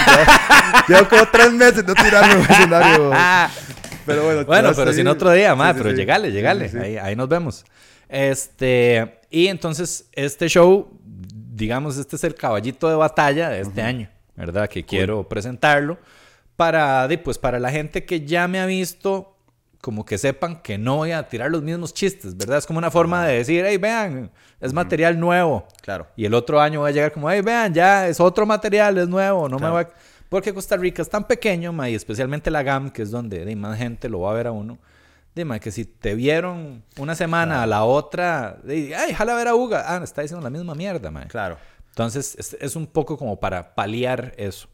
Yo, 0.87 0.95
llevo 0.95 1.09
como 1.09 1.27
tres 1.31 1.51
meses 1.51 1.85
no 1.85 1.93
tirando 1.93 2.35
un 2.37 2.41
escenario. 2.41 3.11
Pero 4.05 4.23
bueno, 4.23 4.45
Bueno, 4.45 4.71
pero 4.75 4.93
sin 4.93 5.07
otro 5.07 5.31
día, 5.31 5.55
Sí, 5.55 5.61
sí, 5.61 5.73
pero 5.77 5.89
sí. 5.89 5.95
llegale, 5.95 6.31
llegale. 6.31 6.71
Ahí, 6.79 6.97
ahí 6.97 7.15
nos 7.15 7.27
vemos. 7.27 7.65
Este, 8.07 9.19
y 9.35 9.49
entonces, 9.49 10.07
este 10.13 10.47
show, 10.47 10.87
digamos, 11.03 11.97
este 11.97 12.15
es 12.15 12.23
el 12.23 12.35
caballito 12.35 12.87
de 12.87 12.95
batalla 12.95 13.49
de 13.49 13.59
este 13.59 13.81
año, 13.81 14.09
¿verdad? 14.37 14.69
Que 14.69 14.85
quiero 14.85 15.27
presentarlo 15.27 15.97
para, 16.55 17.05
pues, 17.21 17.37
para 17.37 17.59
la 17.59 17.69
gente 17.69 18.05
que 18.05 18.25
ya 18.25 18.47
me 18.47 18.61
ha 18.61 18.65
visto, 18.65 19.35
como 19.81 20.05
que 20.05 20.17
sepan 20.17 20.61
que 20.61 20.77
no 20.77 20.95
voy 20.95 21.11
a 21.11 21.27
tirar 21.27 21.51
los 21.51 21.61
mismos 21.61 21.93
chistes, 21.93 22.37
¿verdad? 22.37 22.59
Es 22.59 22.65
como 22.65 22.79
una 22.79 22.89
forma 22.89 23.25
de 23.25 23.39
decir, 23.39 23.65
hey, 23.67 23.75
vean, 23.75 24.31
es 24.61 24.71
material 24.71 25.19
nuevo. 25.19 25.67
Claro. 25.81 26.07
Y 26.15 26.23
el 26.23 26.33
otro 26.33 26.61
año 26.61 26.79
voy 26.79 26.91
a 26.91 26.93
llegar 26.93 27.11
como, 27.11 27.29
hey, 27.29 27.41
vean, 27.41 27.73
ya 27.73 28.07
es 28.07 28.21
otro 28.21 28.45
material, 28.45 28.97
es 28.97 29.09
nuevo, 29.09 29.49
no 29.49 29.57
Claro. 29.57 29.73
me 29.75 29.83
voy 29.83 29.91
a... 29.91 29.95
Porque 30.29 30.53
Costa 30.53 30.77
Rica 30.77 31.01
es 31.01 31.09
tan 31.09 31.25
pequeño, 31.27 31.73
ma, 31.73 31.89
y 31.89 31.95
especialmente 31.95 32.49
la 32.49 32.63
GAM, 32.63 32.89
que 32.89 33.01
es 33.01 33.11
donde 33.11 33.43
di, 33.43 33.55
más 33.57 33.77
gente 33.77 34.07
lo 34.07 34.21
va 34.21 34.31
a 34.31 34.33
ver 34.33 34.47
a 34.47 34.53
uno. 34.53 34.79
Dime, 35.35 35.59
que 35.59 35.69
si 35.71 35.83
te 35.85 36.15
vieron 36.15 36.83
una 36.97 37.13
semana 37.15 37.61
a 37.63 37.67
la 37.67 37.83
otra, 37.83 38.59
ay, 38.67 39.13
jala 39.13 39.35
ver 39.35 39.49
a 39.49 39.55
Uga. 39.55 39.83
Ah, 39.85 40.01
está 40.03 40.21
diciendo 40.21 40.41
la 40.43 40.49
misma 40.49 40.75
mierda, 40.75 41.11
ma. 41.11 41.25
Claro. 41.27 41.57
Entonces, 41.89 42.35
es, 42.39 42.57
es 42.59 42.75
un 42.75 42.87
poco 42.87 43.17
como 43.17 43.39
para 43.39 43.75
paliar 43.75 44.33
eso. 44.37 44.69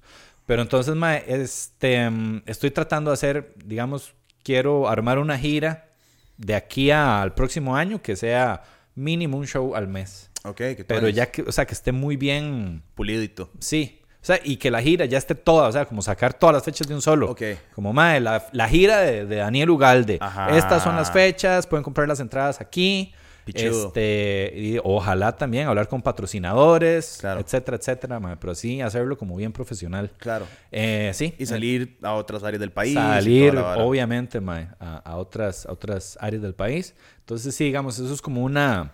Pero 0.46 0.62
entonces, 0.62 0.96
ma, 0.96 1.18
este, 1.18 2.10
estoy 2.46 2.72
tratando 2.72 3.10
de 3.12 3.14
hacer, 3.16 3.54
digamos, 3.66 4.14
quiero 4.44 4.88
armar 4.88 5.18
una 5.20 5.38
gira 5.38 5.90
de 6.38 6.56
aquí 6.56 6.92
a- 6.92 7.22
al 7.22 7.34
próximo 7.34 7.76
año 7.76 8.02
que 8.02 8.16
sea 8.16 8.64
mínimo 8.96 9.38
un 9.38 9.48
show 9.48 9.76
al 9.76 9.88
mes. 9.88 10.30
Ok, 10.44 10.58
que 10.58 10.86
Pero 10.88 11.08
ya 11.10 11.32
que, 11.32 11.44
o 11.44 11.52
sea, 11.52 11.66
que 11.66 11.74
esté 11.74 11.92
muy 11.92 12.18
bien, 12.18 12.84
Pulidito. 12.96 13.50
sí. 13.60 14.01
O 14.22 14.26
sea, 14.26 14.40
y 14.44 14.58
que 14.58 14.70
la 14.70 14.82
gira 14.84 15.06
ya 15.06 15.18
esté 15.18 15.34
toda, 15.34 15.68
o 15.68 15.72
sea, 15.72 15.86
como 15.86 16.02
sacar 16.04 16.34
todas 16.36 16.54
las 16.54 16.64
fechas 16.64 16.88
de 16.88 16.94
un 16.94 17.02
solo. 17.02 17.32
Ok. 17.32 17.42
Como, 17.74 17.92
madre, 17.92 18.20
la, 18.20 18.46
la 18.52 18.68
gira 18.70 19.00
de, 19.00 19.26
de 19.26 19.36
Daniel 19.38 19.72
Ugalde. 19.72 20.20
Ajá. 20.22 20.56
Estas 20.56 20.84
son 20.84 20.96
las 20.96 21.12
fechas, 21.12 21.66
pueden 21.66 21.84
comprar 21.84 22.08
las 22.08 22.20
entradas 22.20 22.62
aquí. 22.62 23.14
Pichudo. 23.46 23.88
Este, 23.88 24.54
y 24.56 24.78
ojalá 24.84 25.36
también 25.36 25.68
hablar 25.68 25.88
con 25.88 26.04
patrocinadores, 26.04 27.18
Claro. 27.20 27.40
etcétera, 27.40 27.78
etcétera, 27.78 28.20
mae, 28.20 28.38
pero 28.38 28.54
sí 28.54 28.80
hacerlo 28.82 29.18
como 29.18 29.36
bien 29.36 29.52
profesional. 29.52 30.12
Claro. 30.20 30.46
Eh, 30.72 31.10
sí. 31.16 31.34
Y 31.40 31.48
salir 31.48 31.98
a 32.04 32.14
otras 32.14 32.44
áreas 32.44 32.60
del 32.60 32.72
país. 32.72 32.94
Salir, 32.94 33.58
obviamente, 33.58 34.40
mae, 34.40 34.68
a, 34.80 34.98
a 34.98 35.18
otras, 35.18 35.66
a 35.66 35.72
otras 35.72 36.20
áreas 36.22 36.44
del 36.44 36.54
país. 36.54 36.94
Entonces, 37.22 37.56
sí, 37.56 37.64
digamos, 37.64 37.98
eso 37.98 38.14
es 38.14 38.22
como 38.22 38.44
una, 38.44 38.92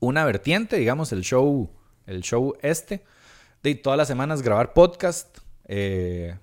una 0.00 0.24
vertiente, 0.24 0.76
digamos, 0.76 1.12
el 1.12 1.22
show, 1.22 1.70
el 2.06 2.22
show 2.22 2.56
este. 2.62 3.04
De 3.62 3.74
todas 3.76 3.96
las 3.96 4.08
semanas 4.08 4.42
grabar 4.42 4.72
podcast. 4.72 5.38
Eh, 5.66 6.36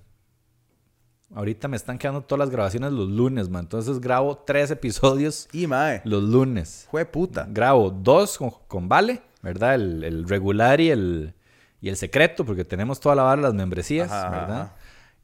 ahorita 1.35 1.67
me 1.67 1.75
están 1.75 1.97
quedando 1.97 2.21
todas 2.21 2.39
las 2.39 2.49
grabaciones 2.49 2.91
los 2.93 3.09
lunes, 3.09 3.49
man. 3.49 3.63
Entonces 3.65 3.99
grabo 3.99 4.37
tres 4.37 4.71
episodios 4.71 5.47
Y 5.51 5.67
mae, 5.67 6.01
los 6.05 6.23
lunes. 6.23 6.87
fue 6.89 7.05
puta. 7.05 7.45
Grabo 7.49 7.89
dos 7.89 8.37
con, 8.37 8.51
con 8.67 8.87
Vale, 8.87 9.21
¿verdad? 9.41 9.75
El, 9.75 10.03
el 10.03 10.29
regular 10.29 10.79
y 10.79 10.91
el, 10.91 11.33
y 11.81 11.89
el 11.89 11.97
secreto, 11.97 12.45
porque 12.45 12.63
tenemos 12.63 12.99
toda 12.99 13.15
la 13.15 13.35
de 13.35 13.41
las 13.41 13.53
membresías, 13.53 14.09
ajá, 14.11 14.29
¿verdad? 14.29 14.61
ajá. 14.61 14.75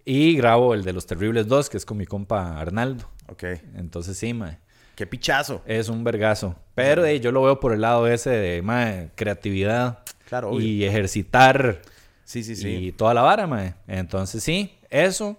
Y 0.04 0.36
grabo 0.36 0.74
el 0.74 0.84
de 0.84 0.94
los 0.94 1.06
terribles 1.06 1.48
dos, 1.48 1.70
que 1.70 1.78
es 1.78 1.86
con 1.86 1.98
mi 1.98 2.06
compa 2.06 2.60
Arnaldo. 2.60 3.06
Ok. 3.28 3.44
Entonces 3.76 4.18
sí, 4.18 4.34
mae. 4.34 4.60
Qué 4.96 5.06
pichazo. 5.06 5.62
Es 5.66 5.90
un 5.90 6.04
vergazo. 6.04 6.56
Pero 6.74 7.06
yo 7.10 7.32
lo 7.32 7.44
veo 7.44 7.60
por 7.60 7.74
el 7.74 7.82
lado 7.82 8.08
ese 8.08 8.30
de 8.30 8.62
mae, 8.62 9.10
creatividad 9.16 10.00
Claro, 10.28 10.50
obvio. 10.52 10.66
y 10.66 10.84
ejercitar 10.86 11.82
Sí, 12.24 12.44
sí, 12.44 12.56
sí. 12.56 12.70
y 12.70 12.92
toda 12.92 13.14
la 13.14 13.22
vara, 13.22 13.46
mae. 13.46 13.76
Entonces 13.88 14.44
sí, 14.44 14.74
eso. 14.90 15.38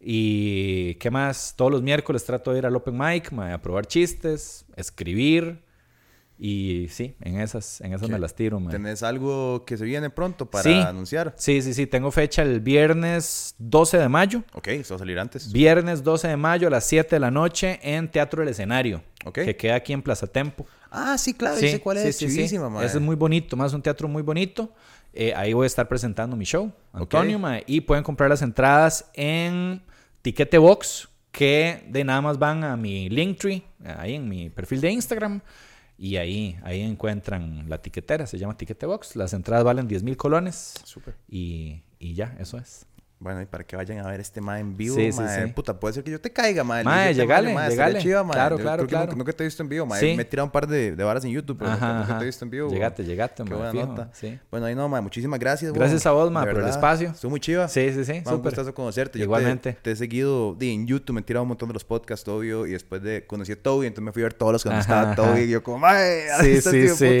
Y 0.00 0.94
qué 0.96 1.10
más, 1.10 1.54
todos 1.56 1.70
los 1.70 1.82
miércoles 1.82 2.24
trato 2.24 2.52
de 2.52 2.58
ir 2.58 2.66
al 2.66 2.74
open 2.74 2.96
mic, 2.98 3.30
mae, 3.32 3.52
a 3.52 3.60
probar 3.62 3.86
chistes, 3.86 4.64
escribir. 4.76 5.62
Y 6.44 6.88
sí, 6.88 7.14
en 7.20 7.38
esas, 7.40 7.80
en 7.82 7.92
esas 7.92 8.08
¿Qué? 8.08 8.12
me 8.14 8.18
las 8.18 8.34
tiro, 8.34 8.58
mae. 8.58 8.72
¿Tenés 8.72 9.04
algo 9.04 9.64
que 9.64 9.76
se 9.76 9.84
viene 9.84 10.10
pronto 10.10 10.50
para 10.50 10.64
Sí. 10.64 10.72
anunciar? 10.72 11.34
Sí, 11.36 11.62
sí, 11.62 11.72
sí, 11.72 11.86
tengo 11.86 12.10
fecha 12.10 12.42
el 12.42 12.58
viernes 12.58 13.54
12 13.58 13.96
de 13.98 14.08
mayo. 14.08 14.42
Ok, 14.52 14.66
eso 14.66 14.94
va 14.94 14.96
a 14.96 14.98
salir 14.98 15.20
antes. 15.20 15.52
Viernes 15.52 16.02
12 16.02 16.26
de 16.26 16.36
mayo 16.36 16.66
a 16.66 16.70
las 16.70 16.84
7 16.84 17.14
de 17.14 17.20
la 17.20 17.30
noche 17.30 17.78
en 17.84 18.10
Teatro 18.10 18.40
del 18.42 18.48
Escenario. 18.48 19.04
Ok. 19.24 19.34
Que 19.44 19.56
queda 19.56 19.76
aquí 19.76 19.92
en 19.92 20.02
Plaza 20.02 20.26
Tempo. 20.26 20.66
Ah, 20.90 21.16
sí, 21.16 21.32
claro, 21.32 21.58
sí, 21.58 21.68
sé 21.68 21.80
cuál 21.80 21.98
es. 21.98 22.16
Sí, 22.16 22.28
sí. 22.28 22.40
Ese 22.42 22.56
es 22.56 23.00
muy 23.00 23.14
bonito, 23.14 23.56
más 23.56 23.72
un 23.72 23.80
teatro 23.80 24.08
muy 24.08 24.22
bonito. 24.22 24.74
Eh, 25.12 25.32
ahí 25.36 25.52
voy 25.52 25.62
a 25.62 25.66
estar 25.68 25.86
presentando 25.86 26.34
mi 26.34 26.44
show, 26.44 26.72
Antonio, 26.92 27.40
y 27.68 27.82
pueden 27.82 28.02
comprar 28.02 28.28
las 28.30 28.42
entradas 28.42 29.08
en 29.14 29.80
Tiquete 30.22 30.58
Box, 30.58 31.08
que 31.30 31.84
de 31.88 32.02
nada 32.02 32.20
más 32.20 32.36
van 32.40 32.64
a 32.64 32.76
mi 32.76 33.08
Linktree, 33.08 33.62
ahí 33.96 34.16
en 34.16 34.28
mi 34.28 34.50
perfil 34.50 34.80
de 34.80 34.90
Instagram. 34.90 35.40
Y 35.98 36.16
ahí, 36.16 36.58
ahí 36.64 36.80
encuentran 36.80 37.68
la 37.68 37.80
tiquetera, 37.80 38.26
se 38.26 38.38
llama 38.38 38.56
Tiquete 38.56 38.86
Box. 38.86 39.16
Las 39.16 39.32
entradas 39.34 39.64
valen 39.64 39.88
10 39.88 40.02
mil 40.02 40.16
colones. 40.16 40.74
Súper. 40.84 41.16
Y, 41.28 41.82
y 41.98 42.14
ya, 42.14 42.36
eso 42.40 42.58
es. 42.58 42.86
Bueno, 43.22 43.40
y 43.40 43.46
para 43.46 43.62
que 43.62 43.76
vayan 43.76 43.98
a 44.04 44.08
ver 44.10 44.18
este 44.18 44.40
ma 44.40 44.58
en 44.58 44.76
vivo, 44.76 44.96
Sí, 44.96 45.10
ma, 45.16 45.28
sí, 45.28 45.42
sí. 45.46 45.52
puta, 45.52 45.78
puede 45.78 45.94
ser 45.94 46.02
que 46.02 46.10
yo 46.10 46.20
te 46.20 46.32
caiga, 46.32 46.64
ma. 46.64 46.82
Mae, 46.82 47.14
llegale, 47.14 47.54
ma, 47.54 47.68
llegale. 47.68 48.00
chiva, 48.00 48.24
ma. 48.24 48.32
Claro, 48.34 48.56
Yo 48.56 48.62
claro, 48.64 48.82
que 48.82 48.88
claro. 48.88 49.04
nunca, 49.06 49.16
nunca 49.18 49.32
te 49.32 49.44
he 49.44 49.46
visto 49.46 49.62
en 49.62 49.68
vivo, 49.68 49.86
ma. 49.86 49.96
Sí. 49.96 50.14
Me 50.16 50.22
he 50.22 50.24
tirado 50.24 50.46
un 50.46 50.50
par 50.50 50.66
de, 50.66 50.96
de 50.96 51.04
varas 51.04 51.24
en 51.24 51.30
YouTube, 51.30 51.56
pero 51.58 51.70
nunca, 51.70 51.84
Ajá, 51.90 51.98
nunca 52.00 52.18
te 52.18 52.22
he 52.24 52.26
visto 52.26 52.44
en 52.44 52.50
vivo. 52.50 52.68
Llegate, 52.70 53.04
llegate, 53.04 53.44
Qué 53.44 53.50
ma, 53.50 53.56
buena 53.56 53.72
nota. 53.86 54.10
sí. 54.12 54.38
Bueno, 54.50 54.66
ahí 54.66 54.74
no, 54.74 54.88
ma, 54.88 55.00
muchísimas 55.00 55.38
gracias, 55.38 55.72
Gracias 55.72 56.04
a 56.04 56.10
vos, 56.10 56.30
ma, 56.32 56.40
por 56.44 56.60
el 56.62 56.68
espacio. 56.68 57.10
Estuvo 57.10 57.30
muy 57.30 57.40
chiva. 57.40 57.68
Sí, 57.68 57.92
sí, 57.92 58.04
sí, 58.04 58.22
un 58.26 58.42
gustazo 58.42 58.74
conocerte. 58.74 59.18
Yo 59.18 59.22
te- 59.22 59.24
Igualmente. 59.26 59.72
Te, 59.80 59.92
he 59.92 59.96
seguido 59.96 60.56
en 60.60 60.86
YouTube, 60.88 61.14
me 61.14 61.20
he 61.20 61.24
tirado 61.24 61.42
un 61.44 61.48
montón 61.48 61.68
de 61.68 61.74
los 61.74 61.84
podcasts, 61.84 62.26
obvio, 62.28 62.66
y 62.66 62.72
después 62.72 63.02
de 63.02 63.24
conocí 63.26 63.52
a 63.52 63.62
Toby, 63.62 63.86
entonces 63.86 64.04
me 64.06 64.12
fui 64.12 64.22
a 64.22 64.26
ver 64.26 64.34
todos 64.34 64.52
los 64.52 64.62
cuando 64.64 64.80
Ajá, 64.80 65.12
estaba 65.12 65.14
Toby, 65.14 65.42
y 65.42 65.48
yo 65.50 65.62
como, 65.62 65.78
mae, 65.78 66.22
Sí, 66.40 66.48
este 66.56 66.88
sí, 66.88 67.20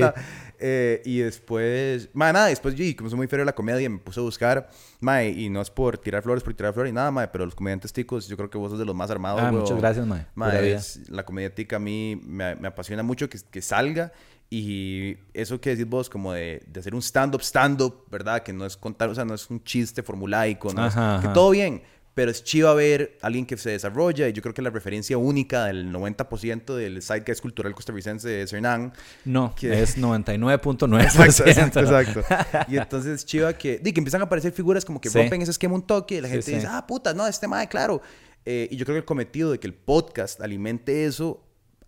Eh, 0.64 1.02
y 1.04 1.18
después, 1.18 2.08
mae, 2.12 2.32
nada, 2.32 2.46
después 2.46 2.76
yo, 2.76 2.84
y 2.84 2.94
como 2.94 3.10
soy 3.10 3.16
muy 3.16 3.26
fero 3.26 3.40
de 3.40 3.46
la 3.46 3.52
comedia, 3.54 3.90
me 3.90 3.98
puse 3.98 4.20
a 4.20 4.22
buscar, 4.22 4.68
mae, 5.00 5.28
y 5.30 5.48
no 5.50 5.60
es 5.60 5.70
por 5.70 5.98
tirar 5.98 6.22
flores, 6.22 6.44
por 6.44 6.54
tirar 6.54 6.72
flores 6.72 6.90
y 6.90 6.94
nada, 6.94 7.10
mae, 7.10 7.26
pero 7.28 7.44
los 7.44 7.54
comediantes 7.56 7.92
ticos, 7.92 8.28
yo 8.28 8.36
creo 8.36 8.48
que 8.48 8.58
vos 8.58 8.70
sos 8.70 8.78
de 8.78 8.84
los 8.84 8.94
más 8.94 9.10
armados, 9.10 9.40
Ah, 9.42 9.50
muchas 9.50 9.76
gracias, 9.78 10.06
mae. 10.06 10.26
Mae, 10.36 10.72
es- 10.74 11.10
la 11.10 11.24
comedia 11.24 11.52
tica 11.52 11.76
a 11.76 11.80
mí 11.80 12.20
me, 12.24 12.54
me 12.54 12.68
apasiona 12.68 13.02
mucho 13.02 13.28
que, 13.28 13.38
que 13.50 13.60
salga. 13.60 14.12
Y 14.54 15.16
eso 15.32 15.58
que 15.62 15.70
decís 15.70 15.88
vos, 15.88 16.10
como 16.10 16.34
de, 16.34 16.62
de 16.66 16.80
hacer 16.80 16.94
un 16.94 17.00
stand-up, 17.00 17.40
stand-up, 17.40 18.04
¿verdad? 18.10 18.42
Que 18.42 18.52
no 18.52 18.66
es 18.66 18.76
contar, 18.76 19.08
o 19.08 19.14
sea, 19.14 19.24
no 19.24 19.32
es 19.34 19.48
un 19.48 19.64
chiste 19.64 20.02
formulaico, 20.02 20.72
no 20.74 20.86
es- 20.86 20.94
Ajá, 20.94 21.20
que 21.22 21.26
ajá. 21.28 21.32
todo 21.34 21.50
bien. 21.52 21.82
Pero 22.14 22.30
es 22.30 22.44
chiva 22.44 22.74
ver 22.74 23.16
a 23.22 23.28
alguien 23.28 23.46
que 23.46 23.56
se 23.56 23.70
desarrolla. 23.70 24.28
Y 24.28 24.34
yo 24.34 24.42
creo 24.42 24.52
que 24.52 24.60
la 24.60 24.68
referencia 24.68 25.16
única 25.16 25.64
del 25.64 25.90
90% 25.90 26.74
del 26.74 27.00
zeitgeist 27.02 27.40
cultural 27.40 27.74
costarricense 27.74 28.42
es 28.42 28.52
Hernán. 28.52 28.92
No, 29.24 29.54
que- 29.54 29.82
es 29.82 29.96
99.9%. 29.98 31.00
Exacto, 31.02 31.80
exacto, 31.80 32.20
exacto. 32.20 32.58
Y 32.70 32.76
entonces 32.76 33.24
chiva 33.24 33.54
que, 33.54 33.78
di, 33.78 33.92
que 33.92 34.00
empiezan 34.00 34.20
a 34.20 34.24
aparecer 34.24 34.52
figuras 34.52 34.84
como 34.84 35.00
que 35.00 35.08
Sí. 35.08 35.18
rompen 35.18 35.40
ese 35.42 35.52
esquema 35.52 35.74
un 35.74 35.86
toque. 35.86 36.16
Y 36.16 36.20
la 36.20 36.28
Sí, 36.28 36.32
gente 36.32 36.46
sí. 36.46 36.54
dice, 36.56 36.66
ah, 36.70 36.86
puta, 36.86 37.14
no, 37.14 37.26
este 37.26 37.48
mae, 37.48 37.66
claro. 37.68 38.02
Eh, 38.44 38.68
y 38.70 38.76
yo 38.76 38.84
creo 38.84 38.94
que 38.96 39.00
el 39.00 39.04
cometido 39.06 39.50
de 39.52 39.58
que 39.60 39.66
el 39.66 39.74
podcast 39.74 40.40
alimente 40.42 41.04
eso 41.06 41.42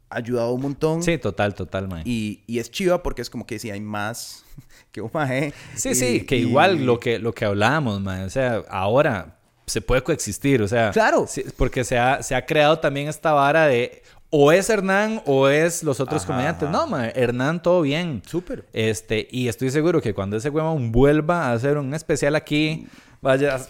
ha 0.08 0.16
ayudado 0.18 0.52
un 0.52 0.62
montón. 0.62 1.02
Sí, 1.02 1.18
total, 1.18 1.54
total, 1.54 1.88
mae. 1.88 2.02
Y, 2.06 2.44
y 2.46 2.60
es 2.60 2.70
chiva 2.70 3.02
porque 3.02 3.20
es 3.22 3.28
como 3.28 3.44
que 3.46 3.58
si 3.58 3.70
hay 3.70 3.80
más 3.80 4.44
que 4.92 5.00
un 5.02 5.10
mae. 5.12 5.52
Sí, 5.74 5.90
Y- 5.90 5.94
sí, 5.94 6.20
que 6.24 6.36
y- 6.36 6.42
igual 6.42 6.86
lo 6.86 6.98
que, 6.98 7.18
lo 7.18 7.34
que 7.34 7.44
hablábamos, 7.44 8.00
mae. 8.00 8.24
O 8.24 8.30
sea, 8.30 8.62
ahora 8.70 9.33
se 9.66 9.80
puede 9.80 10.02
coexistir, 10.02 10.62
o 10.62 10.68
sea. 10.68 10.90
Claro. 10.90 11.26
porque 11.56 11.84
se 11.84 11.98
ha, 11.98 12.22
se 12.22 12.34
ha 12.34 12.44
creado 12.44 12.78
también 12.78 13.08
esta 13.08 13.32
vara 13.32 13.66
de 13.66 14.02
o 14.30 14.50
es 14.50 14.68
Hernán 14.68 15.22
o 15.26 15.48
es 15.48 15.82
los 15.84 16.00
otros 16.00 16.22
Ajá, 16.24 16.32
comediantes. 16.32 16.68
ajá. 16.68 16.72
No, 16.78 16.86
mae, 16.88 17.12
Hernán 17.14 17.62
todo 17.62 17.82
bien. 17.82 18.20
Súper. 18.26 18.64
Este, 18.72 19.28
y 19.30 19.48
estoy 19.48 19.70
seguro 19.70 20.02
que 20.02 20.12
cuando 20.12 20.36
ese 20.36 20.50
huevón 20.50 20.90
vuelva 20.90 21.46
a 21.46 21.52
hacer 21.52 21.78
un 21.78 21.94
especial 21.94 22.34
aquí, 22.34 22.86
vaya. 23.20 23.60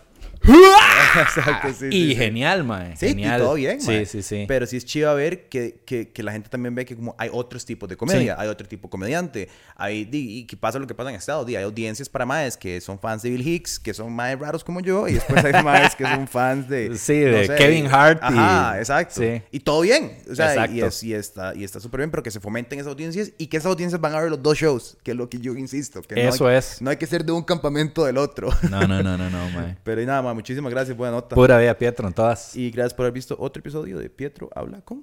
Exacto, 0.47 1.69
sí, 1.79 1.87
y 1.87 1.91
sí, 1.91 2.09
sí. 2.11 2.17
genial, 2.17 2.65
mae. 2.65 2.97
Sí, 2.97 3.07
y 3.07 3.09
genial. 3.11 3.41
todo 3.41 3.55
bien, 3.55 3.81
Sí, 3.81 3.87
mae. 3.89 4.07
sí, 4.07 4.23
sí. 4.23 4.45
Pero 4.49 4.67
sí 4.67 4.77
es 4.77 4.85
chiva 4.85 5.15
ver 5.15 5.49
que, 5.49 5.81
que, 5.85 6.09
que 6.11 6.23
la 6.23 6.33
gente 6.33 6.49
también 6.49 6.75
ve 6.75 6.85
que 6.85 6.97
como 6.97 7.15
hay 7.19 7.31
otros 7.33 7.65
tipos 7.65 7.89
de 7.89 7.97
comedia, 7.97 8.37
hay 8.39 8.49
otro 8.49 8.67
tipo 8.67 8.89
de 8.89 8.91
comediante, 8.91 9.49
hay, 9.77 10.09
y 10.13 10.45
que 10.47 10.57
pasa 10.57 10.79
lo 10.79 10.87
que 10.87 10.95
pasa 10.95 11.11
en 11.11 11.17
Estados 11.17 11.45
Unidos, 11.45 11.59
hay 11.61 11.65
audiencias 11.65 12.09
para 12.09 12.27
maes 12.27 12.57
que 12.57 12.81
son 12.81 12.99
fans 12.99 13.23
de 13.23 13.31
Bill 13.31 13.47
Hicks, 13.47 13.79
que 13.79 13.95
son 13.95 14.13
maes 14.13 14.39
raros 14.39 14.65
como 14.65 14.81
yo, 14.81 15.09
y 15.09 15.15
después 15.15 15.45
hay 15.45 15.53
maes 15.65 15.95
que 15.95 16.05
son 16.05 16.27
fans 16.29 16.69
de... 16.69 16.97
Sí, 16.99 17.19
de 17.21 17.55
Kevin 17.57 17.87
Hart 17.87 18.21
y- 18.23 18.27
Ajá, 18.39 18.79
exacto. 18.79 19.21
Sí. 19.21 19.43
Y 19.51 19.61
todo 19.61 19.81
bien, 19.83 20.19
o 20.31 20.35
sea, 20.35 20.47
y, 20.47 20.81
Exacto. 20.81 20.87
es- 20.87 21.03
y 21.03 21.15
está 21.15 21.55
y 21.55 21.65
está 21.65 21.81
súper 21.81 21.99
bien, 22.01 22.11
pero 22.11 22.23
que 22.23 22.31
se 22.31 22.41
fomenten 22.41 22.79
esas 22.79 22.91
audiencias 22.91 23.33
y 23.39 23.47
que 23.47 23.57
esas 23.59 23.71
audiencias 23.71 24.01
van 24.01 24.15
a 24.15 24.21
ver 24.21 24.31
los 24.31 24.43
dos 24.43 24.59
shows, 24.59 24.97
que 25.03 25.13
es 25.13 25.17
lo 25.17 25.29
que 25.29 25.39
yo 25.39 25.55
insisto. 25.55 26.03
Que 26.03 26.15
no 26.17 26.21
Eso 26.31 26.49
hay- 26.49 26.57
es. 26.57 26.83
No 26.83 26.91
hay 26.91 26.97
que 26.97 27.07
ser 27.07 27.25
de 27.25 27.33
un 27.33 27.43
campamento 27.43 28.05
del 28.05 28.19
otro. 28.19 28.49
No, 28.71 28.87
no, 28.87 29.03
no, 29.03 29.17
no, 29.17 29.31
no, 29.31 29.51
mae. 29.51 29.77
Pero 29.85 30.03
y 30.03 30.07
nada 30.07 30.23
más, 30.23 30.34
muchísimas 30.35 30.71
gracias, 30.71 30.97
buena 30.97 31.13
nota. 31.13 31.35
Pura 31.35 31.59
vida, 31.59 31.77
Pietro, 31.77 32.07
en 32.07 32.15
todas. 32.15 32.55
Y 32.55 32.71
gracias 32.71 32.95
por 32.95 33.05
haber 33.05 33.15
visto 33.15 33.37
otro 33.39 33.61
episodio 33.61 33.99
de 33.99 34.11
Pietro 34.11 34.51
Habla 34.55 34.83
con. 34.83 35.03